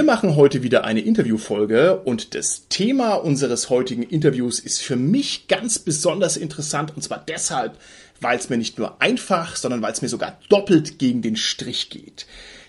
Wir 0.00 0.06
machen 0.06 0.34
heute 0.34 0.62
wieder 0.62 0.84
eine 0.84 1.00
Interviewfolge 1.00 2.00
und 2.00 2.34
das 2.34 2.68
Thema 2.70 3.16
unseres 3.16 3.68
heutigen 3.68 4.02
Interviews 4.02 4.58
ist 4.58 4.80
für 4.80 4.96
mich 4.96 5.46
ganz 5.46 5.78
besonders 5.78 6.38
interessant 6.38 6.94
und 6.96 7.02
zwar 7.02 7.22
deshalb, 7.28 7.76
weil 8.18 8.38
es 8.38 8.48
mir 8.48 8.56
nicht 8.56 8.78
nur 8.78 9.02
einfach, 9.02 9.56
sondern 9.56 9.82
weil 9.82 9.92
es 9.92 10.00
mir 10.00 10.08
sogar 10.08 10.38
doppelt 10.48 10.98
gegen 10.98 11.20
den 11.20 11.36
Strich 11.36 11.90
geht. 11.90 12.24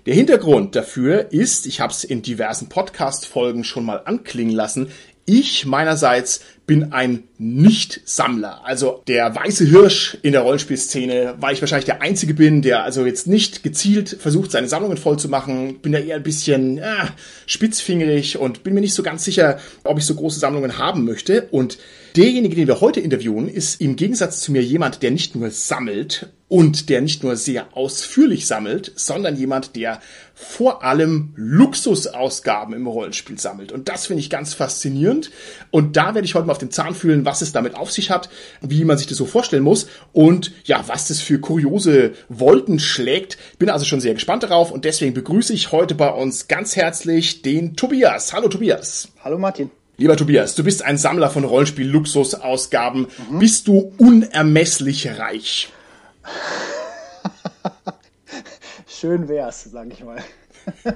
Der 0.05 0.13
Hintergrund 0.13 0.75
dafür 0.75 1.31
ist, 1.31 1.67
ich 1.67 1.80
habe 1.80 1.94
es 1.94 2.03
in 2.03 2.22
diversen 2.22 2.67
Podcast-Folgen 2.67 3.63
schon 3.63 3.86
mal 3.86 4.02
anklingen 4.03 4.53
lassen, 4.53 4.91
ich 5.31 5.66
meinerseits 5.66 6.41
bin 6.67 6.91
ein 6.91 7.23
Nicht-Sammler. 7.38 8.66
Also 8.66 9.02
der 9.08 9.34
weiße 9.34 9.66
Hirsch 9.66 10.17
in 10.22 10.34
der 10.34 10.41
Rollenspielszene, 10.41 11.35
weil 11.39 11.53
ich 11.53 11.62
wahrscheinlich 11.62 11.85
der 11.85 12.02
Einzige 12.02 12.34
bin, 12.34 12.62
der 12.62 12.84
also 12.84 13.05
jetzt 13.05 13.27
nicht 13.27 13.63
gezielt 13.63 14.09
versucht, 14.20 14.52
seine 14.52 14.67
Sammlungen 14.67 14.98
voll 14.98 15.17
zu 15.17 15.30
machen. 15.30 15.80
Bin 15.80 15.94
da 15.94 15.99
eher 15.99 16.17
ein 16.17 16.23
bisschen 16.23 16.77
äh, 16.77 17.08
spitzfingerig 17.45 18.38
und 18.38 18.63
bin 18.63 18.73
mir 18.73 18.81
nicht 18.81 18.94
so 18.94 19.03
ganz 19.03 19.23
sicher, 19.23 19.59
ob 19.84 19.98
ich 19.98 20.05
so 20.05 20.16
große 20.16 20.39
Sammlungen 20.39 20.77
haben 20.77 21.05
möchte. 21.05 21.48
Und 21.52 21.77
derjenige, 22.16 22.56
den 22.56 22.68
wir 22.68 22.82
heute 22.82 23.00
interviewen, 23.00 23.48
ist 23.48 23.82
im 23.82 23.96
Gegensatz 23.96 24.42
zu 24.42 24.52
mir 24.52 24.64
jemand, 24.64 25.04
der 25.04 25.12
nicht 25.12 25.36
nur 25.36 25.50
sammelt 25.52 26.30
und 26.48 26.90
der 26.90 27.00
nicht 27.00 27.24
nur 27.24 27.38
sehr 27.38 27.78
ausführlich 27.78 28.46
sammelt, 28.46 28.92
sondern 28.96 29.38
jemand, 29.38 29.78
der 29.78 30.02
vor 30.34 30.84
allem 30.84 31.31
Luxusausgaben 31.38 32.73
im 32.73 32.88
Rollenspiel 32.88 33.40
sammelt. 33.40 33.72
Und 33.72 33.88
das 33.88 34.08
finde 34.08 34.20
ich 34.20 34.30
ganz 34.30 34.53
faszinierend. 34.53 35.31
Und 35.72 35.95
da 35.95 36.14
werde 36.14 36.26
ich 36.26 36.36
heute 36.36 36.48
mal 36.48 36.52
auf 36.52 36.58
den 36.58 36.72
Zahn 36.72 36.94
fühlen, 36.94 37.23
was 37.23 37.42
es 37.42 37.53
damit 37.53 37.76
auf 37.76 37.90
sich 37.90 38.12
hat, 38.12 38.30
wie 38.59 38.84
man 38.84 38.98
sich 38.98 39.08
das 39.08 39.18
so 39.18 39.25
vorstellen 39.25 39.64
muss 39.64 39.88
und 40.12 40.52
ja, 40.66 40.84
was 40.88 41.08
das 41.08 41.22
für 41.22 41.40
kuriose 41.40 42.12
Wolken 42.28 42.80
schlägt. 42.80 43.38
Bin 43.58 43.70
also 43.70 43.86
schon 43.86 44.02
sehr 44.02 44.14
gespannt 44.14 44.44
darauf 44.44 44.72
und 44.72 44.84
deswegen 44.84 45.14
begrüße 45.14 45.53
ich 45.53 45.72
heute 45.72 45.96
bei 45.96 46.09
uns 46.09 46.50
ganz 46.50 46.75
herzlich 46.75 47.44
den 47.44 47.78
Tobias. 47.78 48.34
Hallo 48.34 48.50
Tobias. 48.50 49.08
Hallo 49.23 49.38
Martin. 49.38 49.72
Lieber 50.02 50.17
Tobias, 50.17 50.55
du 50.55 50.63
bist 50.63 50.83
ein 50.83 50.97
Sammler 50.97 51.30
von 51.30 51.44
Rollenspiel-Luxusausgaben. 51.44 53.05
Mhm. 53.30 53.38
Bist 53.38 53.67
du 53.67 53.94
unermesslich 53.99 55.19
reich? 55.19 55.71
Schön 58.88 59.29
wär's, 59.29 59.66
sag 59.66 59.89
ich 59.91 60.03
mal. 60.03 60.17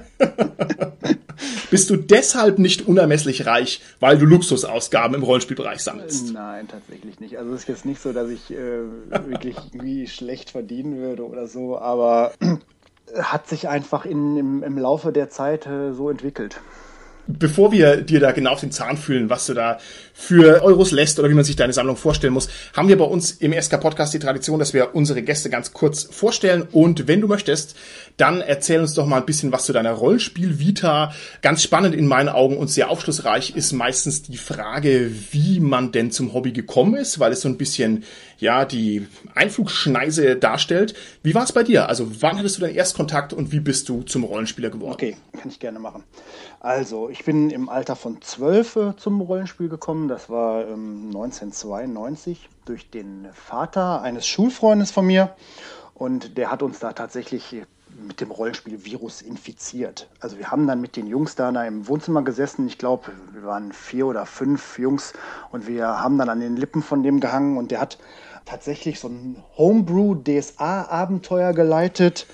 Bist 1.70 1.88
du 1.88 1.96
deshalb 1.96 2.58
nicht 2.58 2.88
unermesslich 2.88 3.46
reich, 3.46 3.80
weil 4.00 4.18
du 4.18 4.26
Luxusausgaben 4.26 5.14
im 5.14 5.22
Rollenspielbereich 5.22 5.84
sammelst? 5.84 6.32
Nein, 6.32 6.66
tatsächlich 6.66 7.20
nicht. 7.20 7.38
Also 7.38 7.54
es 7.54 7.60
ist 7.60 7.68
jetzt 7.68 7.84
nicht 7.84 8.02
so, 8.02 8.12
dass 8.12 8.28
ich 8.28 8.50
äh, 8.50 8.80
wirklich 9.28 9.56
irgendwie 9.72 10.08
schlecht 10.08 10.50
verdienen 10.50 10.96
würde 10.96 11.24
oder 11.24 11.46
so, 11.46 11.78
aber 11.78 12.32
hat 13.16 13.46
sich 13.46 13.68
einfach 13.68 14.04
in, 14.04 14.36
im, 14.36 14.62
im 14.64 14.76
Laufe 14.76 15.12
der 15.12 15.30
Zeit 15.30 15.64
äh, 15.68 15.92
so 15.92 16.10
entwickelt 16.10 16.60
bevor 17.26 17.72
wir 17.72 17.98
dir 17.98 18.20
da 18.20 18.32
genau 18.32 18.52
auf 18.52 18.60
den 18.60 18.70
Zahn 18.70 18.96
fühlen, 18.96 19.30
was 19.30 19.46
du 19.46 19.54
da 19.54 19.78
für 20.18 20.62
Euros 20.62 20.92
lässt 20.92 21.18
oder 21.18 21.28
wie 21.28 21.34
man 21.34 21.44
sich 21.44 21.56
deine 21.56 21.74
Sammlung 21.74 21.96
vorstellen 21.96 22.32
muss, 22.32 22.48
haben 22.72 22.88
wir 22.88 22.96
bei 22.96 23.04
uns 23.04 23.32
im 23.32 23.52
SK 23.52 23.78
Podcast 23.80 24.14
die 24.14 24.18
Tradition, 24.18 24.58
dass 24.58 24.72
wir 24.72 24.94
unsere 24.94 25.22
Gäste 25.22 25.50
ganz 25.50 25.74
kurz 25.74 26.04
vorstellen. 26.04 26.66
Und 26.72 27.06
wenn 27.06 27.20
du 27.20 27.28
möchtest, 27.28 27.76
dann 28.16 28.40
erzähl 28.40 28.80
uns 28.80 28.94
doch 28.94 29.04
mal 29.04 29.18
ein 29.18 29.26
bisschen 29.26 29.52
was 29.52 29.66
zu 29.66 29.74
deiner 29.74 29.92
Rollenspiel-Vita. 29.92 31.12
Ganz 31.42 31.62
spannend 31.62 31.94
in 31.94 32.06
meinen 32.06 32.30
Augen 32.30 32.56
und 32.56 32.68
sehr 32.68 32.88
aufschlussreich 32.88 33.54
ist 33.54 33.72
meistens 33.72 34.22
die 34.22 34.38
Frage, 34.38 35.12
wie 35.32 35.60
man 35.60 35.92
denn 35.92 36.10
zum 36.10 36.32
Hobby 36.32 36.52
gekommen 36.52 36.94
ist, 36.94 37.20
weil 37.20 37.32
es 37.32 37.42
so 37.42 37.48
ein 37.48 37.58
bisschen 37.58 38.04
ja 38.38 38.64
die 38.64 39.06
Einflugschneise 39.34 40.36
darstellt. 40.36 40.94
Wie 41.22 41.34
war 41.34 41.44
es 41.44 41.52
bei 41.52 41.62
dir? 41.62 41.88
Also 41.88 42.22
wann 42.22 42.38
hattest 42.38 42.56
du 42.56 42.62
deinen 42.62 42.74
Erstkontakt 42.74 43.32
und 43.32 43.52
wie 43.52 43.60
bist 43.60 43.88
du 43.88 44.02
zum 44.02 44.24
Rollenspieler 44.24 44.70
geworden? 44.70 44.92
Okay, 44.92 45.16
kann 45.38 45.50
ich 45.50 45.60
gerne 45.60 45.78
machen. 45.78 46.04
Also 46.60 47.10
ich 47.10 47.24
bin 47.24 47.50
im 47.50 47.68
Alter 47.68 47.96
von 47.96 48.20
zwölf 48.22 48.76
äh, 48.76 48.96
zum 48.96 49.20
Rollenspiel 49.20 49.68
gekommen. 49.68 50.05
Das 50.08 50.30
war 50.30 50.66
ähm, 50.66 51.06
1992 51.08 52.48
durch 52.64 52.90
den 52.90 53.28
Vater 53.32 54.02
eines 54.02 54.26
Schulfreundes 54.26 54.90
von 54.90 55.06
mir. 55.06 55.34
Und 55.94 56.36
der 56.36 56.50
hat 56.50 56.62
uns 56.62 56.78
da 56.78 56.92
tatsächlich 56.92 57.62
mit 58.06 58.20
dem 58.20 58.30
Rollenspiel-Virus 58.30 59.22
infiziert. 59.22 60.08
Also 60.20 60.36
wir 60.38 60.50
haben 60.50 60.66
dann 60.66 60.80
mit 60.80 60.96
den 60.96 61.06
Jungs 61.06 61.34
da 61.34 61.48
im 61.64 61.88
Wohnzimmer 61.88 62.22
gesessen. 62.22 62.66
Ich 62.66 62.78
glaube, 62.78 63.12
wir 63.32 63.44
waren 63.44 63.72
vier 63.72 64.06
oder 64.06 64.26
fünf 64.26 64.78
Jungs 64.78 65.14
und 65.50 65.66
wir 65.66 65.86
haben 65.86 66.18
dann 66.18 66.28
an 66.28 66.40
den 66.40 66.56
Lippen 66.56 66.82
von 66.82 67.02
dem 67.02 67.20
gehangen 67.20 67.56
und 67.56 67.70
der 67.70 67.80
hat 67.80 67.96
tatsächlich 68.44 69.00
so 69.00 69.08
ein 69.08 69.42
Homebrew-DSA-Abenteuer 69.56 71.54
geleitet 71.54 72.26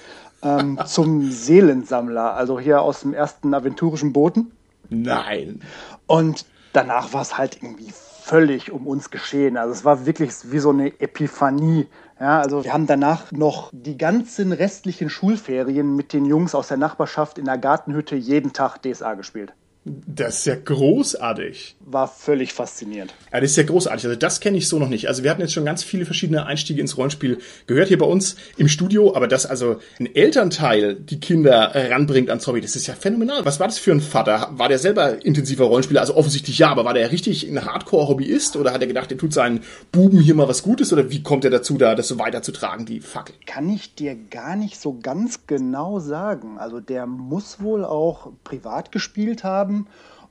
ähm, 0.43 0.81
zum 0.87 1.31
Seelensammler, 1.31 2.35
also 2.35 2.59
hier 2.59 2.83
aus 2.83 3.01
dem 3.01 3.15
ersten 3.15 3.55
aventurischen 3.55 4.13
Boten. 4.13 4.51
Nein. 4.91 5.63
Und 6.07 6.45
danach 6.73 7.13
war 7.13 7.23
es 7.23 7.39
halt 7.39 7.59
irgendwie 7.63 7.93
völlig 8.23 8.71
um 8.71 8.87
uns 8.87 9.11
geschehen. 9.11 9.57
Also 9.57 9.73
es 9.73 9.85
war 9.85 10.07
wirklich 10.07 10.31
wie 10.45 10.59
so 10.59 10.71
eine 10.71 10.89
Epiphanie. 11.01 11.89
Ja, 12.21 12.41
also 12.41 12.65
wir 12.65 12.73
haben 12.73 12.87
danach 12.87 13.33
noch 13.33 13.71
die 13.73 13.99
ganzen 13.99 14.53
restlichen 14.53 15.11
Schulferien 15.11 15.97
mit 15.97 16.13
den 16.13 16.25
Jungs 16.25 16.55
aus 16.55 16.69
der 16.69 16.77
Nachbarschaft 16.77 17.39
in 17.39 17.47
der 17.47 17.59
Gartenhütte 17.59 18.15
jeden 18.15 18.53
Tag 18.53 18.79
DSA 18.83 19.15
gespielt. 19.15 19.53
Das 19.85 20.39
ist 20.39 20.45
ja 20.47 20.55
großartig. 20.55 21.75
War 21.81 22.07
völlig 22.07 22.53
faszinierend. 22.53 23.15
Ja, 23.33 23.41
das 23.41 23.51
ist 23.51 23.57
ja 23.57 23.65
großartig. 23.65 24.05
Also 24.05 24.17
das 24.17 24.39
kenne 24.39 24.57
ich 24.57 24.69
so 24.69 24.79
noch 24.79 24.89
nicht. 24.89 25.09
Also 25.09 25.25
wir 25.25 25.31
hatten 25.31 25.41
jetzt 25.41 25.55
schon 25.55 25.65
ganz 25.65 25.83
viele 25.83 26.05
verschiedene 26.05 26.47
Einstiege 26.47 26.81
ins 26.81 26.97
Rollenspiel 26.97 27.39
gehört 27.67 27.89
hier 27.89 27.99
bei 27.99 28.07
uns 28.07 28.37
im 28.57 28.69
Studio, 28.69 29.17
aber 29.17 29.27
dass 29.27 29.45
also 29.45 29.79
ein 29.99 30.15
Elternteil 30.15 30.95
die 30.95 31.19
Kinder 31.19 31.73
ranbringt 31.75 32.29
ans 32.29 32.47
Hobby, 32.47 32.61
das 32.61 32.77
ist 32.77 32.87
ja 32.87 32.95
phänomenal. 32.95 33.45
Was 33.45 33.59
war 33.59 33.67
das 33.67 33.79
für 33.79 33.91
ein 33.91 34.01
Vater? 34.01 34.51
War 34.53 34.69
der 34.69 34.79
selber 34.79 35.25
intensiver 35.25 35.65
Rollenspieler? 35.65 36.01
Also 36.01 36.15
offensichtlich 36.15 36.59
ja, 36.59 36.71
aber 36.71 36.85
war 36.85 36.95
der 36.95 37.11
richtig 37.11 37.49
ein 37.49 37.65
Hardcore-Hobbyist 37.65 38.55
oder 38.57 38.73
hat 38.73 38.83
er 38.83 38.87
gedacht, 38.87 39.11
er 39.11 39.19
tut 39.19 39.33
seinen 39.33 39.63
Buben 39.91 40.21
hier 40.21 40.37
mal 40.37 40.47
was 40.47 40.63
Gutes 40.63 40.93
oder 40.93 41.11
wie 41.11 41.25
kommt 41.25 41.45
er 41.45 41.51
dazu, 41.51 41.77
da 41.77 41.97
das 41.97 42.07
so 42.07 42.21
weiterzutragen, 42.21 42.87
die 42.87 43.01
Fackel? 43.01 43.35
Kann 43.47 43.69
ich 43.69 43.97
dir 43.97 44.15
gar 44.15 44.55
nicht 44.55 44.81
so 44.81 44.97
ganz 45.03 45.49
genau 45.49 45.99
sagen. 45.99 46.59
Also 46.59 46.79
der 46.79 47.07
muss 47.07 47.61
wohl 47.61 47.85
auch 47.85 48.31
privat 48.45 48.93
gespielt 48.93 49.43
haben 49.43 49.72
haben. 49.73 49.87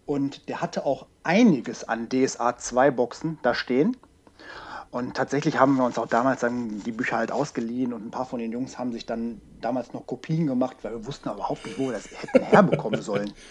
Und 0.06 0.50
der 0.50 0.62
hatte 0.62 0.86
auch 0.86 1.06
einiges 1.24 1.84
an 1.88 2.10
DSA 2.10 2.58
2 2.58 2.92
Boxen 2.92 3.40
da 3.44 3.54
stehen. 3.54 3.98
Und 4.90 5.16
tatsächlich 5.16 5.58
haben 5.58 5.78
wir 5.78 5.86
uns 5.86 5.98
auch 5.98 6.08
damals 6.08 6.42
dann 6.42 6.84
die 6.84 6.92
Bücher 6.92 7.18
halt 7.18 7.32
ausgeliehen 7.32 7.94
und 7.94 8.06
ein 8.06 8.12
paar 8.12 8.26
von 8.26 8.40
den 8.40 8.52
Jungs 8.52 8.78
haben 8.78 8.92
sich 8.92 9.06
dann 9.06 9.40
damals 9.62 9.94
noch 9.94 10.06
Kopien 10.06 10.48
gemacht, 10.48 10.78
weil 10.82 10.92
wir 10.92 11.06
wussten 11.06 11.30
überhaupt 11.30 11.66
nicht, 11.66 11.80
wo 11.80 11.86
wir 11.86 11.94
das 11.94 12.10
hätten 12.12 12.44
herbekommen 12.44 13.02
sollen. 13.02 13.32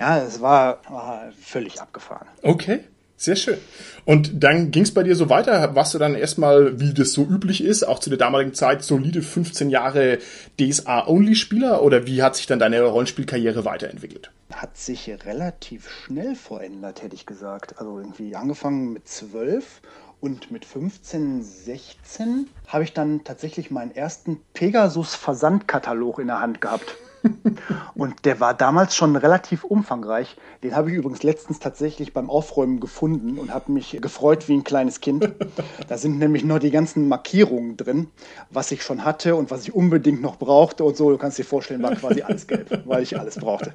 Ja, 0.00 0.18
es 0.18 0.40
war, 0.40 0.78
war 0.88 1.32
völlig 1.32 1.82
abgefahren. 1.82 2.28
Okay. 2.42 2.84
Sehr 3.20 3.34
schön. 3.34 3.58
Und 4.04 4.44
dann 4.44 4.70
ging 4.70 4.84
es 4.84 4.94
bei 4.94 5.02
dir 5.02 5.16
so 5.16 5.28
weiter. 5.28 5.74
Warst 5.74 5.92
du 5.92 5.98
dann 5.98 6.14
erstmal, 6.14 6.78
wie 6.78 6.94
das 6.94 7.12
so 7.12 7.24
üblich 7.24 7.64
ist, 7.64 7.82
auch 7.82 7.98
zu 7.98 8.10
der 8.10 8.18
damaligen 8.18 8.54
Zeit 8.54 8.84
solide 8.84 9.22
15 9.22 9.70
Jahre 9.70 10.18
DSA-Only-Spieler 10.60 11.82
oder 11.82 12.06
wie 12.06 12.22
hat 12.22 12.36
sich 12.36 12.46
dann 12.46 12.60
deine 12.60 12.80
Rollenspielkarriere 12.80 13.64
weiterentwickelt? 13.64 14.30
Hat 14.52 14.76
sich 14.76 15.10
relativ 15.26 15.90
schnell 15.90 16.36
verändert, 16.36 17.02
hätte 17.02 17.16
ich 17.16 17.26
gesagt. 17.26 17.80
Also 17.80 17.98
irgendwie 17.98 18.36
angefangen 18.36 18.92
mit 18.92 19.08
12 19.08 19.82
und 20.20 20.52
mit 20.52 20.64
15, 20.64 21.42
16 21.42 22.46
habe 22.68 22.84
ich 22.84 22.92
dann 22.92 23.24
tatsächlich 23.24 23.72
meinen 23.72 23.90
ersten 23.90 24.40
Pegasus-Versandkatalog 24.54 26.20
in 26.20 26.28
der 26.28 26.40
Hand 26.40 26.60
gehabt. 26.60 26.94
Und 27.94 28.24
der 28.24 28.40
war 28.40 28.54
damals 28.54 28.94
schon 28.94 29.16
relativ 29.16 29.64
umfangreich. 29.64 30.36
Den 30.62 30.74
habe 30.74 30.90
ich 30.90 30.96
übrigens 30.96 31.22
letztens 31.22 31.58
tatsächlich 31.58 32.12
beim 32.12 32.30
Aufräumen 32.30 32.80
gefunden 32.80 33.38
und 33.38 33.52
habe 33.52 33.72
mich 33.72 33.98
gefreut 34.00 34.48
wie 34.48 34.54
ein 34.54 34.64
kleines 34.64 35.00
Kind. 35.00 35.32
Da 35.88 35.98
sind 35.98 36.18
nämlich 36.18 36.44
noch 36.44 36.58
die 36.58 36.70
ganzen 36.70 37.08
Markierungen 37.08 37.76
drin, 37.76 38.08
was 38.50 38.70
ich 38.70 38.82
schon 38.82 39.04
hatte 39.04 39.36
und 39.36 39.50
was 39.50 39.62
ich 39.62 39.74
unbedingt 39.74 40.22
noch 40.22 40.36
brauchte 40.36 40.84
und 40.84 40.96
so. 40.96 41.10
Du 41.10 41.18
kannst 41.18 41.38
dir 41.38 41.44
vorstellen, 41.44 41.82
war 41.82 41.94
quasi 41.94 42.22
alles 42.22 42.46
gelb, 42.46 42.82
weil 42.86 43.02
ich 43.02 43.18
alles 43.18 43.36
brauchte. 43.36 43.72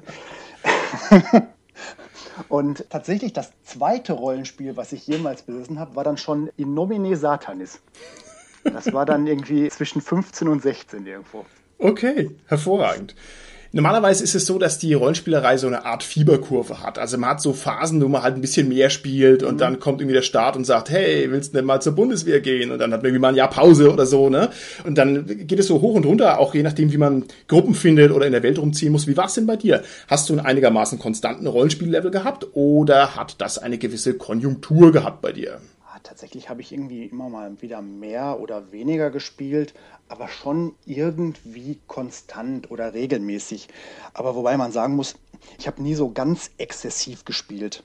Und 2.48 2.90
tatsächlich 2.90 3.32
das 3.32 3.52
zweite 3.64 4.12
Rollenspiel, 4.12 4.76
was 4.76 4.92
ich 4.92 5.06
jemals 5.06 5.42
besessen 5.42 5.78
habe, 5.78 5.94
war 5.96 6.04
dann 6.04 6.16
schon 6.16 6.50
In 6.56 6.74
Nomine 6.74 7.16
Satanis. 7.16 7.80
Das 8.64 8.92
war 8.92 9.04
dann 9.06 9.26
irgendwie 9.26 9.68
zwischen 9.68 10.00
15 10.00 10.48
und 10.48 10.62
16 10.62 11.06
irgendwo. 11.06 11.44
Okay, 11.78 12.30
hervorragend. 12.46 13.14
Normalerweise 13.74 14.22
ist 14.22 14.36
es 14.36 14.46
so, 14.46 14.56
dass 14.60 14.78
die 14.78 14.94
Rollenspielerei 14.94 15.56
so 15.56 15.66
eine 15.66 15.84
Art 15.84 16.04
Fieberkurve 16.04 16.80
hat. 16.84 16.96
Also 16.96 17.18
man 17.18 17.30
hat 17.30 17.40
so 17.40 17.52
Phasen, 17.52 18.00
wo 18.00 18.06
man 18.06 18.22
halt 18.22 18.36
ein 18.36 18.40
bisschen 18.40 18.68
mehr 18.68 18.88
spielt 18.88 19.42
und 19.42 19.54
mhm. 19.54 19.58
dann 19.58 19.80
kommt 19.80 20.00
irgendwie 20.00 20.14
der 20.14 20.22
Staat 20.22 20.54
und 20.54 20.64
sagt, 20.64 20.90
hey, 20.90 21.28
willst 21.32 21.52
du 21.52 21.56
denn 21.56 21.64
mal 21.64 21.82
zur 21.82 21.96
Bundeswehr 21.96 22.40
gehen? 22.40 22.70
Und 22.70 22.78
dann 22.78 22.92
hat 22.92 23.00
man 23.00 23.06
irgendwie 23.06 23.20
mal 23.20 23.30
ein 23.30 23.34
Jahr 23.34 23.50
Pause 23.50 23.92
oder 23.92 24.06
so, 24.06 24.30
ne? 24.30 24.50
Und 24.84 24.96
dann 24.96 25.26
geht 25.26 25.58
es 25.58 25.66
so 25.66 25.80
hoch 25.80 25.94
und 25.94 26.06
runter, 26.06 26.38
auch 26.38 26.54
je 26.54 26.62
nachdem, 26.62 26.92
wie 26.92 26.98
man 26.98 27.24
Gruppen 27.48 27.74
findet 27.74 28.12
oder 28.12 28.26
in 28.26 28.32
der 28.32 28.44
Welt 28.44 28.60
rumziehen 28.60 28.92
muss. 28.92 29.08
Wie 29.08 29.16
war 29.16 29.26
es 29.26 29.34
denn 29.34 29.46
bei 29.46 29.56
dir? 29.56 29.82
Hast 30.06 30.28
du 30.28 30.34
einen 30.34 30.46
einigermaßen 30.46 31.00
konstanten 31.00 31.48
Rollenspiellevel 31.48 32.12
gehabt 32.12 32.46
oder 32.52 33.16
hat 33.16 33.40
das 33.40 33.58
eine 33.58 33.78
gewisse 33.78 34.14
Konjunktur 34.14 34.92
gehabt 34.92 35.20
bei 35.20 35.32
dir? 35.32 35.58
Tatsächlich 36.04 36.48
habe 36.48 36.60
ich 36.60 36.72
irgendwie 36.72 37.06
immer 37.06 37.28
mal 37.28 37.60
wieder 37.60 37.82
mehr 37.82 38.38
oder 38.38 38.70
weniger 38.70 39.10
gespielt, 39.10 39.74
aber 40.08 40.28
schon 40.28 40.74
irgendwie 40.86 41.80
konstant 41.88 42.70
oder 42.70 42.94
regelmäßig. 42.94 43.68
Aber 44.12 44.36
wobei 44.36 44.56
man 44.56 44.70
sagen 44.70 44.94
muss, 44.94 45.16
ich 45.58 45.66
habe 45.66 45.82
nie 45.82 45.94
so 45.94 46.10
ganz 46.10 46.50
exzessiv 46.58 47.24
gespielt. 47.24 47.82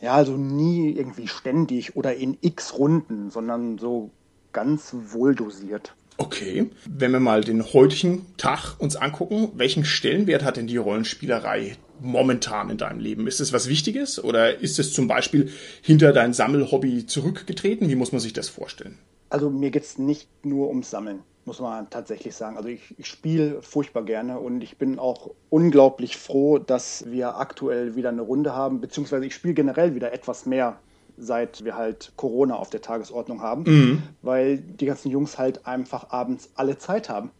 Ja, 0.00 0.14
also 0.14 0.36
nie 0.36 0.92
irgendwie 0.92 1.26
ständig 1.26 1.96
oder 1.96 2.14
in 2.14 2.36
x 2.40 2.78
Runden, 2.78 3.30
sondern 3.30 3.78
so 3.78 4.10
ganz 4.52 4.94
wohldosiert. 5.08 5.94
Okay, 6.16 6.70
wenn 6.88 7.10
wir 7.10 7.20
mal 7.20 7.40
den 7.40 7.64
heutigen 7.72 8.24
Tag 8.36 8.76
uns 8.78 8.94
angucken, 8.94 9.50
welchen 9.54 9.84
Stellenwert 9.84 10.44
hat 10.44 10.56
denn 10.56 10.68
die 10.68 10.76
Rollenspielerei 10.76 11.76
momentan 12.00 12.70
in 12.70 12.78
deinem 12.78 13.00
Leben? 13.00 13.26
Ist 13.26 13.40
es 13.40 13.52
was 13.52 13.68
Wichtiges 13.68 14.22
oder 14.22 14.60
ist 14.60 14.78
es 14.78 14.92
zum 14.92 15.08
Beispiel 15.08 15.50
hinter 15.82 16.12
dein 16.12 16.32
Sammelhobby 16.32 17.06
zurückgetreten? 17.06 17.88
Wie 17.88 17.96
muss 17.96 18.12
man 18.12 18.20
sich 18.20 18.32
das 18.32 18.48
vorstellen? 18.48 18.98
Also 19.30 19.50
mir 19.50 19.70
geht 19.70 19.84
es 19.84 19.98
nicht 19.98 20.28
nur 20.44 20.68
ums 20.68 20.90
Sammeln, 20.90 21.20
muss 21.44 21.60
man 21.60 21.90
tatsächlich 21.90 22.34
sagen. 22.34 22.56
Also 22.56 22.68
ich, 22.68 22.94
ich 22.98 23.06
spiele 23.06 23.62
furchtbar 23.62 24.04
gerne 24.04 24.38
und 24.38 24.62
ich 24.62 24.76
bin 24.76 24.98
auch 24.98 25.30
unglaublich 25.50 26.16
froh, 26.16 26.58
dass 26.58 27.04
wir 27.10 27.36
aktuell 27.36 27.96
wieder 27.96 28.10
eine 28.10 28.22
Runde 28.22 28.54
haben, 28.54 28.80
beziehungsweise 28.80 29.26
ich 29.26 29.34
spiele 29.34 29.54
generell 29.54 29.94
wieder 29.94 30.12
etwas 30.12 30.46
mehr 30.46 30.78
seit 31.16 31.64
wir 31.64 31.76
halt 31.76 32.12
Corona 32.16 32.56
auf 32.56 32.70
der 32.70 32.82
Tagesordnung 32.82 33.40
haben, 33.40 33.62
mhm. 33.66 34.02
weil 34.22 34.58
die 34.58 34.86
ganzen 34.86 35.10
Jungs 35.10 35.38
halt 35.38 35.66
einfach 35.66 36.10
abends 36.10 36.50
alle 36.54 36.78
Zeit 36.78 37.08
haben. 37.08 37.30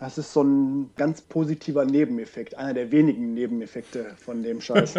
Das 0.00 0.18
ist 0.18 0.32
so 0.32 0.42
ein 0.42 0.90
ganz 0.96 1.22
positiver 1.22 1.84
Nebeneffekt, 1.84 2.56
einer 2.56 2.74
der 2.74 2.90
wenigen 2.90 3.32
Nebeneffekte 3.32 4.16
von 4.16 4.42
dem 4.42 4.60
Scheiß. 4.60 4.94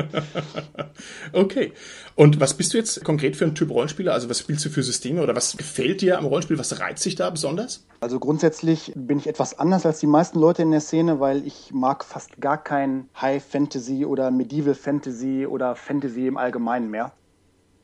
okay. 1.33 1.73
Und 2.15 2.39
was 2.39 2.53
bist 2.53 2.73
du 2.73 2.77
jetzt 2.77 3.03
konkret 3.03 3.35
für 3.35 3.43
ein 3.43 3.55
Typ 3.55 3.71
Rollenspieler? 3.71 4.13
Also 4.13 4.29
was 4.29 4.39
spielst 4.39 4.63
du 4.63 4.69
für 4.69 4.83
Systeme 4.83 5.21
oder 5.21 5.35
was 5.35 5.57
gefällt 5.57 6.01
dir 6.01 6.17
am 6.17 6.25
Rollenspiel? 6.25 6.57
Was 6.57 6.79
reizt 6.79 7.03
dich 7.03 7.15
da 7.15 7.29
besonders? 7.29 7.85
Also 7.99 8.19
grundsätzlich 8.19 8.93
bin 8.95 9.17
ich 9.17 9.27
etwas 9.27 9.59
anders 9.59 9.85
als 9.85 9.99
die 9.99 10.07
meisten 10.07 10.39
Leute 10.39 10.61
in 10.61 10.71
der 10.71 10.81
Szene, 10.81 11.19
weil 11.19 11.45
ich 11.45 11.71
mag 11.73 12.05
fast 12.05 12.39
gar 12.39 12.63
kein 12.63 13.09
High 13.19 13.43
Fantasy 13.43 14.05
oder 14.05 14.31
Medieval 14.31 14.75
Fantasy 14.75 15.45
oder 15.45 15.75
Fantasy 15.75 16.25
im 16.25 16.37
Allgemeinen 16.37 16.89
mehr. 16.89 17.11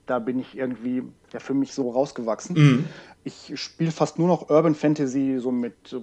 Da 0.06 0.20
bin 0.20 0.40
ich 0.40 0.58
irgendwie 0.58 1.04
ja 1.32 1.40
für 1.40 1.54
mich 1.54 1.74
so 1.74 1.92
rausgewachsen. 1.92 2.56
Mhm. 2.56 2.86
Ich 3.24 3.52
spiele 3.56 3.92
fast 3.92 4.18
nur 4.18 4.28
noch 4.28 4.50
Urban 4.50 4.76
Fantasy, 4.76 5.38
so 5.40 5.52
mit 5.52 5.96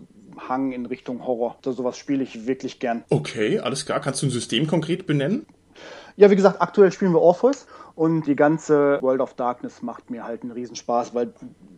Hang 0.49 0.73
in 0.73 0.87
Richtung 0.87 1.27
Horror. 1.27 1.57
So 1.65 1.73
sowas 1.73 1.99
spiele 1.99 2.23
ich 2.23 2.47
wirklich 2.47 2.79
gern. 2.79 3.05
Okay, 3.11 3.59
alles 3.59 3.87
klar. 3.87 4.01
Kannst 4.01 4.23
du 4.23 4.27
ein 4.27 4.31
System 4.31 4.67
konkret 4.67 5.07
benennen? 5.07 5.47
Ja, 6.17 6.31
wie 6.31 6.37
gesagt, 6.37 6.61
aktuell 6.61 6.91
spielen 6.91 7.13
wir 7.13 7.21
Orpheus 7.21 7.67
und 7.95 8.27
die 8.27 8.35
ganze 8.35 8.99
World 9.03 9.21
of 9.21 9.35
Darkness 9.35 9.83
macht 9.83 10.11
mir 10.11 10.25
halt 10.25 10.43
einen 10.43 10.51
Riesenspaß, 10.51 11.15
weil 11.15 11.33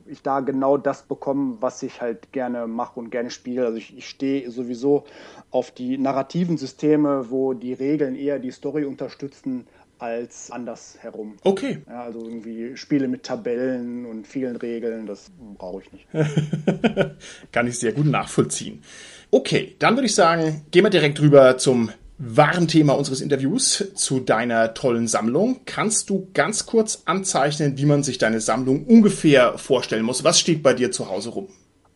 ich 0.07 0.23
da 0.23 0.41
genau 0.41 0.77
das 0.77 1.03
bekomme, 1.03 1.59
was 1.61 1.83
ich 1.83 2.01
halt 2.01 2.33
gerne 2.33 2.67
mache 2.67 2.99
und 2.99 3.11
gerne 3.11 3.31
spiele. 3.31 3.67
Also 3.67 3.77
ich, 3.77 3.97
ich 3.97 4.09
stehe 4.09 4.51
sowieso 4.51 5.05
auf 5.51 5.71
die 5.71 5.99
narrativen 5.99 6.57
Systeme, 6.57 7.31
wo 7.31 7.53
die 7.53 7.75
Regeln 7.75 8.17
eher 8.17 8.39
die 8.39 8.51
Story 8.51 8.85
unterstützen 8.85 9.67
als 10.01 10.51
andersherum. 10.51 11.37
Okay. 11.43 11.79
Ja, 11.89 12.05
also 12.05 12.21
irgendwie 12.21 12.77
Spiele 12.77 13.09
mit 13.09 13.23
Tabellen 13.23 14.07
und 14.07 14.27
vielen 14.27 14.57
Regeln, 14.57 15.07
das 15.07 15.31
brauche 15.59 15.83
ich 15.83 15.93
nicht. 15.93 16.07
Kann 17.53 17.67
ich 17.67 17.79
sehr 17.79 17.93
gut 17.93 18.07
nachvollziehen. 18.07 18.83
Okay, 19.31 19.77
dann 19.79 19.97
würde 19.97 20.07
ich 20.07 20.15
sagen, 20.15 20.63
gehen 20.71 20.85
wir 20.85 20.91
direkt 20.91 21.21
rüber 21.21 21.59
zum 21.59 21.91
wahren 22.19 22.69
Thema 22.69 22.95
unseres 22.95 23.21
Interviews, 23.21 23.93
zu 23.95 24.21
deiner 24.21 24.75
tollen 24.75 25.09
Sammlung. 25.09 25.61
Kannst 25.65 26.11
du 26.11 26.29
ganz 26.35 26.67
kurz 26.67 27.03
anzeichnen, 27.07 27.79
wie 27.79 27.87
man 27.87 28.03
sich 28.03 28.19
deine 28.19 28.41
Sammlung 28.41 28.85
ungefähr 28.85 29.57
vorstellen 29.57 30.05
muss? 30.05 30.23
Was 30.23 30.39
steht 30.39 30.63
bei 30.63 30.75
dir 30.75 30.91
zu 30.91 31.09
Hause 31.09 31.31
rum? 31.31 31.49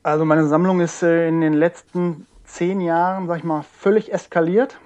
Also 0.03 0.25
meine 0.25 0.47
Sammlung 0.47 0.81
ist 0.81 1.03
äh, 1.03 1.29
in 1.29 1.41
den 1.41 1.55
letzten 1.55 2.27
zehn 2.45 2.81
Jahren, 2.81 3.27
sag 3.27 3.39
ich 3.39 3.45
mal, 3.45 3.65
völlig 3.79 4.13
eskaliert 4.13 4.79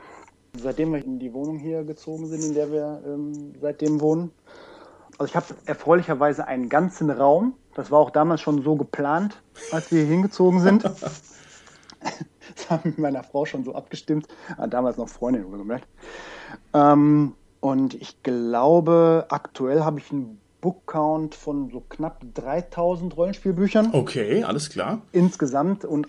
seitdem 0.57 0.93
wir 0.93 1.05
in 1.05 1.19
die 1.19 1.33
Wohnung 1.33 1.59
hier 1.59 1.85
gezogen 1.85 2.27
sind, 2.27 2.45
in 2.45 2.55
der 2.55 2.71
wir 2.71 3.03
ähm, 3.07 3.55
seitdem 3.61 4.01
wohnen. 4.01 4.31
Also 5.19 5.31
ich 5.31 5.37
habe 5.37 5.47
erfreulicherweise 5.67 6.47
einen 6.47 6.69
ganzen 6.69 7.11
Raum. 7.11 7.55
Das 7.75 7.91
war 7.91 7.99
auch 7.99 8.11
damals 8.11 8.41
schon 8.41 8.63
so 8.63 8.77
geplant, 8.77 9.43
als 9.73 9.91
wir 9.91 10.01
hier 10.01 10.09
hingezogen 10.09 10.61
sind. 10.61 10.85
das 10.85 12.71
haben 12.71 12.85
wir 12.85 12.91
mit 12.91 12.99
meiner 12.99 13.25
Frau 13.25 13.45
schon 13.45 13.65
so 13.65 13.75
abgestimmt. 13.75 14.29
Damals 14.69 14.97
noch 14.97 15.09
Freundin, 15.09 15.45
oder 15.45 15.59
gemerkt. 15.59 15.87
Ähm, 16.73 17.35
und 17.61 17.95
ich 17.95 18.23
glaube, 18.23 19.27
aktuell 19.31 19.83
habe 19.83 19.99
ich 19.99 20.13
einen 20.13 20.41
Bookcount 20.61 21.35
von 21.35 21.71
so 21.71 21.81
knapp 21.89 22.23
3000 22.35 23.17
Rollenspielbüchern. 23.17 23.91
Okay, 23.93 24.43
alles 24.45 24.71
klar. 24.71 25.03
Insgesamt 25.13 25.85
und 25.85 26.09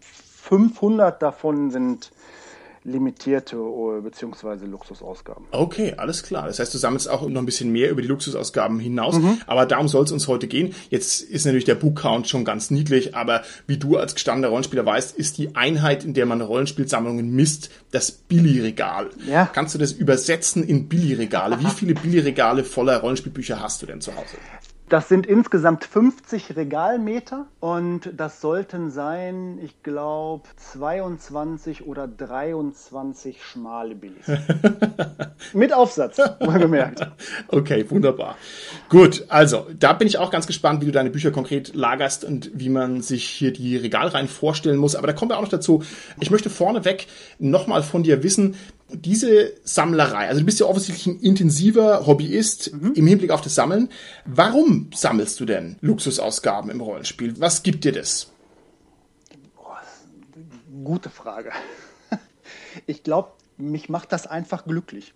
500 0.00 1.20
davon 1.20 1.70
sind 1.70 2.10
limitierte 2.86 3.56
bzw. 4.02 4.66
Luxusausgaben. 4.66 5.46
Okay, 5.50 5.94
alles 5.96 6.22
klar. 6.22 6.46
Das 6.46 6.58
heißt, 6.58 6.72
du 6.72 6.78
sammelst 6.78 7.10
auch 7.10 7.28
noch 7.28 7.42
ein 7.42 7.46
bisschen 7.46 7.70
mehr 7.70 7.90
über 7.90 8.00
die 8.00 8.08
Luxusausgaben 8.08 8.78
hinaus. 8.78 9.18
Mhm. 9.18 9.40
Aber 9.46 9.66
darum 9.66 9.88
soll 9.88 10.04
es 10.04 10.12
uns 10.12 10.28
heute 10.28 10.46
gehen. 10.46 10.74
Jetzt 10.88 11.22
ist 11.22 11.44
natürlich 11.44 11.64
der 11.64 11.74
Book-Count 11.74 12.28
schon 12.28 12.44
ganz 12.44 12.70
niedlich, 12.70 13.14
aber 13.14 13.42
wie 13.66 13.76
du 13.76 13.96
als 13.96 14.14
gestandener 14.14 14.48
Rollenspieler 14.48 14.86
weißt, 14.86 15.16
ist 15.16 15.38
die 15.38 15.56
Einheit, 15.56 16.04
in 16.04 16.14
der 16.14 16.26
man 16.26 16.40
Rollenspielsammlungen 16.40 17.30
misst, 17.30 17.70
das 17.90 18.12
Billigregal. 18.12 19.10
Ja. 19.28 19.46
Kannst 19.46 19.74
du 19.74 19.78
das 19.78 19.92
übersetzen 19.92 20.62
in 20.62 20.88
Billigregale? 20.88 21.60
Wie 21.60 21.70
viele 21.70 21.94
Billigregale 21.94 22.64
voller 22.64 22.98
Rollenspielbücher 22.98 23.60
hast 23.60 23.82
du 23.82 23.86
denn 23.86 24.00
zu 24.00 24.14
Hause? 24.14 24.36
Das 24.88 25.08
sind 25.08 25.26
insgesamt 25.26 25.84
50 25.84 26.54
Regalmeter 26.54 27.46
und 27.58 28.12
das 28.16 28.40
sollten 28.40 28.92
sein, 28.92 29.58
ich 29.60 29.82
glaube, 29.82 30.44
22 30.56 31.86
oder 31.86 32.06
23 32.06 33.42
schmale 33.42 33.96
Billis. 33.96 34.26
Mit 35.52 35.72
Aufsatz, 35.72 36.18
wohlgemerkt. 36.38 37.04
Okay, 37.48 37.84
wunderbar. 37.90 38.36
Gut, 38.88 39.24
also 39.28 39.66
da 39.76 39.92
bin 39.92 40.06
ich 40.06 40.18
auch 40.18 40.30
ganz 40.30 40.46
gespannt, 40.46 40.82
wie 40.82 40.86
du 40.86 40.92
deine 40.92 41.10
Bücher 41.10 41.32
konkret 41.32 41.74
lagerst 41.74 42.24
und 42.24 42.52
wie 42.54 42.68
man 42.68 43.02
sich 43.02 43.24
hier 43.24 43.52
die 43.52 43.76
Regalreihen 43.76 44.28
vorstellen 44.28 44.76
muss. 44.76 44.94
Aber 44.94 45.08
da 45.08 45.12
kommen 45.12 45.32
wir 45.32 45.38
auch 45.38 45.42
noch 45.42 45.48
dazu. 45.48 45.82
Ich 46.20 46.30
möchte 46.30 46.48
vorneweg 46.48 47.08
nochmal 47.40 47.82
von 47.82 48.04
dir 48.04 48.22
wissen, 48.22 48.54
diese 48.90 49.52
Sammlerei, 49.64 50.28
also 50.28 50.40
du 50.40 50.46
bist 50.46 50.60
ja 50.60 50.66
offensichtlich 50.66 51.06
ein 51.06 51.20
intensiver 51.20 52.06
Hobbyist 52.06 52.72
mhm. 52.72 52.92
im 52.94 53.06
Hinblick 53.06 53.30
auf 53.30 53.40
das 53.40 53.54
Sammeln. 53.54 53.88
Warum 54.24 54.90
sammelst 54.94 55.40
du 55.40 55.44
denn 55.44 55.76
Luxusausgaben 55.80 56.70
im 56.70 56.80
Rollenspiel? 56.80 57.40
Was 57.40 57.62
gibt 57.62 57.84
dir 57.84 57.92
das? 57.92 58.30
Boah, 59.56 59.80
gute 60.84 61.10
Frage. 61.10 61.52
Ich 62.86 63.02
glaube, 63.02 63.30
mich 63.56 63.88
macht 63.88 64.12
das 64.12 64.26
einfach 64.26 64.66
glücklich. 64.66 65.14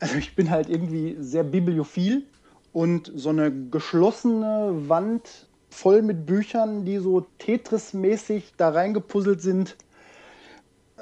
Also 0.00 0.16
ich 0.16 0.34
bin 0.34 0.50
halt 0.50 0.70
irgendwie 0.70 1.14
sehr 1.20 1.44
bibliophil 1.44 2.24
und 2.72 3.12
so 3.14 3.28
eine 3.28 3.52
geschlossene 3.70 4.88
Wand 4.88 5.46
voll 5.68 6.00
mit 6.02 6.24
Büchern, 6.24 6.86
die 6.86 6.98
so 6.98 7.26
Tetris-mäßig 7.38 8.54
da 8.56 8.70
reingepuzzelt 8.70 9.42
sind, 9.42 9.76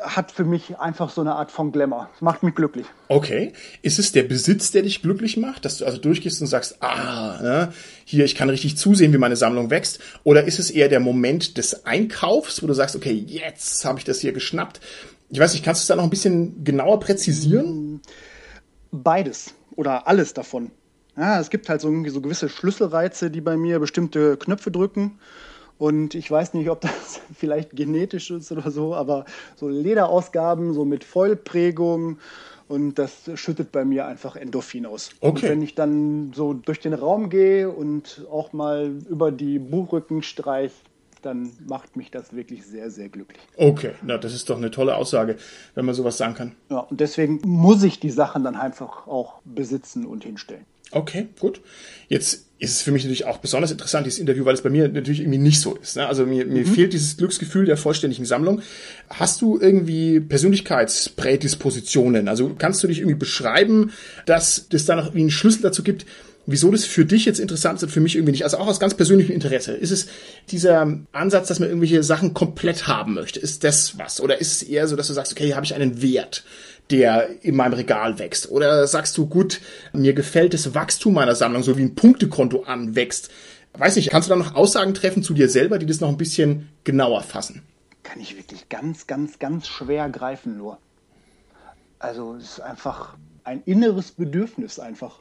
hat 0.02 0.32
für 0.32 0.44
mich 0.44 0.78
einfach 0.78 1.10
so 1.10 1.20
eine 1.20 1.34
Art 1.34 1.50
von 1.50 1.72
Glamour. 1.72 2.10
Macht 2.20 2.42
mich 2.42 2.54
glücklich. 2.54 2.86
Okay. 3.08 3.52
Ist 3.82 3.98
es 3.98 4.12
der 4.12 4.24
Besitz, 4.24 4.70
der 4.70 4.82
dich 4.82 5.02
glücklich 5.02 5.36
macht, 5.36 5.64
dass 5.64 5.78
du 5.78 5.84
also 5.84 5.98
durchgehst 5.98 6.40
und 6.40 6.46
sagst, 6.46 6.82
ah, 6.82 7.40
ne, 7.42 7.72
hier, 8.04 8.24
ich 8.24 8.34
kann 8.34 8.50
richtig 8.50 8.76
zusehen, 8.76 9.12
wie 9.12 9.18
meine 9.18 9.36
Sammlung 9.36 9.70
wächst? 9.70 10.00
Oder 10.24 10.44
ist 10.44 10.58
es 10.58 10.70
eher 10.70 10.88
der 10.88 11.00
Moment 11.00 11.56
des 11.58 11.86
Einkaufs, 11.86 12.62
wo 12.62 12.66
du 12.66 12.74
sagst, 12.74 12.96
okay, 12.96 13.12
jetzt 13.12 13.84
habe 13.84 13.98
ich 13.98 14.04
das 14.04 14.20
hier 14.20 14.32
geschnappt? 14.32 14.80
Ich 15.30 15.38
weiß 15.38 15.52
nicht, 15.54 15.64
kannst 15.64 15.80
du 15.80 15.84
es 15.84 15.88
da 15.88 15.96
noch 15.96 16.04
ein 16.04 16.10
bisschen 16.10 16.62
genauer 16.64 17.00
präzisieren? 17.00 18.00
Beides 18.90 19.54
oder 19.76 20.06
alles 20.06 20.34
davon. 20.34 20.70
Ja, 21.16 21.40
es 21.40 21.50
gibt 21.50 21.68
halt 21.68 21.80
so, 21.80 21.90
so 22.08 22.20
gewisse 22.20 22.48
Schlüsselreize, 22.48 23.30
die 23.30 23.40
bei 23.40 23.56
mir 23.56 23.78
bestimmte 23.78 24.36
Knöpfe 24.36 24.70
drücken. 24.70 25.18
Und 25.78 26.14
ich 26.14 26.30
weiß 26.30 26.54
nicht, 26.54 26.70
ob 26.70 26.80
das 26.80 27.20
vielleicht 27.34 27.74
genetisch 27.74 28.30
ist 28.30 28.52
oder 28.52 28.70
so, 28.70 28.94
aber 28.94 29.24
so 29.56 29.68
Lederausgaben, 29.68 30.74
so 30.74 30.84
mit 30.84 31.04
Vollprägung 31.04 32.18
und 32.68 32.98
das 32.98 33.30
schüttet 33.34 33.72
bei 33.72 33.84
mir 33.84 34.06
einfach 34.06 34.36
Endorphin 34.36 34.86
aus. 34.86 35.10
Okay. 35.20 35.28
Und 35.28 35.42
wenn 35.42 35.62
ich 35.62 35.74
dann 35.74 36.32
so 36.34 36.54
durch 36.54 36.80
den 36.80 36.94
Raum 36.94 37.28
gehe 37.28 37.68
und 37.68 38.24
auch 38.30 38.52
mal 38.52 38.92
über 39.08 39.30
die 39.30 39.58
Buchrücken 39.58 40.22
streiche, 40.22 40.74
dann 41.22 41.52
macht 41.68 41.96
mich 41.96 42.10
das 42.10 42.34
wirklich 42.34 42.66
sehr, 42.66 42.90
sehr 42.90 43.08
glücklich. 43.08 43.40
Okay, 43.56 43.92
na, 44.02 44.18
das 44.18 44.34
ist 44.34 44.50
doch 44.50 44.56
eine 44.56 44.70
tolle 44.70 44.96
Aussage, 44.96 45.36
wenn 45.74 45.84
man 45.84 45.94
sowas 45.94 46.16
sagen 46.16 46.34
kann. 46.34 46.56
Ja, 46.70 46.78
und 46.78 47.00
deswegen 47.00 47.40
muss 47.44 47.82
ich 47.82 48.00
die 48.00 48.10
Sachen 48.10 48.42
dann 48.42 48.56
einfach 48.56 49.06
auch 49.06 49.40
besitzen 49.44 50.06
und 50.06 50.24
hinstellen. 50.24 50.64
Okay, 50.92 51.26
gut. 51.40 51.60
Jetzt 52.08 52.44
ist 52.62 52.70
es 52.70 52.82
für 52.82 52.92
mich 52.92 53.02
natürlich 53.02 53.24
auch 53.24 53.38
besonders 53.38 53.72
interessant, 53.72 54.06
dieses 54.06 54.20
Interview, 54.20 54.44
weil 54.44 54.54
es 54.54 54.62
bei 54.62 54.70
mir 54.70 54.88
natürlich 54.88 55.20
irgendwie 55.20 55.38
nicht 55.38 55.60
so 55.60 55.74
ist. 55.74 55.96
Ne? 55.96 56.06
Also 56.06 56.26
mir, 56.26 56.46
mir 56.46 56.64
mhm. 56.64 56.72
fehlt 56.72 56.92
dieses 56.92 57.16
Glücksgefühl 57.16 57.64
der 57.64 57.76
vollständigen 57.76 58.24
Sammlung. 58.24 58.62
Hast 59.10 59.42
du 59.42 59.58
irgendwie 59.60 60.20
Persönlichkeitsprädispositionen? 60.20 62.28
Also 62.28 62.54
kannst 62.56 62.80
du 62.84 62.86
dich 62.86 62.98
irgendwie 62.98 63.16
beschreiben, 63.16 63.90
dass 64.26 64.66
es 64.70 64.84
da 64.84 64.94
noch 64.94 65.06
irgendwie 65.06 65.22
einen 65.22 65.30
Schlüssel 65.30 65.62
dazu 65.62 65.82
gibt, 65.82 66.06
wieso 66.46 66.70
das 66.70 66.84
für 66.84 67.04
dich 67.04 67.24
jetzt 67.24 67.40
interessant 67.40 67.78
ist 67.78 67.84
und 67.84 67.90
für 67.90 68.00
mich 68.00 68.14
irgendwie 68.14 68.32
nicht. 68.32 68.44
Also 68.44 68.58
auch 68.58 68.66
aus 68.66 68.80
ganz 68.80 68.94
persönlichem 68.94 69.34
Interesse. 69.34 69.72
Ist 69.72 69.90
es 69.90 70.06
dieser 70.50 70.98
Ansatz, 71.12 71.48
dass 71.48 71.58
man 71.58 71.68
irgendwelche 71.68 72.02
Sachen 72.02 72.34
komplett 72.34 72.86
haben 72.86 73.14
möchte? 73.14 73.40
Ist 73.40 73.64
das 73.64 73.98
was? 73.98 74.20
Oder 74.20 74.40
ist 74.40 74.52
es 74.52 74.62
eher 74.62 74.86
so, 74.86 74.96
dass 74.96 75.08
du 75.08 75.14
sagst, 75.14 75.32
okay, 75.32 75.46
hier 75.46 75.56
habe 75.56 75.66
ich 75.66 75.74
einen 75.74 76.00
Wert? 76.00 76.44
Der 76.90 77.42
in 77.42 77.56
meinem 77.56 77.74
Regal 77.74 78.18
wächst? 78.18 78.50
Oder 78.50 78.86
sagst 78.86 79.16
du, 79.16 79.26
gut, 79.26 79.60
mir 79.92 80.12
gefällt 80.12 80.54
das 80.54 80.74
Wachstum 80.74 81.14
meiner 81.14 81.34
Sammlung, 81.34 81.62
so 81.62 81.76
wie 81.76 81.82
ein 81.82 81.94
Punktekonto 81.94 82.64
anwächst? 82.64 83.30
Weiß 83.74 83.96
nicht, 83.96 84.10
kannst 84.10 84.28
du 84.28 84.34
da 84.34 84.36
noch 84.36 84.54
Aussagen 84.54 84.92
treffen 84.94 85.22
zu 85.22 85.32
dir 85.32 85.48
selber, 85.48 85.78
die 85.78 85.86
das 85.86 86.00
noch 86.00 86.08
ein 86.08 86.18
bisschen 86.18 86.68
genauer 86.84 87.22
fassen? 87.22 87.62
Kann 88.02 88.20
ich 88.20 88.36
wirklich 88.36 88.68
ganz, 88.68 89.06
ganz, 89.06 89.38
ganz 89.38 89.66
schwer 89.66 90.10
greifen 90.10 90.58
nur. 90.58 90.78
Also 91.98 92.34
es 92.34 92.44
ist 92.44 92.60
einfach 92.60 93.16
ein 93.44 93.62
inneres 93.64 94.12
Bedürfnis 94.12 94.78
einfach. 94.78 95.20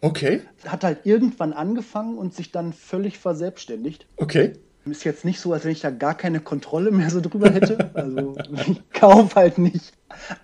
Okay. 0.00 0.42
Hat 0.66 0.84
halt 0.84 1.00
irgendwann 1.04 1.52
angefangen 1.52 2.18
und 2.18 2.34
sich 2.34 2.52
dann 2.52 2.72
völlig 2.72 3.18
verselbstständigt. 3.18 4.06
Okay. 4.16 4.54
Ist 4.84 5.04
jetzt 5.04 5.24
nicht 5.24 5.40
so, 5.40 5.52
als 5.52 5.64
wenn 5.64 5.72
ich 5.72 5.80
da 5.80 5.90
gar 5.90 6.14
keine 6.16 6.40
Kontrolle 6.40 6.90
mehr 6.90 7.10
so 7.10 7.20
drüber 7.20 7.50
hätte. 7.50 7.90
Also 7.94 8.36
ich 8.66 8.90
kaufe 8.92 9.34
halt 9.34 9.58
nicht 9.58 9.92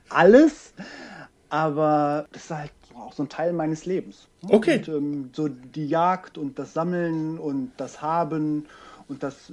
alles, 0.08 0.72
aber 1.48 2.26
das 2.32 2.44
ist 2.44 2.50
halt 2.50 2.72
auch 2.94 3.12
so 3.12 3.24
ein 3.24 3.28
Teil 3.28 3.52
meines 3.52 3.86
Lebens. 3.86 4.28
Okay. 4.48 4.78
Und, 4.78 4.88
ähm, 4.88 5.30
so 5.32 5.48
die 5.48 5.86
Jagd 5.86 6.38
und 6.38 6.58
das 6.58 6.74
Sammeln 6.74 7.38
und 7.38 7.72
das 7.76 8.02
Haben 8.02 8.66
und 9.08 9.22
das 9.22 9.52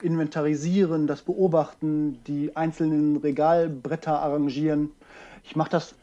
Inventarisieren, 0.00 1.06
das 1.06 1.22
Beobachten, 1.22 2.22
die 2.24 2.54
einzelnen 2.56 3.16
Regalbretter 3.16 4.20
arrangieren. 4.20 4.90
Ich 5.42 5.56
mache 5.56 5.70
das 5.70 5.94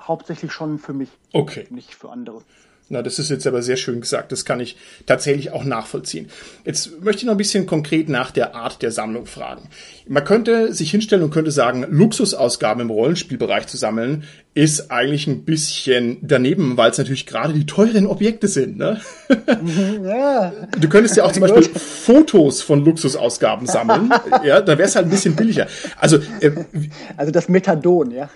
hauptsächlich 0.00 0.52
schon 0.52 0.78
für 0.78 0.92
mich, 0.92 1.10
okay. 1.32 1.66
nicht 1.70 1.94
für 1.94 2.10
andere. 2.10 2.42
Na, 2.90 3.02
das 3.02 3.18
ist 3.18 3.28
jetzt 3.28 3.46
aber 3.46 3.60
sehr 3.60 3.76
schön 3.76 4.00
gesagt. 4.00 4.32
Das 4.32 4.46
kann 4.46 4.60
ich 4.60 4.76
tatsächlich 5.04 5.52
auch 5.52 5.64
nachvollziehen. 5.64 6.30
Jetzt 6.64 7.02
möchte 7.02 7.20
ich 7.20 7.26
noch 7.26 7.34
ein 7.34 7.38
bisschen 7.38 7.66
konkret 7.66 8.08
nach 8.08 8.30
der 8.30 8.54
Art 8.54 8.80
der 8.80 8.92
Sammlung 8.92 9.26
fragen. 9.26 9.68
Man 10.06 10.24
könnte 10.24 10.72
sich 10.72 10.90
hinstellen 10.90 11.24
und 11.24 11.30
könnte 11.30 11.50
sagen, 11.50 11.84
Luxusausgaben 11.88 12.82
im 12.82 12.90
Rollenspielbereich 12.90 13.66
zu 13.66 13.76
sammeln, 13.76 14.24
ist 14.58 14.90
eigentlich 14.90 15.28
ein 15.28 15.44
bisschen 15.44 16.18
daneben, 16.20 16.76
weil 16.76 16.90
es 16.90 16.98
natürlich 16.98 17.26
gerade 17.26 17.52
die 17.52 17.64
teuren 17.64 18.08
Objekte 18.08 18.48
sind. 18.48 18.76
Ne? 18.76 19.00
Ja. 20.02 20.52
Du 20.76 20.88
könntest 20.88 21.16
ja 21.16 21.22
auch 21.22 21.30
zum 21.30 21.42
Beispiel 21.42 21.62
Fotos 21.62 22.60
von 22.60 22.84
Luxusausgaben 22.84 23.68
sammeln. 23.68 24.12
ja, 24.44 24.60
da 24.60 24.76
wäre 24.76 24.88
es 24.88 24.96
halt 24.96 25.06
ein 25.06 25.10
bisschen 25.10 25.36
billiger. 25.36 25.68
Also, 25.96 26.16
äh, 26.40 26.50
also 27.16 27.30
das 27.30 27.48
Methadon, 27.48 28.10
ja. 28.10 28.30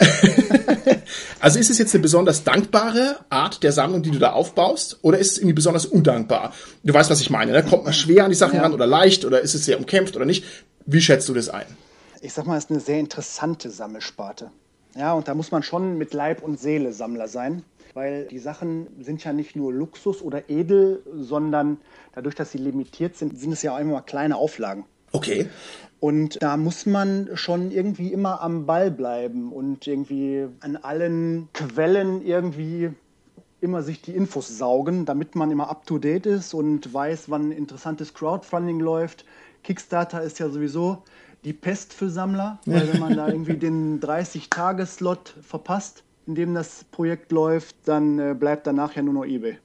also 1.40 1.58
ist 1.58 1.70
es 1.70 1.78
jetzt 1.78 1.92
eine 1.92 2.02
besonders 2.02 2.44
dankbare 2.44 3.16
Art 3.28 3.64
der 3.64 3.72
Sammlung, 3.72 4.04
die 4.04 4.12
du 4.12 4.20
da 4.20 4.30
aufbaust, 4.30 5.00
oder 5.02 5.18
ist 5.18 5.32
es 5.32 5.38
irgendwie 5.38 5.54
besonders 5.54 5.86
undankbar? 5.86 6.54
Du 6.84 6.94
weißt, 6.94 7.10
was 7.10 7.20
ich 7.20 7.30
meine. 7.30 7.50
Ne? 7.50 7.64
Kommt 7.64 7.82
man 7.82 7.94
schwer 7.94 8.26
an 8.26 8.30
die 8.30 8.36
Sachen 8.36 8.58
ja. 8.58 8.62
ran 8.62 8.72
oder 8.72 8.86
leicht 8.86 9.24
oder 9.24 9.40
ist 9.40 9.56
es 9.56 9.64
sehr 9.64 9.76
umkämpft 9.76 10.14
oder 10.14 10.24
nicht? 10.24 10.44
Wie 10.86 11.00
schätzt 11.00 11.28
du 11.28 11.34
das 11.34 11.48
ein? 11.48 11.66
Ich 12.20 12.32
sag 12.32 12.46
mal, 12.46 12.56
es 12.56 12.66
ist 12.66 12.70
eine 12.70 12.78
sehr 12.78 13.00
interessante 13.00 13.70
Sammelsparte. 13.70 14.52
Ja, 14.96 15.14
und 15.14 15.28
da 15.28 15.34
muss 15.34 15.50
man 15.50 15.62
schon 15.62 15.96
mit 15.96 16.12
Leib 16.12 16.42
und 16.42 16.60
Seele 16.60 16.92
Sammler 16.92 17.28
sein, 17.28 17.62
weil 17.94 18.26
die 18.26 18.38
Sachen 18.38 18.88
sind 19.00 19.24
ja 19.24 19.32
nicht 19.32 19.56
nur 19.56 19.72
Luxus 19.72 20.22
oder 20.22 20.50
edel, 20.50 21.02
sondern 21.14 21.78
dadurch, 22.14 22.34
dass 22.34 22.52
sie 22.52 22.58
limitiert 22.58 23.16
sind, 23.16 23.38
sind 23.38 23.52
es 23.52 23.62
ja 23.62 23.74
auch 23.74 23.78
immer 23.78 24.02
kleine 24.02 24.36
Auflagen. 24.36 24.84
Okay. 25.12 25.48
Und 26.00 26.42
da 26.42 26.56
muss 26.56 26.84
man 26.84 27.30
schon 27.34 27.70
irgendwie 27.70 28.12
immer 28.12 28.40
am 28.40 28.66
Ball 28.66 28.90
bleiben 28.90 29.52
und 29.52 29.86
irgendwie 29.86 30.48
an 30.60 30.76
allen 30.76 31.48
Quellen 31.52 32.26
irgendwie 32.26 32.90
immer 33.60 33.82
sich 33.82 34.02
die 34.02 34.16
Infos 34.16 34.58
saugen, 34.58 35.04
damit 35.06 35.36
man 35.36 35.52
immer 35.52 35.70
up 35.70 35.86
to 35.86 35.98
date 35.98 36.26
ist 36.26 36.52
und 36.52 36.92
weiß, 36.92 37.30
wann 37.30 37.52
interessantes 37.52 38.12
Crowdfunding 38.14 38.80
läuft. 38.80 39.24
Kickstarter 39.62 40.22
ist 40.22 40.40
ja 40.40 40.48
sowieso 40.48 41.04
die 41.44 41.52
Pest 41.52 41.92
für 41.92 42.10
Sammler, 42.10 42.60
weil 42.66 42.92
wenn 42.92 43.00
man 43.00 43.16
da 43.16 43.28
irgendwie 43.28 43.56
den 43.56 44.00
30-Tage-Slot 44.00 45.34
verpasst, 45.42 46.04
in 46.26 46.34
dem 46.34 46.54
das 46.54 46.84
Projekt 46.84 47.32
läuft, 47.32 47.76
dann 47.84 48.18
äh, 48.18 48.34
bleibt 48.38 48.66
danach 48.66 48.94
ja 48.94 49.02
nur 49.02 49.14
noch 49.14 49.24
eBay. 49.24 49.58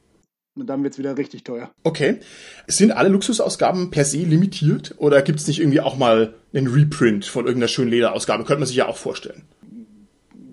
Und 0.55 0.65
dann 0.67 0.81
wird 0.81 0.93
es 0.93 1.00
wieder 1.00 1.17
richtig 1.17 1.43
teuer. 1.43 1.69
Okay. 1.84 2.19
Sind 2.65 2.91
alle 2.91 3.10
Luxusausgaben 3.10 3.91
per 3.91 4.05
se 4.05 4.17
limitiert 4.17 4.96
oder 4.98 5.22
gibt 5.22 5.39
es 5.39 5.48
nicht 5.48 5.60
irgendwie 5.60 5.81
auch 5.81 5.98
mal 5.98 6.34
einen 6.51 6.67
Reprint 6.67 7.25
von 7.25 7.46
irgendeiner 7.46 7.67
schönen 7.67 7.91
Lederausgabe? 7.91 8.43
Könnte 8.43 8.62
man 8.62 8.67
sich 8.67 8.77
ja 8.77 8.88
auch 8.88 8.98
vorstellen. 8.98 9.43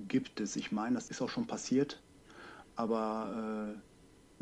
Gibt 0.08 0.40
es. 0.40 0.56
Ich 0.56 0.72
meine, 0.72 0.96
das 0.96 1.10
ist 1.10 1.22
auch 1.22 1.30
schon 1.30 1.46
passiert. 1.46 2.00
Aber 2.76 3.72
äh, 3.72 3.78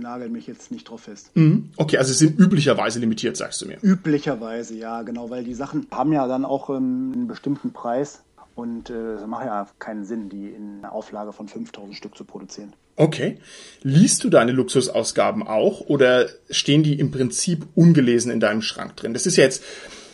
nagel 0.02 0.28
mich 0.28 0.46
jetzt 0.46 0.70
nicht 0.70 0.88
drauf 0.88 1.02
fest. 1.02 1.30
Mhm. 1.34 1.70
Okay, 1.76 1.96
also 1.96 2.12
sie 2.12 2.26
sind 2.26 2.38
üblicherweise 2.38 2.98
limitiert, 2.98 3.36
sagst 3.36 3.62
du 3.62 3.66
mir. 3.66 3.78
Üblicherweise, 3.82 4.74
ja, 4.74 5.02
genau, 5.02 5.30
weil 5.30 5.44
die 5.44 5.54
Sachen 5.54 5.86
haben 5.90 6.12
ja 6.12 6.26
dann 6.26 6.44
auch 6.44 6.68
ähm, 6.70 7.12
einen 7.14 7.26
bestimmten 7.28 7.72
Preis 7.72 8.22
und 8.54 8.90
äh, 8.90 9.14
es 9.14 9.22
äh, 9.22 9.26
macht 9.26 9.46
ja 9.46 9.66
keinen 9.78 10.04
Sinn, 10.04 10.28
die 10.28 10.48
in 10.48 10.78
einer 10.78 10.92
Auflage 10.92 11.32
von 11.32 11.48
5000 11.48 11.96
Stück 11.96 12.16
zu 12.16 12.24
produzieren. 12.24 12.72
Okay. 12.96 13.38
Liest 13.82 14.22
du 14.24 14.28
deine 14.28 14.52
Luxusausgaben 14.52 15.42
auch 15.42 15.80
oder 15.80 16.26
stehen 16.50 16.82
die 16.82 16.98
im 16.98 17.10
Prinzip 17.10 17.66
ungelesen 17.74 18.30
in 18.30 18.40
deinem 18.40 18.62
Schrank 18.62 18.96
drin? 18.96 19.14
Das 19.14 19.26
ist 19.26 19.36
ja 19.36 19.44
jetzt 19.44 19.62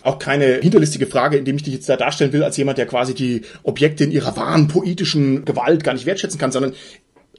auch 0.02 0.20
keine 0.20 0.58
hinterlistige 0.58 1.06
Frage, 1.06 1.36
indem 1.36 1.56
ich 1.56 1.64
dich 1.64 1.74
jetzt 1.74 1.88
da 1.88 1.96
darstellen 1.96 2.32
will 2.32 2.44
als 2.44 2.56
jemand, 2.56 2.78
der 2.78 2.86
quasi 2.86 3.14
die 3.14 3.42
Objekte 3.64 4.04
in 4.04 4.12
ihrer 4.12 4.36
wahren 4.36 4.68
poetischen 4.68 5.44
Gewalt 5.44 5.82
gar 5.82 5.92
nicht 5.92 6.06
wertschätzen 6.06 6.38
kann, 6.38 6.52
sondern 6.52 6.72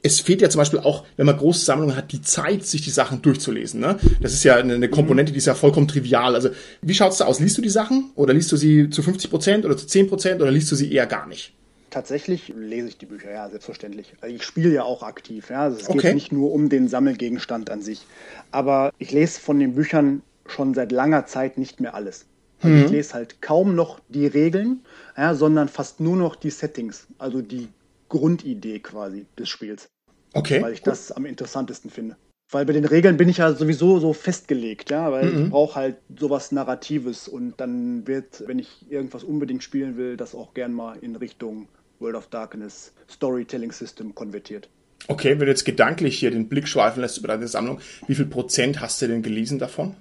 es 0.02 0.20
fehlt 0.20 0.40
ja 0.40 0.48
zum 0.48 0.60
Beispiel 0.60 0.78
auch, 0.80 1.04
wenn 1.16 1.26
man 1.26 1.36
große 1.36 1.64
Sammlungen 1.64 1.96
hat, 1.96 2.12
die 2.12 2.22
Zeit, 2.22 2.64
sich 2.64 2.82
die 2.82 2.90
Sachen 2.90 3.22
durchzulesen. 3.22 3.80
Ne? 3.80 3.98
Das 4.20 4.32
ist 4.32 4.44
ja 4.44 4.56
eine, 4.56 4.74
eine 4.74 4.88
Komponente, 4.88 5.32
die 5.32 5.38
ist 5.38 5.46
ja 5.46 5.54
vollkommen 5.54 5.88
trivial. 5.88 6.34
Also 6.34 6.50
wie 6.82 6.94
schaut's 6.94 7.18
da 7.18 7.26
aus? 7.26 7.40
Liest 7.40 7.58
du 7.58 7.62
die 7.62 7.68
Sachen 7.68 8.10
oder 8.14 8.32
liest 8.32 8.50
du 8.52 8.56
sie 8.56 8.90
zu 8.90 9.02
50 9.02 9.30
Prozent 9.30 9.64
oder 9.64 9.76
zu 9.76 9.86
10 9.86 10.08
Prozent 10.08 10.40
oder 10.40 10.50
liest 10.50 10.70
du 10.70 10.76
sie 10.76 10.92
eher 10.92 11.06
gar 11.06 11.26
nicht? 11.26 11.52
Tatsächlich 11.90 12.52
lese 12.56 12.88
ich 12.88 12.98
die 12.98 13.06
Bücher, 13.06 13.32
ja, 13.32 13.48
selbstverständlich. 13.50 14.14
Also 14.20 14.34
ich 14.34 14.44
spiele 14.44 14.72
ja 14.72 14.84
auch 14.84 15.02
aktiv, 15.02 15.50
ja. 15.50 15.62
Also 15.62 15.78
es 15.78 15.88
okay. 15.88 15.98
geht 15.98 16.14
nicht 16.14 16.32
nur 16.32 16.52
um 16.52 16.68
den 16.68 16.88
Sammelgegenstand 16.88 17.68
an 17.68 17.82
sich. 17.82 18.06
Aber 18.52 18.92
ich 18.98 19.10
lese 19.10 19.40
von 19.40 19.58
den 19.58 19.74
Büchern 19.74 20.22
schon 20.46 20.74
seit 20.74 20.92
langer 20.92 21.26
Zeit 21.26 21.58
nicht 21.58 21.80
mehr 21.80 21.94
alles. 21.94 22.26
Also 22.62 22.76
mhm. 22.76 22.84
Ich 22.84 22.90
lese 22.90 23.14
halt 23.14 23.42
kaum 23.42 23.74
noch 23.74 24.00
die 24.08 24.26
Regeln, 24.26 24.80
ja, 25.16 25.34
sondern 25.34 25.68
fast 25.68 26.00
nur 26.00 26.16
noch 26.16 26.36
die 26.36 26.50
Settings, 26.50 27.06
also 27.18 27.42
die 27.42 27.68
Grundidee 28.10 28.80
quasi 28.80 29.24
des 29.38 29.48
Spiels. 29.48 29.88
Okay. 30.34 30.60
Weil 30.60 30.74
ich 30.74 30.80
gut. 30.80 30.88
das 30.88 31.12
am 31.12 31.24
interessantesten 31.24 31.90
finde. 31.90 32.16
Weil 32.50 32.66
bei 32.66 32.72
den 32.72 32.84
Regeln 32.84 33.16
bin 33.16 33.28
ich 33.28 33.38
ja 33.38 33.54
sowieso 33.54 34.00
so 34.00 34.12
festgelegt, 34.12 34.90
ja, 34.90 35.10
weil 35.12 35.30
mhm. 35.30 35.44
ich 35.44 35.50
brauche 35.50 35.76
halt 35.76 35.96
sowas 36.18 36.52
Narratives 36.52 37.28
und 37.28 37.60
dann 37.60 38.06
wird, 38.08 38.42
wenn 38.46 38.58
ich 38.58 38.90
irgendwas 38.90 39.22
unbedingt 39.22 39.62
spielen 39.62 39.96
will, 39.96 40.16
das 40.16 40.34
auch 40.34 40.52
gern 40.52 40.72
mal 40.72 40.98
in 41.00 41.16
Richtung 41.16 41.68
World 42.00 42.16
of 42.16 42.26
Darkness 42.26 42.92
Storytelling 43.08 43.70
System 43.70 44.14
konvertiert. 44.14 44.68
Okay, 45.06 45.38
wenn 45.38 45.46
du 45.46 45.46
jetzt 45.46 45.64
gedanklich 45.64 46.18
hier 46.18 46.30
den 46.30 46.48
Blick 46.48 46.66
schweifen 46.66 47.00
lässt 47.00 47.18
über 47.18 47.28
deine 47.28 47.48
Sammlung, 47.48 47.80
wie 48.06 48.14
viel 48.14 48.26
Prozent 48.26 48.80
hast 48.80 49.00
du 49.00 49.06
denn 49.06 49.22
gelesen 49.22 49.60
davon? 49.60 49.94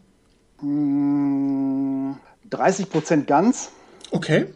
30 0.59 2.85
hm, 2.85 2.91
Prozent 2.91 3.27
ganz. 3.27 3.71
Okay. 4.11 4.47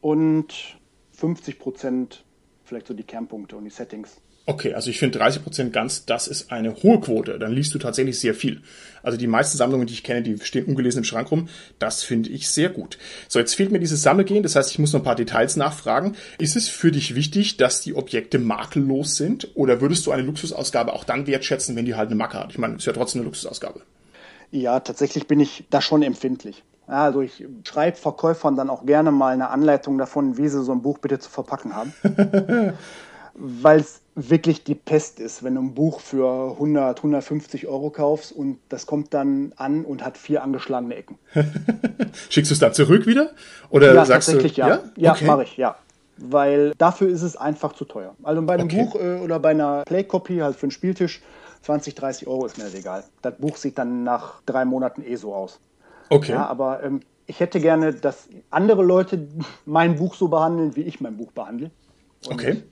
Und 0.00 0.78
50 1.12 1.58
Prozent 1.58 2.24
vielleicht 2.72 2.86
so 2.86 2.94
die 2.94 3.02
Kernpunkte 3.02 3.54
und 3.56 3.64
die 3.64 3.70
Settings. 3.70 4.16
Okay, 4.44 4.74
also 4.74 4.90
ich 4.90 4.98
finde 4.98 5.22
30% 5.22 5.70
ganz, 5.70 6.04
das 6.04 6.26
ist 6.26 6.50
eine 6.50 6.82
hohe 6.82 7.00
Quote. 7.00 7.38
Dann 7.38 7.52
liest 7.52 7.74
du 7.74 7.78
tatsächlich 7.78 8.18
sehr 8.18 8.34
viel. 8.34 8.62
Also 9.02 9.16
die 9.16 9.28
meisten 9.28 9.56
Sammlungen, 9.56 9.86
die 9.86 9.92
ich 9.92 10.02
kenne, 10.02 10.22
die 10.22 10.36
stehen 10.42 10.64
ungelesen 10.64 10.98
im 10.98 11.04
Schrank 11.04 11.30
rum. 11.30 11.48
Das 11.78 12.02
finde 12.02 12.30
ich 12.30 12.48
sehr 12.48 12.70
gut. 12.70 12.98
So, 13.28 13.38
jetzt 13.38 13.54
fehlt 13.54 13.70
mir 13.70 13.78
dieses 13.78 14.02
Sammelgehen. 14.02 14.42
Das 14.42 14.56
heißt, 14.56 14.70
ich 14.70 14.78
muss 14.80 14.92
noch 14.92 15.00
ein 15.00 15.04
paar 15.04 15.14
Details 15.14 15.56
nachfragen. 15.56 16.16
Ist 16.38 16.56
es 16.56 16.68
für 16.68 16.90
dich 16.90 17.14
wichtig, 17.14 17.56
dass 17.56 17.82
die 17.82 17.94
Objekte 17.94 18.40
makellos 18.40 19.16
sind? 19.16 19.48
Oder 19.54 19.80
würdest 19.80 20.06
du 20.06 20.10
eine 20.10 20.22
Luxusausgabe 20.22 20.92
auch 20.92 21.04
dann 21.04 21.28
wertschätzen, 21.28 21.76
wenn 21.76 21.84
die 21.84 21.94
halt 21.94 22.08
eine 22.08 22.16
Macke 22.16 22.40
hat? 22.40 22.50
Ich 22.50 22.58
meine, 22.58 22.76
ist 22.76 22.86
ja 22.86 22.92
trotzdem 22.92 23.20
eine 23.20 23.26
Luxusausgabe. 23.26 23.82
Ja, 24.50 24.80
tatsächlich 24.80 25.28
bin 25.28 25.38
ich 25.38 25.64
da 25.70 25.80
schon 25.80 26.02
empfindlich. 26.02 26.64
Also 26.92 27.22
ich 27.22 27.44
schreibe 27.64 27.96
Verkäufern 27.96 28.56
dann 28.56 28.70
auch 28.70 28.84
gerne 28.84 29.10
mal 29.10 29.32
eine 29.32 29.48
Anleitung 29.50 29.98
davon, 29.98 30.36
wie 30.36 30.48
sie 30.48 30.62
so 30.62 30.72
ein 30.72 30.82
Buch 30.82 30.98
bitte 30.98 31.18
zu 31.18 31.30
verpacken 31.30 31.74
haben. 31.74 31.92
weil 33.34 33.80
es 33.80 34.00
wirklich 34.14 34.64
die 34.64 34.74
Pest 34.74 35.18
ist, 35.18 35.42
wenn 35.42 35.54
du 35.54 35.62
ein 35.62 35.74
Buch 35.74 36.00
für 36.00 36.52
100, 36.52 36.98
150 36.98 37.66
Euro 37.66 37.90
kaufst 37.90 38.32
und 38.32 38.58
das 38.68 38.86
kommt 38.86 39.14
dann 39.14 39.52
an 39.56 39.84
und 39.84 40.04
hat 40.04 40.18
vier 40.18 40.42
angeschlagene 40.42 40.94
Ecken. 40.94 41.18
Schickst 42.28 42.50
du 42.50 42.54
es 42.54 42.58
dann 42.58 42.74
zurück 42.74 43.06
wieder? 43.06 43.30
Oder 43.70 43.94
ja, 43.94 44.04
sagst 44.04 44.28
tatsächlich 44.28 44.54
du, 44.54 44.60
ja. 44.60 44.68
Ja, 44.68 44.80
ja 44.96 45.12
okay. 45.12 45.26
mache 45.26 45.44
ich, 45.44 45.56
ja. 45.56 45.76
Weil 46.18 46.74
dafür 46.76 47.08
ist 47.08 47.22
es 47.22 47.36
einfach 47.36 47.72
zu 47.72 47.86
teuer. 47.86 48.14
Also 48.22 48.42
bei 48.42 48.54
einem 48.54 48.66
Okay. 48.66 48.84
Buch 48.84 48.96
äh, 48.96 49.16
oder 49.16 49.40
bei 49.40 49.50
einer 49.50 49.82
Play-Copy, 49.86 50.38
halt 50.38 50.56
für 50.56 50.64
einen 50.64 50.70
Spieltisch, 50.70 51.22
20, 51.62 51.94
30 51.94 52.28
Euro 52.28 52.44
ist 52.44 52.58
mir 52.58 52.64
das 52.64 52.74
egal. 52.74 53.04
Das 53.22 53.34
Buch 53.36 53.56
sieht 53.56 53.78
dann 53.78 54.04
nach 54.04 54.42
drei 54.44 54.64
Monaten 54.64 55.02
eh 55.02 55.16
so 55.16 55.34
aus. 55.34 55.58
Okay. 56.12 56.32
Ja, 56.32 56.46
aber 56.46 56.82
ähm, 56.82 57.00
ich 57.26 57.40
hätte 57.40 57.60
gerne, 57.60 57.94
dass 57.94 58.28
andere 58.50 58.82
Leute 58.82 59.28
mein 59.64 59.96
Buch 59.96 60.14
so 60.14 60.28
behandeln, 60.28 60.76
wie 60.76 60.82
ich 60.82 61.00
mein 61.00 61.16
Buch 61.16 61.32
behandle. 61.32 61.70
Und 62.26 62.34
Okay. 62.34 62.62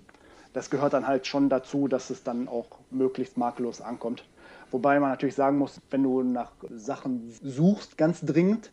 Das 0.52 0.68
gehört 0.68 0.94
dann 0.94 1.06
halt 1.06 1.28
schon 1.28 1.49
dazu, 1.49 1.87
dass 1.87 2.11
es 2.11 2.25
dann 2.25 2.49
auch 2.49 2.66
möglichst 2.90 3.38
makellos 3.38 3.80
ankommt. 3.80 4.25
Wobei 4.73 4.99
man 4.99 5.11
natürlich 5.11 5.37
sagen 5.37 5.59
muss, 5.59 5.80
wenn 5.90 6.02
du 6.02 6.23
nach 6.25 6.50
Sachen 6.75 7.32
suchst, 7.42 7.97
ganz 7.97 8.20
dringend, 8.20 8.73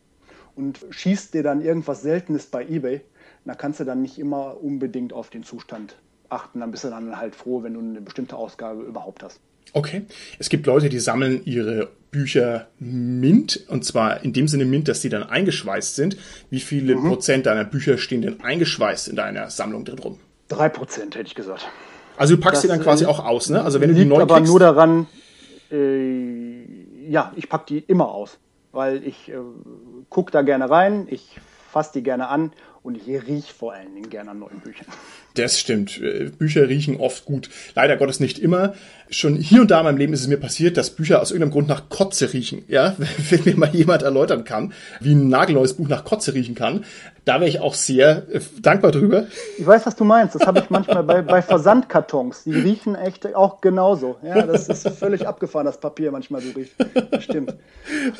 und 0.55 0.83
schießt 0.89 1.35
dir 1.35 1.43
dann 1.43 1.61
irgendwas 1.61 2.01
Seltenes 2.01 2.47
bei 2.47 2.67
eBay, 2.67 3.01
dann 3.45 3.57
kannst 3.57 3.79
du 3.79 3.83
dann 3.83 4.01
nicht 4.01 4.17
immer 4.17 4.61
unbedingt 4.61 5.13
auf 5.13 5.29
den 5.29 5.43
Zustand 5.43 5.95
achten. 6.29 6.61
Dann 6.61 6.71
bist 6.71 6.83
du 6.83 6.89
dann 6.89 7.15
halt 7.15 7.35
froh, 7.35 7.61
wenn 7.61 7.75
du 7.75 7.79
eine 7.79 8.01
bestimmte 8.01 8.35
Ausgabe 8.35 8.81
überhaupt 8.81 9.21
hast. 9.21 9.39
Okay. 9.73 10.03
Es 10.39 10.49
gibt 10.49 10.65
Leute, 10.65 10.89
die 10.89 10.99
sammeln 10.99 11.41
ihre 11.45 11.89
Bücher 12.11 12.67
mint, 12.79 13.65
und 13.67 13.83
zwar 13.85 14.23
in 14.23 14.33
dem 14.33 14.47
Sinne 14.47 14.65
mint, 14.65 14.87
dass 14.87 15.01
die 15.01 15.09
dann 15.09 15.23
eingeschweißt 15.23 15.95
sind. 15.95 16.17
Wie 16.49 16.59
viele 16.59 16.95
Mhm. 16.95 17.07
Prozent 17.09 17.45
deiner 17.45 17.65
Bücher 17.65 17.97
stehen 17.97 18.21
denn 18.21 18.41
eingeschweißt 18.41 19.07
in 19.09 19.15
deiner 19.15 19.49
Sammlung 19.49 19.85
drin 19.85 19.99
rum? 19.99 20.19
Drei 20.47 20.69
Prozent 20.69 21.15
hätte 21.15 21.27
ich 21.27 21.35
gesagt. 21.35 21.67
Also 22.15 22.35
du 22.35 22.41
packst 22.41 22.57
Das, 22.57 22.61
die 22.61 22.67
dann 22.69 22.81
quasi 22.81 23.03
äh, 23.03 23.07
auch 23.07 23.23
aus, 23.23 23.49
ne? 23.49 23.61
Also 23.63 23.81
wenn 23.81 23.89
du 23.89 23.95
die 23.95 24.05
neu 24.05 24.21
aber 24.21 24.37
kriegst, 24.37 24.49
nur 24.49 24.59
daran, 24.59 25.05
äh, 25.71 27.09
ja, 27.09 27.31
ich 27.35 27.49
packe 27.49 27.65
die 27.67 27.79
immer 27.79 28.09
aus, 28.09 28.37
weil 28.71 29.03
ich 29.05 29.29
äh, 29.29 29.35
gucke 30.09 30.31
da 30.31 30.41
gerne 30.41 30.69
rein, 30.69 31.07
ich 31.09 31.37
fasse 31.71 31.91
die 31.95 32.03
gerne 32.03 32.29
an 32.29 32.53
und 32.83 32.95
ich 32.95 33.07
rieche 33.07 33.53
vor 33.53 33.73
allen 33.73 33.93
Dingen 33.93 34.09
gerne 34.09 34.31
an 34.31 34.39
neuen 34.39 34.59
Büchern. 34.59 34.87
Das 35.37 35.59
stimmt. 35.59 36.01
Äh, 36.01 36.29
Bücher 36.37 36.67
riechen 36.67 36.97
oft 36.99 37.25
gut. 37.25 37.49
Leider 37.75 37.95
Gottes 37.97 38.19
nicht 38.19 38.39
immer. 38.39 38.73
Schon 39.09 39.35
hier 39.37 39.61
und 39.61 39.71
da 39.71 39.79
in 39.79 39.85
meinem 39.85 39.97
Leben 39.97 40.11
ist 40.13 40.21
es 40.21 40.27
mir 40.27 40.37
passiert, 40.37 40.75
dass 40.75 40.89
Bücher 40.89 41.21
aus 41.21 41.31
irgendeinem 41.31 41.51
Grund 41.51 41.67
nach 41.69 41.87
Kotze 41.87 42.33
riechen. 42.33 42.65
Ja, 42.67 42.95
wenn 43.29 43.43
mir 43.45 43.55
mal 43.55 43.69
jemand 43.73 44.03
erläutern 44.03 44.43
kann, 44.43 44.73
wie 44.99 45.13
ein 45.13 45.29
nagelneues 45.29 45.73
Buch 45.75 45.87
nach 45.87 46.03
Kotze 46.03 46.33
riechen 46.33 46.55
kann, 46.55 46.83
da 47.23 47.35
wäre 47.39 47.49
ich 47.49 47.59
auch 47.59 47.73
sehr 47.73 48.23
äh, 48.31 48.39
dankbar 48.61 48.91
drüber. 48.91 49.27
Ich 49.57 49.65
weiß, 49.65 49.85
was 49.85 49.95
du 49.95 50.03
meinst. 50.03 50.35
Das 50.35 50.45
habe 50.47 50.59
ich 50.59 50.69
manchmal 50.69 51.03
bei, 51.03 51.21
bei 51.21 51.41
Versandkartons. 51.41 52.43
Die 52.43 52.53
riechen 52.53 52.95
echt 52.95 53.33
auch 53.35 53.61
genauso. 53.61 54.17
Ja, 54.23 54.41
das 54.45 54.67
ist 54.67 54.87
völlig 54.89 55.27
abgefahren, 55.27 55.65
das 55.65 55.79
Papier 55.79 56.11
manchmal 56.11 56.41
so 56.41 56.51
riecht. 56.51 56.73
Das 57.11 57.23
stimmt. 57.23 57.53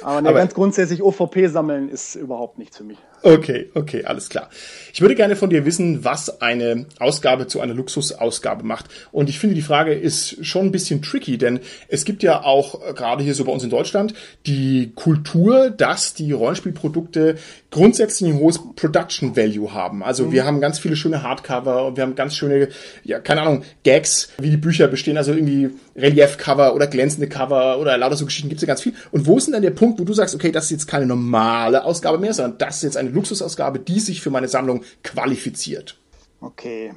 Aber, 0.02 0.22
ne, 0.22 0.30
Aber- 0.30 0.40
ganz 0.40 0.54
grundsätzlich 0.54 1.02
OVP 1.02 1.48
sammeln 1.48 1.90
ist 1.90 2.16
überhaupt 2.16 2.58
nichts 2.60 2.78
für 2.78 2.84
mich. 2.84 2.98
Okay, 3.24 3.72
okay, 3.74 4.06
alles 4.06 4.30
klar. 4.30 4.50
Ich 4.94 5.02
würde 5.02 5.16
gerne 5.16 5.36
von 5.36 5.50
dir 5.50 5.66
wissen, 5.66 6.04
was 6.06 6.42
eine 6.42 6.86
Ausgabe 7.08 7.48
zu 7.48 7.62
einer 7.62 7.74
Luxusausgabe 7.74 8.66
macht. 8.66 8.88
Und 9.14 9.30
ich 9.30 9.40
finde, 9.40 9.56
die 9.56 9.62
Frage 9.62 9.94
ist 9.94 10.46
schon 10.46 10.66
ein 10.66 10.72
bisschen 10.72 11.02
tricky, 11.02 11.38
denn 11.38 11.62
es 11.88 12.04
gibt 12.04 12.22
ja 12.22 12.44
auch 12.44 12.82
äh, 12.86 12.94
gerade 12.94 13.24
hier 13.24 13.34
so 13.34 13.46
bei 13.46 13.52
uns 13.54 13.64
in 13.64 13.70
Deutschland 13.70 14.14
die 14.46 14.92
Kultur, 14.94 15.70
dass 15.70 16.14
die 16.14 16.34
Rollenspielprodukte 16.34 17.36
grundsätzlich 17.72 18.32
ein 18.32 18.40
hohes 18.40 18.60
Production 18.76 19.36
Value 19.36 19.74
haben. 19.74 20.04
Also 20.04 20.32
wir 20.32 20.46
haben 20.46 20.60
ganz 20.60 20.80
viele 20.80 20.96
schöne 20.96 21.24
Hardcover 21.24 21.86
und 21.86 21.98
wir 21.98 22.04
haben 22.04 22.16
ganz 22.16 22.36
schöne, 22.36 22.70
ja, 23.04 23.20
keine 23.20 23.42
Ahnung, 23.42 23.64
Gags, 23.84 24.30
wie 24.38 24.50
die 24.50 24.58
Bücher 24.58 24.88
bestehen, 24.88 25.18
also 25.18 25.34
irgendwie 25.34 25.70
Reliefcover 25.96 26.76
oder 26.76 26.88
glänzende 26.88 27.28
Cover 27.28 27.80
oder 27.80 27.98
lauter 27.98 28.16
so 28.16 28.26
Geschichten 28.26 28.50
gibt's 28.50 28.64
ja 28.64 28.68
ganz 28.68 28.82
viel. 28.82 28.94
Und 29.12 29.26
wo 29.26 29.38
ist 29.38 29.46
denn 29.46 29.54
dann 29.54 29.62
der 29.62 29.72
Punkt, 29.72 30.00
wo 30.00 30.04
du 30.04 30.14
sagst, 30.14 30.36
okay, 30.36 30.52
das 30.52 30.66
ist 30.66 30.72
jetzt 30.72 30.88
keine 30.88 31.06
normale 31.06 31.84
Ausgabe 31.84 32.18
mehr, 32.18 32.34
sondern 32.34 32.58
das 32.58 32.78
ist 32.78 32.84
jetzt 32.84 32.98
eine 32.98 33.10
Luxusausgabe, 33.10 33.80
die 33.80 34.00
sich 34.00 34.22
für 34.22 34.30
meine 34.30 34.48
Sammlung 34.48 34.84
qualifiziert? 35.04 35.98
Okay. 36.41 36.94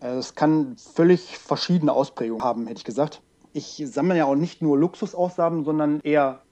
Äh, 0.00 0.16
Es 0.16 0.34
kann 0.34 0.76
völlig 0.76 1.38
verschiedene 1.38 1.92
Ausprägungen 1.92 2.42
haben, 2.44 2.66
hätte 2.66 2.78
ich 2.78 2.84
gesagt. 2.84 3.22
Ich 3.52 3.82
sammle 3.86 4.16
ja 4.16 4.26
auch 4.26 4.34
nicht 4.34 4.60
nur 4.60 4.78
Luxusausgaben, 4.78 5.64
sondern 5.64 6.00
eher 6.00 6.42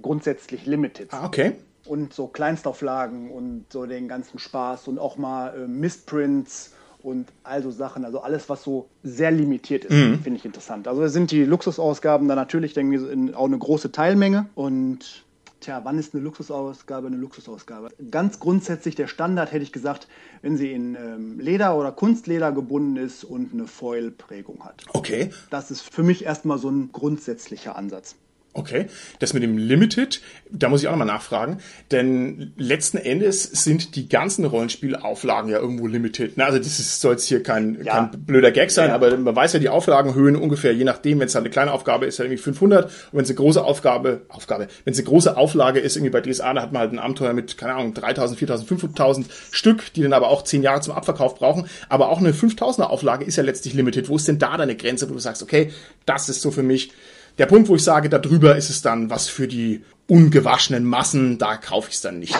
grundsätzlich 0.00 0.64
Limited. 0.66 1.12
Ah, 1.12 1.26
okay. 1.26 1.54
Und 1.86 2.12
so 2.14 2.28
Kleinstauflagen 2.28 3.30
und 3.30 3.66
so 3.72 3.86
den 3.86 4.06
ganzen 4.06 4.38
Spaß 4.38 4.86
und 4.86 4.98
auch 5.00 5.16
mal 5.16 5.54
äh, 5.56 5.66
Missprints 5.66 6.74
und 7.02 7.32
all 7.42 7.62
so 7.64 7.72
Sachen. 7.72 8.04
Also 8.04 8.20
alles, 8.20 8.48
was 8.48 8.62
so 8.62 8.88
sehr 9.02 9.32
limitiert 9.32 9.84
ist, 9.86 10.22
finde 10.22 10.36
ich 10.38 10.44
interessant. 10.44 10.86
Also 10.86 11.04
sind 11.08 11.32
die 11.32 11.44
Luxusausgaben 11.44 12.28
dann 12.28 12.36
natürlich 12.36 12.74
denke 12.74 12.96
ich, 12.96 13.34
auch 13.34 13.46
eine 13.46 13.58
große 13.58 13.90
Teilmenge. 13.90 14.46
Und 14.54 15.24
tja, 15.62 15.80
wann 15.84 15.98
ist 15.98 16.14
eine 16.14 16.22
Luxusausgabe 16.22 17.06
eine 17.06 17.16
Luxusausgabe? 17.16 17.90
Ganz 18.10 18.38
grundsätzlich 18.38 18.94
der 18.94 19.06
Standard 19.06 19.52
hätte 19.52 19.62
ich 19.62 19.72
gesagt, 19.72 20.08
wenn 20.42 20.56
sie 20.56 20.72
in 20.72 20.94
ähm, 20.94 21.40
Leder 21.40 21.76
oder 21.76 21.92
Kunstleder 21.92 22.52
gebunden 22.52 22.96
ist 22.96 23.24
und 23.24 23.52
eine 23.52 23.66
Foil-Prägung 23.66 24.64
hat. 24.64 24.84
Okay. 24.92 25.30
Das 25.50 25.70
ist 25.70 25.82
für 25.82 26.02
mich 26.02 26.24
erstmal 26.24 26.58
so 26.58 26.68
ein 26.68 26.90
grundsätzlicher 26.92 27.76
Ansatz. 27.76 28.16
Okay, 28.54 28.86
das 29.18 29.32
mit 29.32 29.42
dem 29.42 29.56
Limited, 29.56 30.20
da 30.50 30.68
muss 30.68 30.82
ich 30.82 30.86
auch 30.88 30.92
nochmal 30.92 31.06
nachfragen, 31.06 31.56
denn 31.90 32.52
letzten 32.58 32.98
Endes 32.98 33.44
sind 33.44 33.96
die 33.96 34.10
ganzen 34.10 34.44
Rollenspielauflagen 34.44 35.50
ja 35.50 35.58
irgendwo 35.58 35.86
limited. 35.86 36.32
Na, 36.36 36.44
also 36.44 36.58
das 36.58 36.78
ist, 36.78 37.00
soll 37.00 37.12
jetzt 37.12 37.24
hier 37.24 37.42
kein, 37.42 37.82
Ja. 37.82 38.08
kein 38.08 38.24
blöder 38.26 38.50
Gag 38.52 38.70
sein, 38.70 38.88
Ja. 38.90 38.94
aber 38.94 39.16
man 39.16 39.34
weiß 39.34 39.54
ja 39.54 39.58
die 39.58 39.70
Auflagenhöhen 39.70 40.36
ungefähr, 40.36 40.74
je 40.74 40.84
nachdem, 40.84 41.18
wenn 41.20 41.28
es 41.28 41.34
halt 41.34 41.44
eine 41.46 41.50
kleine 41.50 41.72
Aufgabe 41.72 42.04
ist, 42.04 42.18
halt 42.18 42.26
irgendwie 42.28 42.42
500 42.42 42.84
und 42.84 42.92
wenn 43.12 43.22
es 43.22 43.30
eine 43.30 43.36
große 43.36 43.64
Aufgabe, 43.64 44.22
Aufgabe, 44.28 44.68
wenn 44.84 44.92
es 44.92 44.98
eine 44.98 45.08
große 45.08 45.34
Auflage 45.34 45.80
ist, 45.80 45.96
irgendwie 45.96 46.10
bei 46.12 46.20
DSA, 46.20 46.52
da 46.52 46.60
hat 46.60 46.72
man 46.72 46.80
halt 46.80 46.92
ein 46.92 46.98
Abenteuer 46.98 47.32
mit, 47.32 47.56
keine 47.56 47.72
Ahnung, 47.74 47.94
3000, 47.94 48.38
4000, 48.38 48.68
5000 48.68 49.26
Stück, 49.50 49.94
die 49.94 50.02
dann 50.02 50.12
aber 50.12 50.28
auch 50.28 50.42
10 50.42 50.62
Jahre 50.62 50.82
zum 50.82 50.92
Abverkauf 50.94 51.36
brauchen, 51.36 51.66
aber 51.88 52.10
auch 52.10 52.18
eine 52.18 52.32
5000er 52.32 52.82
Auflage 52.82 53.24
ist 53.24 53.36
ja 53.36 53.42
letztlich 53.44 53.72
limited. 53.72 54.10
Wo 54.10 54.16
ist 54.16 54.28
denn 54.28 54.38
da 54.38 54.58
deine 54.58 54.76
Grenze, 54.76 55.08
wo 55.08 55.14
du 55.14 55.20
sagst, 55.20 55.42
okay, 55.42 55.70
das 56.04 56.28
ist 56.28 56.42
so 56.42 56.50
für 56.50 56.62
mich 56.62 56.92
der 57.38 57.46
Punkt, 57.46 57.68
wo 57.68 57.74
ich 57.74 57.84
sage, 57.84 58.08
darüber 58.08 58.56
ist 58.56 58.70
es 58.70 58.82
dann 58.82 59.10
was 59.10 59.28
für 59.28 59.48
die 59.48 59.84
ungewaschenen 60.08 60.84
Massen, 60.84 61.38
da 61.38 61.56
kaufe 61.56 61.88
ich 61.88 61.96
es 61.96 62.00
dann 62.02 62.18
nicht 62.18 62.34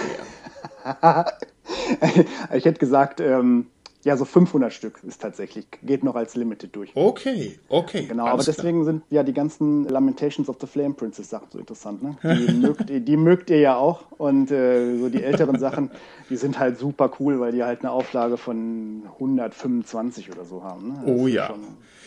mehr. 0.85 1.27
ich 2.55 2.65
hätte 2.65 2.79
gesagt, 2.79 3.21
ähm, 3.21 3.67
ja, 4.05 4.17
so 4.17 4.25
500 4.25 4.73
Stück 4.73 4.99
ist 5.07 5.23
tatsächlich, 5.23 5.65
geht 5.85 6.03
noch 6.03 6.17
als 6.17 6.35
Limited 6.35 6.75
durch. 6.75 6.91
Okay, 6.97 7.61
okay. 7.69 8.07
Genau, 8.09 8.25
aber 8.27 8.43
klar. 8.43 8.55
deswegen 8.57 8.85
sind 8.85 9.05
ja 9.11 9.23
die 9.23 9.33
ganzen 9.33 9.85
Lamentations 9.89 10.49
of 10.49 10.57
the 10.61 10.67
Flame 10.67 10.95
Princess 10.95 11.31
Sachen 11.31 11.47
so 11.53 11.59
interessant. 11.61 12.03
Ne? 12.03 12.17
Die, 12.49 12.53
mögt, 12.53 12.91
ihr- 12.91 12.99
die 13.01 13.17
mögt 13.17 13.49
ihr 13.51 13.61
ja 13.61 13.77
auch. 13.77 14.03
Und 14.19 14.51
äh, 14.51 14.99
so 14.99 15.09
die 15.09 15.23
älteren 15.23 15.57
Sachen, 15.61 15.93
die 16.31 16.37
sind 16.37 16.59
halt 16.59 16.79
super 16.81 17.13
cool, 17.21 17.39
weil 17.39 17.53
die 17.53 17.63
halt 17.63 17.81
eine 17.83 17.93
Auflage 17.93 18.39
von 18.39 19.05
125 19.15 20.33
oder 20.33 20.45
so 20.45 20.65
haben. 20.65 20.89
Ne? 20.89 20.95
Das 21.07 21.15
Oh 21.17 21.27
ja. 21.29 21.47
schon 21.47 21.61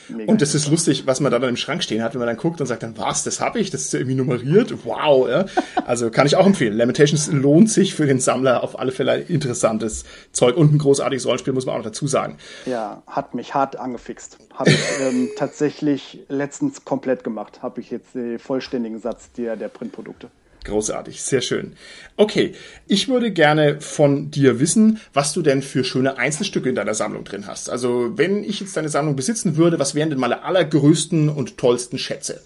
mega 0.09 0.31
Und 0.31 0.41
das 0.41 0.55
ist 0.55 0.69
lustig, 0.69 1.07
was 1.07 1.19
man 1.19 1.31
da 1.31 1.39
dann 1.39 1.49
im 1.49 1.57
Schrank 1.57 1.83
stehen 1.83 2.03
hat, 2.03 2.13
wenn 2.13 2.19
man 2.19 2.27
dann 2.27 2.37
guckt 2.37 2.61
und 2.61 2.67
sagt 2.67 2.83
dann, 2.83 2.97
was, 2.97 3.23
das 3.23 3.39
habe 3.39 3.59
ich, 3.59 3.69
das 3.69 3.81
ist 3.81 3.93
ja 3.93 3.99
irgendwie 3.99 4.15
nummeriert, 4.15 4.73
wow. 4.85 5.27
Ja? 5.27 5.45
Also 5.85 6.09
kann 6.09 6.27
ich 6.27 6.35
auch 6.35 6.45
empfehlen. 6.45 6.77
Lamentations 6.77 7.31
lohnt 7.31 7.69
sich 7.69 7.93
für 7.93 8.05
den 8.05 8.19
Sammler 8.19 8.63
auf 8.63 8.79
alle 8.79 8.91
Fälle 8.91 9.13
ein 9.13 9.27
interessantes 9.27 10.05
Zeug 10.31 10.57
und 10.57 10.73
ein 10.73 10.77
großartiges 10.77 11.25
Rollenspiel, 11.25 11.53
muss 11.53 11.65
man 11.65 11.75
auch 11.75 11.79
noch 11.79 11.85
dazu 11.85 12.07
sagen. 12.07 12.37
Ja, 12.65 13.03
hat 13.07 13.35
mich 13.35 13.53
hart 13.53 13.77
angefixt. 13.77 14.37
Habe 14.53 14.71
ich 14.71 14.79
ähm, 15.01 15.29
tatsächlich 15.37 16.19
letztens 16.29 16.85
komplett 16.85 17.23
gemacht. 17.23 17.61
Habe 17.61 17.81
ich 17.81 17.91
jetzt 17.91 18.15
den 18.15 18.39
vollständigen 18.39 18.99
Satz 18.99 19.31
der, 19.33 19.55
der 19.55 19.67
Printprodukte. 19.67 20.29
Großartig, 20.65 21.21
sehr 21.21 21.41
schön. 21.41 21.75
Okay, 22.17 22.53
ich 22.87 23.07
würde 23.07 23.31
gerne 23.31 23.79
von 23.81 24.31
dir 24.31 24.59
wissen, 24.59 24.99
was 25.13 25.31
du 25.31 25.43
denn 25.43 25.61
für 25.61 25.83
schöne 25.83 26.17
Einzelstücke 26.17 26.69
in 26.69 26.75
deiner 26.75 26.95
Sammlung 26.95 27.23
drin 27.23 27.45
hast. 27.45 27.69
Also, 27.69 28.17
wenn 28.17 28.43
ich 28.43 28.59
jetzt 28.59 28.75
deine 28.75 28.89
Sammlung 28.89 29.15
besitzen 29.15 29.57
würde, 29.57 29.77
was 29.77 29.93
wären 29.93 30.09
denn 30.09 30.19
meine 30.19 30.43
allergrößten 30.43 31.29
und 31.29 31.57
tollsten 31.57 31.99
Schätze? 31.99 32.41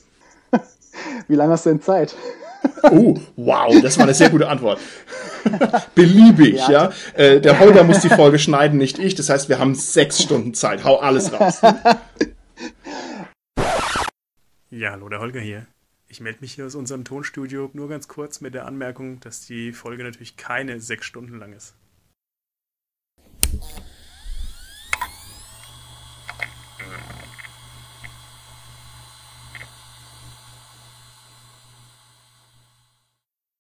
Wie 1.28 1.36
lange 1.36 1.54
hast 1.54 1.66
du 1.66 1.70
denn 1.70 1.82
Zeit? 1.82 2.14
Oh, 2.92 3.18
wow, 3.38 3.74
das 3.82 3.98
war 3.98 4.04
eine 4.04 4.14
sehr 4.14 4.30
gute 4.30 4.50
Antwort. 4.50 4.80
Beliebig, 5.96 6.56
ja. 6.56 6.72
Ja. 6.72 6.92
Äh, 7.14 7.40
der 7.40 7.58
Holger 7.60 7.86
muss 7.86 8.02
die 8.02 8.10
Folge 8.10 8.38
schneiden, 8.38 8.78
nicht 8.78 9.00
ich. 9.00 9.16
Das 9.16 9.30
heißt, 9.30 9.48
wir 9.48 9.60
haben 9.60 9.76
sechs 9.76 10.22
Stunden 10.22 10.54
Zeit. 10.54 10.84
Hau 10.84 10.98
alles 10.98 11.32
raus. 11.32 11.62
Ja, 14.72 14.92
hallo, 14.92 15.10
der 15.10 15.20
Holger 15.20 15.40
hier. 15.40 15.66
Ich 16.12 16.22
melde 16.22 16.40
mich 16.42 16.54
hier 16.54 16.66
aus 16.66 16.74
unserem 16.74 17.06
Tonstudio 17.06 17.70
nur 17.74 17.88
ganz 17.88 18.08
kurz 18.08 18.42
mit 18.42 18.56
der 18.56 18.66
Anmerkung, 18.66 19.20
dass 19.20 19.46
die 19.46 19.72
Folge 19.72 20.04
natürlich 20.04 20.38
keine 20.38 20.82
sechs 20.82 21.06
Stunden 21.06 21.38
lang 21.38 21.54
ist. 21.54 21.76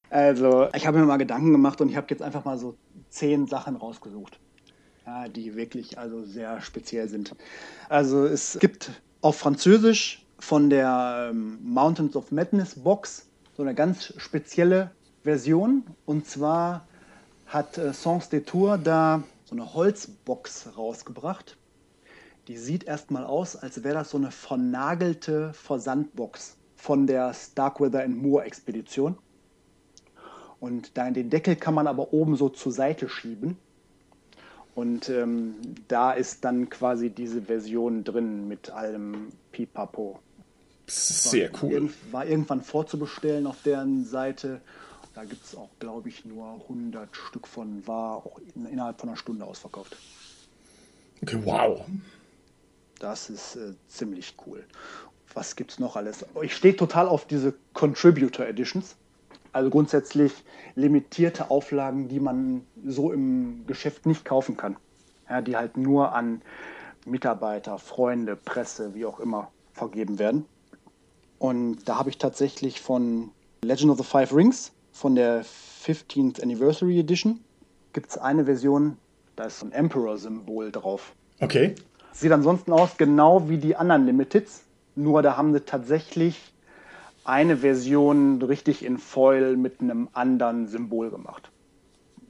Also, 0.10 0.70
ich 0.74 0.88
habe 0.88 0.98
mir 0.98 1.06
mal 1.06 1.18
Gedanken 1.18 1.52
gemacht 1.52 1.80
und 1.82 1.90
ich 1.90 1.96
habe 1.96 2.08
jetzt 2.10 2.24
einfach 2.24 2.46
mal 2.46 2.58
so 2.58 2.76
zehn 3.10 3.46
Sachen 3.46 3.76
rausgesucht. 3.76 4.40
ja, 5.06 5.28
die 5.28 5.56
wirklich 5.56 6.00
also 6.00 6.24
sehr 6.24 6.62
speziell 6.62 7.08
sind. 7.08 7.36
Also 7.90 8.26
es 8.26 8.58
gibt 8.60 8.90
auf 9.22 9.38
Französisch 9.38 10.26
von 10.40 10.70
der 10.70 11.30
ähm, 11.32 11.60
Mountains 11.64 12.16
of 12.16 12.32
Madness 12.32 12.76
Box 12.76 13.28
so 13.56 13.64
eine 13.64 13.76
ganz 13.76 14.14
spezielle 14.18 14.92
Version. 15.24 15.84
Und 16.06 16.26
zwar 16.26 16.88
hat 17.46 17.78
äh, 17.78 17.94
Sens 17.94 18.30
des 18.30 18.44
da 18.84 19.24
so 19.44 19.56
eine 19.56 19.74
Holzbox 19.74 20.78
rausgebracht. 20.78 21.58
Die 22.48 22.58
sieht 22.58 22.86
erstmal 22.86 23.26
aus, 23.26 23.56
als 23.56 23.84
wäre 23.84 23.96
das 23.96 24.12
so 24.12 24.18
eine 24.18 24.32
vernagelte 24.32 25.54
Versandbox 25.54 26.58
von 26.76 27.06
der 27.06 27.34
Starkweather 27.34 28.04
and 28.04 28.22
Moore 28.22 28.46
Expedition. 28.46 29.18
Und 30.60 30.98
den 30.98 31.30
Deckel 31.30 31.56
kann 31.56 31.74
man 31.74 31.88
aber 31.88 32.14
oben 32.14 32.36
so 32.36 32.50
zur 32.50 32.72
Seite 32.72 33.08
schieben. 33.08 33.58
Und 34.76 35.10
ähm, 35.10 35.56
da 35.88 36.14
ist 36.14 36.46
dann 36.46 36.70
quasi 36.70 37.10
diese 37.10 37.42
Version 37.42 38.04
drin 38.04 38.48
mit 38.48 38.70
allem 38.70 39.30
Pipapo. 39.52 40.20
Sehr 40.90 41.54
war, 41.54 41.64
cool. 41.64 41.90
War 42.12 42.26
irgendwann 42.26 42.62
vorzubestellen 42.62 43.48
auf 43.48 43.62
deren 43.64 44.06
Seite. 44.06 44.62
Da 45.16 45.24
gibt 45.26 45.46
es 45.46 45.56
auch, 45.56 45.70
glaube 45.80 46.10
ich, 46.10 46.26
nur 46.26 46.54
100 46.54 47.16
Stück 47.16 47.48
von, 47.48 47.86
war 47.88 48.18
auch 48.18 48.40
in, 48.56 48.66
innerhalb 48.66 49.00
von 49.00 49.10
einer 49.10 49.18
Stunde 49.18 49.46
ausverkauft. 49.46 49.98
Okay, 51.22 51.40
wow. 51.44 51.82
Das 53.00 53.30
ist 53.30 53.56
äh, 53.56 53.74
ziemlich 53.88 54.36
cool. 54.46 54.64
Was 55.34 55.56
gibt 55.56 55.72
es 55.72 55.80
noch 55.80 55.96
alles? 55.96 56.26
Ich 56.42 56.56
stehe 56.56 56.76
total 56.76 57.08
auf 57.08 57.26
diese 57.26 57.54
Contributor 57.74 58.46
Editions. 58.46 58.96
Also 59.52 59.70
grundsätzlich 59.70 60.34
limitierte 60.76 61.50
Auflagen, 61.50 62.08
die 62.08 62.20
man 62.20 62.66
so 62.86 63.12
im 63.12 63.66
Geschäft 63.68 64.06
nicht 64.06 64.26
kaufen 64.26 64.58
kann. 64.58 64.78
Ja, 65.30 65.42
die 65.42 65.56
halt 65.56 65.78
nur 65.78 66.14
an 66.14 66.42
Mitarbeiter, 67.06 67.78
Freunde, 67.78 68.36
Presse, 68.36 68.94
wie 68.96 69.06
auch 69.06 69.20
immer 69.20 69.52
vergeben 69.74 70.20
werden. 70.20 70.46
Und 71.40 71.86
da 71.86 71.98
habe 71.98 72.10
ich 72.10 72.18
tatsächlich 72.18 72.82
von 72.82 73.32
Legend 73.64 73.92
of 73.92 73.98
the 73.98 74.04
Five 74.04 74.34
Rings, 74.34 74.74
von 74.92 75.16
der 75.16 75.46
15th 75.46 76.42
Anniversary 76.42 77.00
Edition, 77.00 77.40
gibt 77.94 78.10
es 78.10 78.18
eine 78.18 78.46
Version, 78.46 78.98
da 79.38 79.46
ist 79.46 79.60
so 79.60 79.66
ein 79.66 79.72
Emperor-Symbol 79.72 80.72
drauf. 80.72 81.14
Okay. 81.40 81.76
Sieht 82.12 82.34
ansonsten 82.34 82.74
aus 82.74 82.98
genau 82.98 83.48
wie 83.48 83.58
die 83.58 83.78
anderen 83.78 84.06
Limiteds, 84.06 84.64
nur 84.96 85.22
da 85.22 85.38
haben 85.38 85.54
sie 85.54 85.62
tatsächlich 85.62 86.54
eine 87.24 87.58
Version 87.58 88.42
richtig 88.42 88.84
in 88.84 88.98
Foil 88.98 89.56
mit 89.56 89.80
einem 89.80 90.10
anderen 90.14 90.68
Symbol 90.68 91.10
gemacht. 91.10 91.52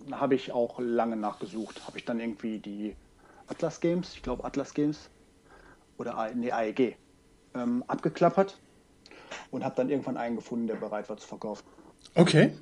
Da 0.08 0.20
habe 0.20 0.36
ich 0.36 0.52
auch 0.52 0.80
lange 0.80 1.16
nachgesucht. 1.16 1.88
Habe 1.88 1.98
ich 1.98 2.06
dann 2.06 2.20
irgendwie 2.20 2.60
die 2.60 2.96
Atlas 3.48 3.80
Games, 3.80 4.14
ich 4.14 4.22
glaube 4.22 4.44
Atlas 4.44 4.74
Games 4.74 5.10
oder 5.98 6.30
nee, 6.36 6.52
AEG, 6.52 6.96
ähm, 7.56 7.84
abgeklappert 7.88 8.58
und 9.52 9.64
habe 9.64 9.76
dann 9.76 9.90
irgendwann 9.90 10.18
einen 10.18 10.36
gefunden, 10.36 10.68
der 10.68 10.76
bereit 10.76 11.10
war 11.10 11.18
zu 11.18 11.28
verkaufen. 11.28 11.64
Okay. 12.16 12.54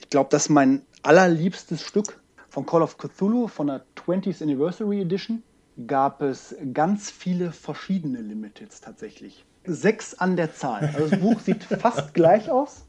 Ich 0.00 0.10
glaube, 0.10 0.30
das 0.30 0.44
ist 0.44 0.48
mein 0.50 0.82
allerliebstes 1.02 1.82
Stück 1.82 2.20
von 2.48 2.66
Call 2.66 2.82
of 2.82 2.98
Cthulhu 2.98 3.48
von 3.48 3.66
der 3.68 3.84
20th 3.96 4.42
Anniversary 4.42 5.00
Edition. 5.00 5.42
Gab 5.86 6.22
es 6.22 6.56
ganz 6.72 7.10
viele 7.10 7.52
verschiedene 7.52 8.20
Limiteds 8.20 8.80
tatsächlich. 8.80 9.44
Sechs 9.64 10.14
an 10.14 10.36
der 10.36 10.54
Zahl. 10.54 10.92
Also 10.94 11.08
das 11.08 11.20
Buch 11.20 11.40
sieht 11.40 11.64
fast 11.80 12.14
gleich 12.14 12.50
aus. 12.50 12.84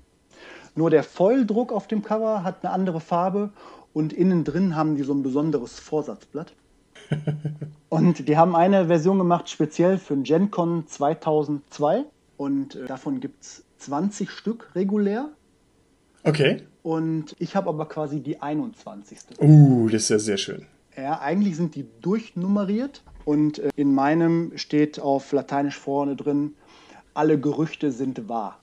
Nur 0.75 0.89
der 0.89 1.03
Foildruck 1.03 1.71
auf 1.71 1.87
dem 1.87 2.03
Cover 2.03 2.43
hat 2.43 2.63
eine 2.63 2.73
andere 2.73 2.99
Farbe 2.99 3.51
und 3.93 4.13
innen 4.13 4.43
drin 4.43 4.75
haben 4.75 4.95
die 4.95 5.03
so 5.03 5.13
ein 5.13 5.23
besonderes 5.23 5.79
Vorsatzblatt. 5.79 6.53
Und 7.89 8.27
die 8.27 8.37
haben 8.37 8.55
eine 8.55 8.85
Version 8.87 9.17
gemacht 9.17 9.49
speziell 9.49 9.97
für 9.97 10.13
den 10.13 10.23
GenCon 10.23 10.85
2002 10.87 12.05
und 12.39 12.75
äh, 12.75 12.85
davon 12.85 13.19
gibt 13.19 13.43
es 13.43 13.63
20 13.79 14.31
Stück 14.31 14.73
regulär. 14.73 15.29
Okay. 16.23 16.63
Und 16.83 17.35
ich 17.37 17.57
habe 17.57 17.67
aber 17.67 17.85
quasi 17.85 18.21
die 18.21 18.41
21. 18.41 19.17
Uh, 19.41 19.89
das 19.89 20.03
ist 20.03 20.09
ja 20.09 20.19
sehr 20.19 20.37
schön. 20.37 20.65
Ja, 20.95 21.19
eigentlich 21.19 21.57
sind 21.57 21.75
die 21.75 21.85
durchnummeriert 21.99 23.03
und 23.25 23.59
äh, 23.59 23.71
in 23.75 23.93
meinem 23.93 24.53
steht 24.57 25.01
auf 25.01 25.33
Lateinisch 25.33 25.77
vorne 25.77 26.15
drin, 26.15 26.55
alle 27.13 27.37
Gerüchte 27.37 27.91
sind 27.91 28.29
wahr. 28.29 28.59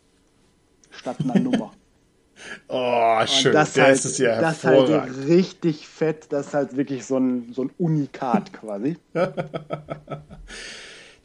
Statt 0.91 1.19
einer 1.21 1.39
Nummer. 1.41 1.73
Oh, 2.69 3.27
schön. 3.27 3.53
das, 3.53 3.75
das 3.75 3.85
halt, 3.85 4.05
ist 4.07 4.19
ja 4.19 4.41
Das 4.41 4.65
halt 4.65 4.89
hervorragend. 4.89 5.29
richtig 5.29 5.87
fett. 5.87 6.29
Das 6.31 6.47
ist 6.49 6.55
halt 6.55 6.77
wirklich 6.79 7.05
so 7.05 7.19
ein, 7.19 7.53
so 7.53 7.65
ein 7.65 7.71
Unikat 7.77 8.55
quasi. 8.55 8.97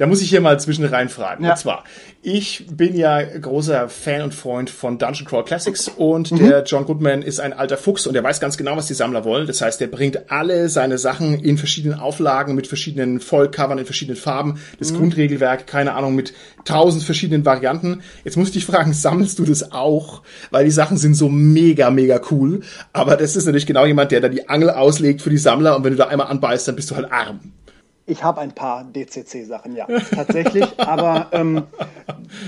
Da 0.01 0.07
muss 0.07 0.19
ich 0.23 0.29
hier 0.31 0.41
mal 0.41 0.59
zwischen 0.59 0.83
reinfragen. 0.83 1.45
Ja. 1.45 1.51
Und 1.51 1.57
zwar, 1.59 1.83
ich 2.23 2.65
bin 2.71 2.95
ja 2.95 3.21
großer 3.21 3.87
Fan 3.87 4.23
und 4.23 4.33
Freund 4.33 4.71
von 4.71 4.97
Dungeon 4.97 5.27
Crawl 5.27 5.45
Classics 5.45 5.87
und 5.95 6.31
Mhm. 6.31 6.37
der 6.39 6.63
John 6.63 6.85
Goodman 6.85 7.21
ist 7.21 7.39
ein 7.39 7.53
alter 7.53 7.77
Fuchs 7.77 8.07
und 8.07 8.15
der 8.15 8.23
weiß 8.23 8.39
ganz 8.39 8.57
genau, 8.57 8.75
was 8.75 8.87
die 8.87 8.95
Sammler 8.95 9.25
wollen. 9.25 9.45
Das 9.45 9.61
heißt, 9.61 9.79
der 9.79 9.85
bringt 9.85 10.31
alle 10.31 10.69
seine 10.69 10.97
Sachen 10.97 11.35
in 11.43 11.59
verschiedenen 11.59 11.99
Auflagen 11.99 12.55
mit 12.55 12.65
verschiedenen 12.65 13.19
Vollcovern 13.19 13.77
in 13.77 13.85
verschiedenen 13.85 14.17
Farben. 14.17 14.59
Das 14.79 14.91
Mhm. 14.91 14.97
Grundregelwerk, 14.97 15.67
keine 15.67 15.93
Ahnung, 15.93 16.15
mit 16.15 16.33
tausend 16.65 17.03
verschiedenen 17.03 17.45
Varianten. 17.45 18.01
Jetzt 18.23 18.37
muss 18.37 18.47
ich 18.47 18.53
dich 18.53 18.65
fragen, 18.65 18.93
sammelst 18.93 19.37
du 19.37 19.45
das 19.45 19.71
auch? 19.71 20.23
Weil 20.49 20.65
die 20.65 20.71
Sachen 20.71 20.97
sind 20.97 21.13
so 21.13 21.29
mega, 21.29 21.91
mega 21.91 22.19
cool. 22.31 22.61
Aber 22.91 23.17
das 23.17 23.35
ist 23.35 23.45
natürlich 23.45 23.67
genau 23.67 23.85
jemand, 23.85 24.11
der 24.11 24.21
da 24.21 24.29
die 24.29 24.49
Angel 24.49 24.71
auslegt 24.71 25.21
für 25.21 25.29
die 25.29 25.37
Sammler 25.37 25.75
und 25.75 25.83
wenn 25.83 25.91
du 25.91 25.97
da 25.97 26.07
einmal 26.07 26.25
anbeißt, 26.25 26.67
dann 26.67 26.75
bist 26.75 26.89
du 26.89 26.95
halt 26.95 27.11
arm. 27.11 27.39
Ich 28.11 28.23
habe 28.25 28.41
ein 28.41 28.51
paar 28.51 28.83
DCC-Sachen, 28.83 29.73
ja, 29.73 29.87
tatsächlich. 30.13 30.65
aber 30.79 31.29
ähm, 31.31 31.63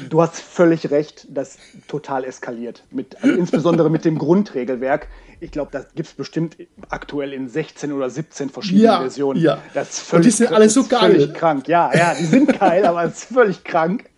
du 0.09 0.21
hast 0.21 0.41
völlig 0.41 0.91
recht, 0.91 1.25
das 1.29 1.57
total 1.87 2.25
eskaliert. 2.25 2.83
Mit, 2.91 3.15
also 3.23 3.33
insbesondere 3.37 3.89
mit 3.89 4.03
dem 4.03 4.17
Grundregelwerk. 4.17 5.07
Ich 5.39 5.51
glaube, 5.51 5.71
das 5.71 5.87
gibt 5.95 6.09
es 6.09 6.15
bestimmt 6.15 6.57
aktuell 6.89 7.31
in 7.31 7.47
16 7.47 7.93
oder 7.93 8.09
17 8.09 8.49
verschiedenen 8.49 8.83
Ja, 8.83 8.99
Versionen. 8.99 9.39
ja. 9.41 9.57
Das 9.73 9.89
ist 9.91 9.99
Und 9.99 10.05
völlig, 10.07 10.25
die 10.25 10.31
sind 10.31 10.51
alle 10.53 10.69
so 10.69 10.81
ist 10.81 10.89
Völlig 10.89 11.17
geil. 11.27 11.33
krank, 11.33 11.67
ja, 11.69 11.91
ja, 11.95 12.13
die 12.19 12.25
sind 12.25 12.59
geil, 12.59 12.85
aber 12.85 13.05
es 13.05 13.13
ist 13.23 13.33
völlig 13.33 13.63
krank. 13.63 14.09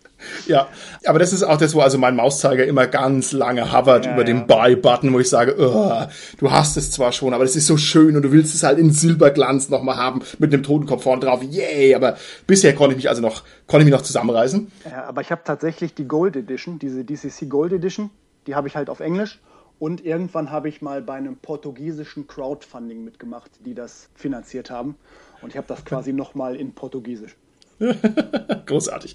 Ja, 0.46 0.68
aber 1.04 1.18
das 1.18 1.32
ist 1.32 1.42
auch 1.42 1.56
das, 1.58 1.74
wo 1.74 1.80
also 1.80 1.98
mein 1.98 2.16
Mauszeiger 2.16 2.64
immer 2.64 2.86
ganz 2.86 3.32
lange 3.32 3.72
hovert 3.72 4.06
Ja, 4.06 4.12
über 4.12 4.22
ja. 4.22 4.26
dem 4.26 4.46
Buy-Button, 4.46 5.12
wo 5.12 5.20
ich 5.20 5.28
sage, 5.28 5.56
"Ugh, 5.58 6.08
du 6.38 6.50
hast 6.50 6.76
es 6.76 6.90
zwar 6.90 7.12
schon, 7.12 7.34
aber 7.34 7.44
das 7.44 7.56
ist 7.56 7.66
so 7.66 7.76
schön 7.76 8.16
und 8.16 8.22
du 8.22 8.32
willst 8.32 8.54
es 8.54 8.62
halt 8.62 8.78
in 8.78 8.90
Silberglanz 8.90 9.68
nochmal 9.68 9.96
haben 9.96 10.22
mit 10.38 10.52
einem 10.52 10.62
Totenkopf 10.62 11.02
vorne 11.02 11.20
drauf. 11.24 11.42
Yay! 11.42 11.94
Aber 11.94 12.16
bisher 12.46 12.74
konnte 12.74 12.92
ich 12.92 12.96
mich 12.96 13.08
also 13.08 13.22
noch, 13.22 13.42
konnte 13.66 13.82
ich 13.82 13.86
mich 13.86 13.94
noch 13.94 14.02
zusammenreißen. 14.02 14.70
Ja, 14.90 15.04
aber 15.04 15.20
ich 15.20 15.30
habe 15.30 15.42
tatsächlich 15.44 15.94
die 15.94 16.06
Gold 16.06 16.36
Edition, 16.36 16.78
diese 16.78 17.04
DCC 17.04 17.46
Gold 17.48 17.72
Edition, 17.72 18.10
die 18.46 18.54
habe 18.54 18.68
ich 18.68 18.76
halt 18.76 18.90
auf 18.90 19.00
Englisch. 19.00 19.40
Und 19.78 20.04
irgendwann 20.06 20.50
habe 20.50 20.70
ich 20.70 20.80
mal 20.80 21.02
bei 21.02 21.14
einem 21.14 21.36
portugiesischen 21.36 22.26
Crowdfunding 22.26 23.04
mitgemacht, 23.04 23.50
die 23.66 23.74
das 23.74 24.08
finanziert 24.14 24.70
haben. 24.70 24.96
Und 25.42 25.50
ich 25.50 25.56
habe 25.58 25.66
das 25.68 25.84
quasi 25.84 26.14
nochmal 26.14 26.56
in 26.56 26.72
Portugiesisch. 26.72 27.36
Großartig. 28.66 29.14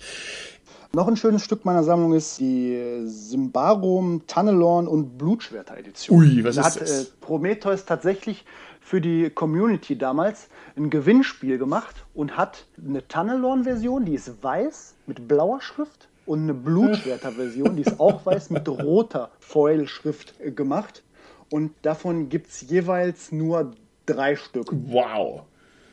Noch 0.94 1.08
ein 1.08 1.16
schönes 1.16 1.46
Stück 1.46 1.64
meiner 1.64 1.84
Sammlung 1.84 2.12
ist 2.12 2.42
die 2.42 3.04
Symbarum, 3.06 4.24
Tannelorn 4.28 4.90
und 4.90 5.18
Blutschwerter 5.18 5.78
Edition. 5.78 6.18
Ui, 6.18 6.44
was 6.44 6.56
da 6.56 6.62
ist 6.62 6.76
hat 6.76 6.82
das? 6.82 7.04
Äh, 7.04 7.08
Prometheus 7.22 7.86
tatsächlich 7.86 8.44
für 8.82 9.00
die 9.00 9.30
Community 9.30 9.98
damals 9.98 10.50
ein 10.76 10.90
Gewinnspiel 10.90 11.58
gemacht 11.58 12.04
und 12.14 12.36
hat 12.36 12.66
eine 12.86 13.08
Tannelorn-Version, 13.08 14.04
die 14.04 14.16
ist 14.16 14.44
weiß 14.44 14.96
mit 15.08 15.30
blauer 15.30 15.62
Schrift 15.62 16.10
und 16.26 16.42
eine 16.42 16.54
Blutschwerter-Version, 16.54 17.78
die 17.78 17.84
ist 17.84 17.98
auch 18.02 18.26
weiß 18.26 18.50
mit 18.50 18.68
roter 18.68 19.32
Foil-Schrift 19.40 20.42
äh, 20.42 20.52
gemacht. 20.52 21.04
Und 21.50 21.72
davon 21.84 22.28
gibt 22.28 22.48
es 22.48 22.70
jeweils 22.70 23.32
nur 23.32 23.72
drei 24.06 24.36
Stück. 24.36 24.68
Wow. 24.72 25.44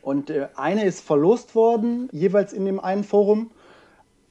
Und 0.01 0.29
äh, 0.29 0.49
eine 0.55 0.83
ist 0.83 0.99
verlost 0.99 1.55
worden, 1.55 2.09
jeweils 2.11 2.51
in 2.51 2.65
dem 2.65 2.81
einen 2.81 3.05
Forum. 3.05 3.51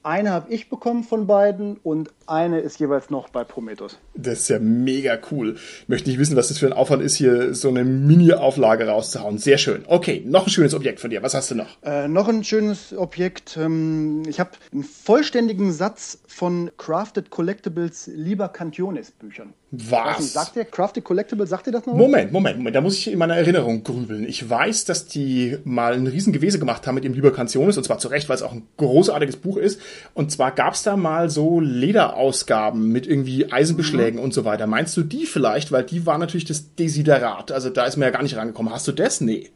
Eine 0.01 0.31
habe 0.31 0.53
ich 0.53 0.69
bekommen 0.69 1.03
von 1.03 1.27
beiden 1.27 1.77
und 1.83 2.09
eine 2.25 2.59
ist 2.59 2.79
jeweils 2.79 3.09
noch 3.09 3.29
bei 3.29 3.43
Prometheus. 3.43 3.97
Das 4.15 4.39
ist 4.39 4.49
ja 4.49 4.59
mega 4.59 5.17
cool. 5.31 5.57
Möchte 5.87 6.09
nicht 6.09 6.19
wissen, 6.19 6.37
was 6.37 6.47
das 6.47 6.57
für 6.57 6.67
ein 6.67 6.73
Aufwand 6.73 7.01
ist, 7.01 7.15
hier 7.15 7.53
so 7.53 7.67
eine 7.67 7.83
Mini-Auflage 7.83 8.87
rauszuhauen. 8.87 9.37
Sehr 9.37 9.57
schön. 9.57 9.83
Okay, 9.87 10.23
noch 10.25 10.47
ein 10.47 10.49
schönes 10.49 10.73
Objekt 10.73 11.01
von 11.01 11.09
dir. 11.09 11.21
Was 11.21 11.33
hast 11.33 11.51
du 11.51 11.55
noch? 11.55 11.77
Äh, 11.83 12.07
noch 12.07 12.29
ein 12.29 12.43
schönes 12.43 12.97
Objekt. 12.97 13.57
Ähm, 13.57 14.23
ich 14.27 14.39
habe 14.39 14.51
einen 14.71 14.83
vollständigen 14.83 15.73
Satz 15.73 16.19
von 16.27 16.71
Crafted 16.77 17.29
Collectibles 17.29 18.07
Lieber 18.13 18.47
Cantiones 18.47 19.11
Büchern. 19.11 19.53
Weiß 19.71 20.19
nicht, 20.19 20.19
Was? 20.19 20.33
sagt 20.33 20.55
ihr 20.55 20.65
Crafted 20.65 21.03
Collectibles, 21.03 21.49
sagt 21.51 21.67
ihr 21.67 21.73
das 21.73 21.85
noch? 21.85 21.93
Moment, 21.93 22.31
Moment, 22.31 22.57
Moment, 22.57 22.75
da 22.75 22.81
muss 22.81 22.95
ich 22.97 23.11
in 23.11 23.19
meiner 23.19 23.35
Erinnerung 23.37 23.83
grübeln. 23.83 24.27
Ich 24.27 24.49
weiß, 24.49 24.85
dass 24.85 25.05
die 25.05 25.57
mal 25.63 25.93
ein 25.93 26.07
Riesengewese 26.07 26.57
gemacht 26.57 26.87
haben 26.87 26.95
mit 26.95 27.03
dem 27.03 27.13
Liber 27.13 27.31
Canciones, 27.31 27.77
und 27.77 27.83
zwar 27.83 27.99
zu 27.99 28.07
Recht, 28.07 28.27
weil 28.29 28.35
es 28.35 28.41
auch 28.41 28.51
ein 28.51 28.63
großartiges 28.77 29.35
Buch 29.37 29.57
ist. 29.57 29.79
Und 30.15 30.31
zwar 30.31 30.51
gab's 30.53 30.81
da 30.81 30.97
mal 30.97 31.29
so 31.29 31.59
Lederausgaben 31.59 32.87
mit 32.91 33.05
irgendwie 33.05 33.51
Eisenbeschlägen 33.51 34.19
und 34.19 34.33
so 34.33 34.43
weiter. 34.43 34.65
Meinst 34.65 34.97
du 34.97 35.03
die 35.03 35.27
vielleicht? 35.27 35.71
Weil 35.71 35.83
die 35.83 36.05
war 36.07 36.17
natürlich 36.17 36.45
das 36.45 36.73
Desiderat. 36.75 37.51
Also 37.51 37.69
da 37.69 37.85
ist 37.85 37.95
mir 37.97 38.05
ja 38.05 38.11
gar 38.11 38.23
nicht 38.23 38.35
rangekommen. 38.37 38.73
Hast 38.73 38.87
du 38.87 38.91
das? 38.91 39.21
Nee. 39.21 39.49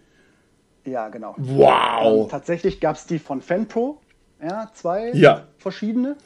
Ja, 0.86 1.10
genau. 1.10 1.34
Wow. 1.38 2.26
Ähm, 2.26 2.30
tatsächlich 2.30 2.80
gab 2.80 2.98
es 2.98 3.06
die 3.08 3.18
von 3.18 3.42
FanPro, 3.42 4.00
ja, 4.44 4.70
zwei 4.76 5.12
Ja. 5.14 5.46
verschiedene. 5.58 6.18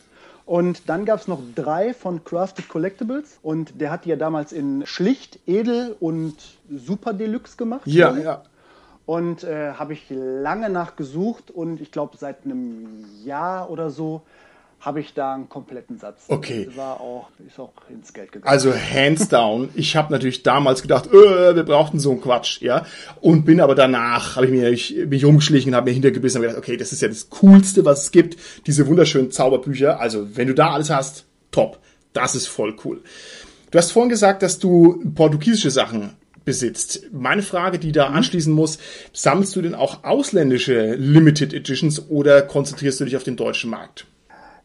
Und 0.48 0.88
dann 0.88 1.04
gab 1.04 1.20
es 1.20 1.28
noch 1.28 1.42
drei 1.56 1.94
von 1.94 2.24
Crafted 2.24 2.70
Collectibles. 2.70 3.38
Und 3.44 3.82
der 3.82 3.92
hat 3.92 4.06
die 4.06 4.10
ja 4.10 4.16
damals 4.16 4.54
in 4.54 4.86
schlicht, 4.86 5.40
edel 5.46 5.98
und 6.00 6.36
super 6.74 7.12
Deluxe 7.12 7.58
gemacht. 7.58 7.82
Ja, 7.86 8.16
ich. 8.16 8.24
ja. 8.24 8.44
Und 9.06 9.44
äh, 9.44 9.74
habe 9.74 9.92
ich 9.92 10.06
lange 10.10 10.70
nachgesucht 10.70 11.52
und 11.52 11.82
ich 11.82 11.92
glaube 11.92 12.16
seit 12.18 12.46
einem 12.46 13.06
Jahr 13.26 13.70
oder 13.70 13.90
so 13.90 14.22
habe 14.80 15.00
ich 15.00 15.14
da 15.14 15.34
einen 15.34 15.50
kompletten 15.50 15.98
Satz. 15.98 16.26
Okay. 16.28 16.70
War 16.76 17.02
auch, 17.02 17.30
ist 17.46 17.60
auch 17.60 17.74
ins 17.90 18.14
Geld 18.14 18.32
gegangen. 18.32 18.50
Also 18.50 18.74
hands 18.74 19.28
down. 19.28 19.70
Ich 19.74 19.96
habe 19.96 20.14
natürlich 20.14 20.44
damals 20.44 20.82
gedacht, 20.82 21.08
äh, 21.08 21.56
wir 21.56 21.64
brauchten 21.64 22.00
so 22.00 22.12
einen 22.12 22.22
Quatsch, 22.22 22.62
ja. 22.62 22.86
Und 23.20 23.44
bin 23.44 23.60
aber 23.60 23.76
danach, 23.76 24.36
habe 24.36 24.46
ich 24.46 24.52
mir 24.52 24.70
ich, 24.70 24.96
bin 24.96 25.14
ich 25.14 25.26
rumgeschlichen 25.26 25.72
und 25.72 25.76
habe 25.76 25.90
mir 25.90 25.94
hintergebissen 25.94 26.40
und 26.40 26.48
gedacht, 26.48 26.58
okay, 26.58 26.78
das 26.78 26.94
ist 26.94 27.02
ja 27.02 27.08
das 27.08 27.30
Coolste, 27.30 27.86
was 27.86 28.04
es 28.04 28.12
gibt. 28.12 28.38
Diese 28.68 28.88
wunderschönen 28.88 29.32
Zauberbücher. 29.32 30.00
Also 30.00 30.36
wenn 30.36 30.48
du 30.48 30.54
da 30.54 30.72
alles 30.72 30.90
hast, 30.90 31.26
top. 31.52 31.80
Das 32.14 32.36
ist 32.36 32.48
voll 32.48 32.76
cool. 32.86 33.02
Du 33.72 33.78
hast 33.78 33.92
vorhin 33.92 34.10
gesagt, 34.10 34.44
dass 34.44 34.60
du 34.60 35.04
portugiesische 35.14 35.72
Sachen 35.72 36.16
besitzt. 36.46 37.02
Meine 37.12 37.42
Frage, 37.42 37.78
die 37.78 37.92
da 37.92 38.08
anschließen 38.08 38.54
muss, 38.54 38.78
sammelst 39.12 39.56
du 39.56 39.62
denn 39.62 39.76
auch 39.76 40.06
ausländische 40.06 40.96
Limited 40.96 41.54
Editions 41.54 42.10
oder 42.10 42.42
konzentrierst 42.42 43.02
du 43.02 43.06
dich 43.06 43.18
auf 43.18 43.24
den 43.24 43.36
deutschen 43.36 43.70
Markt? 43.70 44.06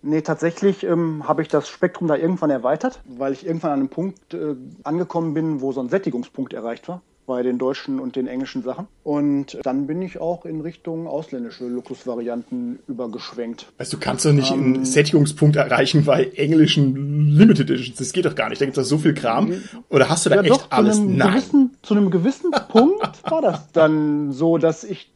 Nee, 0.02 0.22
tatsächlich 0.22 0.82
ähm, 0.82 1.28
habe 1.28 1.42
ich 1.42 1.48
das 1.48 1.68
Spektrum 1.68 2.08
da 2.08 2.16
irgendwann 2.16 2.50
erweitert, 2.50 3.00
weil 3.06 3.32
ich 3.32 3.46
irgendwann 3.46 3.70
an 3.70 3.78
einem 3.80 3.88
Punkt 3.88 4.34
äh, 4.34 4.56
angekommen 4.82 5.32
bin, 5.32 5.60
wo 5.60 5.70
so 5.70 5.80
ein 5.80 5.88
Sättigungspunkt 5.88 6.52
erreicht 6.52 6.88
war 6.88 7.02
bei 7.26 7.42
den 7.42 7.58
deutschen 7.58 8.00
und 8.00 8.16
den 8.16 8.26
englischen 8.26 8.62
Sachen. 8.62 8.86
Und 9.04 9.58
dann 9.62 9.86
bin 9.86 10.02
ich 10.02 10.20
auch 10.20 10.44
in 10.44 10.60
Richtung 10.60 11.06
ausländische 11.06 11.66
Luxusvarianten 11.66 12.80
übergeschwenkt. 12.88 13.66
Weißt 13.78 13.92
du, 13.92 13.98
kannst 13.98 14.24
doch 14.24 14.32
nicht 14.32 14.52
einen 14.52 14.84
Sättigungspunkt 14.84 15.56
erreichen 15.56 16.04
bei 16.04 16.24
englischen 16.36 17.28
Limited 17.28 17.70
Editions. 17.70 17.98
Das 17.98 18.12
geht 18.12 18.24
doch 18.24 18.34
gar 18.34 18.48
nicht. 18.48 18.60
Da 18.60 18.64
gibt 18.64 18.76
es 18.76 18.84
doch 18.84 18.88
so 18.88 18.98
viel 18.98 19.14
Kram. 19.14 19.52
Oder 19.88 20.08
hast 20.08 20.26
du 20.26 20.30
da 20.30 20.36
Ja, 20.36 20.42
echt 20.42 20.50
doch, 20.50 20.66
alles? 20.70 20.96
Zu 20.96 21.02
einem, 21.02 21.16
Nein. 21.16 21.32
gewissen, 21.32 21.70
zu 21.82 21.94
einem 21.94 22.10
gewissen 22.10 22.50
Punkt 22.68 23.30
war 23.30 23.42
das 23.42 23.72
dann 23.72 24.32
so, 24.32 24.58
dass 24.58 24.84
ich 24.84 25.10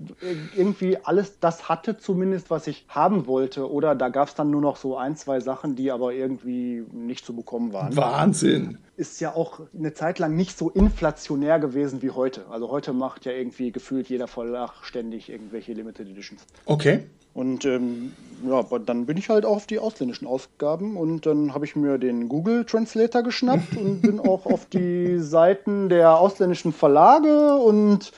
irgendwie 0.57 0.99
alles 1.03 1.39
das 1.41 1.69
hatte, 1.69 1.99
zumindest 1.99 2.51
was 2.51 2.67
ich 2.67 2.85
haben 2.89 3.27
wollte. 3.27 3.71
Oder 3.71 3.95
da 3.95 4.09
gab 4.09 4.29
es 4.29 4.35
dann 4.35 4.51
nur 4.51 4.61
noch 4.61 4.77
so 4.77 4.97
ein, 4.97 5.17
zwei 5.17 5.41
Sachen, 5.41 5.77
die 5.77 5.91
aber 5.91 6.13
irgendwie 6.13 6.85
nicht 6.93 7.25
zu 7.25 7.35
bekommen 7.35 7.73
waren. 7.73 7.97
Wahnsinn. 7.97 8.79
Ist 8.97 9.21
ja 9.21 9.35
auch 9.35 9.61
eine 9.77 9.93
Zeit 9.93 10.19
lang 10.19 10.35
nicht 10.35 10.57
so 10.57 10.71
inflationär 10.71 11.59
gewesen 11.59 12.01
wie 12.03 12.11
heute. 12.11 12.47
Also 12.51 12.71
heute 12.71 12.93
macht 12.93 13.27
ja 13.27 13.33
irgendwie 13.33 13.71
gefühlt 13.71 14.09
jeder 14.09 14.27
Verlag 14.27 14.73
ständig 14.83 15.29
irgendwelche 15.29 15.75
Limited 15.75 16.09
Editions. 16.09 16.43
Okay. 16.65 17.05
Und 17.37 17.67
ähm, 17.67 18.15
ja, 18.49 18.63
dann 18.79 19.05
bin 19.05 19.19
ich 19.19 19.29
halt 19.29 19.45
auch 19.45 19.57
auf 19.57 19.67
die 19.67 19.79
ausländischen 19.79 20.27
Ausgaben 20.27 20.97
und 20.97 21.27
dann 21.27 21.53
habe 21.53 21.67
ich 21.67 21.77
mir 21.77 21.99
den 21.99 22.31
Google 22.31 22.65
Translator 22.65 23.23
geschnappt 23.23 23.77
und 23.77 24.01
bin 24.01 24.19
auch 24.27 24.47
auf 24.47 24.65
die 24.65 25.19
Seiten 25.19 25.91
der 25.91 26.19
ausländischen 26.19 26.73
Verlage 26.73 27.57
und 27.57 28.13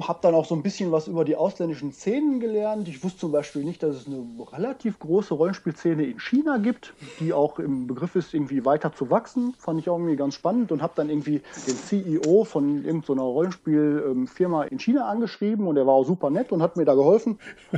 habe 0.00 0.18
dann 0.22 0.34
auch 0.34 0.44
so 0.44 0.54
ein 0.54 0.62
bisschen 0.62 0.92
was 0.92 1.08
über 1.08 1.24
die 1.24 1.36
ausländischen 1.36 1.92
Szenen 1.92 2.40
gelernt. 2.40 2.88
Ich 2.88 3.02
wusste 3.04 3.20
zum 3.20 3.32
Beispiel 3.32 3.64
nicht, 3.64 3.82
dass 3.82 3.96
es 3.96 4.06
eine 4.06 4.24
relativ 4.52 4.98
große 4.98 5.34
Rollenspielszene 5.34 6.04
in 6.04 6.20
China 6.20 6.58
gibt, 6.58 6.94
die 7.20 7.32
auch 7.32 7.58
im 7.58 7.86
Begriff 7.86 8.14
ist, 8.16 8.34
irgendwie 8.34 8.64
weiter 8.64 8.92
zu 8.92 9.10
wachsen. 9.10 9.54
Fand 9.58 9.80
ich 9.80 9.88
auch 9.88 9.98
irgendwie 9.98 10.16
ganz 10.16 10.34
spannend 10.34 10.72
und 10.72 10.82
habe 10.82 10.92
dann 10.96 11.10
irgendwie 11.10 11.42
den 11.66 11.76
CEO 11.76 12.44
von 12.44 12.84
irgendeiner 12.84 13.22
Rollenspielfirma 13.22 14.64
in 14.64 14.78
China 14.78 15.08
angeschrieben 15.08 15.66
und 15.66 15.76
der 15.76 15.86
war 15.86 15.94
auch 15.94 16.04
super 16.04 16.30
nett 16.30 16.52
und 16.52 16.62
hat 16.62 16.76
mir 16.76 16.84
da 16.84 16.94
geholfen. 16.94 17.38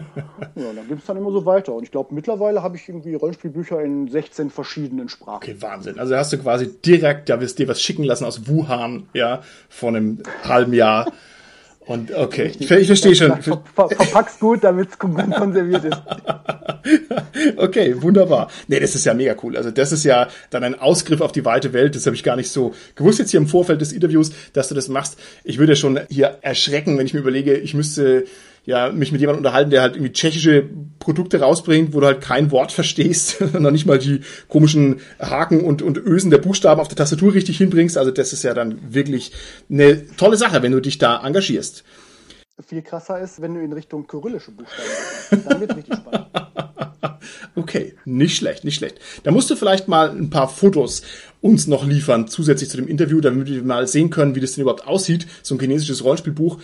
Ja, 0.55 0.73
dann 0.75 0.89
gibt 0.89 1.01
es 1.01 1.07
dann 1.07 1.17
immer 1.17 1.31
so 1.33 1.45
weiter. 1.45 1.75
Und 1.75 1.83
ich 1.83 1.91
glaube, 1.91 2.15
mittlerweile 2.15 2.63
habe 2.63 2.77
ich 2.77 2.89
irgendwie 2.89 3.15
Rollenspielbücher 3.15 3.83
in 3.83 4.09
16 4.09 4.51
verschiedenen 4.51 5.09
Sprachen. 5.09 5.37
Okay, 5.37 5.57
Wahnsinn. 5.61 5.99
Also 5.99 6.17
hast 6.17 6.33
du 6.33 6.39
quasi 6.39 6.75
direkt, 6.81 7.29
ja, 7.29 7.41
wirst 7.41 7.59
dir 7.59 7.69
was 7.69 7.81
schicken 7.81 8.05
lassen 8.05 8.25
aus 8.25 8.49
Wuhan, 8.49 9.09
ja, 9.13 9.43
vor 9.69 9.91
einem 9.91 10.23
halben 10.45 10.73
Jahr. 10.73 11.13
Und 11.87 12.13
okay, 12.13 12.53
ich, 12.59 12.69
ich 12.69 12.87
verstehe 12.87 13.15
schon. 13.15 13.41
Ver 13.41 13.63
ver 13.75 13.89
verpack's 13.89 14.41
gut, 14.41 14.65
damit 14.65 14.91
es 14.91 14.99
konserviert 14.99 15.85
ist. 15.85 16.03
Okay, 17.57 18.01
wunderbar. 18.01 18.49
Nee, 18.69 18.81
das 18.81 18.95
ist 18.95 19.05
ja 19.05 19.13
mega 19.13 19.35
cool. 19.43 19.57
Also 19.57 19.71
das 19.71 19.93
ist 19.93 20.05
ja 20.05 20.29
dann 20.51 20.63
ein 20.63 20.79
Ausgriff 20.79 21.21
auf 21.21 21.33
die 21.33 21.45
weite 21.45 21.73
Welt. 21.73 21.97
Das 21.97 22.07
habe 22.07 22.15
ich 22.15 22.23
gar 22.23 22.37
nicht 22.37 22.51
so 22.51 22.75
gewusst 22.95 23.19
jetzt 23.19 23.33
hier 23.33 23.41
im 23.41 23.49
Vorfeld 23.49 23.81
des 23.81 23.93
Interviews, 23.93 24.31
dass 24.53 24.69
du 24.69 24.75
das 24.75 24.89
machst. 24.89 25.19
Ich 25.45 25.59
würde 25.59 25.75
schon 25.75 26.01
hier 26.09 26.39
erschrecken, 26.43 26.97
wenn 26.97 27.07
ich 27.07 27.15
mir 27.15 27.21
überlege, 27.21 27.55
ich 27.55 27.75
müsste 27.75 28.25
ja 28.67 28.91
mich 28.93 29.13
mit 29.13 29.21
jemandem 29.21 29.39
unterhalten, 29.39 29.71
der 29.71 29.81
halt 29.81 29.95
irgendwie 29.95 30.13
tschechische 30.13 30.69
Produkte 30.99 31.41
rausbringt, 31.41 31.95
wo 31.95 32.01
du 32.01 32.07
halt 32.07 32.21
kein 32.21 32.51
Wort 32.51 32.73
verstehst, 32.81 33.41
noch 33.55 33.71
nicht 33.71 33.87
mal 33.87 33.99
die 33.99 34.21
komischen 34.49 35.01
Haken 35.19 35.65
und, 35.65 35.81
und 35.81 35.97
Ösen 35.97 36.31
der 36.31 36.39
Buchstaben 36.39 36.81
auf 36.81 36.89
der 36.89 36.97
Tastatur 36.97 37.33
richtig 37.33 37.57
hinbringst. 37.59 37.97
Also 37.97 38.11
das 38.11 38.33
ist 38.33 38.43
ja 38.43 38.53
dann 38.53 38.93
wirklich 38.93 39.33
eine 39.71 40.07
tolle 40.17 40.37
Sache, 40.37 40.63
wenn 40.63 40.73
du 40.73 40.81
dich 40.81 40.99
da 40.99 41.25
engagierst. 41.25 41.85
Viel 42.67 42.83
krasser 42.83 43.21
ist, 43.21 43.41
wenn 43.41 43.55
du 43.55 43.61
in 43.61 43.73
Richtung 43.73 44.07
kyrillische 44.07 44.51
Buchstaben 44.51 44.89
gehst. 45.31 45.47
Dann 45.47 45.61
wird 45.61 45.77
richtig 45.77 45.95
spannend. 45.95 46.27
Okay, 47.55 47.95
nicht 48.05 48.37
schlecht, 48.37 48.65
nicht 48.65 48.77
schlecht. 48.77 49.01
Da 49.23 49.31
musst 49.31 49.49
du 49.51 49.57
vielleicht 49.57 49.89
mal 49.89 50.11
ein 50.11 50.29
paar 50.29 50.49
Fotos 50.49 51.03
uns 51.41 51.67
noch 51.67 51.87
liefern, 51.87 52.29
zusätzlich 52.29 52.69
zu 52.69 52.77
dem 52.77 52.87
Interview, 52.87 53.21
damit 53.21 53.49
wir 53.49 53.63
mal 53.63 53.87
sehen 53.87 54.11
können, 54.11 54.35
wie 54.35 54.41
das 54.41 54.53
denn 54.53 54.63
überhaupt 54.63 54.87
aussieht. 54.87 55.27
So 55.43 55.55
ein 55.55 55.61
chinesisches 55.61 56.05
Rollenspielbuch. 56.05 56.59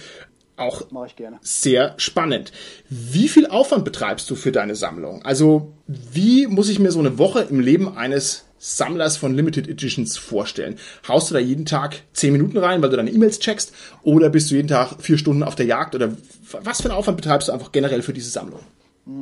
Auch 0.56 0.90
Mache 0.90 1.06
ich 1.06 1.16
gerne. 1.16 1.38
sehr 1.42 1.94
spannend. 1.96 2.52
Wie 2.88 3.28
viel 3.28 3.46
Aufwand 3.46 3.84
betreibst 3.84 4.28
du 4.30 4.34
für 4.34 4.52
deine 4.52 4.76
Sammlung? 4.76 5.22
Also, 5.24 5.72
wie 5.86 6.46
muss 6.46 6.68
ich 6.68 6.78
mir 6.78 6.92
so 6.92 6.98
eine 6.98 7.18
Woche 7.18 7.40
im 7.40 7.58
Leben 7.60 7.96
eines 7.96 8.44
Sammlers 8.58 9.16
von 9.16 9.34
Limited 9.34 9.66
Editions 9.66 10.18
vorstellen? 10.18 10.78
Haust 11.08 11.30
du 11.30 11.34
da 11.34 11.40
jeden 11.40 11.64
Tag 11.66 12.02
zehn 12.12 12.32
Minuten 12.32 12.58
rein, 12.58 12.82
weil 12.82 12.90
du 12.90 12.96
deine 12.96 13.10
E-Mails 13.10 13.40
checkst? 13.40 13.72
Oder 14.02 14.28
bist 14.30 14.50
du 14.50 14.54
jeden 14.54 14.68
Tag 14.68 15.00
vier 15.00 15.18
Stunden 15.18 15.42
auf 15.42 15.54
der 15.54 15.66
Jagd? 15.66 15.94
Oder 15.94 16.16
was 16.60 16.82
für 16.82 16.90
einen 16.90 16.98
Aufwand 16.98 17.16
betreibst 17.16 17.48
du 17.48 17.52
einfach 17.52 17.72
generell 17.72 18.02
für 18.02 18.12
diese 18.12 18.30
Sammlung? 18.30 18.60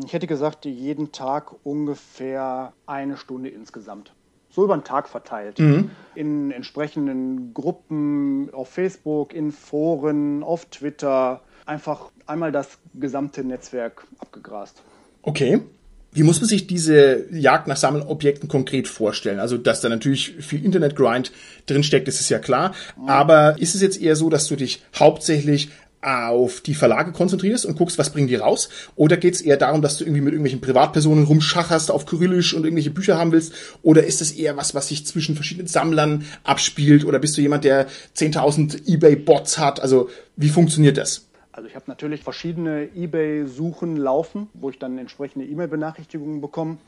Ich 0.05 0.13
hätte 0.13 0.27
gesagt, 0.27 0.67
jeden 0.67 1.11
Tag 1.13 1.55
ungefähr 1.65 2.75
eine 2.87 3.17
Stunde 3.17 3.49
insgesamt. 3.49 4.13
So 4.51 4.65
über 4.65 4.77
den 4.77 4.85
Tag 4.85 5.09
verteilt. 5.09 5.61
In 6.15 6.51
entsprechenden 6.51 7.55
Gruppen 7.55 8.53
auf 8.53 8.69
Facebook, 8.69 9.33
in 9.33 9.53
Foren, 9.53 10.43
auf 10.43 10.67
Twitter. 10.67 11.41
Einfach 11.67 12.11
einmal 12.27 12.51
das 12.51 12.79
gesamte 12.95 13.45
Netzwerk 13.45 14.07
abgegrast. 14.19 14.83
Okay. 15.23 15.61
Wie 16.13 16.25
muss 16.25 16.41
man 16.41 16.49
sich 16.49 16.67
diese 16.67 17.33
Jagd 17.33 17.69
nach 17.69 17.77
Sammelobjekten 17.77 18.49
konkret 18.49 18.89
vorstellen? 18.89 19.39
Also, 19.39 19.57
dass 19.57 19.81
da 19.81 19.89
natürlich 19.89 20.35
viel 20.41 20.65
Internet-Grind 20.65 21.31
drinsteckt, 21.67 22.09
das 22.09 22.21
ist 22.21 22.29
ja 22.31 22.41
klar. 22.41 22.75
Aber 23.07 23.55
ist 23.61 23.77
es 23.77 23.83
jetzt 23.83 24.03
eher 24.03 24.17
so, 24.17 24.29
dass 24.29 24.49
du 24.49 24.57
dich 24.57 24.83
hauptsächlich 24.99 25.71
auf 26.03 26.61
die 26.63 26.75
Verlage 26.75 27.13
konzentrierst 27.13 27.67
und 27.67 27.77
guckst, 27.77 27.99
was 27.99 28.11
bringen 28.11 28.29
die 28.29 28.37
raus? 28.37 28.71
Oder 28.97 29.17
geht 29.17 29.35
es 29.35 29.43
eher 29.43 29.57
darum, 29.57 29.83
dass 29.83 29.99
du 29.99 30.05
irgendwie 30.05 30.23
mit 30.23 30.33
irgendwelchen 30.33 30.61
Privatpersonen 30.61 31.25
rumschacherst 31.25 31.91
auf 31.91 32.07
Kyrillisch 32.07 32.55
und 32.55 32.65
irgendwelche 32.65 32.91
Bücher 32.91 33.19
haben 33.19 33.33
willst? 33.33 33.53
Oder 33.83 34.05
ist 34.05 34.21
es 34.23 34.33
eher 34.33 34.57
was, 34.57 34.75
was 34.75 34.89
sich 34.89 35.07
zwischen 35.07 35.35
verschiedenen 35.35 35.67
Sammlern 35.67 36.25
abspielt? 36.43 37.05
Oder 37.05 37.19
bist 37.19 37.37
du 37.37 37.43
jemand, 37.43 37.65
der 37.65 37.89
10.000 38.17 38.89
Ebay-Bots 38.89 39.59
hat? 39.59 39.81
Also, 39.81 40.09
wie 40.37 40.49
funktioniert 40.49 40.97
das? 40.97 41.27
Also 41.53 41.69
ich 41.69 41.75
habe 41.75 41.87
natürlich 41.89 42.23
verschiedene 42.23 42.89
eBay-Suchen 42.95 43.97
laufen, 43.97 44.49
wo 44.55 44.71
ich 44.71 44.79
dann 44.79 44.97
entsprechende 44.97 45.45
E-Mail-Benachrichtigungen 45.45 46.41
bekomme. 46.41 46.79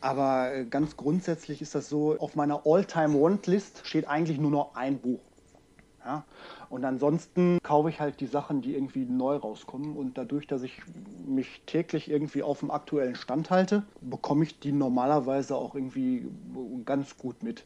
Aber 0.00 0.54
äh, 0.54 0.64
ganz 0.66 0.96
grundsätzlich 0.96 1.62
ist 1.62 1.74
das 1.74 1.88
so, 1.88 2.16
auf 2.18 2.36
meiner 2.36 2.62
All-Time-Want-List 2.66 3.80
steht 3.84 4.06
eigentlich 4.06 4.38
nur 4.38 4.50
noch 4.50 4.76
ein 4.76 4.98
Buch. 4.98 5.20
Ja? 6.04 6.24
Und 6.68 6.84
ansonsten 6.84 7.58
kaufe 7.62 7.88
ich 7.90 8.00
halt 8.00 8.20
die 8.20 8.26
Sachen, 8.26 8.62
die 8.62 8.74
irgendwie 8.74 9.04
neu 9.04 9.36
rauskommen. 9.36 9.96
Und 9.96 10.18
dadurch, 10.18 10.46
dass 10.46 10.62
ich 10.62 10.80
mich 11.26 11.62
täglich 11.66 12.10
irgendwie 12.10 12.42
auf 12.42 12.60
dem 12.60 12.70
aktuellen 12.70 13.14
Stand 13.14 13.50
halte, 13.50 13.84
bekomme 14.00 14.44
ich 14.44 14.58
die 14.58 14.72
normalerweise 14.72 15.56
auch 15.56 15.74
irgendwie 15.74 16.26
ganz 16.84 17.16
gut 17.16 17.42
mit. 17.42 17.64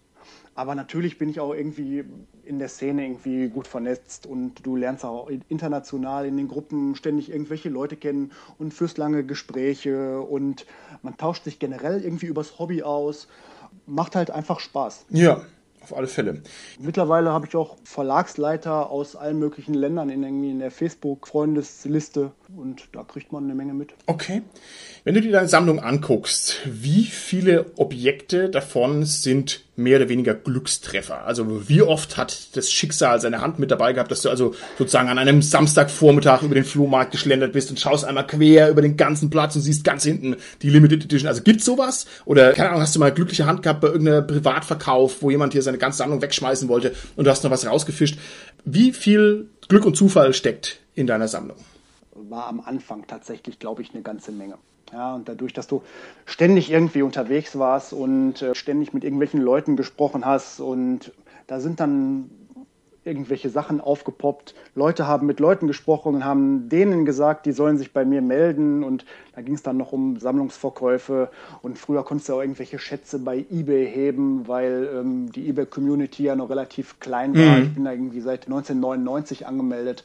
Aber 0.54 0.74
natürlich 0.74 1.16
bin 1.16 1.28
ich 1.30 1.40
auch 1.40 1.54
irgendwie 1.54 2.04
in 2.44 2.58
der 2.58 2.68
Szene 2.68 3.04
irgendwie 3.04 3.48
gut 3.48 3.66
vernetzt 3.66 4.26
und 4.26 4.66
du 4.66 4.76
lernst 4.76 5.04
auch 5.04 5.30
international 5.48 6.26
in 6.26 6.36
den 6.36 6.48
Gruppen 6.48 6.94
ständig 6.94 7.30
irgendwelche 7.30 7.70
Leute 7.70 7.96
kennen 7.96 8.32
und 8.58 8.74
führst 8.74 8.98
lange 8.98 9.24
Gespräche 9.24 10.20
und 10.20 10.66
man 11.02 11.16
tauscht 11.16 11.44
sich 11.44 11.58
generell 11.58 12.04
irgendwie 12.04 12.26
übers 12.26 12.58
Hobby 12.58 12.82
aus. 12.82 13.28
Macht 13.86 14.16
halt 14.16 14.30
einfach 14.30 14.60
Spaß. 14.60 15.06
Ja, 15.08 15.40
auf 15.80 15.96
alle 15.96 16.06
Fälle. 16.06 16.42
Mittlerweile 16.78 17.30
habe 17.30 17.46
ich 17.46 17.56
auch 17.56 17.76
Verlagsleiter 17.84 18.90
aus 18.90 19.16
allen 19.16 19.38
möglichen 19.38 19.74
Ländern 19.74 20.10
in, 20.10 20.22
irgendwie 20.22 20.50
in 20.50 20.58
der 20.58 20.70
Facebook-Freundesliste 20.70 22.32
und 22.56 22.88
da 22.92 23.02
kriegt 23.02 23.32
man 23.32 23.44
eine 23.44 23.54
Menge 23.54 23.74
mit. 23.74 23.94
Okay. 24.06 24.42
Wenn 25.04 25.14
du 25.14 25.20
dir 25.20 25.32
deine 25.32 25.48
Sammlung 25.48 25.80
anguckst, 25.80 26.60
wie 26.66 27.04
viele 27.04 27.72
Objekte 27.76 28.50
davon 28.50 29.04
sind 29.04 29.64
mehr 29.82 29.98
oder 29.98 30.08
weniger 30.08 30.34
Glückstreffer? 30.34 31.24
Also 31.24 31.68
wie 31.68 31.82
oft 31.82 32.16
hat 32.16 32.56
das 32.56 32.70
Schicksal 32.70 33.20
seine 33.20 33.40
Hand 33.40 33.58
mit 33.58 33.70
dabei 33.70 33.92
gehabt, 33.92 34.10
dass 34.10 34.22
du 34.22 34.30
also 34.30 34.54
sozusagen 34.78 35.08
an 35.08 35.18
einem 35.18 35.42
Samstagvormittag 35.42 36.42
über 36.42 36.54
den 36.54 36.64
Flohmarkt 36.64 37.12
geschlendert 37.12 37.52
bist 37.52 37.70
und 37.70 37.80
schaust 37.80 38.04
einmal 38.04 38.26
quer 38.26 38.70
über 38.70 38.82
den 38.82 38.96
ganzen 38.96 39.30
Platz 39.30 39.56
und 39.56 39.62
siehst 39.62 39.84
ganz 39.84 40.04
hinten 40.04 40.36
die 40.62 40.70
Limited 40.70 41.04
Edition. 41.04 41.28
Also 41.28 41.42
gibt's 41.42 41.64
sowas? 41.64 42.06
Oder 42.24 42.52
keine 42.52 42.70
Ahnung, 42.70 42.82
hast 42.82 42.94
du 42.94 43.00
mal 43.00 43.12
glückliche 43.12 43.46
Hand 43.46 43.62
gehabt 43.62 43.80
bei 43.80 43.88
irgendeinem 43.88 44.26
Privatverkauf, 44.26 45.22
wo 45.22 45.30
jemand 45.30 45.52
hier 45.52 45.62
seine 45.62 45.78
ganze 45.78 45.98
Sammlung 45.98 46.22
wegschmeißen 46.22 46.68
wollte 46.68 46.94
und 47.16 47.24
du 47.24 47.30
hast 47.30 47.42
noch 47.44 47.50
was 47.50 47.66
rausgefischt? 47.66 48.18
Wie 48.64 48.92
viel 48.92 49.48
Glück 49.68 49.84
und 49.84 49.96
Zufall 49.96 50.34
steckt 50.34 50.80
in 50.94 51.06
deiner 51.06 51.28
Sammlung? 51.28 51.56
War 52.14 52.46
am 52.46 52.60
Anfang 52.60 53.06
tatsächlich, 53.06 53.58
glaube 53.58 53.82
ich, 53.82 53.94
eine 53.94 54.02
ganze 54.02 54.32
Menge. 54.32 54.58
Ja, 54.92 55.14
und 55.14 55.28
dadurch, 55.28 55.52
dass 55.52 55.66
du 55.66 55.82
ständig 56.26 56.70
irgendwie 56.70 57.02
unterwegs 57.02 57.58
warst 57.58 57.92
und 57.92 58.42
äh, 58.42 58.54
ständig 58.54 58.92
mit 58.92 59.04
irgendwelchen 59.04 59.40
Leuten 59.40 59.76
gesprochen 59.76 60.24
hast 60.24 60.60
und 60.60 61.12
da 61.46 61.60
sind 61.60 61.80
dann 61.80 62.30
irgendwelche 63.04 63.48
Sachen 63.48 63.80
aufgepoppt. 63.80 64.54
Leute 64.74 65.06
haben 65.06 65.26
mit 65.26 65.40
Leuten 65.40 65.66
gesprochen 65.66 66.16
und 66.16 66.24
haben 66.24 66.68
denen 66.68 67.06
gesagt, 67.06 67.46
die 67.46 67.52
sollen 67.52 67.78
sich 67.78 67.92
bei 67.92 68.04
mir 68.04 68.20
melden. 68.20 68.84
Und 68.84 69.06
da 69.34 69.40
ging 69.40 69.54
es 69.54 69.62
dann 69.62 69.78
noch 69.78 69.92
um 69.92 70.18
Sammlungsverkäufe. 70.18 71.30
Und 71.62 71.78
früher 71.78 72.04
konntest 72.04 72.28
du 72.28 72.34
auch 72.34 72.40
irgendwelche 72.40 72.78
Schätze 72.78 73.18
bei 73.18 73.44
eBay 73.50 73.90
heben, 73.90 74.46
weil 74.48 74.88
ähm, 74.94 75.32
die 75.32 75.48
eBay-Community 75.48 76.24
ja 76.24 76.36
noch 76.36 76.50
relativ 76.50 77.00
klein 77.00 77.34
war. 77.34 77.56
Mhm. 77.56 77.62
Ich 77.62 77.74
bin 77.74 77.84
da 77.84 77.92
irgendwie 77.92 78.20
seit 78.20 78.46
1999 78.46 79.46
angemeldet. 79.46 80.04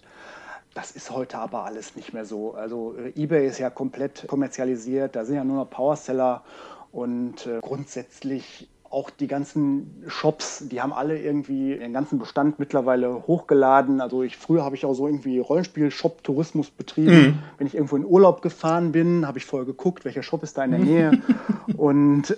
Das 0.76 0.92
ist 0.92 1.10
heute 1.10 1.38
aber 1.38 1.64
alles 1.64 1.96
nicht 1.96 2.14
mehr 2.14 2.26
so. 2.26 2.54
Also 2.54 2.96
äh, 2.98 3.14
eBay 3.20 3.48
ist 3.48 3.60
ja 3.60 3.70
komplett 3.70 4.28
kommerzialisiert, 4.28 5.16
da 5.16 5.24
sind 5.24 5.38
ja 5.38 5.44
nur 5.44 5.56
noch 5.56 5.70
Powerseller 5.70 6.44
und 6.92 7.48
äh, 7.48 7.60
grundsätzlich 7.62 8.68
auch 8.92 9.10
die 9.10 9.28
ganzen 9.28 10.04
Shops, 10.08 10.68
die 10.70 10.82
haben 10.82 10.94
alle 10.94 11.18
irgendwie 11.18 11.76
ihren 11.76 11.94
ganzen 11.94 12.20
Bestand 12.20 12.60
mittlerweile 12.60 13.26
hochgeladen. 13.26 14.00
Also 14.00 14.22
ich 14.22 14.38
früher 14.38 14.64
habe 14.64 14.76
ich 14.76 14.86
auch 14.86 14.94
so 14.94 15.08
irgendwie 15.08 15.40
Rollenspiel-Shop-Tourismus 15.40 16.72
betrieben. 16.72 17.12
Mhm. 17.12 17.40
Wenn 17.58 17.68
ich 17.68 17.76
irgendwo 17.76 17.96
in 17.96 18.06
Urlaub 18.06 18.42
gefahren 18.42 18.92
bin, 18.92 19.26
habe 19.26 19.38
ich 19.38 19.46
vorher 19.46 19.66
geguckt, 19.66 20.06
welcher 20.06 20.24
Shop 20.24 20.44
ist 20.44 20.58
da 20.58 20.66
in 20.66 20.72
der 20.72 20.80
Nähe. 20.82 21.12
und 21.78 22.38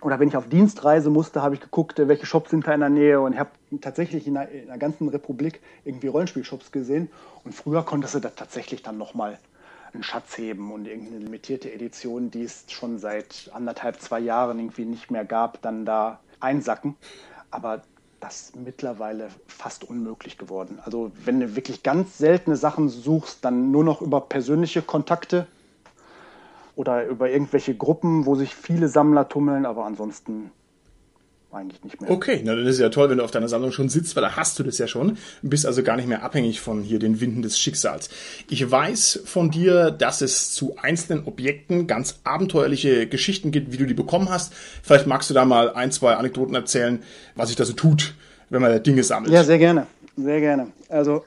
oder 0.00 0.20
wenn 0.20 0.28
ich 0.28 0.36
auf 0.36 0.48
Dienstreise 0.48 1.10
musste, 1.10 1.42
habe 1.42 1.56
ich 1.56 1.60
geguckt, 1.60 1.98
welche 1.98 2.26
Shops 2.26 2.50
sind 2.50 2.66
da 2.66 2.72
in 2.72 2.80
der 2.80 2.88
Nähe 2.88 3.20
und 3.20 3.38
habe 3.38 3.50
tatsächlich 3.80 4.26
in 4.26 4.34
der, 4.34 4.48
in 4.50 4.66
der, 4.68 4.78
ganzen 4.78 5.08
Republik 5.08 5.60
irgendwie 5.84 6.06
Rollenspielshops 6.06 6.70
gesehen. 6.70 7.10
Und 7.44 7.52
früher 7.52 7.84
konntest 7.84 8.14
du 8.14 8.20
da 8.20 8.28
tatsächlich 8.28 8.82
dann 8.82 8.96
nochmal 8.96 9.38
einen 9.92 10.02
Schatz 10.02 10.38
heben 10.38 10.72
und 10.72 10.86
irgendeine 10.86 11.18
limitierte 11.18 11.72
Edition, 11.72 12.30
die 12.30 12.44
es 12.44 12.64
schon 12.68 12.98
seit 12.98 13.50
anderthalb, 13.52 14.00
zwei 14.00 14.20
Jahren 14.20 14.58
irgendwie 14.58 14.84
nicht 14.84 15.10
mehr 15.10 15.24
gab, 15.24 15.62
dann 15.62 15.84
da 15.84 16.20
einsacken. 16.40 16.94
Aber 17.50 17.82
das 18.20 18.40
ist 18.42 18.56
mittlerweile 18.56 19.28
fast 19.46 19.84
unmöglich 19.84 20.38
geworden. 20.38 20.78
Also 20.84 21.10
wenn 21.24 21.40
du 21.40 21.56
wirklich 21.56 21.82
ganz 21.82 22.18
seltene 22.18 22.56
Sachen 22.56 22.88
suchst, 22.88 23.44
dann 23.44 23.70
nur 23.70 23.84
noch 23.84 24.02
über 24.02 24.20
persönliche 24.20 24.82
Kontakte 24.82 25.46
oder 26.78 27.06
über 27.06 27.28
irgendwelche 27.28 27.74
Gruppen, 27.74 28.24
wo 28.24 28.36
sich 28.36 28.54
viele 28.54 28.86
Sammler 28.86 29.28
tummeln, 29.28 29.66
aber 29.66 29.84
ansonsten 29.84 30.52
eigentlich 31.50 31.82
nicht 31.82 32.00
mehr. 32.00 32.08
Okay, 32.08 32.40
na 32.44 32.54
dann 32.54 32.64
ist 32.66 32.74
es 32.74 32.80
ja 32.80 32.88
toll, 32.88 33.10
wenn 33.10 33.18
du 33.18 33.24
auf 33.24 33.32
deiner 33.32 33.48
Sammlung 33.48 33.72
schon 33.72 33.88
sitzt, 33.88 34.14
weil 34.14 34.22
da 34.22 34.36
hast 34.36 34.56
du 34.60 34.62
das 34.62 34.78
ja 34.78 34.86
schon, 34.86 35.18
bist 35.42 35.66
also 35.66 35.82
gar 35.82 35.96
nicht 35.96 36.06
mehr 36.06 36.22
abhängig 36.22 36.60
von 36.60 36.82
hier 36.82 37.00
den 37.00 37.20
Winden 37.20 37.42
des 37.42 37.58
Schicksals. 37.58 38.10
Ich 38.48 38.70
weiß 38.70 39.22
von 39.24 39.50
dir, 39.50 39.90
dass 39.90 40.20
es 40.20 40.52
zu 40.52 40.76
einzelnen 40.80 41.24
Objekten 41.26 41.88
ganz 41.88 42.20
abenteuerliche 42.22 43.08
Geschichten 43.08 43.50
gibt, 43.50 43.72
wie 43.72 43.78
du 43.78 43.86
die 43.86 43.94
bekommen 43.94 44.30
hast. 44.30 44.52
Vielleicht 44.84 45.08
magst 45.08 45.30
du 45.30 45.34
da 45.34 45.44
mal 45.44 45.72
ein, 45.72 45.90
zwei 45.90 46.14
Anekdoten 46.14 46.54
erzählen, 46.54 47.02
was 47.34 47.48
sich 47.48 47.56
da 47.56 47.64
so 47.64 47.72
tut, 47.72 48.14
wenn 48.50 48.62
man 48.62 48.80
Dinge 48.84 49.02
sammelt. 49.02 49.32
Ja, 49.32 49.42
sehr 49.42 49.58
gerne, 49.58 49.88
sehr 50.16 50.38
gerne. 50.38 50.68
Also 50.88 51.24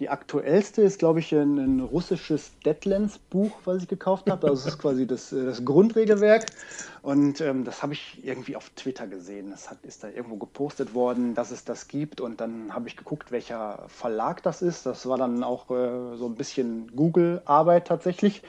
die 0.00 0.08
aktuellste 0.08 0.80
ist, 0.80 0.98
glaube 0.98 1.20
ich, 1.20 1.32
ein, 1.32 1.58
ein 1.58 1.80
russisches 1.80 2.52
Deadlands-Buch, 2.64 3.52
was 3.66 3.82
ich 3.82 3.88
gekauft 3.88 4.30
habe. 4.30 4.48
Also 4.48 4.64
das 4.64 4.74
ist 4.74 4.80
quasi 4.80 5.06
das, 5.06 5.30
äh, 5.32 5.44
das 5.44 5.64
Grundregelwerk. 5.64 6.46
Und 7.02 7.42
ähm, 7.42 7.64
das 7.64 7.82
habe 7.82 7.92
ich 7.92 8.18
irgendwie 8.24 8.56
auf 8.56 8.70
Twitter 8.70 9.06
gesehen. 9.06 9.50
Das 9.50 9.68
ist 9.82 10.02
da 10.02 10.08
irgendwo 10.08 10.36
gepostet 10.36 10.94
worden, 10.94 11.34
dass 11.34 11.50
es 11.50 11.64
das 11.64 11.86
gibt. 11.86 12.22
Und 12.22 12.40
dann 12.40 12.74
habe 12.74 12.88
ich 12.88 12.96
geguckt, 12.96 13.30
welcher 13.30 13.84
Verlag 13.88 14.42
das 14.42 14.62
ist. 14.62 14.86
Das 14.86 15.06
war 15.06 15.18
dann 15.18 15.44
auch 15.44 15.70
äh, 15.70 16.16
so 16.16 16.26
ein 16.26 16.34
bisschen 16.34 16.90
Google-Arbeit 16.96 17.86
tatsächlich. 17.86 18.42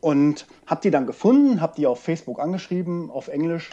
Und 0.00 0.46
habe 0.66 0.82
die 0.82 0.92
dann 0.92 1.06
gefunden, 1.06 1.60
habe 1.60 1.74
die 1.76 1.88
auf 1.88 2.00
Facebook 2.00 2.38
angeschrieben, 2.38 3.10
auf 3.10 3.26
Englisch 3.26 3.70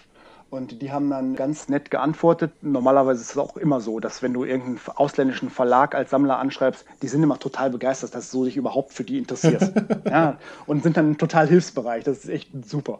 und 0.53 0.83
die 0.83 0.91
haben 0.91 1.09
dann 1.09 1.35
ganz 1.35 1.67
nett 1.67 1.89
geantwortet. 1.89 2.51
Normalerweise 2.61 3.21
ist 3.21 3.31
es 3.31 3.37
auch 3.39 3.57
immer 3.57 3.81
so, 3.81 3.99
dass 3.99 4.21
wenn 4.21 4.33
du 4.33 4.43
irgendeinen 4.43 4.79
ausländischen 4.95 5.49
Verlag 5.49 5.95
als 5.95 6.11
Sammler 6.11 6.37
anschreibst, 6.37 6.85
die 7.01 7.07
sind 7.07 7.23
immer 7.23 7.39
total 7.39 7.71
begeistert, 7.71 8.13
dass 8.13 8.29
du 8.29 8.45
dich 8.45 8.55
überhaupt 8.55 8.93
für 8.93 9.03
die 9.03 9.17
interessierst. 9.17 9.73
ja, 10.05 10.37
und 10.67 10.83
sind 10.83 10.95
dann 10.95 11.17
total 11.17 11.47
hilfsbereit. 11.47 12.05
Das 12.05 12.19
ist 12.19 12.29
echt 12.29 12.49
super. 12.67 12.99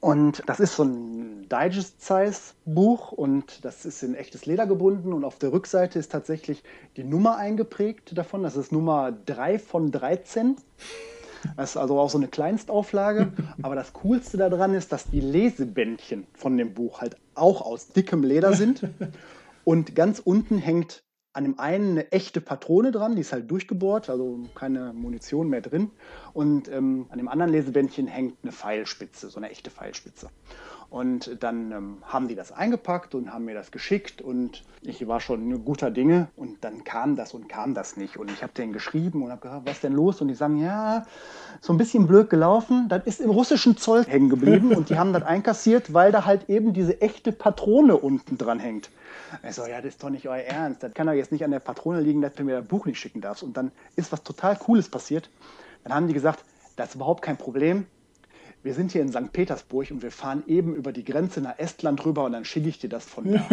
Und 0.00 0.42
das 0.46 0.58
ist 0.58 0.74
so 0.74 0.84
ein 0.84 1.46
Digest-Size-Buch 1.50 3.12
und 3.12 3.62
das 3.64 3.84
ist 3.84 4.02
in 4.02 4.14
echtes 4.14 4.46
Leder 4.46 4.66
gebunden 4.66 5.12
und 5.12 5.24
auf 5.24 5.38
der 5.38 5.52
Rückseite 5.52 5.98
ist 5.98 6.12
tatsächlich 6.12 6.62
die 6.96 7.04
Nummer 7.04 7.36
eingeprägt 7.36 8.16
davon. 8.16 8.42
Das 8.42 8.56
ist 8.56 8.72
Nummer 8.72 9.12
3 9.26 9.58
von 9.58 9.90
13. 9.90 10.56
Das 11.56 11.70
ist 11.70 11.76
also 11.76 11.98
auch 11.98 12.10
so 12.10 12.18
eine 12.18 12.28
Kleinstauflage. 12.28 13.32
Aber 13.62 13.74
das 13.74 13.92
Coolste 13.92 14.36
daran 14.36 14.74
ist, 14.74 14.92
dass 14.92 15.10
die 15.10 15.20
Lesebändchen 15.20 16.26
von 16.34 16.56
dem 16.56 16.74
Buch 16.74 17.00
halt 17.00 17.16
auch 17.34 17.62
aus 17.62 17.88
dickem 17.88 18.22
Leder 18.22 18.54
sind. 18.54 18.82
Und 19.64 19.94
ganz 19.94 20.18
unten 20.18 20.58
hängt 20.58 21.04
an 21.34 21.44
dem 21.44 21.58
einen 21.58 21.92
eine 21.92 22.12
echte 22.12 22.40
Patrone 22.40 22.92
dran, 22.92 23.16
die 23.16 23.22
ist 23.22 23.32
halt 23.32 23.50
durchgebohrt, 23.50 24.08
also 24.08 24.38
keine 24.54 24.92
Munition 24.92 25.48
mehr 25.48 25.62
drin. 25.62 25.90
Und 26.32 26.68
ähm, 26.68 27.06
an 27.08 27.18
dem 27.18 27.28
anderen 27.28 27.50
Lesebändchen 27.50 28.06
hängt 28.06 28.36
eine 28.42 28.52
Pfeilspitze, 28.52 29.30
so 29.30 29.38
eine 29.38 29.50
echte 29.50 29.70
Pfeilspitze. 29.70 30.30
Und 30.94 31.42
dann 31.42 31.72
ähm, 31.72 31.96
haben 32.04 32.28
die 32.28 32.36
das 32.36 32.52
eingepackt 32.52 33.16
und 33.16 33.32
haben 33.32 33.46
mir 33.46 33.54
das 33.54 33.72
geschickt 33.72 34.22
und 34.22 34.62
ich 34.80 35.08
war 35.08 35.18
schon 35.18 35.64
guter 35.64 35.90
Dinge 35.90 36.28
und 36.36 36.62
dann 36.62 36.84
kam 36.84 37.16
das 37.16 37.34
und 37.34 37.48
kam 37.48 37.74
das 37.74 37.96
nicht. 37.96 38.16
Und 38.16 38.30
ich 38.30 38.44
habe 38.44 38.52
denen 38.52 38.72
geschrieben 38.72 39.24
und 39.24 39.32
habe 39.32 39.40
gesagt, 39.40 39.66
was 39.66 39.80
denn 39.80 39.92
los? 39.92 40.20
Und 40.20 40.28
die 40.28 40.34
sagen, 40.34 40.56
ja, 40.56 41.04
so 41.60 41.72
ein 41.72 41.78
bisschen 41.78 42.06
blöd 42.06 42.30
gelaufen. 42.30 42.88
Das 42.88 43.02
ist 43.06 43.20
im 43.20 43.30
russischen 43.30 43.76
Zoll 43.76 44.04
hängen 44.04 44.28
geblieben 44.28 44.72
und 44.72 44.88
die 44.88 44.96
haben 44.96 45.12
das 45.12 45.24
einkassiert, 45.24 45.92
weil 45.92 46.12
da 46.12 46.26
halt 46.26 46.48
eben 46.48 46.72
diese 46.74 47.00
echte 47.00 47.32
Patrone 47.32 47.96
unten 47.96 48.38
dran 48.38 48.60
hängt. 48.60 48.88
Ich 49.42 49.56
so, 49.56 49.66
ja, 49.66 49.78
das 49.78 49.94
ist 49.94 50.02
doch 50.04 50.10
nicht 50.10 50.28
euer 50.28 50.44
Ernst. 50.44 50.84
Das 50.84 50.94
kann 50.94 51.08
doch 51.08 51.14
jetzt 51.14 51.32
nicht 51.32 51.42
an 51.42 51.50
der 51.50 51.58
Patrone 51.58 52.02
liegen, 52.02 52.22
dass 52.22 52.34
du 52.34 52.44
mir 52.44 52.60
das 52.60 52.68
Buch 52.68 52.86
nicht 52.86 53.00
schicken 53.00 53.20
darfst. 53.20 53.42
Und 53.42 53.56
dann 53.56 53.72
ist 53.96 54.12
was 54.12 54.22
total 54.22 54.54
Cooles 54.54 54.88
passiert. 54.88 55.28
Dann 55.82 55.92
haben 55.92 56.06
die 56.06 56.14
gesagt, 56.14 56.44
das 56.76 56.90
ist 56.90 56.94
überhaupt 56.94 57.22
kein 57.22 57.36
Problem 57.36 57.86
wir 58.64 58.72
sind 58.72 58.92
hier 58.92 59.02
in 59.02 59.12
St. 59.12 59.30
Petersburg 59.30 59.90
und 59.90 60.02
wir 60.02 60.10
fahren 60.10 60.42
eben 60.46 60.74
über 60.74 60.90
die 60.90 61.04
Grenze 61.04 61.42
nach 61.42 61.58
Estland 61.58 62.04
rüber 62.06 62.24
und 62.24 62.32
dann 62.32 62.46
schicke 62.46 62.68
ich 62.68 62.78
dir 62.78 62.88
das 62.88 63.04
von 63.04 63.30
da. 63.30 63.46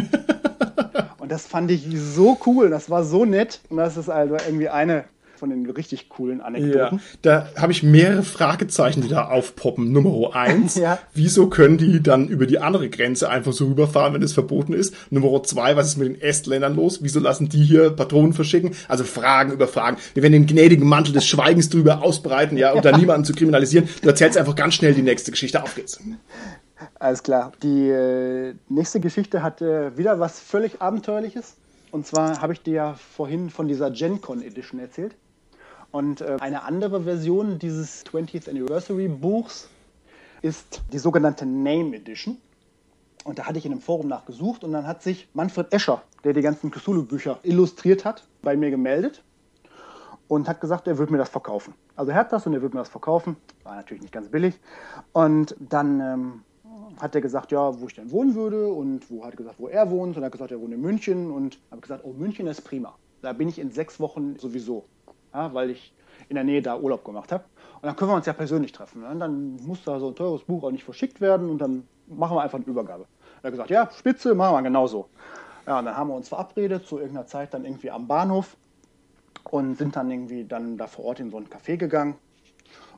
und 1.19 1.30
das 1.30 1.45
fand 1.45 1.69
ich 1.69 1.86
so 1.93 2.38
cool, 2.45 2.69
das 2.69 2.89
war 2.89 3.04
so 3.04 3.26
nett. 3.26 3.60
Und 3.69 3.78
das 3.78 3.97
ist 3.97 4.10
also 4.10 4.36
irgendwie 4.36 4.69
eine 4.69 5.04
von 5.41 5.49
den 5.49 5.67
richtig 5.67 6.08
coolen 6.08 6.39
Anekdoten. 6.39 6.99
Ja, 6.99 7.04
da 7.23 7.49
habe 7.60 7.71
ich 7.71 7.82
mehrere 7.82 8.21
Fragezeichen, 8.21 9.01
die 9.01 9.08
da 9.08 9.25
aufpoppen. 9.25 9.91
Nummer 9.91 10.36
eins, 10.36 10.75
ja. 10.75 10.99
wieso 11.15 11.47
können 11.47 11.80
die 11.80 12.04
dann 12.04 12.27
über 12.27 12.45
die 12.45 12.60
andere 12.60 12.89
Grenze 12.91 13.27
einfach 13.27 13.51
so 13.51 13.65
rüberfahren, 13.65 14.13
wenn 14.13 14.21
es 14.21 14.34
verboten 14.34 14.73
ist? 14.73 14.93
Nummer 15.10 15.41
zwei, 15.41 15.75
was 15.75 15.88
ist 15.88 15.97
mit 15.97 16.10
den 16.10 16.21
Estländern 16.21 16.75
los? 16.75 16.99
Wieso 17.01 17.19
lassen 17.19 17.49
die 17.49 17.63
hier 17.63 17.89
Patronen 17.89 18.34
verschicken? 18.34 18.75
Also 18.88 19.04
Fragen 19.04 19.51
über 19.51 19.67
Fragen. 19.67 19.97
Wir 20.13 20.21
werden 20.21 20.34
den 20.34 20.45
gnädigen 20.45 20.88
Mantel 20.88 21.12
des 21.12 21.25
Schweigens 21.25 21.69
drüber 21.69 22.04
ausbreiten, 22.04 22.56
ja, 22.56 22.73
unter 22.73 22.95
niemanden 22.97 23.25
zu 23.25 23.34
kriminalisieren. 23.34 23.89
Du 24.04 24.10
erzählst 24.10 24.38
einfach 24.38 24.56
ganz 24.56 24.75
schnell 24.75 24.93
die 24.93 25.01
nächste 25.01 25.32
Geschichte. 25.32 25.63
Auf 25.63 25.73
geht's. 25.73 25.99
Alles 26.99 27.23
klar. 27.23 27.51
Die 27.63 27.89
äh, 27.89 28.54
nächste 28.69 28.99
Geschichte 28.99 29.41
hat 29.41 29.63
äh, 29.63 29.97
wieder 29.97 30.19
was 30.19 30.39
völlig 30.39 30.84
Abenteuerliches. 30.84 31.56
Und 31.91 32.06
zwar 32.06 32.41
habe 32.41 32.54
ich 32.54 32.62
dir 32.62 32.73
ja 32.73 32.93
vorhin 32.93 33.49
von 33.49 33.67
dieser 33.67 33.91
GenCon 33.91 34.41
Edition 34.41 34.80
erzählt. 34.80 35.15
Und 35.91 36.21
äh, 36.21 36.38
eine 36.39 36.63
andere 36.63 37.04
Version 37.04 37.60
dieses 37.60 38.06
20th 38.06 38.49
Anniversary 38.49 39.08
Buchs 39.08 39.69
ist 40.41 40.82
die 40.91 40.99
sogenannte 40.99 41.45
Name 41.45 41.97
Edition. 41.97 42.38
Und 43.23 43.38
da 43.38 43.45
hatte 43.45 43.60
ich 43.60 43.65
in 43.65 43.71
einem 43.71 43.82
Forum 43.82 44.08
nachgesucht 44.08 44.63
und 44.63 44.71
dann 44.71 44.88
hat 44.88 45.04
sich 45.04 45.27
Manfred 45.34 45.71
Escher, 45.71 46.01
der 46.23 46.34
die 46.34 46.41
ganzen 46.41 46.71
Cthulhu-Bücher 46.71 47.39
illustriert 47.43 48.04
hat, 48.04 48.25
bei 48.41 48.58
mir 48.58 48.71
gemeldet 48.71 49.23
und 50.27 50.47
hat 50.47 50.62
gesagt, 50.62 50.88
er 50.88 50.97
würde 50.97 51.12
mir 51.12 51.19
das 51.19 51.30
verkaufen. 51.30 51.73
Also 51.95 52.12
er 52.12 52.17
hat 52.17 52.32
das 52.32 52.47
und 52.47 52.54
er 52.54 52.62
würde 52.62 52.75
mir 52.75 52.82
das 52.82 52.89
verkaufen. 52.89 53.36
War 53.63 53.75
natürlich 53.75 54.01
nicht 54.01 54.13
ganz 54.13 54.30
billig. 54.30 54.60
Und 55.12 55.56
dann 55.60 55.99
ähm, 55.99 56.41
hat 56.99 57.13
er 57.13 57.21
gesagt, 57.21 57.51
ja, 57.51 57.80
wo 57.80 57.86
ich 57.86 57.95
denn 57.95 58.10
wohnen 58.12 58.34
würde 58.34 58.71
und 58.71 59.11
wo 59.11 59.24
hat 59.24 59.34
er 59.34 59.38
gesagt, 59.38 59.59
wo 59.59 59.68
er 59.68 59.91
wohnt. 59.91 60.16
Und 60.16 60.24
er 60.24 60.28
hat 60.28 60.32
gesagt, 60.32 60.51
er 60.51 60.59
wohnt 60.59 60.74
in 60.74 60.82
München 60.82 61.30
und 61.30 61.59
habe 61.70 61.82
gesagt, 61.82 62.03
oh, 62.05 62.13
München 62.13 62.47
ist 62.47 62.61
prima. 62.61 62.95
Da 63.22 63.34
bin 63.34 63.49
ich 63.49 63.59
in 63.59 63.72
sechs 63.72 63.99
Wochen 63.99 64.38
sowieso 64.39 64.86
ja, 65.34 65.53
weil 65.53 65.71
ich 65.71 65.93
in 66.29 66.36
der 66.36 66.43
Nähe 66.43 66.61
da 66.61 66.77
Urlaub 66.77 67.03
gemacht 67.03 67.32
habe. 67.32 67.43
Und 67.75 67.88
dann 67.88 67.95
können 67.95 68.11
wir 68.11 68.15
uns 68.15 68.25
ja 68.25 68.34
persönlich 68.34 68.71
treffen. 68.71 69.01
Ne? 69.01 69.15
Dann 69.17 69.55
muss 69.57 69.84
da 69.84 69.99
so 69.99 70.09
ein 70.09 70.15
teures 70.15 70.43
Buch 70.43 70.63
auch 70.63 70.71
nicht 70.71 70.84
verschickt 70.84 71.19
werden 71.19 71.49
und 71.49 71.59
dann 71.59 71.88
machen 72.07 72.38
wir 72.38 72.41
einfach 72.41 72.59
eine 72.59 72.67
Übergabe. 72.67 73.05
Er 73.41 73.47
hat 73.47 73.51
gesagt, 73.51 73.69
ja, 73.69 73.89
Spitze, 73.97 74.36
machen 74.36 74.55
wir 74.55 74.61
genauso. 74.61 75.07
Ja, 75.65 75.79
und 75.79 75.86
dann 75.86 75.97
haben 75.97 76.09
wir 76.09 76.15
uns 76.15 76.29
verabredet 76.29 76.86
zu 76.86 76.97
irgendeiner 76.97 77.27
Zeit 77.27 77.53
dann 77.53 77.65
irgendwie 77.65 77.91
am 77.91 78.07
Bahnhof 78.07 78.55
und 79.49 79.77
sind 79.77 79.95
dann 79.95 80.11
irgendwie 80.11 80.45
dann 80.45 80.77
da 80.77 80.88
vor 80.88 81.05
Ort 81.05 81.19
in 81.19 81.32
so 81.32 81.38
ein 81.38 81.47
Café 81.47 81.77
gegangen. 81.77 82.15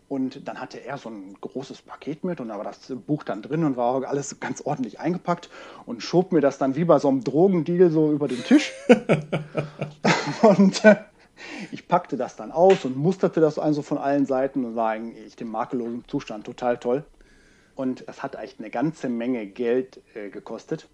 Und 0.10 0.48
dann 0.48 0.60
hatte 0.60 0.84
er 0.84 0.98
so 0.98 1.10
ein 1.10 1.36
großes 1.40 1.82
Paket 1.82 2.24
mit 2.24 2.40
und 2.42 2.50
da 2.50 2.58
war 2.58 2.66
das 2.66 2.94
Buch 3.08 3.24
dann 3.24 3.42
drin 3.42 3.64
und 3.64 3.78
war 3.78 4.04
alles 4.04 4.40
ganz 4.40 4.62
ordentlich 4.62 5.00
eingepackt 5.00 5.50
und 5.86 6.04
schob 6.04 6.34
mir 6.34 6.42
das 6.42 6.58
dann 6.58 6.76
wie 6.76 6.84
bei 6.84 7.00
so 7.00 7.08
einem 7.08 7.24
Drogendeal 7.24 7.90
so 7.90 8.12
über 8.12 8.28
den 8.28 8.44
Tisch. 8.44 8.74
und 10.42 10.84
äh, 10.84 10.98
ich 11.72 11.88
packte 11.88 12.18
das 12.18 12.36
dann 12.36 12.52
aus 12.52 12.86
und 12.86 12.98
musterte 12.98 13.42
das 13.42 13.60
also 13.60 13.82
von 13.82 13.98
allen 13.98 14.26
Seiten 14.26 14.66
und 14.66 14.76
war 14.76 14.92
eigentlich 14.92 15.40
im 15.40 15.50
makellosen 15.50 16.04
Zustand 16.08 16.46
total 16.46 16.78
toll. 16.78 17.04
Und 17.76 18.08
das 18.08 18.22
hat 18.22 18.36
echt 18.36 18.60
eine 18.60 18.70
ganze 18.70 19.10
Menge 19.10 19.46
Geld 19.48 20.00
äh, 20.14 20.30
gekostet. 20.30 20.88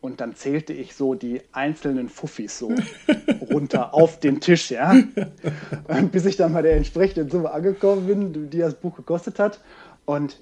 Und 0.00 0.20
dann 0.20 0.34
zählte 0.34 0.74
ich 0.74 0.94
so 0.94 1.14
die 1.14 1.40
einzelnen 1.52 2.10
Fuffis 2.10 2.58
so 2.58 2.72
runter 3.50 3.94
auf 3.94 4.20
den 4.20 4.40
Tisch, 4.40 4.70
ja. 4.70 4.94
Bis 6.12 6.26
ich 6.26 6.36
dann 6.36 6.52
bei 6.52 6.60
der 6.60 6.76
entsprechenden 6.76 7.30
Summe 7.30 7.50
angekommen 7.52 8.06
bin, 8.06 8.50
die 8.50 8.58
das 8.58 8.74
Buch 8.74 8.96
gekostet 8.96 9.38
hat. 9.38 9.60
Und 10.06 10.38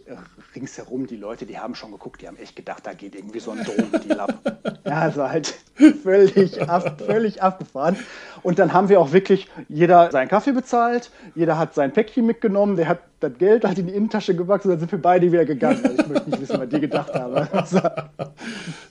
ringsherum, 0.57 1.07
die 1.07 1.17
Leute, 1.17 1.47
die 1.47 1.59
haben 1.59 1.77
schon 1.77 1.93
geguckt, 1.93 2.21
die 2.21 2.27
haben 2.27 2.37
echt 2.37 2.57
gedacht, 2.57 2.85
da 2.85 2.95
geht 2.95 3.15
irgendwie 3.15 3.39
so 3.39 3.53
ein 3.53 3.63
Drogendeal 3.63 4.21
ab. 4.21 4.81
Ja, 4.85 5.15
war 5.17 5.31
halt 5.31 5.55
völlig, 6.03 6.61
ab, 6.69 7.01
völlig 7.01 7.43
abgefahren. 7.43 7.97
Und 8.43 8.59
dann 8.59 8.73
haben 8.73 8.89
wir 8.89 9.01
auch 9.01 9.13
wirklich 9.13 9.49
jeder 9.69 10.11
seinen 10.11 10.29
Kaffee 10.29 10.53
bezahlt, 10.53 11.13
jeder 11.37 11.59
hat 11.59 11.75
sein 11.75 11.93
Päckchen 11.93 12.27
mitgenommen, 12.27 12.77
der 12.77 12.89
hat 12.89 13.03
das 13.21 13.39
Geld 13.39 13.65
halt 13.65 13.79
in 13.79 13.87
die 13.87 13.95
Innentasche 13.95 14.35
gewachsen, 14.35 14.71
dann 14.71 14.81
sind 14.81 14.91
wir 14.91 15.01
beide 15.01 15.31
wieder 15.31 15.45
gegangen. 15.45 15.81
Also 15.85 16.03
ich 16.03 16.09
möchte 16.09 16.31
nicht 16.31 16.41
wissen, 16.41 16.59
was 16.59 16.69
die 16.69 16.81
gedacht 16.81 17.15
haben. 17.15 17.49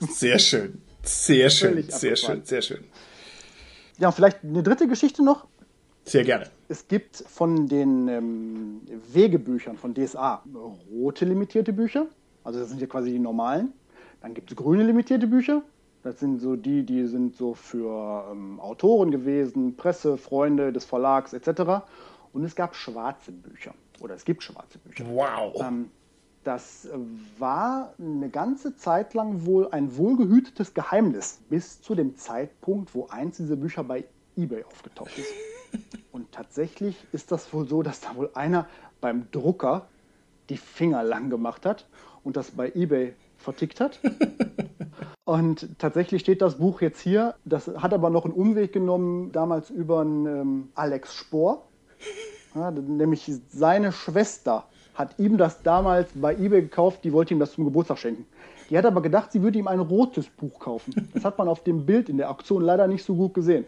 Sehr 0.00 0.38
schön. 0.38 0.80
Sehr 1.04 1.50
schön, 1.50 1.84
sehr 1.88 2.16
schön, 2.16 2.44
sehr 2.44 2.62
schön. 2.62 2.84
Ja, 3.98 4.12
vielleicht 4.12 4.44
eine 4.44 4.62
dritte 4.62 4.86
Geschichte 4.86 5.24
noch. 5.24 5.46
Sehr 6.04 6.24
gerne. 6.24 6.46
Es 6.68 6.88
gibt 6.88 7.16
von 7.16 7.68
den 7.68 8.08
ähm, 8.08 8.80
Wegebüchern 9.12 9.76
von 9.76 9.94
DSA 9.94 10.42
rote 10.90 11.24
limitierte 11.24 11.72
Bücher. 11.72 12.06
Also 12.44 12.58
das 12.58 12.70
sind 12.70 12.80
ja 12.80 12.86
quasi 12.86 13.10
die 13.12 13.18
normalen. 13.18 13.72
Dann 14.20 14.34
gibt 14.34 14.50
es 14.50 14.56
grüne 14.56 14.82
limitierte 14.82 15.26
Bücher. 15.26 15.62
Das 16.02 16.18
sind 16.18 16.40
so 16.40 16.56
die, 16.56 16.84
die 16.84 17.06
sind 17.06 17.36
so 17.36 17.54
für 17.54 18.26
ähm, 18.32 18.58
Autoren 18.58 19.10
gewesen, 19.12 19.76
Presse, 19.76 20.16
Freunde 20.16 20.72
des 20.72 20.84
Verlags 20.84 21.32
etc. 21.32 21.84
Und 22.32 22.44
es 22.44 22.56
gab 22.56 22.74
schwarze 22.74 23.30
Bücher. 23.30 23.74
Oder 24.00 24.14
es 24.14 24.24
gibt 24.24 24.42
schwarze 24.42 24.78
Bücher. 24.78 25.04
Wow. 25.08 25.62
Ähm, 25.62 25.90
das 26.42 26.88
war 27.38 27.94
eine 28.00 28.28
ganze 28.28 28.74
Zeit 28.74 29.14
lang 29.14 29.46
wohl 29.46 29.68
ein 29.68 29.96
wohlgehütetes 29.96 30.74
Geheimnis, 30.74 31.40
bis 31.48 31.80
zu 31.80 31.94
dem 31.94 32.16
Zeitpunkt, 32.16 32.96
wo 32.96 33.06
eins 33.06 33.36
dieser 33.36 33.54
Bücher 33.54 33.84
bei 33.84 34.04
eBay 34.36 34.64
aufgetaucht 34.64 35.16
ist. 35.18 35.32
Und 36.12 36.30
tatsächlich 36.32 36.96
ist 37.12 37.32
das 37.32 37.52
wohl 37.52 37.66
so, 37.68 37.82
dass 37.82 38.00
da 38.00 38.14
wohl 38.16 38.30
einer 38.34 38.66
beim 39.00 39.30
Drucker 39.30 39.86
die 40.48 40.56
Finger 40.56 41.02
lang 41.02 41.30
gemacht 41.30 41.64
hat 41.66 41.86
und 42.24 42.36
das 42.36 42.50
bei 42.52 42.70
eBay 42.74 43.14
vertickt 43.38 43.80
hat. 43.80 43.98
Und 45.24 45.78
tatsächlich 45.78 46.22
steht 46.22 46.42
das 46.42 46.56
Buch 46.58 46.80
jetzt 46.80 47.00
hier. 47.00 47.36
Das 47.44 47.68
hat 47.68 47.94
aber 47.94 48.10
noch 48.10 48.24
einen 48.24 48.34
Umweg 48.34 48.72
genommen, 48.72 49.30
damals 49.30 49.70
über 49.70 50.00
einen 50.00 50.26
ähm, 50.26 50.68
Alex 50.74 51.14
Spohr. 51.14 51.62
Ja, 52.54 52.70
nämlich 52.70 53.32
seine 53.48 53.92
Schwester 53.92 54.64
hat 54.92 55.18
ihm 55.18 55.38
das 55.38 55.62
damals 55.62 56.10
bei 56.14 56.34
eBay 56.34 56.60
gekauft, 56.60 57.02
die 57.02 57.14
wollte 57.14 57.32
ihm 57.32 57.40
das 57.40 57.52
zum 57.52 57.64
Geburtstag 57.64 57.96
schenken. 57.96 58.26
Die 58.68 58.76
hat 58.76 58.84
aber 58.84 59.00
gedacht, 59.00 59.32
sie 59.32 59.40
würde 59.40 59.58
ihm 59.58 59.68
ein 59.68 59.80
rotes 59.80 60.26
Buch 60.28 60.58
kaufen. 60.58 61.08
Das 61.14 61.24
hat 61.24 61.38
man 61.38 61.48
auf 61.48 61.62
dem 61.62 61.86
Bild 61.86 62.10
in 62.10 62.18
der 62.18 62.30
Auktion 62.30 62.62
leider 62.62 62.86
nicht 62.88 63.04
so 63.04 63.14
gut 63.14 63.32
gesehen. 63.32 63.64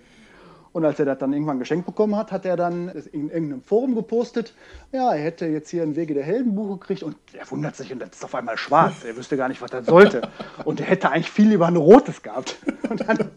Und 0.74 0.84
als 0.84 0.98
er 0.98 1.04
das 1.04 1.18
dann 1.18 1.32
irgendwann 1.32 1.60
geschenkt 1.60 1.86
bekommen 1.86 2.16
hat, 2.16 2.32
hat 2.32 2.44
er 2.44 2.56
dann 2.56 2.88
in 2.88 3.30
irgendeinem 3.30 3.62
Forum 3.62 3.94
gepostet, 3.94 4.54
ja, 4.90 5.14
er 5.14 5.22
hätte 5.22 5.46
jetzt 5.46 5.70
hier 5.70 5.84
ein 5.84 5.94
Wege 5.94 6.14
der 6.14 6.24
Helden 6.24 6.56
Buch 6.56 6.80
gekriegt 6.80 7.04
und 7.04 7.14
er 7.32 7.48
wundert 7.48 7.76
sich 7.76 7.92
und 7.92 8.00
das 8.00 8.10
ist 8.10 8.24
auf 8.24 8.34
einmal 8.34 8.58
schwarz. 8.58 9.04
Er 9.04 9.16
wüsste 9.16 9.36
gar 9.36 9.48
nicht, 9.48 9.62
was 9.62 9.70
das 9.70 9.86
sollte. 9.86 10.28
Und 10.64 10.80
er 10.80 10.86
hätte 10.86 11.12
eigentlich 11.12 11.30
viel 11.30 11.48
lieber 11.48 11.68
ein 11.68 11.76
rotes 11.76 12.22
gehabt. 12.22 12.56
Und 12.90 13.08
dann, 13.08 13.30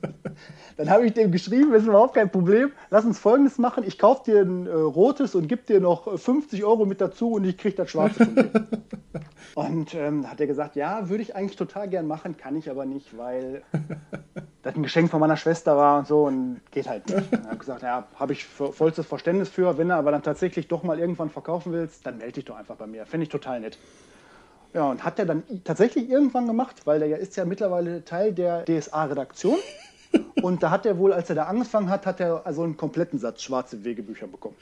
dann 0.78 0.92
habe 0.92 1.06
ich 1.06 1.14
dem 1.14 1.32
geschrieben, 1.32 1.74
ist 1.74 1.88
überhaupt 1.88 2.14
kein 2.14 2.32
Problem. 2.32 2.72
Lass 2.92 3.04
uns 3.04 3.18
folgendes 3.20 3.58
machen. 3.58 3.84
Ich 3.86 3.98
kaufe 3.98 4.24
dir 4.32 4.42
ein 4.42 4.68
äh, 4.68 4.72
rotes 4.72 5.34
und 5.34 5.48
gebe 5.48 5.64
dir 5.64 5.82
noch 5.82 6.20
50 6.20 6.64
Euro 6.64 6.86
mit 6.86 7.02
dazu 7.02 7.32
und 7.32 7.46
ich 7.46 7.58
kriege 7.58 7.76
das 7.76 7.90
schwarze 7.90 8.26
von 8.26 8.36
dir. 8.36 8.52
Und 9.56 9.96
ähm, 9.96 10.30
hat 10.30 10.40
er 10.40 10.46
gesagt, 10.46 10.76
ja, 10.76 11.10
würde 11.10 11.24
ich 11.24 11.36
eigentlich 11.36 11.56
total 11.56 11.88
gern 11.90 12.06
machen, 12.06 12.38
kann 12.38 12.56
ich 12.56 12.70
aber 12.70 12.86
nicht, 12.86 13.18
weil 13.18 13.64
das 14.62 14.76
ein 14.76 14.84
Geschenk 14.84 15.10
von 15.10 15.20
meiner 15.20 15.36
Schwester 15.36 15.76
war 15.76 15.98
und 15.98 16.08
so 16.08 16.26
und 16.26 16.62
geht 16.70 16.88
halt 16.88 17.10
nicht. 17.10 17.34
Und 17.34 17.44
er 17.44 17.52
hat 17.52 17.60
gesagt, 17.60 17.82
ja, 17.82 18.06
habe 18.20 18.34
ich 18.34 18.46
vollstes 18.46 19.08
Verständnis 19.08 19.50
für, 19.50 19.80
wenn 19.80 19.88
du 19.88 19.96
aber 19.96 20.12
dann 20.12 20.22
tatsächlich 20.22 20.68
doch 20.68 20.84
mal 20.84 21.00
irgendwann 21.00 21.32
verkaufen 21.32 21.72
willst, 21.72 22.06
dann 22.06 22.20
melde 22.20 22.34
dich 22.34 22.46
doch 22.46 22.56
einfach 22.56 22.76
bei 22.76 22.86
mir. 22.86 23.08
Fände 23.08 23.24
ich 23.24 23.30
total 23.30 23.60
nett. 23.62 23.80
Ja, 24.76 24.92
und 24.92 25.04
hat 25.04 25.18
er 25.18 25.26
dann 25.26 25.42
tatsächlich 25.64 26.08
irgendwann 26.08 26.46
gemacht, 26.46 26.86
weil 26.86 27.00
der 27.00 27.08
ja 27.08 27.18
ist 27.18 27.36
ja 27.36 27.46
mittlerweile 27.46 28.06
Teil 28.06 28.34
der 28.34 28.64
DSA-Redaktion. 28.66 29.58
Und 30.42 30.64
da 30.64 30.70
hat 30.70 30.86
er 30.86 30.98
wohl, 30.98 31.14
als 31.14 31.30
er 31.30 31.36
da 31.36 31.44
angefangen 31.44 31.90
hat, 31.90 32.06
hat 32.06 32.20
er 32.20 32.46
also 32.46 32.64
einen 32.64 32.78
kompletten 32.78 33.20
Satz 33.20 33.42
schwarze 33.42 33.84
Wegebücher 33.84 34.28
bekommen. 34.28 34.56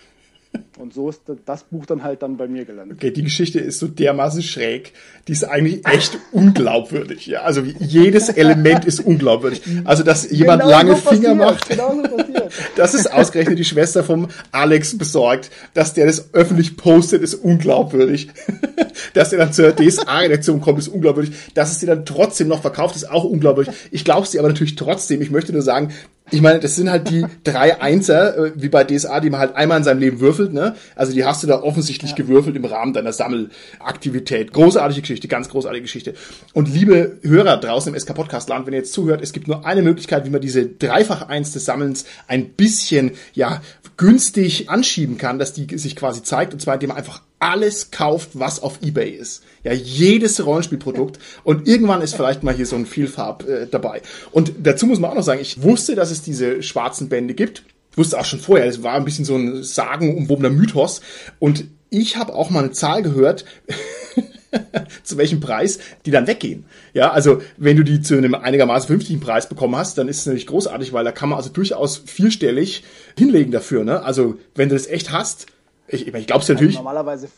Und 0.77 0.93
so 0.93 1.09
ist 1.09 1.21
das 1.45 1.63
Buch 1.63 1.85
dann 1.85 2.03
halt 2.03 2.21
dann 2.21 2.37
bei 2.37 2.47
mir 2.47 2.65
gelandet. 2.65 2.97
Okay, 2.97 3.11
die 3.11 3.23
Geschichte 3.23 3.59
ist 3.59 3.79
so 3.79 3.87
dermaßen 3.87 4.43
schräg, 4.43 4.93
die 5.27 5.31
ist 5.31 5.43
eigentlich 5.43 5.87
echt 5.87 6.17
unglaubwürdig. 6.31 7.27
Ja, 7.27 7.41
also 7.41 7.61
jedes 7.61 8.29
Element 8.29 8.85
ist 8.85 8.99
unglaubwürdig. 8.99 9.61
Also, 9.85 10.03
dass 10.03 10.29
jemand 10.29 10.61
genau 10.61 10.71
lange 10.71 10.95
so 10.95 11.09
Finger 11.09 11.35
macht, 11.35 11.69
genau 11.69 11.93
so 11.93 12.17
das 12.75 12.93
ist 12.93 13.11
ausgerechnet 13.11 13.57
die 13.57 13.65
Schwester 13.65 14.03
vom 14.03 14.27
Alex 14.51 14.97
besorgt, 14.97 15.49
dass 15.73 15.93
der 15.93 16.05
das 16.05 16.33
öffentlich 16.33 16.77
postet, 16.77 17.21
ist 17.21 17.35
unglaubwürdig. 17.35 18.29
dass 19.13 19.31
er 19.31 19.39
dann 19.39 19.53
zur 19.53 19.75
DSA-Redaktion 19.75 20.61
kommt, 20.61 20.79
ist 20.79 20.87
unglaubwürdig. 20.87 21.35
Dass 21.53 21.71
es 21.71 21.79
dir 21.79 21.87
dann 21.87 22.05
trotzdem 22.05 22.47
noch 22.47 22.61
verkauft, 22.61 22.95
ist 22.95 23.09
auch 23.09 23.23
unglaubwürdig. 23.23 23.73
Ich 23.91 24.05
glaube 24.05 24.27
sie 24.27 24.39
aber 24.39 24.49
natürlich 24.49 24.75
trotzdem. 24.75 25.21
Ich 25.21 25.31
möchte 25.31 25.53
nur 25.53 25.61
sagen, 25.61 25.93
ich 26.31 26.41
meine, 26.41 26.59
das 26.59 26.75
sind 26.75 26.89
halt 26.89 27.09
die 27.09 27.25
drei 27.43 27.79
Einser, 27.81 28.37
äh, 28.37 28.51
wie 28.55 28.69
bei 28.69 28.83
DSA, 28.83 29.19
die 29.19 29.29
man 29.29 29.39
halt 29.39 29.55
einmal 29.55 29.77
in 29.77 29.83
seinem 29.83 29.99
Leben 29.99 30.19
würfelt, 30.19 30.53
ne? 30.53 30.75
Also 30.95 31.13
die 31.13 31.23
hast 31.23 31.43
du 31.43 31.47
da 31.47 31.61
offensichtlich 31.61 32.11
ja. 32.11 32.17
gewürfelt 32.17 32.55
im 32.55 32.65
Rahmen 32.65 32.93
deiner 32.93 33.13
Sammelaktivität. 33.13 34.51
Großartige 34.51 35.01
Geschichte, 35.01 35.27
ganz 35.27 35.49
großartige 35.49 35.83
Geschichte. 35.83 36.15
Und 36.53 36.73
liebe 36.73 37.19
Hörer 37.21 37.57
draußen 37.57 37.93
im 37.93 37.99
SK 37.99 38.15
Podcast 38.15 38.49
Land, 38.49 38.65
wenn 38.65 38.73
ihr 38.73 38.79
jetzt 38.79 38.93
zuhört, 38.93 39.21
es 39.21 39.33
gibt 39.33 39.47
nur 39.47 39.65
eine 39.65 39.81
Möglichkeit, 39.81 40.25
wie 40.25 40.31
man 40.31 40.41
diese 40.41 40.65
dreifach 40.65 41.27
Eins 41.27 41.53
des 41.53 41.65
Sammelns 41.65 42.05
ein 42.27 42.49
bisschen, 42.49 43.11
ja, 43.33 43.61
günstig 43.97 44.69
anschieben 44.69 45.17
kann, 45.17 45.39
dass 45.39 45.53
die 45.53 45.77
sich 45.77 45.95
quasi 45.95 46.23
zeigt, 46.23 46.53
und 46.53 46.59
zwar 46.59 46.73
indem 46.73 46.89
man 46.89 46.97
einfach 46.97 47.21
alles 47.39 47.91
kauft, 47.91 48.31
was 48.33 48.61
auf 48.61 48.79
Ebay 48.81 49.09
ist. 49.09 49.43
Ja, 49.63 49.73
jedes 49.73 50.45
Rollenspielprodukt. 50.45 51.19
Und 51.43 51.67
irgendwann 51.67 52.01
ist 52.01 52.15
vielleicht 52.15 52.43
mal 52.43 52.53
hier 52.53 52.65
so 52.65 52.75
ein 52.75 52.85
Vielfarb 52.85 53.47
äh, 53.47 53.67
dabei. 53.69 54.01
Und 54.31 54.53
dazu 54.63 54.85
muss 54.85 54.99
man 54.99 55.11
auch 55.11 55.15
noch 55.15 55.23
sagen, 55.23 55.41
ich 55.41 55.61
wusste, 55.61 55.95
dass 55.95 56.11
es 56.11 56.21
diese 56.21 56.63
schwarzen 56.63 57.09
Bände 57.09 57.33
gibt. 57.33 57.63
Ich 57.91 57.97
wusste 57.97 58.19
auch 58.19 58.25
schon 58.25 58.39
vorher, 58.39 58.67
es 58.67 58.83
war 58.83 58.95
ein 58.95 59.05
bisschen 59.05 59.25
so 59.25 59.35
ein 59.35 59.63
sagenumwobener 59.63 60.49
Mythos. 60.49 61.01
Und 61.39 61.65
ich 61.89 62.17
habe 62.17 62.33
auch 62.33 62.49
mal 62.49 62.63
eine 62.63 62.71
Zahl 62.71 63.01
gehört, 63.03 63.45
zu 65.03 65.17
welchem 65.17 65.39
Preis 65.39 65.79
die 66.05 66.11
dann 66.11 66.27
weggehen. 66.27 66.65
Ja, 66.93 67.11
also 67.11 67.41
wenn 67.57 67.77
du 67.77 67.83
die 67.83 68.01
zu 68.01 68.17
einem 68.17 68.35
einigermaßen 68.35 68.87
vernünftigen 68.87 69.19
Preis 69.19 69.49
bekommen 69.49 69.75
hast, 69.75 69.97
dann 69.97 70.07
ist 70.07 70.19
es 70.19 70.25
natürlich 70.25 70.47
großartig, 70.47 70.93
weil 70.93 71.03
da 71.03 71.11
kann 71.11 71.29
man 71.29 71.37
also 71.37 71.49
durchaus 71.49 71.97
vierstellig 72.05 72.83
hinlegen 73.17 73.51
dafür. 73.51 73.83
Ne? 73.83 74.01
Also 74.03 74.37
wenn 74.55 74.69
du 74.69 74.75
das 74.75 74.87
echt 74.87 75.11
hast, 75.11 75.47
ich, 75.87 76.07
ich 76.07 76.27
glaube 76.27 76.41
es 76.43 76.49
natürlich. 76.49 76.77
Also 76.77 76.83
normalerweise 76.83 77.29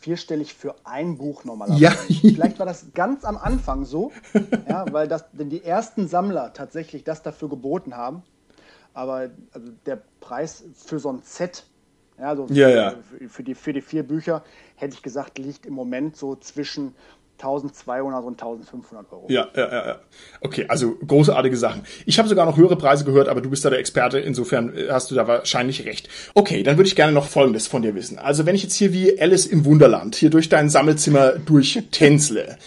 vierstellig 0.00 0.54
für 0.54 0.74
ein 0.84 1.16
Buch 1.16 1.44
normalerweise. 1.44 1.80
Ja. 1.80 1.90
Vielleicht 1.90 2.58
war 2.58 2.66
das 2.66 2.86
ganz 2.92 3.24
am 3.24 3.36
Anfang 3.36 3.84
so, 3.84 4.12
ja, 4.68 4.84
weil 4.92 5.08
das, 5.08 5.30
denn 5.32 5.48
die 5.48 5.62
ersten 5.64 6.08
Sammler 6.08 6.52
tatsächlich 6.52 7.04
das 7.04 7.22
dafür 7.22 7.48
geboten 7.48 7.96
haben. 7.96 8.22
Aber 8.94 9.30
also 9.52 9.72
der 9.86 10.02
Preis 10.20 10.64
für 10.74 10.98
so 10.98 11.10
ein 11.10 11.20
Set, 11.22 11.64
ja, 12.18 12.34
ja, 12.34 12.68
ja. 12.68 12.94
Für, 13.18 13.28
für, 13.28 13.42
die, 13.42 13.54
für 13.54 13.72
die 13.72 13.80
vier 13.80 14.02
Bücher, 14.02 14.44
hätte 14.76 14.94
ich 14.94 15.02
gesagt, 15.02 15.38
liegt 15.38 15.66
im 15.66 15.74
Moment 15.74 16.16
so 16.16 16.36
zwischen 16.36 16.94
1200 17.42 18.24
und 18.24 18.40
1500 18.40 19.12
Euro. 19.12 19.26
Ja, 19.28 19.48
ja, 19.56 19.68
ja, 19.70 19.86
ja. 19.86 20.00
Okay, 20.40 20.66
also 20.68 20.94
großartige 21.06 21.56
Sachen. 21.56 21.82
Ich 22.06 22.18
habe 22.18 22.28
sogar 22.28 22.46
noch 22.46 22.56
höhere 22.56 22.76
Preise 22.76 23.04
gehört, 23.04 23.28
aber 23.28 23.40
du 23.40 23.50
bist 23.50 23.64
da 23.64 23.70
der 23.70 23.78
Experte, 23.78 24.18
insofern 24.18 24.76
äh, 24.76 24.88
hast 24.90 25.10
du 25.10 25.14
da 25.14 25.26
wahrscheinlich 25.26 25.84
recht. 25.84 26.08
Okay, 26.34 26.62
dann 26.62 26.76
würde 26.76 26.88
ich 26.88 26.96
gerne 26.96 27.12
noch 27.12 27.26
Folgendes 27.26 27.66
von 27.66 27.82
dir 27.82 27.94
wissen. 27.94 28.18
Also 28.18 28.46
wenn 28.46 28.54
ich 28.54 28.62
jetzt 28.62 28.74
hier 28.74 28.92
wie 28.92 29.20
Alice 29.20 29.46
im 29.46 29.64
Wunderland 29.64 30.14
hier 30.14 30.30
durch 30.30 30.48
dein 30.48 30.68
Sammelzimmer 30.68 31.32
durchtänzle, 31.32 32.58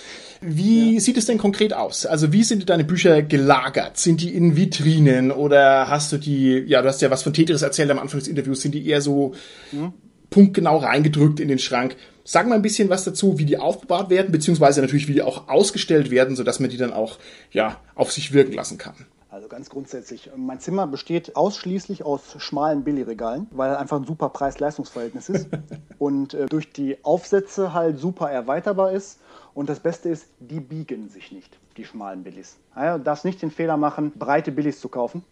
wie 0.41 0.95
ja. 0.95 0.99
sieht 0.99 1.17
es 1.17 1.25
denn 1.25 1.37
konkret 1.37 1.73
aus? 1.73 2.05
Also 2.05 2.31
wie 2.31 2.43
sind 2.43 2.69
deine 2.69 2.83
Bücher 2.83 3.21
gelagert? 3.21 3.97
Sind 3.97 4.21
die 4.21 4.35
in 4.35 4.55
Vitrinen 4.55 5.31
oder 5.31 5.89
hast 5.89 6.11
du 6.11 6.17
die, 6.17 6.63
ja, 6.67 6.81
du 6.81 6.87
hast 6.87 7.01
ja 7.01 7.09
was 7.09 7.23
von 7.23 7.33
Tetris 7.33 7.61
erzählt 7.61 7.89
am 7.89 7.99
Anfang 7.99 8.19
des 8.19 8.27
Interviews, 8.27 8.61
sind 8.61 8.75
die 8.75 8.87
eher 8.87 9.01
so, 9.01 9.33
hm? 9.71 9.93
Punktgenau 10.29 10.77
reingedrückt 10.77 11.39
in 11.39 11.47
den 11.47 11.59
Schrank. 11.59 11.95
Sag 12.23 12.47
mal 12.47 12.55
ein 12.55 12.61
bisschen 12.61 12.89
was 12.89 13.03
dazu, 13.03 13.37
wie 13.37 13.45
die 13.45 13.57
aufbewahrt 13.57 14.09
werden, 14.09 14.31
beziehungsweise 14.31 14.81
natürlich, 14.81 15.07
wie 15.07 15.13
die 15.13 15.21
auch 15.21 15.47
ausgestellt 15.47 16.09
werden, 16.09 16.35
sodass 16.35 16.59
man 16.59 16.69
die 16.69 16.77
dann 16.77 16.93
auch 16.93 17.19
ja, 17.51 17.79
auf 17.93 18.11
sich 18.11 18.33
wirken 18.33 18.53
lassen 18.53 18.77
kann. 18.77 18.95
Also 19.29 19.49
ganz 19.49 19.69
grundsätzlich, 19.69 20.31
mein 20.35 20.61
Zimmer 20.61 20.87
besteht 20.87 21.35
ausschließlich 21.35 22.05
aus 22.05 22.35
schmalen 22.37 22.85
Billigregalen, 22.85 23.47
weil 23.51 23.71
er 23.71 23.79
einfach 23.79 23.97
ein 23.97 24.05
super 24.05 24.29
Preis-Leistungs-Verhältnis 24.29 25.27
ist 25.27 25.49
und 25.99 26.33
äh, 26.33 26.45
durch 26.45 26.71
die 26.71 27.03
Aufsätze 27.03 27.73
halt 27.73 27.99
super 27.99 28.31
erweiterbar 28.31 28.93
ist. 28.93 29.19
Und 29.53 29.69
das 29.69 29.81
Beste 29.81 30.09
ist, 30.09 30.27
die 30.39 30.61
biegen 30.61 31.09
sich 31.09 31.31
nicht, 31.33 31.59
die 31.75 31.83
schmalen 31.83 32.23
Billis. 32.23 32.57
Ja, 32.75 32.97
du 32.97 33.03
darfst 33.03 33.25
nicht 33.25 33.41
den 33.41 33.51
Fehler 33.51 33.75
machen, 33.75 34.13
breite 34.15 34.51
Billis 34.51 34.79
zu 34.79 34.87
kaufen 34.87 35.23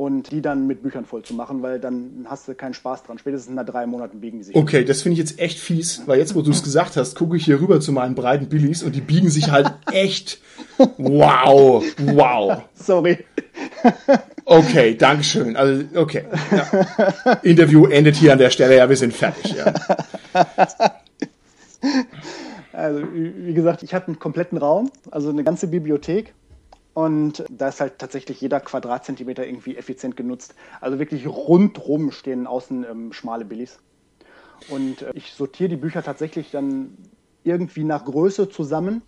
und 0.00 0.30
die 0.30 0.40
dann 0.40 0.66
mit 0.66 0.82
Büchern 0.82 1.04
voll 1.04 1.22
zu 1.24 1.34
machen, 1.34 1.60
weil 1.60 1.78
dann 1.78 2.24
hast 2.24 2.48
du 2.48 2.54
keinen 2.54 2.72
Spaß 2.72 3.02
dran. 3.02 3.18
Spätestens 3.18 3.54
nach 3.54 3.66
drei 3.66 3.84
Monaten 3.84 4.20
biegen 4.20 4.38
die 4.38 4.44
sich. 4.44 4.56
Okay, 4.56 4.82
das 4.82 5.02
finde 5.02 5.12
ich 5.12 5.18
jetzt 5.18 5.38
echt 5.38 5.58
fies, 5.58 6.04
weil 6.06 6.18
jetzt, 6.18 6.34
wo 6.34 6.40
du 6.40 6.50
es 6.50 6.62
gesagt 6.62 6.96
hast, 6.96 7.14
gucke 7.16 7.36
ich 7.36 7.44
hier 7.44 7.60
rüber 7.60 7.80
zu 7.80 7.92
meinen 7.92 8.14
breiten 8.14 8.48
Billies 8.48 8.82
und 8.82 8.94
die 8.94 9.02
biegen 9.02 9.28
sich 9.28 9.50
halt 9.50 9.70
echt. 9.92 10.40
Wow, 10.96 11.84
wow. 11.98 12.62
Sorry. 12.72 13.18
Okay, 14.46 14.94
Dankeschön. 14.96 15.54
Also, 15.54 15.84
okay. 15.94 16.24
Ja. 16.50 17.34
Interview 17.42 17.84
endet 17.84 18.16
hier 18.16 18.32
an 18.32 18.38
der 18.38 18.48
Stelle. 18.48 18.78
Ja, 18.78 18.88
wir 18.88 18.96
sind 18.96 19.12
fertig. 19.12 19.54
Ja. 19.54 19.74
Also, 22.72 23.02
wie 23.12 23.52
gesagt, 23.52 23.82
ich 23.82 23.92
habe 23.92 24.06
einen 24.06 24.18
kompletten 24.18 24.56
Raum, 24.56 24.90
also 25.10 25.28
eine 25.28 25.44
ganze 25.44 25.66
Bibliothek 25.66 26.32
und 27.04 27.44
da 27.50 27.68
ist 27.68 27.80
halt 27.80 27.98
tatsächlich 27.98 28.40
jeder 28.40 28.60
Quadratzentimeter 28.60 29.46
irgendwie 29.46 29.76
effizient 29.76 30.16
genutzt. 30.16 30.54
Also 30.80 30.98
wirklich 30.98 31.26
rundrum 31.26 32.10
stehen 32.10 32.46
außen 32.46 32.84
ähm, 32.90 33.12
schmale 33.12 33.44
Billis. 33.44 33.78
Und 34.68 35.02
äh, 35.02 35.12
ich 35.14 35.32
sortiere 35.32 35.68
die 35.70 35.76
Bücher 35.76 36.02
tatsächlich 36.02 36.50
dann 36.50 36.96
irgendwie 37.42 37.84
nach 37.84 38.04
Größe 38.04 38.48
zusammen, 38.48 39.02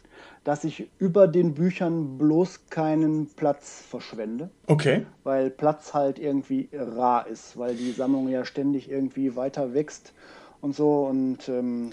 dass 0.44 0.64
ich 0.64 0.88
über 0.98 1.28
den 1.28 1.54
Büchern 1.54 2.18
bloß 2.18 2.68
keinen 2.70 3.26
Platz 3.26 3.84
verschwende. 3.88 4.50
Okay. 4.66 5.06
Weil 5.22 5.50
Platz 5.50 5.94
halt 5.94 6.18
irgendwie 6.18 6.68
rar 6.72 7.26
ist, 7.26 7.56
weil 7.56 7.74
die 7.74 7.92
Sammlung 7.92 8.28
ja 8.28 8.44
ständig 8.44 8.90
irgendwie 8.90 9.36
weiter 9.36 9.74
wächst 9.74 10.12
und 10.60 10.74
so. 10.74 11.04
Und 11.04 11.48
ähm, 11.48 11.90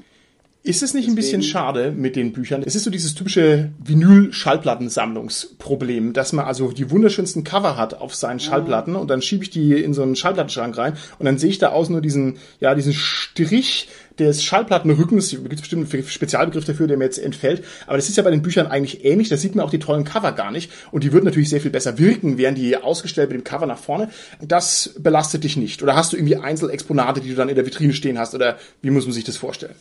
ist 0.62 0.84
es 0.84 0.94
nicht 0.94 1.06
Deswegen, 1.06 1.14
ein 1.14 1.16
bisschen 1.16 1.42
schade 1.42 1.92
mit 1.92 2.18
den 2.18 2.34
Büchern? 2.34 2.64
Es 2.66 2.76
ist 2.76 2.84
so 2.84 2.92
dieses 2.92 3.16
typische 3.16 3.72
Vinyl-Schallplattensammlungsproblem, 3.80 6.12
dass 6.12 6.34
man 6.34 6.44
also 6.46 6.72
die 6.72 6.92
wunderschönsten 6.92 7.46
Cover 7.46 7.78
hat 7.78 7.94
auf 7.94 8.14
seinen 8.14 8.42
Schallplatten 8.42 8.98
und 8.98 9.10
dann 9.10 9.22
schiebe 9.22 9.44
ich 9.44 9.50
die 9.50 9.72
in 9.74 9.94
so 9.94 10.04
einen 10.04 10.18
Schallplattenschrank 10.18 10.78
rein 10.78 10.98
und 11.18 11.26
dann 11.26 11.38
sehe 11.38 11.50
ich 11.50 11.60
da 11.60 11.70
außen 11.70 11.94
nur 11.94 12.02
diesen, 12.02 12.40
ja, 12.60 12.76
diesen 12.76 12.92
Strich 12.94 13.88
des 14.20 14.44
Schallplattenrückens. 14.44 15.32
Da 15.32 15.38
gibt 15.38 15.54
es 15.54 15.62
bestimmt 15.62 15.94
einen 15.94 16.04
Spezialbegriff 16.04 16.66
dafür, 16.66 16.88
der 16.88 16.98
mir 16.98 17.06
jetzt 17.06 17.20
entfällt. 17.20 17.64
Aber 17.88 17.96
das 17.96 18.10
ist 18.10 18.18
ja 18.18 18.24
bei 18.24 18.32
den 18.32 18.42
Büchern 18.42 18.68
eigentlich 18.68 19.06
ähnlich. 19.06 19.30
Da 19.30 19.38
sieht 19.38 19.56
man 19.56 19.66
auch 19.66 19.72
die 19.72 19.80
tollen 19.80 20.04
Cover 20.04 20.34
gar 20.34 20.52
nicht. 20.52 20.72
Und 20.92 21.06
die 21.06 21.14
würden 21.14 21.26
natürlich 21.26 21.50
sehr 21.50 21.62
viel 21.62 21.72
besser 21.72 21.98
wirken, 21.98 22.38
wären 22.38 22.56
die 22.56 22.76
ausgestellt 22.76 23.30
mit 23.30 23.40
dem 23.40 23.44
Cover 23.44 23.66
nach 23.66 23.80
vorne. 23.80 24.10
Das 24.42 24.96
belastet 25.00 25.46
dich 25.46 25.58
nicht. 25.58 25.82
Oder 25.82 25.96
hast 25.96 26.14
du 26.14 26.18
irgendwie 26.18 26.36
Einzelexponate, 26.36 27.22
die 27.22 27.30
du 27.30 27.36
dann 27.36 27.50
in 27.50 27.56
der 27.56 27.66
Vitrine 27.66 27.94
stehen 27.94 28.20
hast? 28.20 28.36
Oder 28.36 28.58
wie 28.82 28.90
muss 28.90 29.06
man 29.06 29.14
sich 29.14 29.24
das 29.24 29.38
vorstellen? 29.38 29.76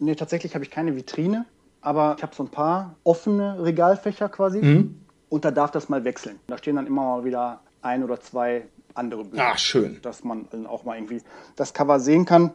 Nee, 0.00 0.14
tatsächlich 0.14 0.54
habe 0.54 0.64
ich 0.64 0.70
keine 0.70 0.96
Vitrine, 0.96 1.44
aber 1.80 2.14
ich 2.16 2.22
habe 2.22 2.34
so 2.34 2.42
ein 2.42 2.48
paar 2.48 2.96
offene 3.04 3.62
Regalfächer 3.62 4.28
quasi. 4.28 4.58
Mhm. 4.58 4.96
Und 5.28 5.44
da 5.44 5.52
darf 5.52 5.70
das 5.70 5.88
mal 5.88 6.04
wechseln. 6.04 6.40
Da 6.48 6.58
stehen 6.58 6.76
dann 6.76 6.86
immer 6.86 7.02
mal 7.02 7.24
wieder 7.24 7.60
ein 7.82 8.02
oder 8.02 8.20
zwei 8.20 8.64
andere 8.94 9.24
Bücher. 9.24 9.52
Ah, 9.52 9.56
schön. 9.56 9.98
Dass 10.02 10.24
man 10.24 10.48
dann 10.50 10.66
auch 10.66 10.84
mal 10.84 10.96
irgendwie 10.96 11.22
das 11.54 11.72
Cover 11.72 12.00
sehen 12.00 12.24
kann. 12.24 12.52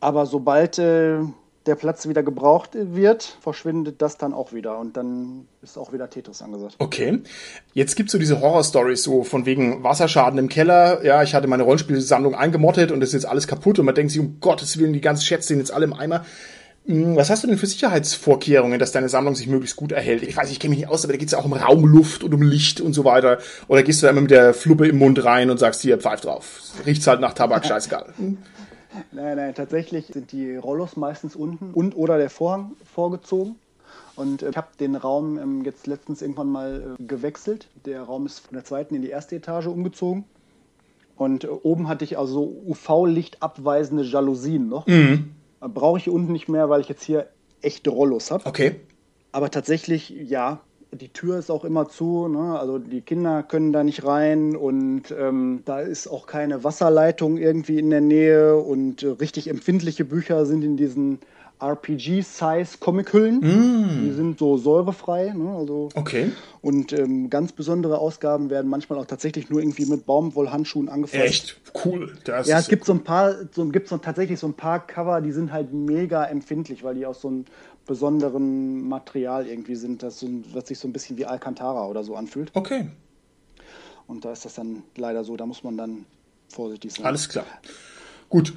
Aber 0.00 0.26
sobald 0.26 0.78
äh, 0.78 1.18
der 1.66 1.74
Platz 1.74 2.08
wieder 2.08 2.22
gebraucht 2.22 2.70
wird, 2.74 3.38
verschwindet 3.40 4.00
das 4.00 4.18
dann 4.18 4.32
auch 4.32 4.52
wieder 4.52 4.78
und 4.78 4.96
dann 4.96 5.48
ist 5.62 5.76
auch 5.76 5.92
wieder 5.92 6.08
Tetris 6.08 6.42
angesagt. 6.42 6.76
Okay. 6.78 7.22
Jetzt 7.74 7.96
gibt 7.96 8.08
es 8.08 8.12
so 8.12 8.18
diese 8.18 8.40
Horror-Stories, 8.40 9.02
so 9.02 9.24
von 9.24 9.46
wegen 9.46 9.82
Wasserschaden 9.82 10.38
im 10.38 10.48
Keller. 10.48 11.04
Ja, 11.04 11.22
ich 11.22 11.34
hatte 11.34 11.48
meine 11.48 11.64
Rollenspielsammlung 11.64 12.34
eingemottet 12.34 12.92
und 12.92 13.02
es 13.02 13.08
ist 13.08 13.14
jetzt 13.14 13.26
alles 13.26 13.48
kaputt 13.48 13.78
und 13.78 13.86
man 13.86 13.94
denkt 13.94 14.12
sich, 14.12 14.20
um 14.20 14.38
Gottes 14.40 14.78
Willen, 14.78 14.92
die 14.92 15.00
ganzen 15.00 15.24
Schätze 15.24 15.48
sind 15.48 15.58
jetzt 15.58 15.72
alle 15.72 15.86
im 15.86 15.92
Eimer. 15.92 16.24
Hm, 16.86 17.16
was 17.16 17.30
hast 17.30 17.42
du 17.42 17.48
denn 17.48 17.58
für 17.58 17.66
Sicherheitsvorkehrungen, 17.66 18.78
dass 18.78 18.92
deine 18.92 19.08
Sammlung 19.08 19.34
sich 19.34 19.48
möglichst 19.48 19.76
gut 19.76 19.92
erhält? 19.92 20.22
Ich 20.22 20.36
weiß, 20.36 20.50
ich 20.50 20.60
kenne 20.60 20.70
mich 20.70 20.80
nicht 20.80 20.88
aus, 20.88 21.04
aber 21.04 21.12
da 21.12 21.18
geht 21.18 21.26
es 21.26 21.32
ja 21.32 21.38
auch 21.38 21.44
um 21.44 21.52
Raumluft 21.52 22.22
und 22.22 22.32
um 22.32 22.42
Licht 22.42 22.80
und 22.80 22.92
so 22.92 23.04
weiter. 23.04 23.38
Oder 23.68 23.82
gehst 23.82 24.02
du 24.02 24.06
da 24.06 24.10
immer 24.10 24.20
mit 24.20 24.30
der 24.30 24.54
Fluppe 24.54 24.86
im 24.86 24.98
Mund 24.98 25.24
rein 25.24 25.50
und 25.50 25.58
sagst, 25.58 25.82
hier, 25.82 25.98
pfeif 25.98 26.20
drauf. 26.20 26.60
Riecht's 26.86 27.06
halt 27.06 27.20
nach 27.20 27.32
Tabak, 27.32 27.66
scheißegal. 27.66 28.14
Nein, 29.12 29.36
nein, 29.36 29.54
tatsächlich 29.54 30.06
sind 30.06 30.32
die 30.32 30.56
Rollos 30.56 30.96
meistens 30.96 31.36
unten 31.36 31.72
und 31.72 31.96
oder 31.96 32.18
der 32.18 32.30
Vorhang 32.30 32.72
vorgezogen. 32.94 33.56
Und 34.14 34.42
äh, 34.42 34.50
ich 34.50 34.56
habe 34.56 34.68
den 34.78 34.96
Raum 34.96 35.38
ähm, 35.38 35.64
jetzt 35.64 35.86
letztens 35.86 36.22
irgendwann 36.22 36.48
mal 36.48 36.96
äh, 36.98 37.02
gewechselt. 37.02 37.68
Der 37.84 38.02
Raum 38.02 38.26
ist 38.26 38.40
von 38.40 38.54
der 38.54 38.64
zweiten 38.64 38.94
in 38.94 39.02
die 39.02 39.10
erste 39.10 39.36
Etage 39.36 39.66
umgezogen. 39.66 40.24
Und 41.16 41.44
äh, 41.44 41.48
oben 41.48 41.88
hatte 41.88 42.04
ich 42.04 42.16
also 42.16 42.56
UV-Licht 42.66 43.42
abweisende 43.42 44.04
Jalousien 44.04 44.68
noch. 44.68 44.86
Mhm. 44.86 45.32
Brauche 45.68 45.98
ich 45.98 46.04
hier 46.04 46.12
unten 46.12 46.32
nicht 46.32 46.48
mehr, 46.48 46.68
weil 46.68 46.80
ich 46.80 46.88
jetzt 46.88 47.02
hier 47.02 47.28
echte 47.62 47.90
Rollos 47.90 48.30
habe. 48.30 48.46
Okay. 48.46 48.76
Aber 49.32 49.50
tatsächlich, 49.50 50.10
ja, 50.10 50.60
die 50.92 51.12
Tür 51.12 51.38
ist 51.38 51.50
auch 51.50 51.64
immer 51.64 51.88
zu, 51.88 52.28
ne? 52.28 52.58
also 52.58 52.78
die 52.78 53.00
Kinder 53.00 53.42
können 53.42 53.72
da 53.72 53.84
nicht 53.84 54.04
rein 54.04 54.56
und 54.56 55.14
ähm, 55.18 55.62
da 55.64 55.80
ist 55.80 56.06
auch 56.06 56.26
keine 56.26 56.64
Wasserleitung 56.64 57.36
irgendwie 57.36 57.78
in 57.78 57.90
der 57.90 58.00
Nähe 58.00 58.56
und 58.56 59.02
äh, 59.02 59.08
richtig 59.08 59.48
empfindliche 59.48 60.04
Bücher 60.04 60.46
sind 60.46 60.62
in 60.64 60.76
diesen 60.76 61.18
RPG-Size-Comic-Hüllen. 61.58 63.38
Mm. 63.40 64.04
Die 64.04 64.12
sind 64.12 64.38
so 64.38 64.58
säurefrei. 64.58 65.32
Ne? 65.34 65.54
Also, 65.56 65.88
okay. 65.94 66.32
Und 66.60 66.92
ähm, 66.92 67.30
ganz 67.30 67.52
besondere 67.52 67.98
Ausgaben 67.98 68.50
werden 68.50 68.68
manchmal 68.68 68.98
auch 68.98 69.06
tatsächlich 69.06 69.48
nur 69.48 69.60
irgendwie 69.60 69.86
mit 69.86 70.04
Baumwollhandschuhen 70.06 70.88
angefasst. 70.88 71.22
Echt 71.22 71.60
cool. 71.84 72.16
Das 72.24 72.46
ja, 72.46 72.58
es 72.58 72.68
gibt 72.68 72.84
so 72.84 72.92
ein 72.92 73.04
paar, 73.04 73.34
so, 73.52 73.66
gibt 73.68 73.88
so 73.88 73.96
tatsächlich 73.98 74.38
so 74.38 74.46
ein 74.48 74.54
paar 74.54 74.86
Cover, 74.86 75.20
die 75.20 75.32
sind 75.32 75.52
halt 75.52 75.72
mega 75.72 76.24
empfindlich, 76.24 76.84
weil 76.84 76.94
die 76.94 77.06
aus 77.06 77.20
so 77.20 77.28
einem 77.28 77.44
besonderen 77.86 78.86
Material 78.88 79.46
irgendwie 79.46 79.76
sind, 79.76 80.02
das 80.02 80.18
so, 80.18 80.28
was 80.52 80.68
sich 80.68 80.78
so 80.78 80.88
ein 80.88 80.92
bisschen 80.92 81.16
wie 81.16 81.24
Alcantara 81.24 81.86
oder 81.86 82.04
so 82.04 82.16
anfühlt. 82.16 82.50
Okay. 82.52 82.88
Und 84.06 84.24
da 84.24 84.32
ist 84.32 84.44
das 84.44 84.54
dann 84.54 84.82
leider 84.96 85.24
so, 85.24 85.36
da 85.36 85.46
muss 85.46 85.64
man 85.64 85.76
dann 85.76 86.04
vorsichtig 86.48 86.92
sein. 86.92 87.06
Alles 87.06 87.28
klar. 87.28 87.46
Gut, 88.28 88.54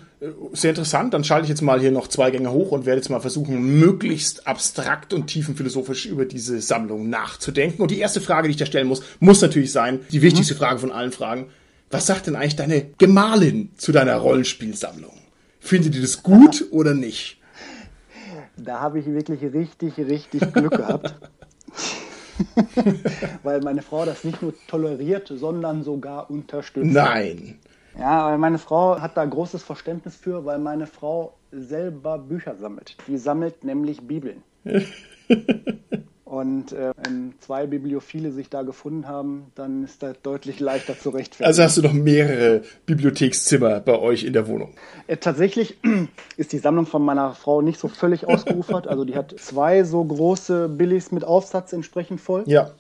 sehr 0.54 0.72
interessant. 0.72 1.14
Dann 1.14 1.24
schalte 1.24 1.44
ich 1.44 1.50
jetzt 1.50 1.62
mal 1.62 1.80
hier 1.80 1.92
noch 1.92 2.08
zwei 2.08 2.32
Gänge 2.32 2.52
hoch 2.52 2.72
und 2.72 2.86
werde 2.86 3.00
jetzt 3.00 3.10
mal 3.10 3.20
versuchen, 3.20 3.80
möglichst 3.80 4.48
abstrakt 4.48 5.14
und 5.14 5.28
tiefenphilosophisch 5.28 6.06
über 6.06 6.26
diese 6.26 6.60
Sammlung 6.62 7.10
nachzudenken. 7.10 7.82
Und 7.82 7.92
die 7.92 8.00
erste 8.00 8.22
Frage, 8.22 8.48
die 8.48 8.52
ich 8.52 8.58
da 8.58 8.66
stellen 8.66 8.88
muss, 8.88 9.04
muss 9.20 9.42
natürlich 9.42 9.72
sein, 9.72 10.00
die 10.12 10.22
wichtigste 10.22 10.56
mhm. 10.56 10.60
Frage 10.60 10.80
von 10.80 10.92
allen 10.92 11.12
Fragen. 11.12 11.48
Was 11.92 12.06
sagt 12.06 12.28
denn 12.28 12.36
eigentlich 12.36 12.56
deine 12.56 12.86
Gemahlin 12.98 13.72
zu 13.78 13.92
deiner 13.92 14.16
Rollenspielsammlung? 14.18 15.14
Findet 15.60 15.96
ihr 15.96 16.02
das 16.02 16.24
gut 16.24 16.66
oder 16.72 16.94
nicht? 16.94 17.38
Da 18.58 18.80
habe 18.80 19.00
ich 19.00 19.06
wirklich 19.06 19.42
richtig, 19.54 19.98
richtig 19.98 20.54
Glück 20.54 20.76
gehabt. 20.76 21.16
weil 23.44 23.62
meine 23.62 23.82
Frau 23.82 24.06
das 24.06 24.24
nicht 24.24 24.42
nur 24.42 24.54
toleriert, 24.68 25.32
sondern 25.34 25.84
sogar 25.84 26.30
unterstützt. 26.30 26.92
Nein. 26.92 27.60
Ja, 27.98 28.28
weil 28.28 28.38
meine 28.38 28.58
Frau 28.58 29.00
hat 29.00 29.18
da 29.18 29.26
großes 29.26 29.64
Verständnis 29.64 30.16
für, 30.16 30.46
weil 30.46 30.60
meine 30.60 30.88
Frau 30.88 31.34
selber 31.52 32.18
Bücher 32.18 32.56
sammelt. 32.56 32.96
Die 33.08 33.18
sammelt 33.18 33.64
nämlich 33.64 34.02
Bibeln. 34.02 34.44
Und 36.30 36.74
äh, 36.74 36.92
wenn 36.96 37.34
zwei 37.40 37.66
Bibliophile 37.66 38.32
sich 38.32 38.52
da 38.52 38.62
gefunden 38.62 39.08
haben, 39.08 39.48
dann 39.56 39.84
ist 39.84 40.04
das 40.04 40.22
deutlich 40.22 40.60
leichter 40.60 40.98
zu 40.98 41.10
rechtfertigen. 41.10 41.48
Also 41.48 41.64
hast 41.64 41.78
du 41.78 41.82
noch 41.82 41.94
mehrere 41.94 42.62
Bibliothekszimmer 42.86 43.80
bei 43.80 43.98
euch 43.98 44.26
in 44.26 44.34
der 44.34 44.48
Wohnung? 44.48 44.76
Äh, 45.08 45.18
tatsächlich 45.18 45.80
ist 46.38 46.54
die 46.54 46.60
Sammlung 46.60 46.86
von 46.86 47.04
meiner 47.04 47.34
Frau 47.34 47.64
nicht 47.64 47.80
so 47.80 47.88
völlig 47.88 48.28
ausgeufert. 48.28 48.88
Also 48.88 49.06
die 49.06 49.16
hat 49.16 49.34
zwei 49.40 49.84
so 49.84 50.04
große 50.06 50.70
Billigs 50.70 51.12
mit 51.12 51.24
Aufsatz 51.24 51.74
entsprechend 51.74 52.22
voll. 52.22 52.44
Ja. 52.46 52.74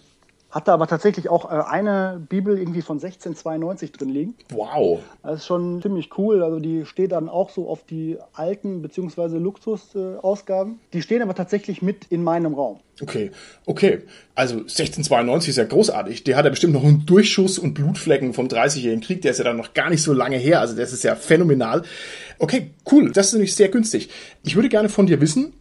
Hatte 0.52 0.72
aber 0.72 0.88
tatsächlich 0.88 1.30
auch 1.30 1.52
äh, 1.52 1.64
eine 1.70 2.20
Bibel 2.28 2.58
irgendwie 2.58 2.82
von 2.82 2.97
1692 2.97 3.91
drin 3.91 4.10
liegen. 4.10 4.36
Wow. 4.52 5.00
Das 5.22 5.41
ist 5.41 5.45
schon 5.45 5.82
ziemlich 5.82 6.18
cool. 6.18 6.41
Also 6.41 6.60
die 6.60 6.86
steht 6.86 7.12
dann 7.12 7.30
auch 7.30 7.52
so 7.52 7.70
auf 7.70 7.84
die 7.84 8.18
alten 8.34 8.82
bzw. 8.82 9.38
Luxusausgaben. 9.38 10.80
Die 10.93 11.04
stehen 11.04 11.22
aber 11.22 11.36
tatsächlich 11.36 11.82
mit 11.84 12.06
in 12.10 12.24
meinem 12.24 12.56
Raum. 12.56 12.80
Okay, 13.02 13.32
okay. 13.66 14.00
Also 14.36 14.56
1692 14.56 15.50
ist 15.50 15.58
ja 15.58 15.66
großartig. 15.66 16.24
Der 16.24 16.36
hat 16.36 16.45
ja 16.45 16.50
bestimmt 16.52 16.74
noch 16.74 16.84
einen 16.84 17.06
Durchschuss 17.06 17.60
und 17.60 17.74
Blutflecken 17.74 18.34
vom 18.34 18.47
30-jährigen 18.47 19.04
Krieg. 19.04 19.22
Der 19.22 19.32
ist 19.32 19.38
ja 19.38 19.43
dann 19.43 19.58
noch 19.58 19.74
gar 19.74 19.89
nicht 19.89 20.02
so 20.02 20.14
lange 20.14 20.38
her. 20.38 20.60
Also 20.60 20.76
das 20.76 20.93
ist 20.93 21.04
ja 21.04 21.16
phänomenal. 21.16 21.84
Okay, 22.39 22.72
cool. 22.91 23.12
Das 23.12 23.28
ist 23.28 23.34
nämlich 23.34 23.56
sehr 23.56 23.70
günstig. 23.70 24.10
Ich 24.43 24.56
würde 24.56 24.70
gerne 24.70 24.89
von 24.89 25.06
dir 25.06 25.22
wissen, 25.22 25.54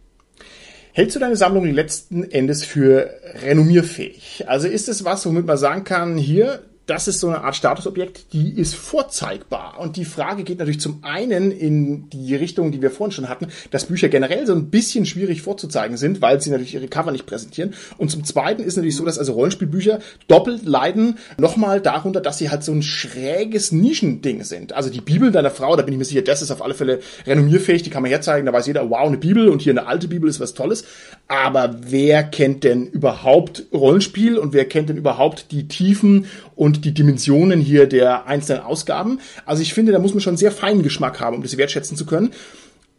Hältst 0.99 1.15
du 1.15 1.21
deine 1.21 1.37
Sammlung 1.37 1.63
letzten 1.63 2.29
Endes 2.29 2.65
für 2.65 3.09
renommierfähig? 3.41 4.43
Also 4.47 4.67
ist 4.67 4.89
es 4.89 5.05
was, 5.05 5.25
womit 5.25 5.45
man 5.45 5.55
sagen 5.55 5.85
kann, 5.85 6.17
hier, 6.17 6.61
das 6.89 7.07
ist 7.07 7.19
so 7.19 7.27
eine 7.27 7.43
Art 7.43 7.55
Statusobjekt, 7.55 8.33
die 8.33 8.57
ist 8.57 8.73
vorzeigbar. 8.73 9.79
Und 9.79 9.95
die 9.95 10.05
Frage 10.05 10.43
geht 10.43 10.57
natürlich 10.57 10.79
zum 10.79 11.03
einen 11.03 11.51
in 11.51 12.09
die 12.09 12.35
Richtung, 12.35 12.71
die 12.71 12.81
wir 12.81 12.89
vorhin 12.89 13.11
schon 13.11 13.29
hatten, 13.29 13.47
dass 13.69 13.85
Bücher 13.85 14.09
generell 14.09 14.47
so 14.47 14.55
ein 14.55 14.71
bisschen 14.71 15.05
schwierig 15.05 15.43
vorzuzeigen 15.43 15.97
sind, 15.97 16.21
weil 16.23 16.41
sie 16.41 16.49
natürlich 16.49 16.73
ihre 16.73 16.87
Cover 16.87 17.11
nicht 17.11 17.27
präsentieren. 17.27 17.75
Und 17.97 18.09
zum 18.09 18.23
zweiten 18.23 18.63
ist 18.63 18.75
natürlich 18.75 18.95
so, 18.95 19.05
dass 19.05 19.19
also 19.19 19.33
Rollenspielbücher 19.33 19.99
doppelt 20.27 20.65
leiden 20.65 21.19
nochmal 21.37 21.79
darunter, 21.79 22.21
dass 22.21 22.39
sie 22.39 22.49
halt 22.49 22.63
so 22.63 22.71
ein 22.71 22.81
schräges 22.81 23.71
Nischending 23.71 24.43
sind. 24.43 24.73
Also 24.73 24.89
die 24.89 25.01
Bibel 25.01 25.31
deiner 25.31 25.51
Frau, 25.51 25.75
da 25.75 25.83
bin 25.83 25.93
ich 25.93 25.99
mir 25.99 26.05
sicher, 26.05 26.23
das 26.23 26.41
ist 26.41 26.49
auf 26.49 26.63
alle 26.63 26.73
Fälle 26.73 27.01
renommierfähig, 27.27 27.83
die 27.83 27.91
kann 27.91 28.01
man 28.01 28.09
herzeigen, 28.09 28.47
da 28.47 28.53
weiß 28.53 28.65
jeder, 28.65 28.89
wow, 28.89 29.05
eine 29.05 29.17
Bibel 29.17 29.49
und 29.49 29.61
hier 29.61 29.73
eine 29.73 29.85
alte 29.85 30.07
Bibel 30.07 30.27
ist 30.27 30.39
was 30.39 30.55
Tolles. 30.55 30.85
Aber 31.27 31.75
wer 31.87 32.23
kennt 32.23 32.63
denn 32.63 32.87
überhaupt 32.87 33.65
Rollenspiel 33.71 34.39
und 34.39 34.53
wer 34.53 34.65
kennt 34.65 34.89
denn 34.89 34.97
überhaupt 34.97 35.51
die 35.51 35.67
Tiefen 35.67 36.25
und 36.55 36.78
die 36.81 36.93
Dimensionen 36.93 37.59
hier 37.59 37.87
der 37.87 38.27
einzelnen 38.27 38.63
Ausgaben. 38.63 39.19
Also 39.45 39.61
ich 39.61 39.73
finde, 39.73 39.91
da 39.91 39.99
muss 39.99 40.13
man 40.13 40.21
schon 40.21 40.37
sehr 40.37 40.51
feinen 40.51 40.83
Geschmack 40.83 41.19
haben, 41.19 41.37
um 41.37 41.43
das 41.43 41.57
wertschätzen 41.57 41.97
zu 41.97 42.05
können. 42.05 42.31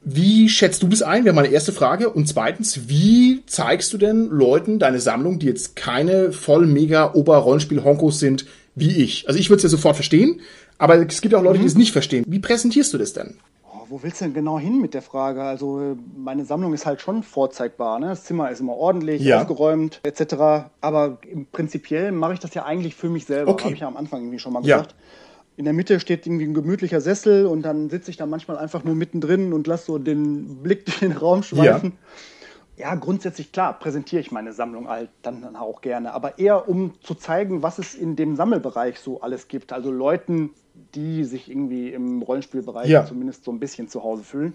Wie 0.02 0.48
schätzt 0.48 0.82
du 0.82 0.88
das 0.88 1.02
ein? 1.02 1.24
Wäre 1.24 1.34
meine 1.34 1.48
erste 1.48 1.72
Frage. 1.72 2.08
Und 2.08 2.26
zweitens, 2.26 2.88
wie 2.88 3.42
zeigst 3.46 3.92
du 3.92 3.98
denn 3.98 4.28
Leuten 4.30 4.78
deine 4.78 4.98
Sammlung, 4.98 5.38
die 5.38 5.46
jetzt 5.46 5.76
keine 5.76 6.32
voll 6.32 6.66
mega 6.66 7.12
Ober-Rollenspiel-Honkos 7.12 8.18
sind, 8.18 8.46
wie 8.74 9.02
ich? 9.02 9.28
Also 9.28 9.38
ich 9.38 9.50
würde 9.50 9.58
es 9.58 9.64
ja 9.64 9.68
sofort 9.68 9.96
verstehen, 9.96 10.40
aber 10.78 10.96
es 11.06 11.20
gibt 11.20 11.34
auch 11.34 11.42
Leute, 11.42 11.58
die 11.58 11.66
es 11.66 11.76
nicht 11.76 11.92
verstehen. 11.92 12.24
Wie 12.26 12.38
präsentierst 12.38 12.94
du 12.94 12.98
das 12.98 13.12
denn? 13.12 13.34
Wo 13.90 14.02
willst 14.04 14.20
du 14.20 14.26
denn 14.26 14.34
genau 14.34 14.58
hin 14.58 14.80
mit 14.80 14.94
der 14.94 15.02
Frage? 15.02 15.42
Also 15.42 15.96
meine 16.16 16.44
Sammlung 16.44 16.72
ist 16.72 16.86
halt 16.86 17.00
schon 17.00 17.24
vorzeigbar. 17.24 17.98
Ne? 17.98 18.06
Das 18.06 18.24
Zimmer 18.24 18.50
ist 18.50 18.60
immer 18.60 18.76
ordentlich, 18.76 19.20
ja. 19.20 19.40
aufgeräumt 19.40 20.00
etc. 20.04 20.70
Aber 20.80 21.18
prinzipiell 21.50 22.12
mache 22.12 22.34
ich 22.34 22.38
das 22.38 22.54
ja 22.54 22.64
eigentlich 22.64 22.94
für 22.94 23.08
mich 23.08 23.26
selber. 23.26 23.50
Okay. 23.50 23.64
Habe 23.64 23.74
ich 23.74 23.80
ja 23.80 23.88
am 23.88 23.96
Anfang 23.96 24.20
irgendwie 24.20 24.38
schon 24.38 24.52
mal 24.52 24.62
gesagt. 24.62 24.92
Ja. 24.92 24.96
In 25.56 25.64
der 25.64 25.74
Mitte 25.74 25.98
steht 25.98 26.24
irgendwie 26.24 26.44
ein 26.44 26.54
gemütlicher 26.54 27.00
Sessel 27.00 27.46
und 27.46 27.62
dann 27.62 27.90
sitze 27.90 28.10
ich 28.10 28.16
da 28.16 28.26
manchmal 28.26 28.56
einfach 28.56 28.84
nur 28.84 28.94
mittendrin 28.94 29.52
und 29.52 29.66
lasse 29.66 29.86
so 29.86 29.98
den 29.98 30.62
Blick 30.62 30.84
durch 30.86 31.00
den 31.00 31.12
Raum 31.12 31.42
schweifen. 31.42 31.98
Ja. 32.76 32.90
ja 32.90 32.94
grundsätzlich 32.94 33.50
klar, 33.50 33.76
präsentiere 33.78 34.20
ich 34.20 34.30
meine 34.30 34.52
Sammlung 34.52 34.88
halt 34.88 35.10
dann, 35.22 35.42
dann 35.42 35.56
auch 35.56 35.80
gerne. 35.80 36.14
Aber 36.14 36.38
eher 36.38 36.68
um 36.68 36.94
zu 37.02 37.14
zeigen, 37.14 37.64
was 37.64 37.78
es 37.78 37.94
in 37.94 38.14
dem 38.14 38.36
Sammelbereich 38.36 39.00
so 39.00 39.20
alles 39.20 39.48
gibt. 39.48 39.72
Also 39.72 39.90
Leuten 39.90 40.50
die 40.94 41.24
sich 41.24 41.50
irgendwie 41.50 41.90
im 41.90 42.22
Rollenspielbereich 42.22 42.88
ja. 42.88 43.04
zumindest 43.06 43.44
so 43.44 43.52
ein 43.52 43.60
bisschen 43.60 43.88
zu 43.88 44.02
Hause 44.02 44.22
fühlen. 44.22 44.52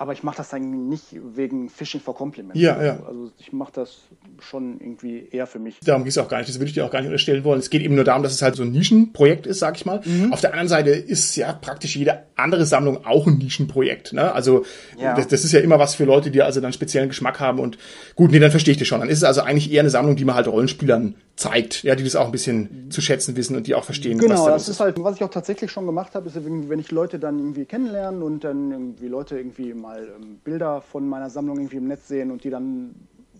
Aber 0.00 0.14
ich 0.14 0.22
mache 0.22 0.38
das 0.38 0.48
dann 0.48 0.88
nicht 0.88 1.08
wegen 1.12 1.68
Fishing 1.68 2.00
for 2.00 2.14
Compliments. 2.14 2.58
Ja, 2.58 2.82
ja. 2.82 3.00
Also 3.06 3.32
ich 3.38 3.52
mache 3.52 3.72
das 3.74 3.98
schon 4.38 4.80
irgendwie 4.80 5.28
eher 5.30 5.46
für 5.46 5.58
mich. 5.58 5.78
Darum 5.84 6.04
geht 6.04 6.12
es 6.12 6.16
auch 6.16 6.26
gar 6.26 6.38
nicht. 6.38 6.48
Das 6.48 6.58
würde 6.58 6.68
ich 6.68 6.72
dir 6.72 6.86
auch 6.86 6.90
gar 6.90 7.00
nicht 7.00 7.08
unterstellen 7.08 7.44
wollen. 7.44 7.60
Es 7.60 7.68
geht 7.68 7.82
eben 7.82 7.96
nur 7.96 8.04
darum, 8.04 8.22
dass 8.22 8.32
es 8.32 8.40
halt 8.40 8.56
so 8.56 8.62
ein 8.62 8.72
Nischenprojekt 8.72 9.46
ist, 9.46 9.58
sag 9.58 9.76
ich 9.76 9.84
mal. 9.84 10.00
Mhm. 10.02 10.32
Auf 10.32 10.40
der 10.40 10.52
anderen 10.52 10.68
Seite 10.68 10.88
ist 10.88 11.36
ja 11.36 11.52
praktisch 11.52 11.96
jede 11.96 12.22
andere 12.34 12.64
Sammlung 12.64 13.04
auch 13.04 13.26
ein 13.26 13.36
Nischenprojekt. 13.36 14.14
Ne? 14.14 14.32
Also 14.32 14.64
ja. 14.98 15.14
das, 15.14 15.28
das, 15.28 15.44
ist 15.44 15.52
ja 15.52 15.60
immer 15.60 15.78
was 15.78 15.96
für 15.96 16.06
Leute, 16.06 16.30
die 16.30 16.40
also 16.40 16.62
dann 16.62 16.72
speziellen 16.72 17.10
Geschmack 17.10 17.38
haben. 17.38 17.58
Und 17.58 17.76
gut, 18.16 18.30
nee, 18.30 18.38
dann 18.38 18.50
verstehe 18.50 18.72
ich 18.72 18.78
das 18.78 18.88
schon. 18.88 19.00
Dann 19.00 19.10
ist 19.10 19.18
es 19.18 19.24
also 19.24 19.42
eigentlich 19.42 19.70
eher 19.70 19.80
eine 19.80 19.90
Sammlung, 19.90 20.16
die 20.16 20.24
man 20.24 20.34
halt 20.34 20.48
Rollenspielern 20.48 21.16
zeigt, 21.36 21.82
ja, 21.82 21.94
die 21.94 22.04
das 22.04 22.16
auch 22.16 22.26
ein 22.26 22.32
bisschen 22.32 22.90
zu 22.90 23.00
schätzen 23.00 23.36
wissen 23.36 23.56
und 23.56 23.66
die 23.66 23.74
auch 23.74 23.84
verstehen. 23.84 24.18
Genau, 24.18 24.46
da 24.46 24.52
das 24.52 24.68
ist 24.68 24.80
halt, 24.80 25.02
was 25.02 25.16
ich 25.16 25.24
auch 25.24 25.30
tatsächlich 25.30 25.70
schon 25.70 25.84
gemacht 25.84 26.14
habe, 26.14 26.28
ist, 26.28 26.36
wenn 26.36 26.78
ich 26.78 26.90
Leute 26.90 27.18
dann 27.18 27.38
irgendwie 27.38 27.64
kennenlernen 27.64 28.22
und 28.22 28.44
dann 28.44 28.70
irgendwie 28.70 29.08
Leute 29.08 29.36
irgendwie 29.36 29.74
mal 29.74 29.89
ähm, 29.98 30.40
Bilder 30.44 30.80
von 30.80 31.08
meiner 31.08 31.30
Sammlung 31.30 31.58
irgendwie 31.58 31.76
im 31.76 31.88
Netz 31.88 32.08
sehen 32.08 32.30
und 32.30 32.44
die 32.44 32.50
dann 32.50 32.94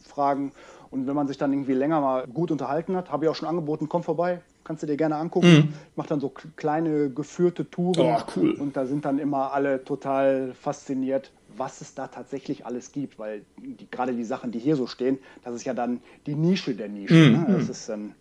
fragen. 0.06 0.52
Und 0.90 1.06
wenn 1.06 1.14
man 1.14 1.28
sich 1.28 1.38
dann 1.38 1.52
irgendwie 1.52 1.72
länger 1.72 2.00
mal 2.00 2.26
gut 2.26 2.50
unterhalten 2.50 2.96
hat, 2.96 3.12
habe 3.12 3.24
ich 3.24 3.30
auch 3.30 3.34
schon 3.34 3.48
angeboten, 3.48 3.88
komm 3.88 4.02
vorbei, 4.02 4.40
kannst 4.64 4.82
du 4.82 4.86
dir 4.86 4.96
gerne 4.96 5.16
angucken. 5.16 5.52
Mhm. 5.52 5.74
Ich 5.90 5.96
mache 5.96 6.08
dann 6.08 6.20
so 6.20 6.32
kleine 6.56 7.10
geführte 7.10 7.70
Touren. 7.70 8.16
Oh, 8.16 8.22
cool. 8.36 8.52
Und 8.52 8.76
da 8.76 8.86
sind 8.86 9.04
dann 9.04 9.18
immer 9.18 9.52
alle 9.52 9.84
total 9.84 10.52
fasziniert, 10.60 11.30
was 11.56 11.80
es 11.80 11.94
da 11.94 12.08
tatsächlich 12.08 12.66
alles 12.66 12.92
gibt, 12.92 13.18
weil 13.18 13.42
die, 13.58 13.88
gerade 13.90 14.12
die 14.12 14.24
Sachen, 14.24 14.50
die 14.50 14.58
hier 14.58 14.76
so 14.76 14.86
stehen, 14.86 15.18
das 15.44 15.54
ist 15.54 15.64
ja 15.64 15.74
dann 15.74 16.00
die 16.26 16.34
Nische 16.34 16.74
der 16.74 16.88
Nische. 16.88 17.14
Mhm. 17.14 17.32
Ne? 17.32 17.46
Das 17.58 17.68
ist 17.68 17.88
dann. 17.88 18.14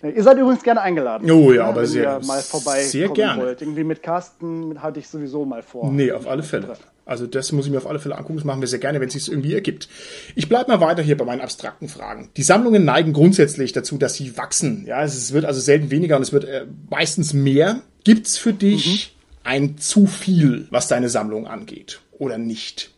Ihr 0.00 0.22
seid 0.22 0.38
übrigens 0.38 0.62
gerne 0.62 0.80
eingeladen. 0.80 1.28
Oh 1.28 1.52
ja, 1.52 1.64
ne? 1.64 1.68
aber 1.70 1.84
sehr, 1.84 2.20
ihr 2.20 2.26
mal 2.26 2.40
vorbei 2.40 2.82
sehr 2.84 3.08
gerne. 3.08 3.42
Wollt. 3.42 3.62
Irgendwie 3.62 3.82
mit 3.82 4.00
Carsten 4.00 4.80
hatte 4.80 5.00
ich 5.00 5.08
sowieso 5.08 5.44
mal 5.44 5.62
vor. 5.62 5.90
Nee, 5.90 6.12
auf 6.12 6.28
alle 6.28 6.44
Fälle. 6.44 6.76
Also 7.08 7.26
das 7.26 7.52
muss 7.52 7.66
ich 7.66 7.72
mir 7.72 7.78
auf 7.78 7.86
alle 7.86 7.98
Fälle 7.98 8.16
angucken. 8.16 8.36
Das 8.36 8.44
machen 8.44 8.60
wir 8.60 8.68
sehr 8.68 8.78
gerne, 8.78 9.00
wenn 9.00 9.08
es 9.08 9.14
sich 9.14 9.30
irgendwie 9.30 9.54
ergibt. 9.54 9.88
Ich 10.34 10.48
bleibe 10.48 10.70
mal 10.70 10.80
weiter 10.80 11.02
hier 11.02 11.16
bei 11.16 11.24
meinen 11.24 11.40
abstrakten 11.40 11.88
Fragen. 11.88 12.30
Die 12.36 12.42
Sammlungen 12.42 12.84
neigen 12.84 13.12
grundsätzlich 13.12 13.72
dazu, 13.72 13.98
dass 13.98 14.14
sie 14.14 14.36
wachsen. 14.36 14.84
Ja, 14.86 15.02
es 15.02 15.32
wird 15.32 15.44
also 15.44 15.60
selten 15.60 15.90
weniger 15.90 16.16
und 16.16 16.22
es 16.22 16.32
wird 16.32 16.44
äh, 16.44 16.66
meistens 16.90 17.32
mehr. 17.32 17.80
Gibt's 18.04 18.38
für 18.38 18.52
dich 18.52 19.16
mhm. 19.16 19.48
ein 19.48 19.78
zu 19.78 20.06
viel, 20.06 20.66
was 20.70 20.88
deine 20.88 21.08
Sammlung 21.08 21.46
angeht? 21.46 22.00
oder 22.18 22.38
nicht? 22.38 22.94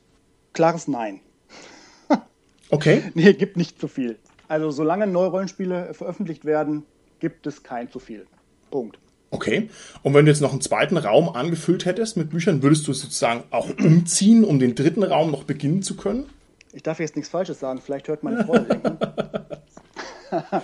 Klares 0.53 0.89
Nein. 0.89 1.21
okay. 2.71 3.11
Nee, 3.15 3.35
gibt 3.35 3.57
nicht 3.57 3.81
zu 3.81 3.89
viel. 3.89 4.19
Also 4.49 4.71
solange 4.71 5.07
neue 5.07 5.29
Rollenspiele 5.29 5.95
veröffentlicht 5.95 6.45
werden, 6.45 6.85
gibt 7.21 7.47
es 7.47 7.63
kein 7.63 7.91
zu 7.91 7.99
viel. 7.99 8.27
Punkt. 8.71 8.99
Okay. 9.31 9.71
Und 10.03 10.15
wenn 10.15 10.25
du 10.25 10.31
jetzt 10.31 10.41
noch 10.41 10.53
einen 10.53 10.61
zweiten 10.61 10.97
Raum 10.97 11.29
angefüllt 11.29 11.85
hättest 11.85 12.17
mit 12.17 12.31
Büchern, 12.31 12.63
würdest 12.63 12.87
du 12.89 12.93
sozusagen 12.93 13.45
auch 13.51 13.71
umziehen, 13.79 14.45
um 14.45 14.59
den 14.59 14.75
dritten 14.75 15.05
Raum 15.05 15.31
noch 15.31 15.45
beginnen 15.45 15.83
zu 15.83 15.97
können? 15.97 16.27
Ich 16.73 16.83
darf 16.83 17.01
jetzt 17.01 17.17
nichts 17.17 17.31
Falsches 17.31 17.61
sagen, 17.61 17.81
vielleicht 17.85 18.09
hört 18.09 18.23
meine 18.23 18.45
Freundin. 18.45 18.81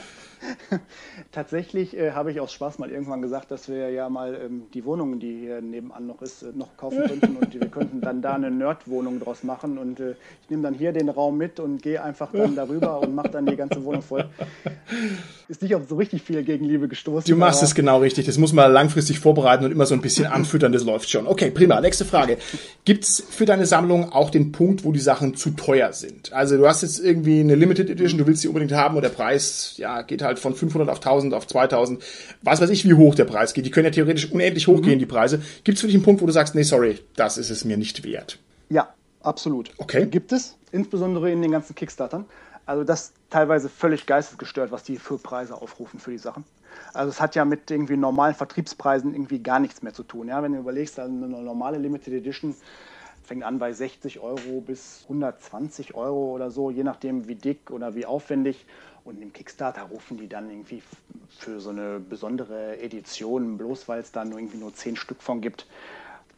Tatsächlich 1.37 1.95
äh, 1.95 2.13
habe 2.13 2.33
ich 2.33 2.41
aus 2.41 2.51
Spaß 2.51 2.79
mal 2.79 2.91
irgendwann 2.91 3.21
gesagt, 3.21 3.51
dass 3.51 3.69
wir 3.69 3.91
ja 3.91 4.09
mal 4.09 4.41
ähm, 4.43 4.63
die 4.73 4.87
Wohnung, 4.87 5.21
die 5.21 5.39
hier 5.39 5.61
nebenan 5.61 6.07
noch 6.07 6.23
ist, 6.23 6.43
äh, 6.43 6.47
noch 6.55 6.79
kaufen 6.79 7.05
könnten 7.07 7.37
und 7.37 7.53
wir 7.53 7.69
könnten 7.69 8.01
dann 8.01 8.23
da 8.23 8.33
eine 8.33 8.51
Nerd-Wohnung 8.51 9.21
draus 9.21 9.45
machen 9.45 9.77
und 9.77 10.01
äh, 10.01 10.13
ich 10.43 10.49
nehme 10.49 10.63
dann 10.63 10.73
hier 10.73 10.93
den 10.93 11.11
Raum 11.11 11.37
mit 11.37 11.61
und 11.61 11.83
gehe 11.83 12.03
einfach 12.03 12.33
dann 12.33 12.57
darüber 12.57 13.01
und 13.01 13.15
mache 13.15 13.29
dann 13.29 13.45
die 13.45 13.55
ganze 13.55 13.85
Wohnung 13.85 14.01
voll. 14.01 14.25
Ist 15.49 15.61
nicht 15.61 15.75
auf 15.75 15.83
so 15.89 15.97
richtig 15.97 16.23
viel 16.23 16.43
Gegenliebe 16.43 16.89
gestoßen. 16.89 17.31
Du 17.31 17.37
machst 17.39 17.63
es 17.63 17.75
genau 17.75 18.01
richtig. 18.01 18.25
Das 18.25 18.39
muss 18.39 18.55
man 18.55 18.73
langfristig 18.73 19.21
vorbereiten 19.21 19.67
und 19.67 19.73
immer 19.73 19.85
so 19.85 19.95
ein 19.95 20.01
bisschen 20.01 20.27
anfüttern. 20.33 20.73
Das 20.73 20.85
läuft 20.85 21.11
schon. 21.11 21.27
Okay, 21.27 21.51
prima. 21.51 21.81
Nächste 21.83 22.07
Frage. 22.07 22.39
Gibt's 22.87 23.23
für 23.29 23.45
deine 23.45 23.67
Sammlung 23.67 24.11
auch 24.11 24.31
den 24.31 24.53
Punkt, 24.53 24.85
wo 24.85 24.93
die 24.93 25.01
Sachen 25.01 25.37
zu 25.37 25.51
teuer 25.51 25.93
sind? 25.93 26.33
Also 26.33 26.57
du 26.57 26.67
hast 26.67 26.81
jetzt 26.81 26.99
irgendwie 26.99 27.41
eine 27.41 27.57
Limited 27.57 27.91
Edition, 27.91 28.19
du 28.19 28.27
willst 28.27 28.41
sie 28.41 28.49
unbedingt 28.49 28.73
haben 28.73 28.97
und 28.97 29.03
der 29.03 29.11
Preis 29.11 29.75
ja 29.77 30.01
geht 30.01 30.23
halt 30.23 30.39
von 30.39 30.55
500 30.55 30.89
auf 30.89 30.99
1000 30.99 31.26
auf 31.35 31.47
2000. 31.47 32.03
Was 32.43 32.61
weiß 32.61 32.71
ich, 32.71 32.85
wie 32.85 32.95
hoch 32.95 33.15
der 33.15 33.25
Preis 33.25 33.55
geht. 33.55 33.67
Die 33.67 33.71
können 33.71 33.87
ja 33.87 33.91
theoretisch 33.91 34.31
unendlich 34.31 34.67
hochgehen, 34.67 34.97
mhm. 34.97 35.01
die 35.01 35.07
Preise. 35.07 35.43
Gibt's 35.65 35.81
für 35.81 35.87
dich 35.87 35.97
einen 35.97 36.05
Punkt, 36.05 36.23
wo 36.23 36.27
du 36.27 36.33
sagst, 36.33 36.55
nee, 36.55 36.63
sorry, 36.63 36.99
das 37.17 37.39
ist 37.39 37.51
es 37.51 37.65
mir 37.65 37.77
nicht 37.77 38.05
wert? 38.05 38.39
Ja, 38.69 38.89
absolut. 39.23 39.71
Okay. 39.79 40.07
Gibt 40.07 40.33
es, 40.33 40.57
insbesondere 40.73 41.31
in 41.31 41.43
den 41.43 41.51
ganzen 41.51 41.75
Kickstartern. 41.75 42.27
Also 42.67 42.83
das 42.83 43.13
teilweise 43.31 43.69
völlig 43.69 44.07
geistesgestört, 44.07 44.73
was 44.73 44.83
die 44.83 44.97
für 44.97 45.19
Preise 45.19 45.55
aufrufen 45.55 46.01
für 46.01 46.11
die 46.11 46.19
Sachen. 46.19 46.45
Also 46.93 47.11
es 47.11 47.21
hat 47.21 47.35
ja 47.37 47.45
mit 47.45 47.71
irgendwie 47.71 47.97
normalen 47.97 48.35
Vertriebspreisen 48.35 49.15
irgendwie 49.15 49.39
gar 49.39 49.61
nichts 49.61 49.83
mehr 49.83 49.93
zu 49.93 50.03
tun. 50.03 50.29
Ja, 50.29 50.43
wenn 50.43 50.53
du 50.53 50.59
überlegst, 50.59 50.99
also 50.99 51.13
eine 51.13 51.29
normale 51.29 51.79
Limited 51.79 52.13
Edition 52.13 52.55
fängt 53.23 53.45
an 53.45 53.59
bei 53.59 53.73
60 53.73 54.21
Euro 54.21 54.61
bis 54.61 55.03
120 55.05 55.95
Euro 55.95 56.33
oder 56.35 56.51
so, 56.51 56.71
je 56.71 56.85
nachdem 56.85 57.29
wie 57.29 57.35
dick 57.35 57.71
oder 57.71 57.95
wie 57.95 58.07
aufwendig. 58.07 58.67
Und 59.07 59.23
im 59.23 59.33
Kickstarter 59.33 59.83
rufen 59.83 60.17
die 60.17 60.29
dann 60.29 60.51
irgendwie 60.51 60.83
für 61.39 61.61
so 61.61 61.71
eine 61.71 62.01
besondere 62.01 62.79
Edition, 62.81 63.57
bloß 63.57 63.89
weil 63.89 64.01
es 64.01 64.11
da 64.11 64.25
nur 64.25 64.41
irgendwie 64.41 64.59
nur 64.59 64.75
10 64.75 64.97
Stück 64.97 65.23
von 65.23 65.41
gibt, 65.41 65.67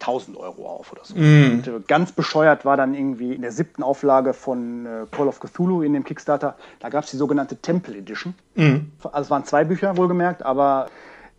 1000 0.00 0.36
Euro 0.36 0.68
auf 0.68 0.92
oder 0.92 1.00
so. 1.02 1.16
Mm. 1.16 1.62
Und 1.66 1.88
ganz 1.88 2.12
bescheuert 2.12 2.66
war 2.66 2.76
dann 2.76 2.94
irgendwie 2.94 3.32
in 3.32 3.40
der 3.40 3.52
siebten 3.52 3.82
Auflage 3.82 4.34
von 4.34 4.84
äh, 4.84 5.06
Call 5.10 5.28
of 5.28 5.40
Cthulhu 5.40 5.82
in 5.82 5.94
dem 5.94 6.04
Kickstarter, 6.04 6.56
da 6.78 6.90
gab 6.90 7.04
es 7.04 7.10
die 7.10 7.16
sogenannte 7.16 7.56
Temple 7.56 7.96
Edition. 7.96 8.34
Mm. 8.54 8.76
Also 9.02 9.22
es 9.22 9.30
waren 9.30 9.44
zwei 9.46 9.64
Bücher 9.64 9.96
wohlgemerkt, 9.96 10.42
aber 10.42 10.90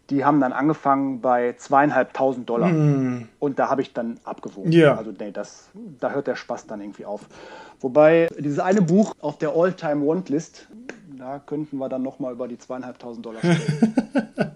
die 0.09 0.25
haben 0.25 0.39
dann 0.39 0.51
angefangen 0.51 1.21
bei 1.21 1.53
zweieinhalbtausend 1.57 2.49
Dollar. 2.49 2.69
Mm. 2.69 3.29
Und 3.37 3.59
da 3.59 3.69
habe 3.69 3.83
ich 3.83 3.93
dann 3.93 4.19
abgewogen. 4.23 4.71
Yeah. 4.73 4.97
Also 4.97 5.13
nee, 5.17 5.31
das, 5.31 5.69
da 5.99 6.09
hört 6.09 6.25
der 6.25 6.35
Spaß 6.35 6.65
dann 6.65 6.81
irgendwie 6.81 7.05
auf. 7.05 7.21
Wobei 7.79 8.27
dieses 8.37 8.59
eine 8.59 8.81
Buch 8.81 9.13
auf 9.21 9.37
der 9.37 9.51
All-Time-Want-List, 9.55 10.67
da 11.19 11.37
könnten 11.45 11.77
wir 11.77 11.89
dann 11.89 12.01
nochmal 12.01 12.31
über 12.31 12.47
die 12.47 12.57
zweieinhalbtausend 12.57 13.25
Dollar 13.25 13.39
sprechen. 13.39 13.93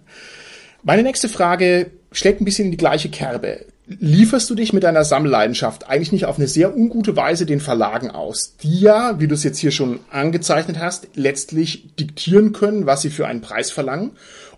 Meine 0.84 1.04
nächste 1.04 1.28
Frage 1.28 1.92
schlägt 2.14 2.40
ein 2.40 2.46
bisschen 2.46 2.66
in 2.66 2.72
die 2.72 2.78
gleiche 2.78 3.10
Kerbe. 3.10 3.66
Lieferst 3.86 4.50
du 4.50 4.56
dich 4.56 4.72
mit 4.72 4.84
deiner 4.84 5.04
Sammelleidenschaft 5.04 5.90
eigentlich 5.90 6.14
nicht 6.14 6.26
auf 6.26 6.38
eine 6.38 6.48
sehr 6.48 6.74
ungute 6.74 7.18
Weise 7.18 7.46
den 7.46 7.60
Verlagen 7.60 8.12
aus, 8.12 8.56
die 8.64 8.80
ja, 8.80 9.20
wie 9.20 9.28
du 9.28 9.36
es 9.36 9.44
jetzt 9.44 9.58
hier 9.60 9.72
schon 9.72 10.00
angezeichnet 10.10 10.80
hast, 10.80 11.10
letztlich 11.16 11.96
diktieren 11.98 12.54
können, 12.54 12.86
was 12.86 13.02
sie 13.02 13.10
für 13.10 13.28
einen 13.28 13.42
Preis 13.42 13.70
verlangen 13.70 14.12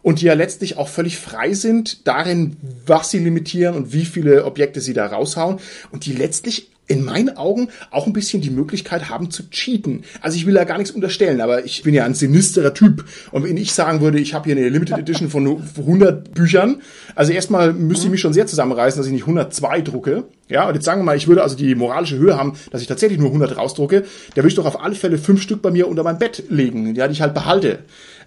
und 0.03 0.21
die 0.21 0.25
ja 0.25 0.35
letztlich 0.35 0.77
auch 0.77 0.89
völlig 0.89 1.17
frei 1.17 1.53
sind 1.53 2.07
darin, 2.07 2.57
was 2.85 3.09
sie 3.09 3.17
limitieren 3.17 3.75
und 3.75 3.93
wie 3.93 4.05
viele 4.05 4.45
Objekte 4.45 4.79
sie 4.79 4.93
da 4.93 5.07
raushauen 5.07 5.57
und 5.91 6.05
die 6.05 6.13
letztlich 6.13 6.69
in 6.87 7.03
meinen 7.03 7.35
Augen 7.37 7.69
auch 7.91 8.05
ein 8.05 8.13
bisschen 8.13 8.41
die 8.41 8.49
Möglichkeit 8.49 9.09
haben 9.09 9.31
zu 9.31 9.49
cheaten. 9.49 10.03
Also 10.21 10.37
ich 10.37 10.45
will 10.45 10.53
da 10.53 10.63
gar 10.63 10.77
nichts 10.77 10.91
unterstellen, 10.91 11.41
aber 11.41 11.65
ich 11.65 11.83
bin 11.83 11.93
ja 11.93 12.05
ein 12.05 12.13
sinisterer 12.13 12.73
Typ. 12.73 13.05
Und 13.31 13.43
wenn 13.43 13.57
ich 13.57 13.73
sagen 13.73 14.01
würde, 14.01 14.19
ich 14.19 14.33
habe 14.33 14.45
hier 14.45 14.55
eine 14.55 14.69
Limited 14.69 14.97
Edition 14.97 15.29
von 15.29 15.63
100 15.77 16.33
Büchern, 16.33 16.81
also 17.15 17.31
erstmal 17.31 17.73
müsste 17.73 18.05
ich 18.05 18.11
mich 18.11 18.21
schon 18.21 18.33
sehr 18.33 18.47
zusammenreißen, 18.47 18.99
dass 18.99 19.07
ich 19.07 19.13
nicht 19.13 19.23
102 19.23 19.81
drucke. 19.81 20.25
Ja, 20.47 20.67
und 20.67 20.75
jetzt 20.75 20.85
sagen 20.85 21.01
wir 21.01 21.05
mal, 21.05 21.17
ich 21.17 21.27
würde 21.27 21.41
also 21.41 21.55
die 21.55 21.73
moralische 21.73 22.17
Höhe 22.17 22.37
haben, 22.37 22.53
dass 22.71 22.81
ich 22.81 22.87
tatsächlich 22.87 23.17
nur 23.19 23.29
100 23.29 23.57
rausdrucke, 23.57 24.03
da 24.31 24.35
würde 24.37 24.49
ich 24.49 24.55
doch 24.55 24.65
auf 24.65 24.79
alle 24.79 24.95
Fälle 24.95 25.17
fünf 25.17 25.41
Stück 25.41 25.61
bei 25.63 25.71
mir 25.71 25.87
unter 25.87 26.03
mein 26.03 26.19
Bett 26.19 26.43
legen, 26.49 26.93
ja, 26.93 27.07
die 27.07 27.13
ich 27.13 27.21
halt 27.21 27.33
behalte. 27.33 27.79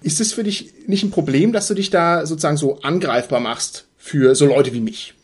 Ist 0.02 0.20
es 0.20 0.32
für 0.32 0.42
dich 0.42 0.72
nicht 0.86 1.04
ein 1.04 1.10
Problem, 1.10 1.52
dass 1.52 1.68
du 1.68 1.74
dich 1.74 1.90
da 1.90 2.26
sozusagen 2.26 2.56
so 2.56 2.80
angreifbar 2.80 3.40
machst 3.40 3.86
für 3.96 4.34
so 4.34 4.46
Leute 4.46 4.72
wie 4.72 4.80
mich? 4.80 5.14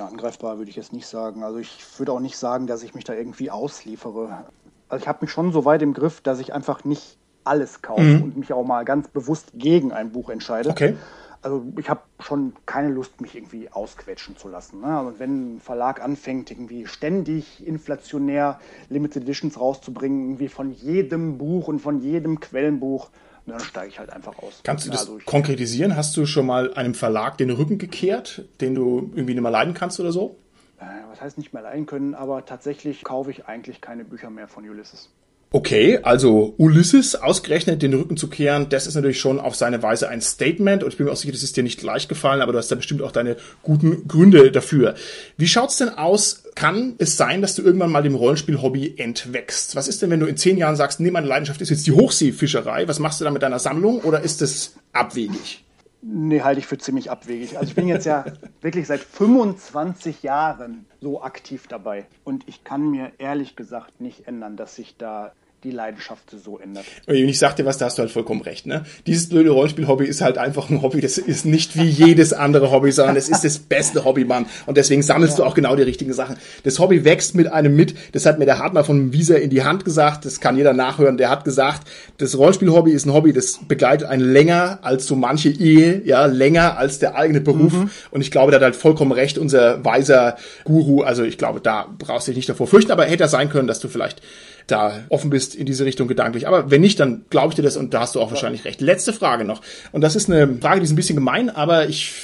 Angreifbar 0.00 0.58
würde 0.58 0.70
ich 0.70 0.76
jetzt 0.76 0.92
nicht 0.92 1.06
sagen. 1.06 1.42
Also 1.42 1.58
ich 1.58 1.78
würde 1.98 2.12
auch 2.12 2.20
nicht 2.20 2.36
sagen, 2.36 2.66
dass 2.66 2.82
ich 2.82 2.94
mich 2.94 3.04
da 3.04 3.14
irgendwie 3.14 3.50
ausliefere. 3.50 4.44
Also 4.88 5.02
ich 5.02 5.08
habe 5.08 5.18
mich 5.22 5.30
schon 5.30 5.52
so 5.52 5.64
weit 5.64 5.82
im 5.82 5.94
Griff, 5.94 6.20
dass 6.20 6.40
ich 6.40 6.52
einfach 6.52 6.84
nicht 6.84 7.16
alles 7.44 7.82
kaufe 7.82 8.02
mhm. 8.02 8.22
und 8.22 8.36
mich 8.36 8.52
auch 8.52 8.64
mal 8.64 8.84
ganz 8.84 9.08
bewusst 9.08 9.52
gegen 9.54 9.92
ein 9.92 10.12
Buch 10.12 10.30
entscheide. 10.30 10.70
Okay. 10.70 10.96
Also 11.42 11.64
ich 11.76 11.90
habe 11.90 12.02
schon 12.20 12.52
keine 12.66 12.88
Lust, 12.88 13.20
mich 13.20 13.34
irgendwie 13.34 13.68
ausquetschen 13.68 14.36
zu 14.36 14.48
lassen. 14.48 14.80
Ne? 14.80 15.00
Und 15.00 15.18
wenn 15.18 15.56
ein 15.56 15.60
Verlag 15.60 16.00
anfängt, 16.00 16.52
irgendwie 16.52 16.86
ständig 16.86 17.66
inflationär 17.66 18.60
Limited 18.88 19.24
Editions 19.24 19.58
rauszubringen, 19.58 20.22
irgendwie 20.22 20.48
von 20.48 20.70
jedem 20.70 21.38
Buch 21.38 21.66
und 21.66 21.80
von 21.80 22.00
jedem 22.00 22.38
Quellenbuch, 22.38 23.10
dann 23.46 23.60
steige 23.60 23.88
ich 23.88 23.98
halt 23.98 24.10
einfach 24.10 24.38
aus. 24.38 24.60
Kannst 24.62 24.86
du 24.86 24.90
das 24.90 25.00
also 25.00 25.18
konkretisieren? 25.24 25.96
Hast 25.96 26.16
du 26.16 26.26
schon 26.26 26.46
mal 26.46 26.72
einem 26.74 26.94
Verlag 26.94 27.38
den 27.38 27.50
Rücken 27.50 27.78
gekehrt, 27.78 28.44
den 28.60 28.74
du 28.74 29.10
irgendwie 29.14 29.34
nicht 29.34 29.42
mehr 29.42 29.50
leiden 29.50 29.74
kannst 29.74 29.98
oder 30.00 30.12
so? 30.12 30.36
Äh, 30.78 30.84
was 31.10 31.20
heißt 31.20 31.38
nicht 31.38 31.52
mehr 31.52 31.62
leiden 31.62 31.86
können, 31.86 32.14
aber 32.14 32.44
tatsächlich 32.44 33.02
kaufe 33.02 33.30
ich 33.30 33.46
eigentlich 33.46 33.80
keine 33.80 34.04
Bücher 34.04 34.30
mehr 34.30 34.48
von 34.48 34.68
Ulysses. 34.68 35.10
Okay, 35.54 35.98
also 36.02 36.54
Ulysses 36.56 37.14
ausgerechnet 37.14 37.82
den 37.82 37.92
Rücken 37.92 38.16
zu 38.16 38.30
kehren, 38.30 38.70
das 38.70 38.86
ist 38.86 38.94
natürlich 38.94 39.20
schon 39.20 39.38
auf 39.38 39.54
seine 39.54 39.82
Weise 39.82 40.08
ein 40.08 40.22
Statement 40.22 40.82
und 40.82 40.88
ich 40.90 40.96
bin 40.96 41.04
mir 41.04 41.12
auch 41.12 41.16
sicher, 41.16 41.32
das 41.32 41.42
ist 41.42 41.58
dir 41.58 41.62
nicht 41.62 41.82
leicht 41.82 42.08
gefallen, 42.08 42.40
aber 42.40 42.52
du 42.52 42.58
hast 42.58 42.70
da 42.70 42.74
bestimmt 42.74 43.02
auch 43.02 43.12
deine 43.12 43.36
guten 43.62 44.08
Gründe 44.08 44.50
dafür. 44.50 44.94
Wie 45.36 45.46
schaut's 45.46 45.76
denn 45.76 45.90
aus? 45.90 46.44
Kann 46.54 46.94
es 46.96 47.18
sein, 47.18 47.42
dass 47.42 47.54
du 47.54 47.62
irgendwann 47.62 47.92
mal 47.92 48.02
dem 48.02 48.14
Rollenspiel-Hobby 48.14 48.94
entwächst? 48.96 49.76
Was 49.76 49.88
ist 49.88 50.00
denn, 50.00 50.08
wenn 50.08 50.20
du 50.20 50.26
in 50.26 50.38
zehn 50.38 50.56
Jahren 50.56 50.76
sagst, 50.76 51.00
nee, 51.00 51.10
meine 51.10 51.26
Leidenschaft 51.26 51.60
ist 51.60 51.68
jetzt 51.68 51.86
die 51.86 51.92
Hochseefischerei, 51.92 52.88
was 52.88 52.98
machst 52.98 53.20
du 53.20 53.24
da 53.26 53.30
mit 53.30 53.42
deiner 53.42 53.58
Sammlung 53.58 54.00
oder 54.00 54.22
ist 54.22 54.40
das 54.40 54.74
abwegig? 54.92 55.62
Nee, 56.00 56.40
halte 56.40 56.60
ich 56.60 56.66
für 56.66 56.78
ziemlich 56.78 57.10
abwegig. 57.10 57.58
Also 57.58 57.68
ich 57.68 57.76
bin 57.76 57.88
jetzt 57.88 58.06
ja 58.06 58.24
wirklich 58.62 58.86
seit 58.86 59.00
25 59.00 60.22
Jahren 60.22 60.86
so 61.00 61.22
aktiv 61.22 61.66
dabei. 61.68 62.06
Und 62.24 62.48
ich 62.48 62.64
kann 62.64 62.90
mir 62.90 63.12
ehrlich 63.18 63.54
gesagt 63.54 64.00
nicht 64.00 64.26
ändern, 64.26 64.56
dass 64.56 64.74
sich 64.76 64.96
da 64.96 65.32
die 65.64 65.70
Leidenschaft 65.70 66.34
so 66.44 66.58
ändert. 66.58 66.84
Und 67.06 67.14
ich 67.14 67.38
sag 67.38 67.54
dir 67.54 67.64
was, 67.64 67.78
da 67.78 67.86
hast 67.86 67.96
du 67.96 68.02
halt 68.02 68.10
vollkommen 68.10 68.40
recht. 68.40 68.66
Ne? 68.66 68.84
Dieses 69.06 69.28
blöde 69.28 69.50
Rollenspiel-Hobby 69.50 70.06
ist 70.06 70.20
halt 70.20 70.36
einfach 70.36 70.70
ein 70.70 70.82
Hobby. 70.82 71.00
Das 71.00 71.18
ist 71.18 71.46
nicht 71.46 71.76
wie 71.76 71.84
jedes 71.84 72.32
andere 72.32 72.72
Hobby, 72.72 72.90
sondern 72.90 73.16
es 73.16 73.28
ist 73.28 73.44
das 73.44 73.58
beste 73.58 74.04
Hobby, 74.04 74.24
Mann. 74.24 74.46
Und 74.66 74.76
deswegen 74.76 75.02
sammelst 75.02 75.38
ja. 75.38 75.44
du 75.44 75.48
auch 75.48 75.54
genau 75.54 75.76
die 75.76 75.82
richtigen 75.82 76.12
Sachen. 76.12 76.36
Das 76.64 76.80
Hobby 76.80 77.04
wächst 77.04 77.36
mit 77.36 77.46
einem 77.46 77.76
mit. 77.76 77.94
Das 78.12 78.26
hat 78.26 78.40
mir 78.40 78.44
der 78.44 78.58
Hartmann 78.58 78.84
von 78.84 79.12
Visa 79.12 79.36
in 79.36 79.50
die 79.50 79.62
Hand 79.62 79.84
gesagt. 79.84 80.24
Das 80.24 80.40
kann 80.40 80.56
jeder 80.56 80.72
nachhören. 80.72 81.16
Der 81.16 81.30
hat 81.30 81.44
gesagt, 81.44 81.88
das 82.18 82.36
Rollenspiel-Hobby 82.36 82.90
ist 82.90 83.06
ein 83.06 83.12
Hobby, 83.12 83.32
das 83.32 83.60
begleitet 83.68 84.08
einen 84.08 84.32
länger 84.32 84.80
als 84.82 85.06
so 85.06 85.14
manche 85.14 85.48
Ehe, 85.48 86.02
ja, 86.04 86.26
länger 86.26 86.76
als 86.76 86.98
der 86.98 87.14
eigene 87.14 87.40
Beruf. 87.40 87.72
Mhm. 87.72 87.90
Und 88.10 88.20
ich 88.20 88.32
glaube, 88.32 88.50
da 88.50 88.56
hat 88.56 88.64
halt 88.64 88.76
vollkommen 88.76 89.12
recht, 89.12 89.38
unser 89.38 89.84
weiser 89.84 90.36
Guru. 90.64 91.02
Also 91.02 91.22
ich 91.22 91.38
glaube, 91.38 91.60
da 91.60 91.86
brauchst 91.98 92.26
du 92.26 92.32
dich 92.32 92.36
nicht 92.38 92.48
davor 92.48 92.66
fürchten, 92.66 92.90
aber 92.90 93.04
hätte 93.04 93.22
er 93.22 93.28
sein 93.28 93.48
können, 93.48 93.68
dass 93.68 93.78
du 93.78 93.88
vielleicht 93.88 94.22
da 94.66 95.00
offen 95.08 95.30
bist 95.30 95.54
in 95.54 95.66
diese 95.66 95.84
Richtung 95.84 96.08
gedanklich. 96.08 96.46
Aber 96.46 96.70
wenn 96.70 96.80
nicht, 96.80 97.00
dann 97.00 97.24
glaube 97.30 97.48
ich 97.50 97.54
dir 97.56 97.62
das 97.62 97.76
und 97.76 97.94
da 97.94 98.00
hast 98.00 98.14
du 98.14 98.20
auch 98.20 98.30
wahrscheinlich 98.30 98.64
recht. 98.64 98.80
Letzte 98.80 99.12
Frage 99.12 99.44
noch. 99.44 99.62
Und 99.92 100.00
das 100.02 100.16
ist 100.16 100.30
eine 100.30 100.56
Frage, 100.58 100.80
die 100.80 100.84
ist 100.84 100.92
ein 100.92 100.96
bisschen 100.96 101.16
gemein, 101.16 101.50
aber 101.50 101.88
ich 101.88 102.14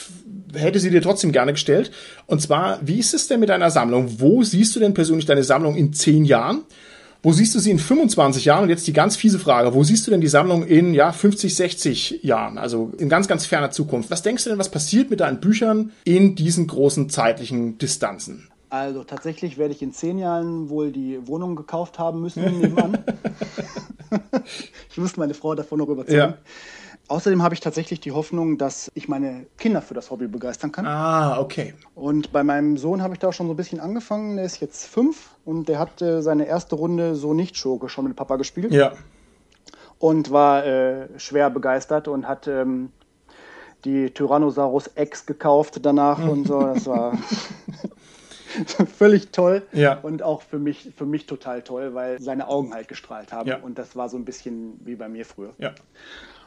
hätte 0.54 0.80
sie 0.80 0.90
dir 0.90 1.02
trotzdem 1.02 1.32
gerne 1.32 1.52
gestellt. 1.52 1.90
Und 2.26 2.40
zwar, 2.40 2.78
wie 2.82 2.98
ist 2.98 3.14
es 3.14 3.28
denn 3.28 3.40
mit 3.40 3.48
deiner 3.48 3.70
Sammlung? 3.70 4.20
Wo 4.20 4.42
siehst 4.42 4.74
du 4.76 4.80
denn 4.80 4.94
persönlich 4.94 5.26
deine 5.26 5.44
Sammlung 5.44 5.76
in 5.76 5.92
zehn 5.92 6.24
Jahren? 6.24 6.62
Wo 7.22 7.32
siehst 7.32 7.54
du 7.54 7.58
sie 7.58 7.72
in 7.72 7.80
25 7.80 8.44
Jahren? 8.44 8.62
Und 8.62 8.68
jetzt 8.68 8.86
die 8.86 8.92
ganz 8.92 9.16
fiese 9.16 9.40
Frage. 9.40 9.74
Wo 9.74 9.82
siehst 9.82 10.06
du 10.06 10.10
denn 10.10 10.20
die 10.20 10.28
Sammlung 10.28 10.64
in, 10.64 10.94
ja, 10.94 11.12
50, 11.12 11.54
60 11.54 12.20
Jahren? 12.22 12.58
Also 12.58 12.92
in 12.98 13.08
ganz, 13.08 13.26
ganz 13.26 13.44
ferner 13.44 13.72
Zukunft. 13.72 14.10
Was 14.10 14.22
denkst 14.22 14.44
du 14.44 14.50
denn, 14.50 14.58
was 14.58 14.70
passiert 14.70 15.10
mit 15.10 15.20
deinen 15.20 15.40
Büchern 15.40 15.90
in 16.04 16.36
diesen 16.36 16.68
großen 16.68 17.10
zeitlichen 17.10 17.76
Distanzen? 17.78 18.48
Also 18.70 19.04
tatsächlich 19.04 19.56
werde 19.56 19.72
ich 19.72 19.82
in 19.82 19.92
zehn 19.92 20.18
Jahren 20.18 20.68
wohl 20.68 20.92
die 20.92 21.26
Wohnung 21.26 21.56
gekauft 21.56 21.98
haben 21.98 22.20
müssen 22.20 22.42
nebenan. 22.60 22.98
ich 24.90 24.98
muss 24.98 25.16
meine 25.16 25.34
Frau 25.34 25.54
davon 25.54 25.78
noch 25.78 25.88
überzeugen. 25.88 26.18
Ja. 26.18 26.38
Außerdem 27.08 27.42
habe 27.42 27.54
ich 27.54 27.60
tatsächlich 27.60 28.00
die 28.00 28.12
Hoffnung, 28.12 28.58
dass 28.58 28.92
ich 28.94 29.08
meine 29.08 29.46
Kinder 29.56 29.80
für 29.80 29.94
das 29.94 30.10
Hobby 30.10 30.28
begeistern 30.28 30.72
kann. 30.72 30.86
Ah, 30.86 31.40
okay. 31.40 31.72
Und 31.94 32.32
bei 32.32 32.44
meinem 32.44 32.76
Sohn 32.76 33.00
habe 33.00 33.14
ich 33.14 33.18
da 33.18 33.32
schon 33.32 33.46
so 33.46 33.54
ein 33.54 33.56
bisschen 33.56 33.80
angefangen. 33.80 34.36
Der 34.36 34.44
ist 34.44 34.60
jetzt 34.60 34.86
fünf 34.86 35.30
und 35.46 35.70
der 35.70 35.78
hat 35.78 36.02
äh, 36.02 36.20
seine 36.20 36.44
erste 36.46 36.74
Runde 36.74 37.14
so 37.14 37.32
nicht 37.32 37.56
Schurke 37.56 37.88
schon 37.88 38.04
mit 38.04 38.14
Papa 38.14 38.36
gespielt. 38.36 38.72
Ja. 38.74 38.92
Und 39.98 40.30
war 40.30 40.66
äh, 40.66 41.08
schwer 41.18 41.48
begeistert 41.48 42.08
und 42.08 42.28
hat 42.28 42.46
ähm, 42.46 42.92
die 43.86 44.10
Tyrannosaurus 44.10 44.90
X 44.94 45.24
gekauft 45.24 45.80
danach 45.82 46.22
und 46.22 46.46
so. 46.46 46.60
Das 46.60 46.86
war 46.86 47.16
völlig 48.96 49.30
toll. 49.30 49.62
Ja. 49.72 49.98
Und 49.98 50.22
auch 50.22 50.42
für 50.42 50.58
mich, 50.58 50.90
für 50.96 51.06
mich 51.06 51.26
total 51.26 51.62
toll, 51.62 51.94
weil 51.94 52.20
seine 52.20 52.48
Augen 52.48 52.74
halt 52.74 52.88
gestrahlt 52.88 53.32
haben. 53.32 53.48
Ja. 53.48 53.58
Und 53.58 53.78
das 53.78 53.96
war 53.96 54.08
so 54.08 54.16
ein 54.16 54.24
bisschen 54.24 54.80
wie 54.84 54.96
bei 54.96 55.08
mir 55.08 55.24
früher. 55.24 55.54
Ja. 55.58 55.74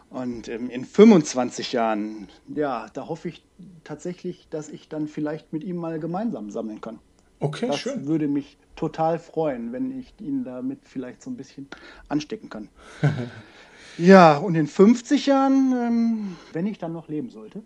Und 0.10 0.50
ähm, 0.50 0.70
in 0.70 0.84
25 0.84 1.72
Jahren, 1.72 2.28
ja, 2.54 2.88
da 2.94 3.08
hoffe 3.08 3.30
ich 3.30 3.44
tatsächlich, 3.86 4.48
dass 4.50 4.68
ich 4.68 4.90
dann 4.90 5.08
vielleicht 5.08 5.54
mit 5.54 5.64
ihm 5.64 5.78
mal 5.78 6.00
gemeinsam 6.00 6.50
sammeln 6.52 6.82
kann. 6.82 7.00
Okay, 7.40 7.68
das 7.68 7.80
schön. 7.80 8.08
würde 8.08 8.28
mich 8.28 8.58
total 8.76 9.20
freuen, 9.20 9.72
wenn 9.72 9.98
ich 9.98 10.14
ihn 10.20 10.44
damit 10.44 10.80
vielleicht 10.84 11.24
so 11.24 11.30
ein 11.30 11.38
bisschen 11.38 11.68
anstecken 12.10 12.50
kann. 12.50 12.68
ja, 13.98 14.38
und 14.38 14.56
in 14.56 14.68
50 14.68 15.26
Jahren, 15.28 15.72
ähm, 15.72 16.38
wenn 16.52 16.68
ich 16.68 16.78
dann 16.78 16.92
noch 16.92 17.08
leben 17.08 17.30
sollte, 17.30 17.64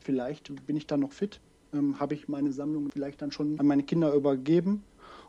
vielleicht 0.00 0.66
bin 0.66 0.76
ich 0.76 0.86
dann 0.86 1.00
noch 1.00 1.12
fit, 1.12 1.40
ähm, 1.72 1.98
habe 2.00 2.14
ich 2.14 2.28
meine 2.28 2.52
Sammlung 2.52 2.90
vielleicht 2.92 3.22
dann 3.22 3.32
schon 3.32 3.58
an 3.58 3.66
meine 3.66 3.82
Kinder 3.82 4.12
übergeben 4.12 4.82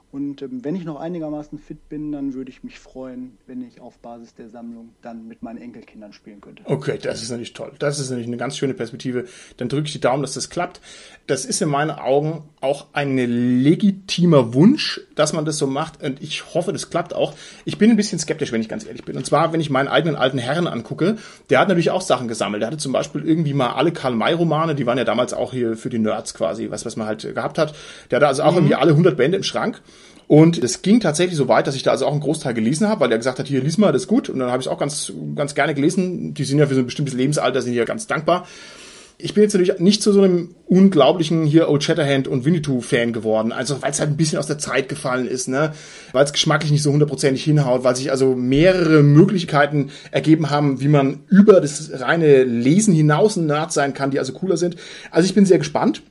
und 0.09 0.41
ähm, 0.41 0.63
wenn 0.63 0.75
ich 0.75 0.85
noch 0.85 0.99
einigermaßen 0.99 1.59
fit 1.59 1.89
bin, 1.89 2.13
dann 2.13 2.33
würde 2.33 2.49
ich 2.49 2.63
mich 2.63 2.79
freuen, 2.79 3.37
wenn 3.45 3.61
ich 3.61 3.81
auf 3.81 3.97
Basis 3.99 4.33
der 4.35 4.49
Sammlung 4.49 4.89
dann 5.01 5.27
mit 5.27 5.43
meinen 5.43 5.57
Enkelkindern 5.57 6.13
spielen 6.13 6.39
könnte. 6.39 6.63
Okay, 6.65 6.97
das 7.01 7.21
ist 7.21 7.29
natürlich 7.29 7.51
toll. 7.51 7.73
Das 7.77 7.99
ist 7.99 8.09
natürlich 8.09 8.27
eine 8.27 8.37
ganz 8.37 8.57
schöne 8.57 8.73
Perspektive. 8.73 9.25
Dann 9.57 9.67
drücke 9.67 9.87
ich 9.87 9.91
die 9.91 9.99
Daumen, 9.99 10.21
dass 10.21 10.33
das 10.33 10.49
klappt. 10.49 10.79
Das 11.27 11.43
ist 11.43 11.61
in 11.61 11.67
meinen 11.67 11.91
Augen 11.91 12.43
auch 12.61 12.87
ein 12.93 13.17
legitimer 13.17 14.53
Wunsch, 14.53 15.01
dass 15.15 15.33
man 15.33 15.43
das 15.43 15.57
so 15.57 15.67
macht. 15.67 16.01
Und 16.01 16.21
ich 16.21 16.53
hoffe, 16.53 16.71
das 16.71 16.89
klappt 16.89 17.13
auch. 17.13 17.33
Ich 17.65 17.77
bin 17.77 17.89
ein 17.89 17.97
bisschen 17.97 18.17
skeptisch, 18.17 18.53
wenn 18.53 18.61
ich 18.61 18.69
ganz 18.69 18.85
ehrlich 18.85 19.03
bin. 19.03 19.17
Und 19.17 19.25
zwar, 19.25 19.51
wenn 19.51 19.59
ich 19.59 19.69
meinen 19.69 19.89
eigenen 19.89 20.15
alten 20.15 20.37
Herren 20.37 20.67
angucke, 20.67 21.17
der 21.49 21.59
hat 21.59 21.67
natürlich 21.67 21.91
auch 21.91 22.01
Sachen 22.01 22.29
gesammelt. 22.29 22.61
Der 22.61 22.67
hatte 22.67 22.77
zum 22.77 22.93
Beispiel 22.93 23.27
irgendwie 23.27 23.53
mal 23.53 23.71
alle 23.71 23.91
Karl-May-Romane, 23.91 24.73
die 24.73 24.85
waren 24.85 24.97
ja 24.97 25.03
damals 25.03 25.33
auch 25.33 25.51
hier 25.51 25.75
für 25.75 25.89
die 25.89 25.99
Nerds 25.99 26.33
quasi, 26.33 26.71
was, 26.71 26.85
was 26.85 26.95
man 26.95 27.07
halt 27.07 27.35
gehabt 27.35 27.57
hat. 27.57 27.75
Der 28.09 28.17
hatte 28.17 28.27
also 28.27 28.43
auch 28.43 28.51
mhm. 28.51 28.57
irgendwie 28.57 28.75
alle 28.75 28.91
100 28.91 29.17
Bände 29.17 29.35
im 29.35 29.43
Schrank. 29.43 29.81
Und 30.27 30.61
es 30.61 30.81
ging 30.81 30.99
tatsächlich 30.99 31.37
so 31.37 31.47
weit, 31.47 31.67
dass 31.67 31.75
ich 31.75 31.83
da 31.83 31.91
also 31.91 32.05
auch 32.05 32.11
einen 32.11 32.19
Großteil 32.19 32.53
gelesen 32.53 32.87
habe, 32.87 32.99
weil 32.99 33.11
er 33.11 33.17
gesagt 33.17 33.39
hat, 33.39 33.47
hier 33.47 33.61
lies 33.61 33.77
mal, 33.77 33.93
das 33.93 34.03
ist 34.03 34.07
gut. 34.07 34.29
Und 34.29 34.39
dann 34.39 34.51
habe 34.51 34.59
ich 34.59 34.67
es 34.67 34.71
auch 34.71 34.77
ganz, 34.77 35.13
ganz 35.35 35.55
gerne 35.55 35.73
gelesen. 35.73 36.33
Die 36.33 36.43
sind 36.43 36.59
ja 36.59 36.67
für 36.67 36.75
so 36.75 36.81
ein 36.81 36.85
bestimmtes 36.85 37.15
Lebensalter, 37.15 37.61
sind 37.61 37.73
ja 37.73 37.85
ganz 37.85 38.07
dankbar. 38.07 38.45
Ich 39.19 39.33
bin 39.33 39.41
jetzt 39.41 39.53
natürlich 39.53 39.79
nicht 39.79 40.03
zu 40.03 40.11
so 40.11 40.21
einem 40.21 40.53
unglaublichen 40.67 41.45
hier 41.45 41.69
Old 41.69 41.83
Shatterhand 41.83 42.27
und 42.27 42.45
Winnetou-Fan 42.45 43.13
geworden. 43.13 43.51
Also 43.51 43.81
weil 43.81 43.89
es 43.89 43.99
halt 43.99 44.11
ein 44.11 44.17
bisschen 44.17 44.37
aus 44.37 44.45
der 44.45 44.59
Zeit 44.59 44.89
gefallen 44.89 45.27
ist, 45.27 45.47
ne? 45.47 45.73
Weil 46.11 46.25
es 46.25 46.33
geschmacklich 46.33 46.71
nicht 46.71 46.83
so 46.83 46.91
hundertprozentig 46.91 47.43
hinhaut, 47.43 47.83
weil 47.83 47.95
sich 47.95 48.11
also 48.11 48.35
mehrere 48.35 49.01
Möglichkeiten 49.01 49.89
ergeben 50.11 50.51
haben, 50.51 50.81
wie 50.81 50.87
man 50.87 51.21
über 51.29 51.61
das 51.61 51.89
reine 51.93 52.43
Lesen 52.43 52.93
hinaus 52.93 53.37
ein 53.37 53.47
Nerd 53.47 53.71
sein 53.71 53.95
kann, 53.95 54.11
die 54.11 54.19
also 54.19 54.33
cooler 54.33 54.57
sind. 54.57 54.75
Also 55.09 55.25
ich 55.25 55.33
bin 55.33 55.47
sehr 55.47 55.57
gespannt. 55.57 56.03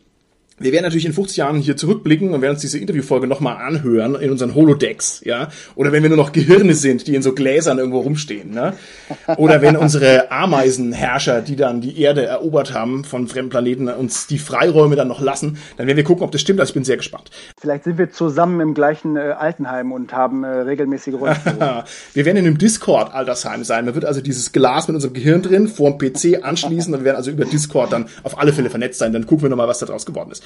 Wir 0.58 0.72
werden 0.72 0.84
natürlich 0.84 1.04
in 1.04 1.12
50 1.12 1.36
Jahren 1.36 1.56
hier 1.58 1.76
zurückblicken 1.76 2.32
und 2.32 2.40
werden 2.40 2.52
uns 2.52 2.62
diese 2.62 2.78
Interviewfolge 2.78 3.26
nochmal 3.26 3.56
anhören 3.56 4.14
in 4.14 4.30
unseren 4.30 4.54
Holodecks, 4.54 5.20
ja. 5.22 5.48
Oder 5.74 5.92
wenn 5.92 6.02
wir 6.02 6.08
nur 6.08 6.16
noch 6.16 6.32
Gehirne 6.32 6.72
sind, 6.72 7.06
die 7.06 7.14
in 7.14 7.20
so 7.20 7.34
Gläsern 7.34 7.76
irgendwo 7.76 8.00
rumstehen, 8.00 8.52
ne? 8.52 8.72
Oder 9.36 9.60
wenn 9.60 9.76
unsere 9.76 10.30
Ameisenherrscher, 10.30 11.42
die 11.42 11.56
dann 11.56 11.82
die 11.82 12.00
Erde 12.00 12.24
erobert 12.24 12.72
haben 12.72 13.04
von 13.04 13.28
fremden 13.28 13.50
Planeten, 13.50 13.88
uns 13.88 14.28
die 14.28 14.38
Freiräume 14.38 14.96
dann 14.96 15.08
noch 15.08 15.20
lassen, 15.20 15.58
dann 15.76 15.88
werden 15.88 15.98
wir 15.98 16.04
gucken, 16.04 16.24
ob 16.24 16.32
das 16.32 16.40
stimmt. 16.40 16.58
Also 16.60 16.70
ich 16.70 16.74
bin 16.74 16.84
sehr 16.84 16.96
gespannt. 16.96 17.30
Vielleicht 17.60 17.84
sind 17.84 17.98
wir 17.98 18.10
zusammen 18.10 18.60
im 18.60 18.72
gleichen 18.72 19.16
äh, 19.18 19.34
Altenheim 19.38 19.92
und 19.92 20.14
haben 20.14 20.42
äh, 20.42 20.48
regelmäßige 20.48 21.14
Rollenspiele. 21.16 21.84
wir 22.14 22.24
werden 22.24 22.38
in 22.38 22.46
einem 22.46 22.56
Discord-Altersheim 22.56 23.62
sein. 23.62 23.84
Man 23.84 23.94
wird 23.94 24.06
also 24.06 24.22
dieses 24.22 24.52
Glas 24.52 24.88
mit 24.88 24.94
unserem 24.94 25.12
Gehirn 25.12 25.42
drin 25.42 25.68
vor 25.68 25.90
dem 25.90 25.98
PC 25.98 26.42
anschließen 26.42 26.94
und 26.94 27.00
wir 27.00 27.04
werden 27.04 27.16
also 27.16 27.30
über 27.30 27.44
Discord 27.44 27.92
dann 27.92 28.06
auf 28.22 28.38
alle 28.38 28.54
Fälle 28.54 28.70
vernetzt 28.70 28.98
sein. 28.98 29.12
Dann 29.12 29.26
gucken 29.26 29.42
wir 29.42 29.50
nochmal, 29.50 29.68
was 29.68 29.80
da 29.80 29.86
draus 29.86 30.06
geworden 30.06 30.30
ist. 30.30 30.45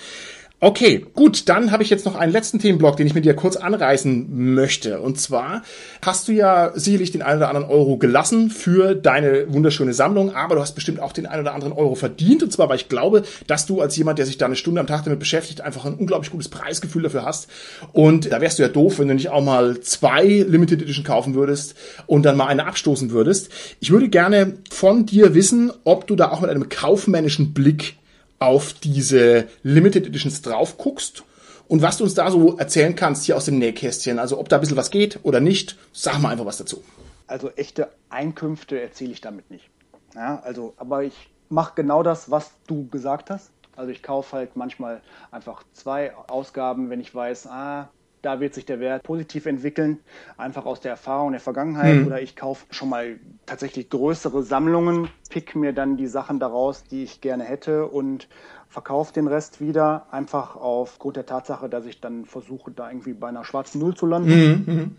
Okay, 0.62 1.06
gut, 1.14 1.48
dann 1.48 1.72
habe 1.72 1.82
ich 1.82 1.88
jetzt 1.88 2.04
noch 2.04 2.16
einen 2.16 2.32
letzten 2.32 2.58
Themenblock, 2.58 2.98
den 2.98 3.06
ich 3.06 3.14
mit 3.14 3.24
dir 3.24 3.32
kurz 3.32 3.56
anreißen 3.56 4.26
möchte. 4.52 5.00
Und 5.00 5.18
zwar 5.18 5.62
hast 6.02 6.28
du 6.28 6.32
ja 6.32 6.72
sicherlich 6.74 7.10
den 7.12 7.22
einen 7.22 7.38
oder 7.38 7.48
anderen 7.48 7.66
Euro 7.66 7.96
gelassen 7.96 8.50
für 8.50 8.94
deine 8.94 9.50
wunderschöne 9.50 9.94
Sammlung, 9.94 10.34
aber 10.34 10.56
du 10.56 10.60
hast 10.60 10.74
bestimmt 10.74 11.00
auch 11.00 11.14
den 11.14 11.24
einen 11.24 11.40
oder 11.40 11.54
anderen 11.54 11.72
Euro 11.72 11.94
verdient. 11.94 12.42
Und 12.42 12.52
zwar, 12.52 12.68
weil 12.68 12.76
ich 12.76 12.90
glaube, 12.90 13.22
dass 13.46 13.64
du 13.64 13.80
als 13.80 13.96
jemand, 13.96 14.18
der 14.18 14.26
sich 14.26 14.36
da 14.36 14.44
eine 14.44 14.54
Stunde 14.54 14.82
am 14.82 14.86
Tag 14.86 15.04
damit 15.04 15.18
beschäftigt, 15.18 15.62
einfach 15.62 15.86
ein 15.86 15.94
unglaublich 15.94 16.30
gutes 16.30 16.50
Preisgefühl 16.50 17.04
dafür 17.04 17.24
hast. 17.24 17.48
Und 17.94 18.30
da 18.30 18.42
wärst 18.42 18.58
du 18.58 18.62
ja 18.62 18.68
doof, 18.68 18.98
wenn 18.98 19.08
du 19.08 19.14
nicht 19.14 19.30
auch 19.30 19.42
mal 19.42 19.80
zwei 19.80 20.26
Limited 20.26 20.82
Edition 20.82 21.06
kaufen 21.06 21.34
würdest 21.34 21.74
und 22.06 22.26
dann 22.26 22.36
mal 22.36 22.48
eine 22.48 22.66
abstoßen 22.66 23.12
würdest. 23.12 23.48
Ich 23.80 23.92
würde 23.92 24.10
gerne 24.10 24.58
von 24.68 25.06
dir 25.06 25.32
wissen, 25.34 25.72
ob 25.84 26.06
du 26.06 26.16
da 26.16 26.32
auch 26.32 26.42
mit 26.42 26.50
einem 26.50 26.68
kaufmännischen 26.68 27.54
Blick 27.54 27.94
auf 28.40 28.72
diese 28.72 29.48
Limited 29.62 30.06
Editions 30.06 30.42
drauf 30.42 30.78
guckst 30.78 31.22
und 31.68 31.82
was 31.82 31.98
du 31.98 32.04
uns 32.04 32.14
da 32.14 32.30
so 32.30 32.56
erzählen 32.56 32.96
kannst 32.96 33.24
hier 33.24 33.36
aus 33.36 33.44
dem 33.44 33.58
Nähkästchen. 33.58 34.18
Also 34.18 34.40
ob 34.40 34.48
da 34.48 34.56
ein 34.56 34.60
bisschen 34.60 34.76
was 34.76 34.90
geht 34.90 35.20
oder 35.22 35.40
nicht, 35.40 35.78
sag 35.92 36.18
mal 36.18 36.30
einfach 36.30 36.46
was 36.46 36.56
dazu. 36.56 36.82
Also 37.26 37.50
echte 37.50 37.90
Einkünfte 38.08 38.80
erziele 38.80 39.12
ich 39.12 39.20
damit 39.20 39.50
nicht. 39.50 39.70
Ja, 40.16 40.40
also, 40.40 40.74
aber 40.78 41.04
ich 41.04 41.14
mache 41.48 41.74
genau 41.76 42.02
das, 42.02 42.30
was 42.30 42.50
du 42.66 42.88
gesagt 42.88 43.30
hast. 43.30 43.50
Also 43.76 43.92
ich 43.92 44.02
kaufe 44.02 44.36
halt 44.36 44.56
manchmal 44.56 45.00
einfach 45.30 45.62
zwei 45.72 46.12
Ausgaben, 46.16 46.90
wenn 46.90 47.00
ich 47.00 47.14
weiß, 47.14 47.46
ah, 47.46 47.88
da 48.22 48.40
wird 48.40 48.54
sich 48.54 48.66
der 48.66 48.80
Wert 48.80 49.02
positiv 49.02 49.46
entwickeln, 49.46 50.00
einfach 50.36 50.66
aus 50.66 50.80
der 50.80 50.90
Erfahrung 50.90 51.32
der 51.32 51.40
Vergangenheit. 51.40 51.96
Mhm. 51.96 52.06
Oder 52.06 52.20
ich 52.20 52.36
kaufe 52.36 52.66
schon 52.70 52.88
mal 52.88 53.18
tatsächlich 53.46 53.88
größere 53.90 54.42
Sammlungen, 54.42 55.08
pick 55.30 55.54
mir 55.56 55.72
dann 55.72 55.96
die 55.96 56.06
Sachen 56.06 56.38
daraus, 56.38 56.84
die 56.84 57.02
ich 57.02 57.20
gerne 57.20 57.44
hätte 57.44 57.86
und 57.86 58.28
verkaufe 58.68 59.12
den 59.12 59.26
Rest 59.26 59.60
wieder, 59.60 60.06
einfach 60.12 60.56
aufgrund 60.56 61.16
der 61.16 61.26
Tatsache, 61.26 61.68
dass 61.68 61.86
ich 61.86 62.00
dann 62.00 62.24
versuche, 62.24 62.70
da 62.70 62.88
irgendwie 62.88 63.14
bei 63.14 63.28
einer 63.28 63.44
schwarzen 63.44 63.80
Null 63.80 63.96
zu 63.96 64.06
landen. 64.06 64.64
Mhm. 64.66 64.96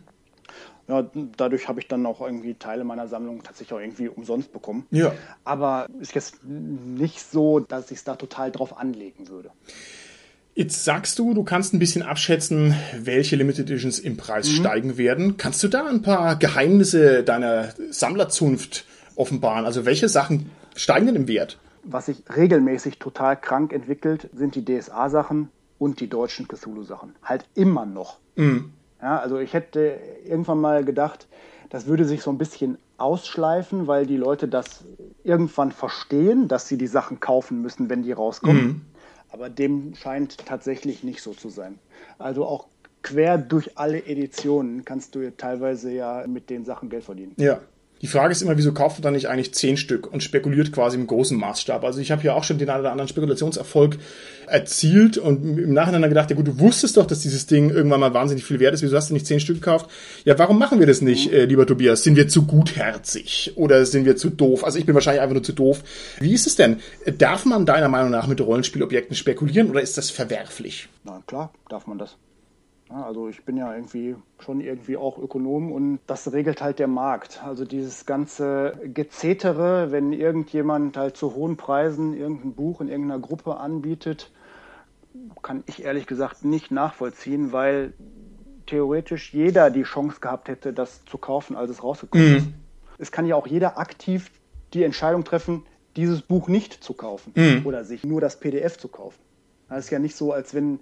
Ja, 0.88 1.09
dadurch 1.38 1.69
habe 1.69 1.80
ich 1.80 1.88
dann 1.88 2.05
auch 2.05 2.19
irgendwie 2.19 2.55
Teile 2.55 2.84
meiner 2.84 3.07
Sammlung 3.07 3.43
tatsächlich 3.43 3.74
auch 3.74 3.82
irgendwie 3.82 4.09
umsonst 4.09 4.51
bekommen. 4.51 4.88
Ja. 4.91 5.13
Aber 5.45 5.88
ist 5.99 6.13
jetzt 6.15 6.43
nicht 6.43 7.22
so, 7.22 7.61
dass 7.61 7.91
ich 7.91 7.99
es 7.99 8.03
da 8.03 8.15
total 8.15 8.51
drauf 8.51 8.78
anlegen 8.78 9.30
würde. 9.30 9.51
Jetzt 10.54 10.84
sagst 10.84 11.18
du, 11.18 11.34
du 11.34 11.43
kannst 11.43 11.74
ein 11.74 11.80
bisschen 11.80 12.04
abschätzen, 12.04 12.76
welche 12.99 13.38
Limited 13.38 13.70
Editions 13.70 13.99
im 13.99 14.18
Preis 14.18 14.47
mhm. 14.49 14.54
steigen 14.56 14.97
werden. 14.97 15.38
Kannst 15.38 15.64
du 15.64 15.70
da 15.70 15.86
ein 15.86 16.02
paar 16.02 16.36
Geheimnisse 16.36 17.24
deiner 17.24 17.70
Sammlerzunft 17.89 18.86
offenbaren? 19.16 19.66
Also 19.66 19.86
welche 19.86 20.10
Sachen 20.10 20.49
steigen 20.76 21.08
denn 21.08 21.16
im 21.16 21.28
Wert? 21.28 21.58
Was 21.84 22.08
sich 22.08 22.24
regelmäßig 22.36 22.99
total 22.99 23.39
krank 23.39 23.72
entwickelt, 23.72 24.30
sind 24.34 24.56
die 24.56 24.66
DSA-Sachen 24.66 25.49
und 25.80 25.99
die 25.99 26.10
deutschen 26.10 26.47
Cthulhu-Sachen. 26.47 27.16
Halt 27.24 27.45
immer 27.56 27.86
noch. 27.86 28.20
Mhm. 28.36 28.74
Ja, 29.02 29.20
also 29.20 29.39
ich 29.39 29.54
hätte 29.54 29.97
irgendwann 30.26 30.60
mal 30.60 30.84
gedacht, 30.84 31.28
das 31.70 31.88
würde 31.88 32.06
sich 32.06 32.22
so 32.22 32.30
ein 32.30 32.38
bisschen 32.38 32.78
ausschleifen, 32.97 33.88
weil 33.88 34.06
die 34.06 34.18
Leute 34.18 34.47
das 34.47 34.84
irgendwann 35.24 35.72
verstehen, 35.72 36.47
dass 36.49 36.68
sie 36.68 36.78
die 36.78 36.88
Sachen 36.88 37.20
kaufen 37.20 37.62
müssen, 37.62 37.89
wenn 37.89 38.04
die 38.04 38.12
rauskommen. 38.12 38.64
Mhm. 38.64 38.82
Aber 39.32 39.49
dem 39.49 39.95
scheint 39.95 40.38
tatsächlich 40.45 41.03
nicht 41.03 41.21
so 41.21 41.32
zu 41.32 41.49
sein. 41.49 41.79
Also 42.17 42.45
auch 42.45 42.67
quer 43.01 43.38
durch 43.38 43.77
alle 43.77 43.99
Editionen 44.05 44.86
kannst 44.86 45.15
du 45.15 45.36
teilweise 45.36 45.91
ja 45.91 46.25
mit 46.27 46.49
den 46.49 46.65
Sachen 46.65 46.89
Geld 46.89 47.03
verdienen. 47.03 47.34
Ja. 47.38 47.61
Die 48.02 48.08
Frage 48.08 48.32
ist 48.32 48.41
immer, 48.41 48.58
wieso 48.58 48.74
kauft 48.74 48.97
man 48.97 49.04
dann 49.04 49.14
nicht 49.14 49.30
eigentlich 49.30 49.54
zehn 49.54 49.78
Stück 49.78 50.12
und 50.12 50.24
spekuliert 50.24 50.72
quasi 50.72 50.97
im 50.97 51.06
großen 51.06 51.38
Maßstab? 51.38 51.84
Also 51.84 51.99
ich 51.99 52.12
habe 52.12 52.24
ja 52.24 52.34
auch 52.34 52.43
schon 52.43 52.58
den 52.58 52.70
einen 52.70 52.82
oder 52.82 52.91
anderen 52.91 53.08
Spekulationserfolg 53.08 53.97
erzielt 54.47 55.18
und 55.20 55.58
im 55.58 55.74
Nachhinein 55.74 56.10
gedacht, 56.10 56.30
ja 56.30 56.36
gut, 56.36 56.47
du 56.47 56.60
wusstest 56.60 56.97
doch, 56.97 57.06
dass 57.06 57.20
dieses 57.20 57.45
Ding 57.45 57.70
irgendwann 57.70 57.99
mal 57.99 58.14
wahnsinnig 58.14 58.43
viel 58.43 58.60
wert 58.60 58.74
ist. 58.74 58.82
Wieso 58.82 58.97
hast 58.97 59.10
du 59.10 59.14
nicht 59.14 59.28
zehn 59.28 59.39
Stück 59.39 59.58
gekauft? 59.58 59.89
Ja, 60.26 60.38
warum 60.39 60.58
machen 60.58 60.80
wir 60.80 60.88
das 60.88 61.02
nicht, 61.02 61.32
äh, 61.32 61.45
lieber 61.45 61.68
Tobias? 61.68 62.04
Sind 62.04 62.16
wir 62.16 62.28
zu 62.28 62.47
gutherzig 62.47 63.54
oder 63.56 63.86
sind 63.86 64.06
wir 64.06 64.16
zu 64.18 64.32
doof? 64.32 64.64
Also 64.64 64.80
ich 64.80 64.86
bin 64.86 64.95
wahrscheinlich 64.95 65.22
einfach 65.22 65.36
nur 65.36 65.43
zu 65.43 65.54
doof. 65.54 65.84
Wie 66.20 66.34
ist 66.34 66.47
es 66.47 66.56
denn? 66.56 66.80
Darf 67.18 67.45
man 67.45 67.66
deiner 67.66 67.88
Meinung 67.88 68.10
nach 68.10 68.26
mit 68.26 68.41
Rollenspielobjekten 68.41 69.16
spekulieren 69.16 69.70
oder 69.70 69.82
ist 69.82 69.97
das 69.97 70.10
verwerflich? 70.10 70.89
Na 71.04 71.22
klar, 71.28 71.54
darf 71.70 71.86
man 71.86 71.99
das. 71.99 72.18
Also 72.93 73.29
ich 73.29 73.45
bin 73.45 73.55
ja 73.55 73.73
irgendwie 73.73 74.15
schon 74.39 74.59
irgendwie 74.59 74.97
auch 74.97 75.17
Ökonom 75.17 75.71
und 75.71 75.99
das 76.07 76.31
regelt 76.33 76.61
halt 76.61 76.79
der 76.79 76.87
Markt. 76.87 77.41
Also 77.43 77.63
dieses 77.63 78.05
ganze 78.05 78.77
Gezetere, 78.93 79.91
wenn 79.91 80.11
irgendjemand 80.11 80.97
halt 80.97 81.15
zu 81.15 81.33
hohen 81.33 81.55
Preisen 81.55 82.13
irgendein 82.13 82.53
Buch 82.53 82.81
in 82.81 82.89
irgendeiner 82.89 83.21
Gruppe 83.21 83.57
anbietet, 83.57 84.31
kann 85.41 85.63
ich 85.67 85.83
ehrlich 85.83 86.05
gesagt 86.05 86.43
nicht 86.43 86.71
nachvollziehen, 86.71 87.53
weil 87.53 87.93
theoretisch 88.65 89.33
jeder 89.33 89.69
die 89.69 89.83
Chance 89.83 90.19
gehabt 90.19 90.49
hätte, 90.49 90.73
das 90.73 91.03
zu 91.05 91.17
kaufen, 91.17 91.55
als 91.55 91.71
es 91.71 91.83
rausgekommen 91.83 92.29
mhm. 92.29 92.37
ist. 92.37 92.47
Es 92.97 93.11
kann 93.11 93.25
ja 93.25 93.35
auch 93.35 93.47
jeder 93.47 93.77
aktiv 93.77 94.31
die 94.73 94.83
Entscheidung 94.83 95.23
treffen, 95.23 95.63
dieses 95.95 96.21
Buch 96.21 96.47
nicht 96.47 96.83
zu 96.83 96.93
kaufen 96.93 97.33
mhm. 97.35 97.65
oder 97.65 97.83
sich 97.83 98.03
nur 98.03 98.21
das 98.21 98.39
PDF 98.39 98.77
zu 98.77 98.87
kaufen. 98.87 99.19
Das 99.69 99.85
ist 99.85 99.89
ja 99.91 99.99
nicht 99.99 100.15
so, 100.15 100.33
als 100.33 100.53
wenn 100.53 100.79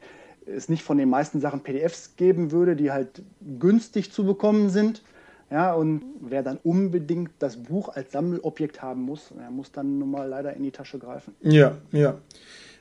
es 0.55 0.69
nicht 0.69 0.83
von 0.83 0.97
den 0.97 1.09
meisten 1.09 1.41
Sachen 1.41 1.61
PDFs 1.61 2.15
geben 2.15 2.51
würde, 2.51 2.75
die 2.75 2.91
halt 2.91 3.21
günstig 3.59 4.11
zu 4.11 4.25
bekommen 4.25 4.69
sind. 4.69 5.03
Ja, 5.51 5.73
und 5.73 6.03
wer 6.21 6.43
dann 6.43 6.59
unbedingt 6.63 7.31
das 7.39 7.57
Buch 7.57 7.89
als 7.89 8.11
Sammelobjekt 8.11 8.81
haben 8.81 9.01
muss, 9.01 9.31
der 9.35 9.49
muss 9.49 9.71
dann 9.71 9.97
nun 9.97 10.11
mal 10.11 10.27
leider 10.27 10.53
in 10.53 10.63
die 10.63 10.71
Tasche 10.71 10.99
greifen. 10.99 11.35
Ja, 11.41 11.77
ja. 11.91 12.19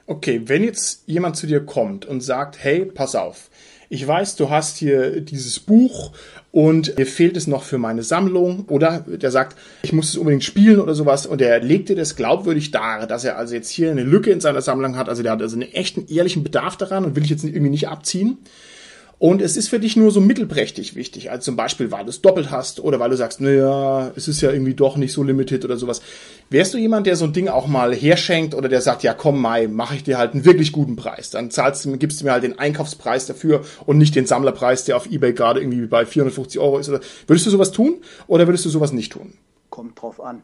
Okay, 0.07 0.43
wenn 0.47 0.65
jetzt 0.65 1.03
jemand 1.07 1.37
zu 1.37 1.47
dir 1.47 1.65
kommt 1.65 2.05
und 2.05 2.21
sagt, 2.23 2.63
hey, 2.63 2.85
pass 2.85 3.15
auf, 3.15 3.51
ich 3.91 4.07
weiß, 4.07 4.37
du 4.37 4.51
hast 4.51 4.77
hier 4.77 5.21
dieses 5.21 5.61
Buch 5.61 6.13
und 6.53 6.97
mir 6.99 7.07
fehlt 7.07 7.37
es 7.37 7.47
noch 7.47 7.63
für 7.63 7.79
meine 7.79 8.03
Sammlung. 8.03 8.67
Oder 8.69 9.01
der 9.07 9.31
sagt, 9.31 9.57
ich 9.83 9.93
muss 9.93 10.11
es 10.11 10.17
unbedingt 10.17 10.45
spielen 10.45 10.81
oder 10.81 10.95
sowas. 10.95 11.27
Und 11.27 11.41
der 11.41 11.61
legt 11.61 11.89
dir 11.89 11.97
das 11.97 12.15
glaubwürdig 12.15 12.71
dar, 12.71 13.07
dass 13.07 13.25
er 13.25 13.39
also 13.39 13.55
jetzt 13.55 13.71
hier 13.71 13.91
eine 13.91 14.03
Lücke 14.03 14.31
in 14.31 14.41
seiner 14.41 14.61
Sammlung 14.61 14.97
hat, 14.97 15.09
also 15.09 15.23
der 15.23 15.33
hat 15.33 15.43
also 15.43 15.57
einen 15.57 15.73
echten 15.73 16.07
ehrlichen 16.09 16.45
Bedarf 16.45 16.77
daran 16.77 17.05
und 17.05 17.17
will 17.17 17.25
ich 17.25 17.31
jetzt 17.31 17.45
irgendwie 17.45 17.71
nicht 17.71 17.89
abziehen. 17.89 18.39
Und 19.21 19.43
es 19.43 19.57
ist 19.57 19.69
für 19.69 19.81
dich 19.81 19.97
nur 19.97 20.13
so 20.13 20.21
mittelprächtig 20.21 20.95
wichtig, 20.95 21.33
also 21.33 21.43
zum 21.43 21.57
Beispiel, 21.57 21.91
weil 21.91 22.05
du 22.05 22.11
es 22.11 22.23
doppelt 22.23 22.53
hast 22.53 22.79
oder 22.79 23.01
weil 23.01 23.11
du 23.11 23.17
sagst, 23.17 23.41
naja, 23.41 24.13
es 24.15 24.29
ist 24.29 24.41
ja 24.41 24.53
irgendwie 24.53 24.75
doch 24.75 24.97
nicht 24.97 25.13
so 25.13 25.25
limited 25.25 25.65
oder 25.65 25.77
sowas. 25.77 26.03
Wärst 26.51 26.73
du 26.73 26.79
jemand, 26.79 27.09
der 27.09 27.17
so 27.17 27.25
ein 27.25 27.33
Ding 27.33 27.49
auch 27.49 27.67
mal 27.67 27.93
herschenkt 27.93 28.55
oder 28.55 28.69
der 28.69 28.81
sagt, 28.81 29.03
ja 29.03 29.15
komm 29.15 29.41
Mai, 29.41 29.67
mache 29.67 29.97
ich 29.97 30.05
dir 30.05 30.19
halt 30.19 30.35
einen 30.35 30.45
wirklich 30.45 30.71
guten 30.71 30.95
Preis. 30.95 31.31
Dann 31.31 31.51
zahlst 31.51 31.85
du, 31.85 31.97
gibst 31.97 32.21
du 32.21 32.27
mir 32.27 32.33
halt 32.33 32.45
den 32.45 32.61
Einkaufspreis 32.61 33.27
dafür 33.27 33.65
und 33.87 33.99
nicht 33.99 34.15
den 34.15 34.25
Sammlerpreis, 34.25 34.85
der 34.85 34.97
auf 34.97 35.11
Ebay 35.11 35.33
gerade 35.33 35.61
irgendwie 35.61 35.87
bei 35.87 36.07
450 36.07 36.61
Euro 36.61 36.79
ist. 36.79 36.89
Oder 36.89 37.01
würdest 37.27 37.45
du 37.45 37.51
sowas 37.51 37.73
tun 37.73 37.97
oder 38.29 38.47
würdest 38.47 38.67
du 38.67 38.69
sowas 38.69 38.93
nicht 38.93 39.11
tun? 39.11 39.35
Kommt 39.69 40.01
drauf 40.01 40.21
an. 40.21 40.43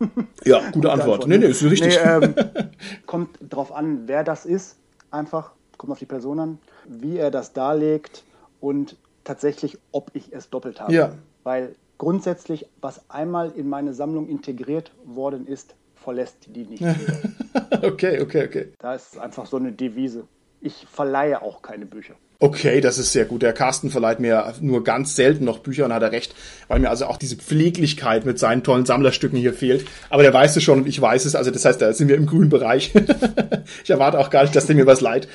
ja, 0.46 0.60
gute, 0.60 0.72
gute 0.72 0.92
Antwort. 0.92 1.24
Antwort. 1.24 1.28
Nee, 1.28 1.38
nee, 1.38 1.46
ist 1.46 1.62
richtig. 1.62 1.98
Nee, 2.02 2.10
ähm, 2.10 2.34
kommt 3.06 3.36
drauf 3.46 3.70
an, 3.70 4.04
wer 4.06 4.24
das 4.24 4.46
ist. 4.46 4.76
Einfach, 5.10 5.50
kommt 5.76 5.92
auf 5.92 5.98
die 5.98 6.06
Person 6.06 6.38
an 6.38 6.58
wie 6.90 7.16
er 7.16 7.30
das 7.30 7.52
darlegt 7.52 8.24
und 8.60 8.96
tatsächlich, 9.24 9.78
ob 9.92 10.10
ich 10.14 10.32
es 10.32 10.50
doppelt 10.50 10.80
habe. 10.80 10.92
Ja. 10.92 11.12
Weil 11.44 11.74
grundsätzlich, 11.98 12.66
was 12.80 13.08
einmal 13.08 13.52
in 13.54 13.68
meine 13.68 13.94
Sammlung 13.94 14.28
integriert 14.28 14.90
worden 15.04 15.46
ist, 15.46 15.74
verlässt 15.94 16.36
die 16.48 16.64
nicht. 16.64 16.82
okay, 17.82 18.20
okay, 18.20 18.46
okay. 18.46 18.72
Da 18.78 18.94
ist 18.94 19.18
einfach 19.18 19.46
so 19.46 19.56
eine 19.56 19.72
Devise. 19.72 20.24
Ich 20.60 20.86
verleihe 20.90 21.40
auch 21.42 21.62
keine 21.62 21.86
Bücher. 21.86 22.14
Okay, 22.42 22.80
das 22.80 22.96
ist 22.96 23.12
sehr 23.12 23.26
gut. 23.26 23.42
Der 23.42 23.52
Carsten 23.52 23.90
verleiht 23.90 24.18
mir 24.18 24.54
nur 24.62 24.82
ganz 24.82 25.14
selten 25.14 25.44
noch 25.44 25.58
Bücher 25.58 25.84
und 25.84 25.92
hat 25.92 26.02
er 26.02 26.10
recht, 26.10 26.34
weil 26.68 26.80
mir 26.80 26.88
also 26.88 27.04
auch 27.04 27.18
diese 27.18 27.36
Pfleglichkeit 27.36 28.24
mit 28.24 28.38
seinen 28.38 28.62
tollen 28.62 28.86
Sammlerstücken 28.86 29.38
hier 29.38 29.52
fehlt. 29.52 29.86
Aber 30.08 30.22
der 30.22 30.32
weiß 30.32 30.56
es 30.56 30.62
schon 30.62 30.80
und 30.80 30.88
ich 30.88 30.98
weiß 30.98 31.26
es. 31.26 31.34
Also 31.34 31.50
das 31.50 31.66
heißt, 31.66 31.82
da 31.82 31.92
sind 31.92 32.08
wir 32.08 32.16
im 32.16 32.24
grünen 32.24 32.48
Bereich. 32.48 32.94
ich 33.84 33.90
erwarte 33.90 34.18
auch 34.18 34.30
gar 34.30 34.42
nicht, 34.42 34.56
dass 34.56 34.66
der 34.66 34.74
mir 34.74 34.86
was 34.86 35.02
leiht. 35.02 35.28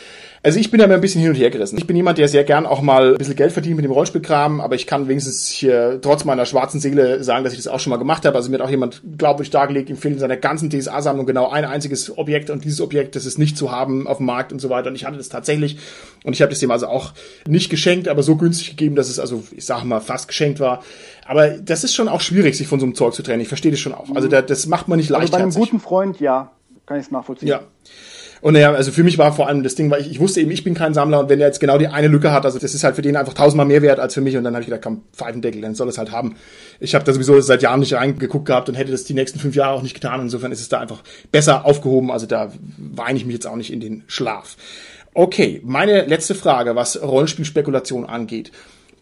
Also 0.46 0.60
ich 0.60 0.70
bin 0.70 0.80
da 0.80 0.86
mal 0.86 0.94
ein 0.94 1.02
bisschen 1.02 1.22
hin 1.22 1.32
und 1.32 1.36
her 1.38 1.50
gerissen. 1.50 1.76
Ich 1.80 1.88
bin 1.88 1.96
jemand, 1.96 2.20
der 2.20 2.28
sehr 2.28 2.44
gern 2.44 2.68
auch 2.68 2.84
mal 2.84 3.14
ein 3.14 3.18
bisschen 3.18 3.36
Geld 3.36 3.52
verdient 3.52 3.78
mit 3.78 3.84
dem 3.84 3.92
Rollspielkram, 3.92 4.62
aber 4.62 4.76
ich 4.76 4.86
kann 4.86 5.08
wenigstens 5.08 5.48
hier 5.48 5.98
trotz 6.04 6.24
meiner 6.24 6.46
schwarzen 6.46 6.80
Seele 6.80 7.24
sagen, 7.24 7.44
dass 7.44 7.54
ich 7.54 7.58
das 7.58 7.68
auch 7.68 7.80
schon 7.80 7.90
mal 7.90 7.98
gemacht 7.98 8.26
habe. 8.26 8.36
Also 8.38 8.52
mir 8.52 8.60
hat 8.60 8.62
auch 8.64 8.70
jemand 8.70 9.02
glaubwürdig 9.18 9.50
dargelegt, 9.50 9.90
ihm 9.90 9.98
fehlt 9.98 10.14
in 10.14 10.20
seiner 10.20 10.38
ganzen 10.38 10.70
DSA-Sammlung 10.70 11.26
genau 11.26 11.50
ein 11.50 11.66
einziges 11.66 12.16
Objekt 12.16 12.52
und 12.52 12.64
dieses 12.64 12.80
Objekt, 12.80 13.16
das 13.16 13.26
ist 13.26 13.40
nicht 13.40 13.58
zu 13.58 13.72
haben 13.72 14.06
auf 14.06 14.18
dem 14.18 14.28
Markt 14.28 14.54
und 14.54 14.60
so 14.60 14.70
weiter. 14.70 14.90
Und 14.90 14.96
ich 14.96 15.06
hatte 15.06 15.18
das 15.18 15.30
tatsächlich 15.30 15.80
und 16.24 16.34
ich 16.34 16.44
habe 16.44 16.52
das 16.52 16.60
dem 16.60 16.70
also 16.70 16.90
auch 16.90 17.14
nicht 17.48 17.72
geschenkt, 17.72 18.08
aber 18.08 18.22
so 18.22 18.36
günstig 18.36 18.70
gegeben, 18.70 18.96
dass 18.96 19.10
es 19.10 19.18
also, 19.18 19.44
ich 19.50 19.66
sage 19.66 19.88
mal, 19.88 20.00
fast 20.00 20.28
geschenkt 20.28 20.60
war. 20.60 20.84
Aber 21.26 21.50
das 21.58 21.84
ist 21.84 21.96
schon 21.96 22.08
auch 22.08 22.22
schwierig, 22.22 22.56
sich 22.56 22.68
von 22.68 22.80
so 22.80 22.86
einem 22.86 22.94
Zeug 22.94 23.16
zu 23.16 23.24
trennen. 23.24 23.42
Ich 23.42 23.48
verstehe 23.48 23.72
das 23.72 23.80
schon 23.80 23.96
auch. 23.96 24.14
Also 24.14 24.28
das 24.28 24.68
macht 24.68 24.90
man 24.90 25.00
nicht 25.00 25.10
leicht. 25.10 25.22
Also 25.24 25.32
bei 25.34 25.40
einem 25.40 25.54
guten 25.54 25.80
Freund, 25.80 26.20
ja, 26.20 26.52
kann 26.86 27.00
ich 27.00 27.08
es 27.08 27.12
nachvollziehen. 27.12 27.48
Ja. 27.48 27.62
Und 28.46 28.54
naja, 28.54 28.72
also 28.74 28.92
für 28.92 29.04
mich 29.04 29.18
war 29.18 29.34
vor 29.34 29.48
allem 29.48 29.64
das 29.64 29.74
Ding, 29.74 29.90
weil 29.90 30.02
ich, 30.02 30.12
ich 30.12 30.20
wusste 30.20 30.40
eben, 30.40 30.52
ich 30.52 30.64
bin 30.64 30.76
kein 30.76 30.94
Sammler 30.94 31.20
und 31.20 31.30
wenn 31.30 31.42
er 31.42 31.48
jetzt 31.48 31.60
genau 31.60 31.80
die 31.80 31.88
eine 31.88 32.10
Lücke 32.10 32.32
hat, 32.32 32.46
also 32.46 32.60
das 32.60 32.76
ist 32.76 32.84
halt 32.84 32.96
für 32.96 33.02
den 33.02 33.16
einfach 33.16 33.34
tausendmal 33.34 33.66
mehr 33.66 33.82
wert 33.82 34.00
als 34.00 34.14
für 34.14 34.22
mich 34.22 34.38
und 34.38 34.44
dann 34.44 34.54
habe 34.54 34.62
ich 34.62 34.68
gedacht, 34.68 34.84
komm, 34.84 35.02
Pfeifendeckel, 35.14 35.62
dann 35.62 35.74
soll 35.74 35.90
es 35.90 35.98
halt 35.98 36.12
haben. 36.12 36.36
Ich 36.80 36.94
habe 36.94 37.04
da 37.04 37.12
sowieso 37.12 37.42
seit 37.42 37.64
Jahren 37.64 37.80
nicht 37.80 37.96
reingeguckt 37.96 38.46
gehabt 38.46 38.70
und 38.70 38.76
hätte 38.76 38.92
das 38.92 39.04
die 39.04 39.16
nächsten 39.16 39.40
fünf 39.40 39.56
Jahre 39.56 39.74
auch 39.74 39.82
nicht 39.82 39.96
getan. 39.96 40.22
Insofern 40.22 40.52
ist 40.52 40.62
es 40.62 40.70
da 40.70 40.80
einfach 40.80 41.02
besser 41.32 41.66
aufgehoben. 41.66 42.12
Also 42.12 42.28
da 42.28 42.52
weine 42.78 43.18
ich 43.18 43.26
mich 43.26 43.34
jetzt 43.34 43.48
auch 43.48 43.56
nicht 43.56 43.74
in 43.74 43.80
den 43.80 44.04
Schlaf. 44.06 44.58
Okay, 45.16 45.60
meine 45.64 46.06
letzte 46.06 46.36
Frage, 46.36 46.76
was 46.76 47.02
Rollenspielspekulation 47.02 48.06
angeht. 48.06 48.52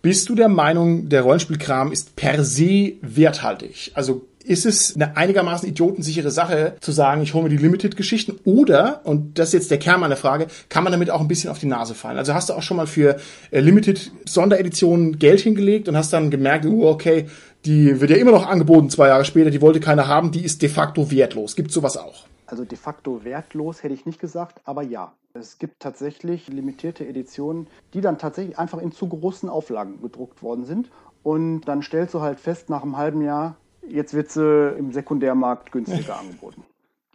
Bist 0.02 0.30
du 0.30 0.36
der 0.36 0.48
Meinung, 0.48 1.10
der 1.10 1.22
Rollenspielkram 1.22 1.92
ist 1.92 2.16
per 2.16 2.46
se 2.46 2.94
werthaltig? 3.02 3.92
Also 3.94 4.26
ist 4.44 4.66
es 4.66 4.96
eine 4.96 5.16
einigermaßen 5.18 5.68
idiotensichere 5.68 6.32
Sache 6.32 6.76
zu 6.82 6.92
sagen, 6.92 7.22
ich 7.22 7.34
hole 7.34 7.44
mir 7.44 7.50
die 7.50 7.58
Limited-Geschichten 7.58 8.40
oder, 8.44 9.02
und 9.06 9.40
das 9.40 9.50
ist 9.50 9.54
jetzt 9.54 9.72
der 9.72 9.80
Kern 9.80 10.00
meiner 10.00 10.16
Frage, 10.16 10.48
kann 10.70 10.84
man 10.84 10.92
damit 10.92 11.10
auch 11.10 11.22
ein 11.22 11.28
bisschen 11.28 11.50
auf 11.50 11.60
die 11.60 11.66
Nase 11.66 11.96
fallen? 11.96 12.18
Also 12.18 12.34
hast 12.34 12.50
du 12.50 12.54
auch 12.54 12.62
schon 12.62 12.78
mal 12.78 12.88
für 12.88 13.18
äh, 13.52 13.60
Limited-Sondereditionen 13.60 15.20
Geld 15.20 15.42
hingelegt 15.42 15.88
und 15.88 15.98
hast 15.98 16.14
dann 16.14 16.30
gemerkt, 16.30 16.66
oh, 16.66 16.88
okay, 16.88 17.28
die 17.66 18.02
wird 18.02 18.12
ja 18.12 18.18
immer 18.18 18.32
noch 18.32 18.48
angeboten 18.48 18.90
zwei 18.90 19.08
Jahre 19.08 19.26
später, 19.26 19.50
die 19.50 19.62
wollte 19.62 19.80
keiner 19.80 20.08
haben, 20.08 20.32
die 20.32 20.44
ist 20.44 20.62
de 20.62 20.70
facto 20.70 21.12
wertlos. 21.12 21.56
Gibt 21.56 21.72
sowas 21.72 21.98
auch? 21.98 22.26
Also 22.46 22.66
de 22.66 22.78
facto 22.78 23.24
wertlos 23.24 23.84
hätte 23.84 23.94
ich 23.94 24.06
nicht 24.06 24.20
gesagt, 24.20 24.62
aber 24.66 24.84
ja. 24.84 25.14
Es 25.36 25.58
gibt 25.58 25.80
tatsächlich 25.80 26.48
limitierte 26.48 27.08
Editionen, 27.08 27.66
die 27.96 28.02
dann 28.02 28.20
tatsächlich 28.20 28.60
einfach 28.60 28.78
in 28.78 28.92
zu 28.92 29.08
großen 29.08 29.50
Auflagen 29.50 30.00
gedruckt 30.00 30.44
worden 30.44 30.64
sind. 30.64 30.92
Und 31.24 31.62
dann 31.62 31.82
stellst 31.82 32.14
du 32.14 32.22
halt 32.22 32.40
fest 32.40 32.70
nach 32.70 32.84
einem 32.84 32.98
halben 32.98 33.24
Jahr, 33.24 33.56
Jetzt 33.88 34.14
wird 34.14 34.32
sie 34.32 34.76
im 34.78 34.92
Sekundärmarkt 34.92 35.72
günstiger 35.72 36.20
angeboten. 36.20 36.64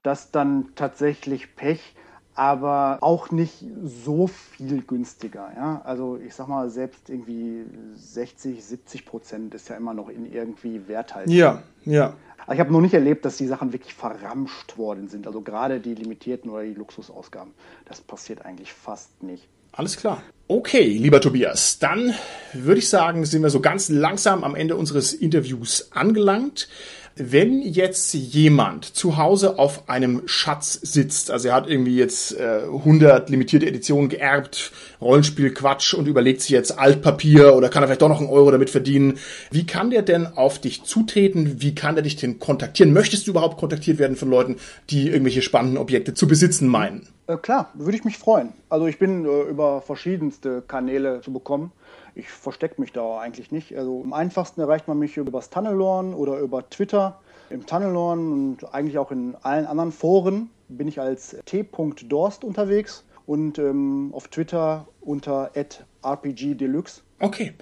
Das 0.03 0.31
dann 0.31 0.75
tatsächlich 0.75 1.57
Pech, 1.57 1.95
aber 2.35 2.99
auch 3.01 3.33
nicht 3.33 3.65
so 3.83 4.29
viel 4.29 4.83
günstiger. 4.83 5.51
Ja? 5.57 5.83
Also 5.85 6.19
ich 6.19 6.35
sag 6.35 6.47
mal, 6.47 6.71
selbst 6.71 7.11
irgendwie 7.11 7.65
60, 7.95 8.65
70 8.65 9.07
Prozent 9.07 9.55
ist 9.55 9.69
ja 9.69 9.77
immer 9.77 9.93
noch 9.93 10.09
in 10.09 10.31
irgendwie 10.31 10.87
werthaltig. 10.87 11.35
Ja, 11.35 11.63
ja. 11.85 12.15
Aber 12.45 12.55
ich 12.55 12.61
habe 12.61 12.73
noch 12.73 12.81
nicht 12.81 12.95
erlebt, 12.95 13.25
dass 13.25 13.37
die 13.37 13.47
Sachen 13.47 13.73
wirklich 13.73 13.93
verramscht 13.93 14.79
worden 14.79 15.09
sind. 15.09 15.27
Also 15.27 15.41
gerade 15.41 15.81
die 15.81 15.95
limitierten 15.95 16.51
oder 16.51 16.63
die 16.63 16.75
Luxusausgaben. 16.75 17.53
Das 17.87 18.01
passiert 18.01 18.45
eigentlich 18.45 18.73
fast 18.73 19.23
nicht. 19.23 19.49
Alles 19.73 19.97
klar. 19.97 20.23
Okay, 20.51 20.85
lieber 20.85 21.21
Tobias, 21.21 21.79
dann 21.79 22.15
würde 22.55 22.79
ich 22.79 22.89
sagen, 22.89 23.27
sind 23.27 23.43
wir 23.43 23.51
so 23.51 23.61
ganz 23.61 23.91
langsam 23.91 24.45
am 24.45 24.55
Ende 24.55 24.77
unseres 24.77 25.13
Interviews 25.13 25.91
angelangt. 25.93 26.69
Wenn 27.17 27.61
jetzt 27.61 28.15
jemand 28.15 28.87
zu 28.87 29.19
Hause 29.19 29.59
auf 29.59 29.91
einem 29.91 30.23
Schatz 30.27 30.73
sitzt, 30.73 31.31
also 31.31 31.49
er 31.49 31.55
hat 31.55 31.69
irgendwie 31.69 31.97
jetzt 31.97 32.39
äh, 32.39 32.63
100 32.63 33.29
limitierte 33.29 33.67
Editionen 33.67 34.09
geerbt, 34.09 34.73
Rollenspiel 35.03 35.53
Quatsch 35.53 35.93
und 35.93 36.09
überlegt 36.09 36.41
sich 36.41 36.51
jetzt 36.51 36.79
Altpapier 36.79 37.55
oder 37.55 37.69
kann 37.69 37.83
er 37.83 37.89
vielleicht 37.89 38.03
doch 38.03 38.09
noch 38.09 38.21
einen 38.21 38.31
Euro 38.31 38.51
damit 38.51 38.71
verdienen, 38.71 39.19
wie 39.51 39.67
kann 39.67 39.91
der 39.91 40.03
denn 40.03 40.27
auf 40.27 40.61
dich 40.61 40.85
zutreten? 40.85 41.61
Wie 41.61 41.75
kann 41.75 41.95
der 41.95 42.05
dich 42.05 42.17
denn 42.17 42.39
kontaktieren? 42.39 42.95
Möchtest 42.95 43.27
du 43.27 43.33
überhaupt 43.33 43.59
kontaktiert 43.59 43.99
werden 43.99 44.17
von 44.17 44.31
Leuten, 44.31 44.57
die 44.89 45.09
irgendwelche 45.09 45.43
spannenden 45.43 45.77
Objekte 45.77 46.15
zu 46.15 46.27
besitzen 46.27 46.69
meinen? 46.69 47.09
Äh, 47.29 47.37
klar, 47.37 47.71
würde 47.75 47.97
ich 47.97 48.05
mich 48.05 48.17
freuen. 48.17 48.55
Also 48.71 48.87
ich 48.87 48.99
bin 48.99 49.27
äh, 49.27 49.43
über 49.43 49.83
verschiedenste 49.83 50.63
Kanäle 50.63 51.21
zu 51.21 51.33
bekommen. 51.33 51.73
Ich 52.15 52.31
verstecke 52.31 52.81
mich 52.81 52.93
da 52.93 53.21
eigentlich 53.21 53.53
nicht. 53.53 53.77
Also 53.77 54.03
am 54.03 54.15
einfachsten 54.15 54.61
erreicht 54.63 54.89
man 54.89 54.99
mich 54.99 55.19
über 55.19 55.31
das 55.31 55.51
Tunnelorn 55.51 56.15
oder 56.15 56.39
über 56.39 56.69
Twitter. 56.71 57.21
Im 57.51 57.67
Tunnelorn 57.67 58.33
und 58.33 58.75
eigentlich 58.75 58.99
auch 58.99 59.13
in 59.13 59.37
allen 59.43 59.67
anderen 59.67 59.93
Foren 59.93 60.51
bin 60.69 60.89
ich 60.89 61.01
als 61.01 61.37
t.dorst 61.45 62.45
unterwegs 62.45 63.05
und 63.27 63.59
ähm, 63.59 64.11
auf 64.15 64.29
Twitter 64.29 64.87
unter 65.01 65.51
rpgdeluxe. 65.55 67.03
Okay, 67.21 67.55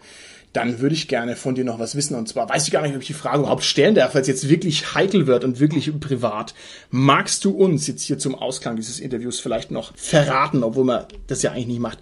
dann 0.56 0.80
würde 0.80 0.94
ich 0.94 1.06
gerne 1.06 1.36
von 1.36 1.54
dir 1.54 1.64
noch 1.64 1.78
was 1.78 1.96
wissen. 1.96 2.14
Und 2.14 2.28
zwar 2.28 2.48
weiß 2.48 2.66
ich 2.66 2.72
gar 2.72 2.82
nicht, 2.82 2.94
ob 2.94 3.02
ich 3.02 3.06
die 3.06 3.12
Frage 3.12 3.40
überhaupt 3.40 3.62
stellen 3.62 3.94
darf, 3.94 4.14
weil 4.14 4.22
es 4.22 4.28
jetzt 4.28 4.48
wirklich 4.48 4.94
heikel 4.94 5.26
wird 5.26 5.44
und 5.44 5.60
wirklich 5.60 5.92
privat. 6.00 6.54
Magst 6.90 7.44
du 7.44 7.50
uns 7.50 7.86
jetzt 7.86 8.02
hier 8.02 8.18
zum 8.18 8.34
Ausklang 8.34 8.76
dieses 8.76 8.98
Interviews 8.98 9.38
vielleicht 9.38 9.70
noch 9.70 9.94
verraten, 9.96 10.64
obwohl 10.64 10.84
man 10.84 11.04
das 11.26 11.42
ja 11.42 11.52
eigentlich 11.52 11.66
nicht 11.66 11.80
macht, 11.80 11.98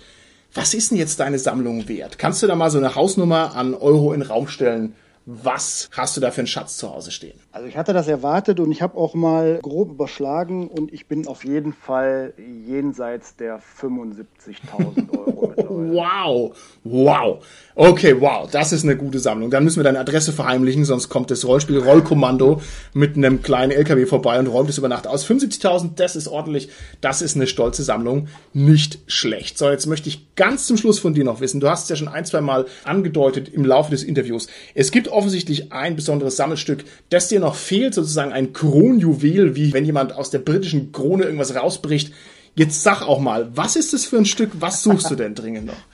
was 0.54 0.72
ist 0.72 0.92
denn 0.92 0.98
jetzt 0.98 1.18
deine 1.18 1.40
Sammlung 1.40 1.88
wert? 1.88 2.16
Kannst 2.18 2.42
du 2.42 2.46
da 2.46 2.54
mal 2.54 2.70
so 2.70 2.78
eine 2.78 2.94
Hausnummer 2.94 3.56
an 3.56 3.74
Euro 3.74 4.12
in 4.12 4.22
Raum 4.22 4.46
stellen? 4.46 4.94
Was 5.26 5.88
hast 5.92 6.16
du 6.16 6.20
da 6.20 6.30
für 6.30 6.42
einen 6.42 6.46
Schatz 6.46 6.76
zu 6.76 6.90
Hause 6.90 7.10
stehen? 7.10 7.38
Also 7.50 7.66
ich 7.66 7.78
hatte 7.78 7.94
das 7.94 8.08
erwartet 8.08 8.60
und 8.60 8.70
ich 8.70 8.82
habe 8.82 8.98
auch 8.98 9.14
mal 9.14 9.58
grob 9.62 9.90
überschlagen 9.90 10.68
und 10.68 10.92
ich 10.92 11.06
bin 11.06 11.26
auf 11.26 11.44
jeden 11.44 11.72
Fall 11.72 12.34
jenseits 12.66 13.34
der 13.36 13.58
75.000 13.80 15.10
Euro. 15.16 15.54
wow, 15.68 16.54
wow. 16.84 17.44
Okay, 17.74 18.20
wow, 18.20 18.48
das 18.50 18.72
ist 18.72 18.84
eine 18.84 18.96
gute 18.96 19.18
Sammlung. 19.18 19.50
Dann 19.50 19.64
müssen 19.64 19.78
wir 19.78 19.84
deine 19.84 19.98
Adresse 19.98 20.32
verheimlichen, 20.32 20.84
sonst 20.84 21.08
kommt 21.08 21.30
das 21.30 21.46
Rollspiel 21.46 21.78
Rollkommando 21.78 22.60
mit 22.92 23.16
einem 23.16 23.42
kleinen 23.42 23.72
LKW 23.72 24.04
vorbei 24.04 24.38
und 24.38 24.46
räumt 24.46 24.68
es 24.68 24.78
über 24.78 24.88
Nacht 24.88 25.06
aus. 25.06 25.26
75.000, 25.26 25.94
das 25.96 26.16
ist 26.16 26.28
ordentlich. 26.28 26.68
Das 27.00 27.22
ist 27.22 27.34
eine 27.34 27.46
stolze 27.46 27.82
Sammlung. 27.82 28.28
Nicht 28.52 28.98
schlecht. 29.06 29.56
So, 29.56 29.70
jetzt 29.70 29.86
möchte 29.86 30.08
ich 30.08 30.34
ganz 30.36 30.66
zum 30.66 30.76
Schluss 30.76 30.98
von 30.98 31.14
dir 31.14 31.24
noch 31.24 31.40
wissen. 31.40 31.60
Du 31.60 31.68
hast 31.68 31.84
es 31.84 31.88
ja 31.88 31.96
schon 31.96 32.08
ein, 32.08 32.26
zwei 32.26 32.42
Mal 32.42 32.66
angedeutet 32.84 33.48
im 33.48 33.64
Laufe 33.64 33.90
des 33.90 34.02
Interviews. 34.02 34.48
Es 34.74 34.90
gibt 34.90 35.08
offensichtlich 35.14 35.72
ein 35.72 35.96
besonderes 35.96 36.36
Sammelstück, 36.36 36.84
das 37.10 37.28
dir 37.28 37.40
noch 37.40 37.54
fehlt, 37.54 37.94
sozusagen 37.94 38.32
ein 38.32 38.52
Kronjuwel, 38.52 39.56
wie 39.56 39.72
wenn 39.72 39.84
jemand 39.84 40.12
aus 40.14 40.30
der 40.30 40.40
britischen 40.40 40.92
Krone 40.92 41.24
irgendwas 41.24 41.54
rausbricht. 41.54 42.12
Jetzt 42.54 42.82
sag 42.82 43.02
auch 43.02 43.20
mal, 43.20 43.48
was 43.56 43.76
ist 43.76 43.92
das 43.92 44.04
für 44.04 44.18
ein 44.18 44.26
Stück? 44.26 44.50
Was 44.60 44.82
suchst 44.82 45.10
du 45.10 45.14
denn 45.14 45.34
dringend 45.34 45.66
noch? 45.66 45.74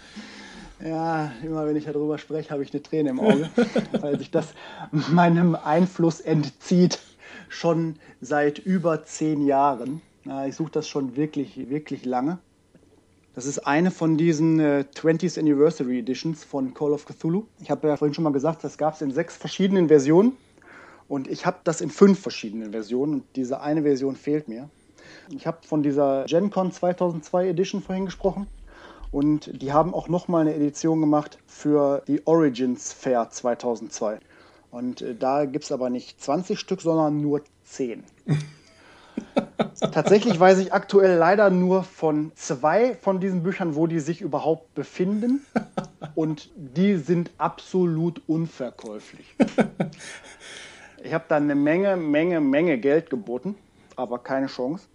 Ja, 0.83 1.33
immer 1.45 1.67
wenn 1.67 1.77
ich 1.77 1.85
darüber 1.85 2.17
spreche, 2.17 2.49
habe 2.49 2.63
ich 2.63 2.73
eine 2.73 2.83
Träne 2.83 3.11
im 3.11 3.21
Auge, 3.21 3.51
weil 4.01 4.19
sich 4.19 4.31
das 4.31 4.47
meinem 4.91 5.55
Einfluss 5.55 6.21
entzieht. 6.21 7.01
Schon 7.51 7.97
seit 8.23 8.59
über 8.59 9.05
zehn 9.05 9.45
Jahren. 9.45 10.01
Ich 10.49 10.55
suche 10.55 10.71
das 10.73 10.89
schon 10.89 11.17
wirklich, 11.17 11.69
wirklich 11.69 12.07
lange. 12.07 12.39
Das 13.35 13.47
ist 13.47 13.61
eine 13.61 13.93
von 13.93 14.17
diesen 14.17 14.59
äh, 14.59 14.85
20th 14.93 15.39
Anniversary 15.39 16.01
Editions 16.01 16.43
von 16.43 16.75
Call 16.75 16.93
of 16.93 17.05
Cthulhu. 17.07 17.45
Ich 17.61 17.71
habe 17.71 17.87
ja 17.87 17.97
vorhin 17.97 18.13
schon 18.13 18.25
mal 18.25 18.33
gesagt, 18.33 18.65
das 18.65 18.77
gab 18.77 18.95
es 18.95 19.03
in 19.03 19.13
sechs 19.13 19.37
verschiedenen 19.37 19.87
Versionen. 19.87 20.33
Und 21.07 21.29
ich 21.29 21.47
habe 21.47 21.59
das 21.63 21.81
in 21.81 21.91
fünf 21.91 22.19
verschiedenen 22.19 22.73
Versionen. 22.73 23.15
Und 23.15 23.25
diese 23.37 23.61
eine 23.61 23.83
Version 23.83 24.17
fehlt 24.17 24.49
mir. 24.49 24.69
Ich 25.31 25.47
habe 25.47 25.59
von 25.65 25.85
dieser 25.85 26.25
GenCon 26.25 26.73
2002 26.73 27.49
Edition 27.49 27.83
vorhin 27.83 28.07
gesprochen. 28.07 28.49
Und 29.13 29.63
die 29.63 29.73
haben 29.73 29.95
auch 29.95 30.09
nochmal 30.09 30.43
eine 30.43 30.55
Edition 30.55 31.01
gemacht 31.01 31.39
für 31.47 32.03
die 32.09 32.27
Origins 32.27 32.93
Fair 32.93 33.31
2002. 33.31 34.19
Und 34.73 35.03
äh, 35.03 35.15
da 35.15 35.45
gibt 35.45 35.65
es 35.65 35.73
aber 35.73 35.89
nicht 35.89 36.21
20 36.21 36.59
Stück, 36.59 36.81
sondern 36.81 37.21
nur 37.21 37.43
10. 37.65 38.03
Tatsächlich 39.93 40.39
weiß 40.39 40.59
ich 40.59 40.73
aktuell 40.73 41.17
leider 41.17 41.51
nur 41.51 41.83
von 41.83 42.33
zwei 42.35 42.95
von 42.95 43.21
diesen 43.21 43.43
Büchern, 43.43 43.75
wo 43.75 43.87
die 43.87 44.01
sich 44.01 44.21
überhaupt 44.21 44.75
befinden. 44.75 45.45
Und 46.15 46.51
die 46.57 46.97
sind 46.97 47.31
absolut 47.39 48.23
unverkäuflich. 48.27 49.37
Ich 51.03 51.15
habe 51.15 51.25
da 51.29 51.37
eine 51.37 51.55
Menge, 51.55 51.97
Menge, 51.97 52.41
Menge 52.41 52.77
Geld 52.77 53.09
geboten, 53.09 53.55
aber 53.97 54.19
keine 54.19 54.49
Chance. 54.49 54.87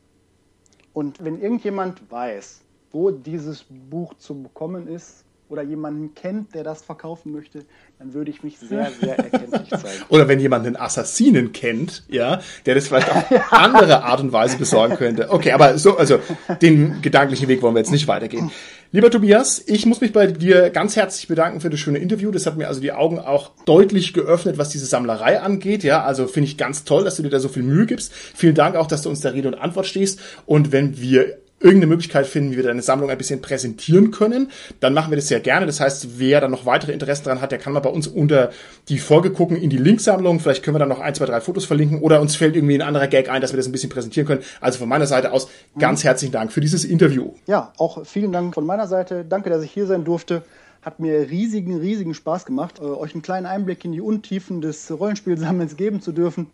Und 0.93 1.23
wenn 1.23 1.41
irgendjemand 1.41 2.11
weiß, 2.11 2.61
wo 2.91 3.09
dieses 3.09 3.65
Buch 3.67 4.13
zu 4.13 4.43
bekommen 4.43 4.87
ist 4.87 5.24
oder 5.49 5.61
jemanden 5.61 6.15
kennt, 6.15 6.55
der 6.55 6.63
das 6.63 6.81
verkaufen 6.81 7.31
möchte, 7.31 7.65
dann 7.99 8.13
würde 8.13 8.31
ich 8.31 8.43
mich 8.43 8.57
sehr, 8.57 8.91
sehr 8.99 9.17
erkenntlich 9.17 9.69
zeigen. 9.69 10.03
oder 10.09 10.27
wenn 10.27 10.39
jemand 10.39 10.65
einen 10.65 10.75
Assassinen 10.75 11.51
kennt, 11.51 12.03
ja, 12.07 12.41
der 12.65 12.75
das 12.75 12.87
vielleicht 12.87 13.11
auf 13.11 13.29
ja. 13.31 13.45
andere 13.51 14.03
Art 14.03 14.21
und 14.21 14.31
Weise 14.31 14.57
besorgen 14.57 14.95
könnte. 14.95 15.29
Okay, 15.29 15.51
aber 15.51 15.77
so, 15.77 15.97
also 15.97 16.19
den 16.61 17.01
gedanklichen 17.01 17.47
Weg 17.47 17.61
wollen 17.61 17.75
wir 17.75 17.79
jetzt 17.79 17.91
nicht 17.91 18.07
weitergehen. 18.07 18.51
Lieber 18.91 19.11
Tobias, 19.11 19.61
ich 19.65 19.85
muss 19.85 19.99
mich 19.99 20.13
bei 20.13 20.27
dir 20.27 20.69
ganz 20.69 20.95
herzlich 20.95 21.27
bedanken 21.27 21.59
für 21.59 21.69
das 21.69 21.79
schöne 21.79 21.97
Interview. 21.97 22.31
Das 22.31 22.45
hat 22.45 22.55
mir 22.55 22.67
also 22.67 22.79
die 22.79 22.93
Augen 22.93 23.19
auch 23.19 23.51
deutlich 23.65 24.13
geöffnet, 24.13 24.57
was 24.57 24.69
diese 24.69 24.85
Sammlerei 24.85 25.41
angeht. 25.41 25.83
Ja, 25.83 26.03
also 26.03 26.27
finde 26.27 26.47
ich 26.47 26.57
ganz 26.57 26.85
toll, 26.85 27.03
dass 27.03 27.17
du 27.17 27.23
dir 27.23 27.29
da 27.29 27.39
so 27.39 27.49
viel 27.49 27.63
Mühe 27.63 27.85
gibst. 27.85 28.13
Vielen 28.13 28.55
Dank 28.55 28.75
auch, 28.75 28.87
dass 28.87 29.01
du 29.01 29.09
uns 29.09 29.19
da 29.19 29.29
Rede 29.29 29.49
und 29.49 29.55
Antwort 29.55 29.87
stehst. 29.87 30.21
Und 30.45 30.71
wenn 30.71 30.97
wir 31.01 31.39
irgendeine 31.59 31.87
Möglichkeit 31.87 32.27
finden, 32.27 32.51
wie 32.51 32.57
wir 32.57 32.63
deine 32.63 32.81
Sammlung 32.81 33.09
ein 33.09 33.17
bisschen 33.17 33.41
präsentieren 33.41 34.11
können, 34.11 34.51
dann 34.81 34.93
machen 34.93 35.11
wir 35.11 35.15
das 35.15 35.29
sehr 35.29 35.39
gerne. 35.39 35.65
Das 35.65 35.79
heißt, 35.79 36.19
wer 36.19 36.41
dann 36.41 36.51
noch 36.51 36.65
weitere 36.65 36.91
Interessen 36.91 37.25
daran 37.25 37.41
hat, 37.41 37.51
der 37.51 37.59
kann 37.59 37.71
mal 37.71 37.79
bei 37.79 37.89
uns 37.89 38.07
unter 38.07 38.51
die 38.89 38.99
Folge 38.99 39.31
gucken 39.31 39.55
in 39.57 39.69
die 39.69 39.77
Linksammlung. 39.77 40.39
Vielleicht 40.39 40.63
können 40.63 40.75
wir 40.75 40.79
dann 40.79 40.89
noch 40.89 40.99
ein, 40.99 41.15
zwei, 41.15 41.25
drei 41.25 41.39
Fotos 41.39 41.65
verlinken 41.65 42.01
oder 42.01 42.19
uns 42.19 42.35
fällt 42.35 42.55
irgendwie 42.55 42.75
ein 42.75 42.81
anderer 42.81 43.07
Gag 43.07 43.29
ein, 43.29 43.41
dass 43.41 43.53
wir 43.53 43.57
das 43.57 43.67
ein 43.67 43.71
bisschen 43.71 43.89
präsentieren 43.89 44.27
können. 44.27 44.43
Also 44.59 44.79
von 44.79 44.89
meiner 44.89 45.07
Seite 45.07 45.31
aus 45.31 45.47
ganz 45.79 46.03
mhm. 46.03 46.07
herzlichen 46.07 46.33
Dank 46.33 46.51
für 46.51 46.61
dieses 46.61 46.83
Interview. 46.83 47.31
Ja, 47.47 47.71
auch 47.77 48.05
vielen 48.05 48.33
Dank 48.33 48.53
von 48.53 48.65
meiner 48.65 48.87
Seite. 48.87 49.23
Danke, 49.23 49.49
dass 49.49 49.63
ich 49.63 49.71
hier 49.71 49.87
sein 49.87 50.03
durfte. 50.03 50.43
Hat 50.81 50.99
mir 50.99 51.31
riesigen, 51.31 51.79
riesigen 51.79 52.13
Spaß 52.13 52.45
gemacht, 52.45 52.79
äh, 52.79 52.83
euch 52.83 53.13
einen 53.13 53.23
kleinen 53.23 53.47
Einblick 53.47 53.83
in 53.85 53.91
die 53.91 54.01
Untiefen 54.01 54.61
des 54.61 54.91
Rollenspielsammelns 54.91 55.77
geben 55.77 56.01
zu 56.01 56.11
dürfen. 56.11 56.47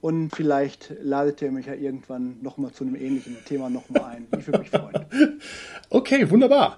Und 0.00 0.30
vielleicht 0.34 0.94
ladet 1.02 1.42
ihr 1.42 1.50
mich 1.50 1.66
ja 1.66 1.74
irgendwann 1.74 2.36
nochmal 2.42 2.72
zu 2.72 2.84
einem 2.84 2.94
ähnlichen 2.94 3.36
Thema 3.44 3.68
nochmal 3.68 4.16
ein. 4.16 4.28
Ich 4.38 4.46
würde 4.46 4.60
mich 4.60 4.70
freuen. 4.70 5.06
Okay, 5.90 6.28
wunderbar. 6.30 6.76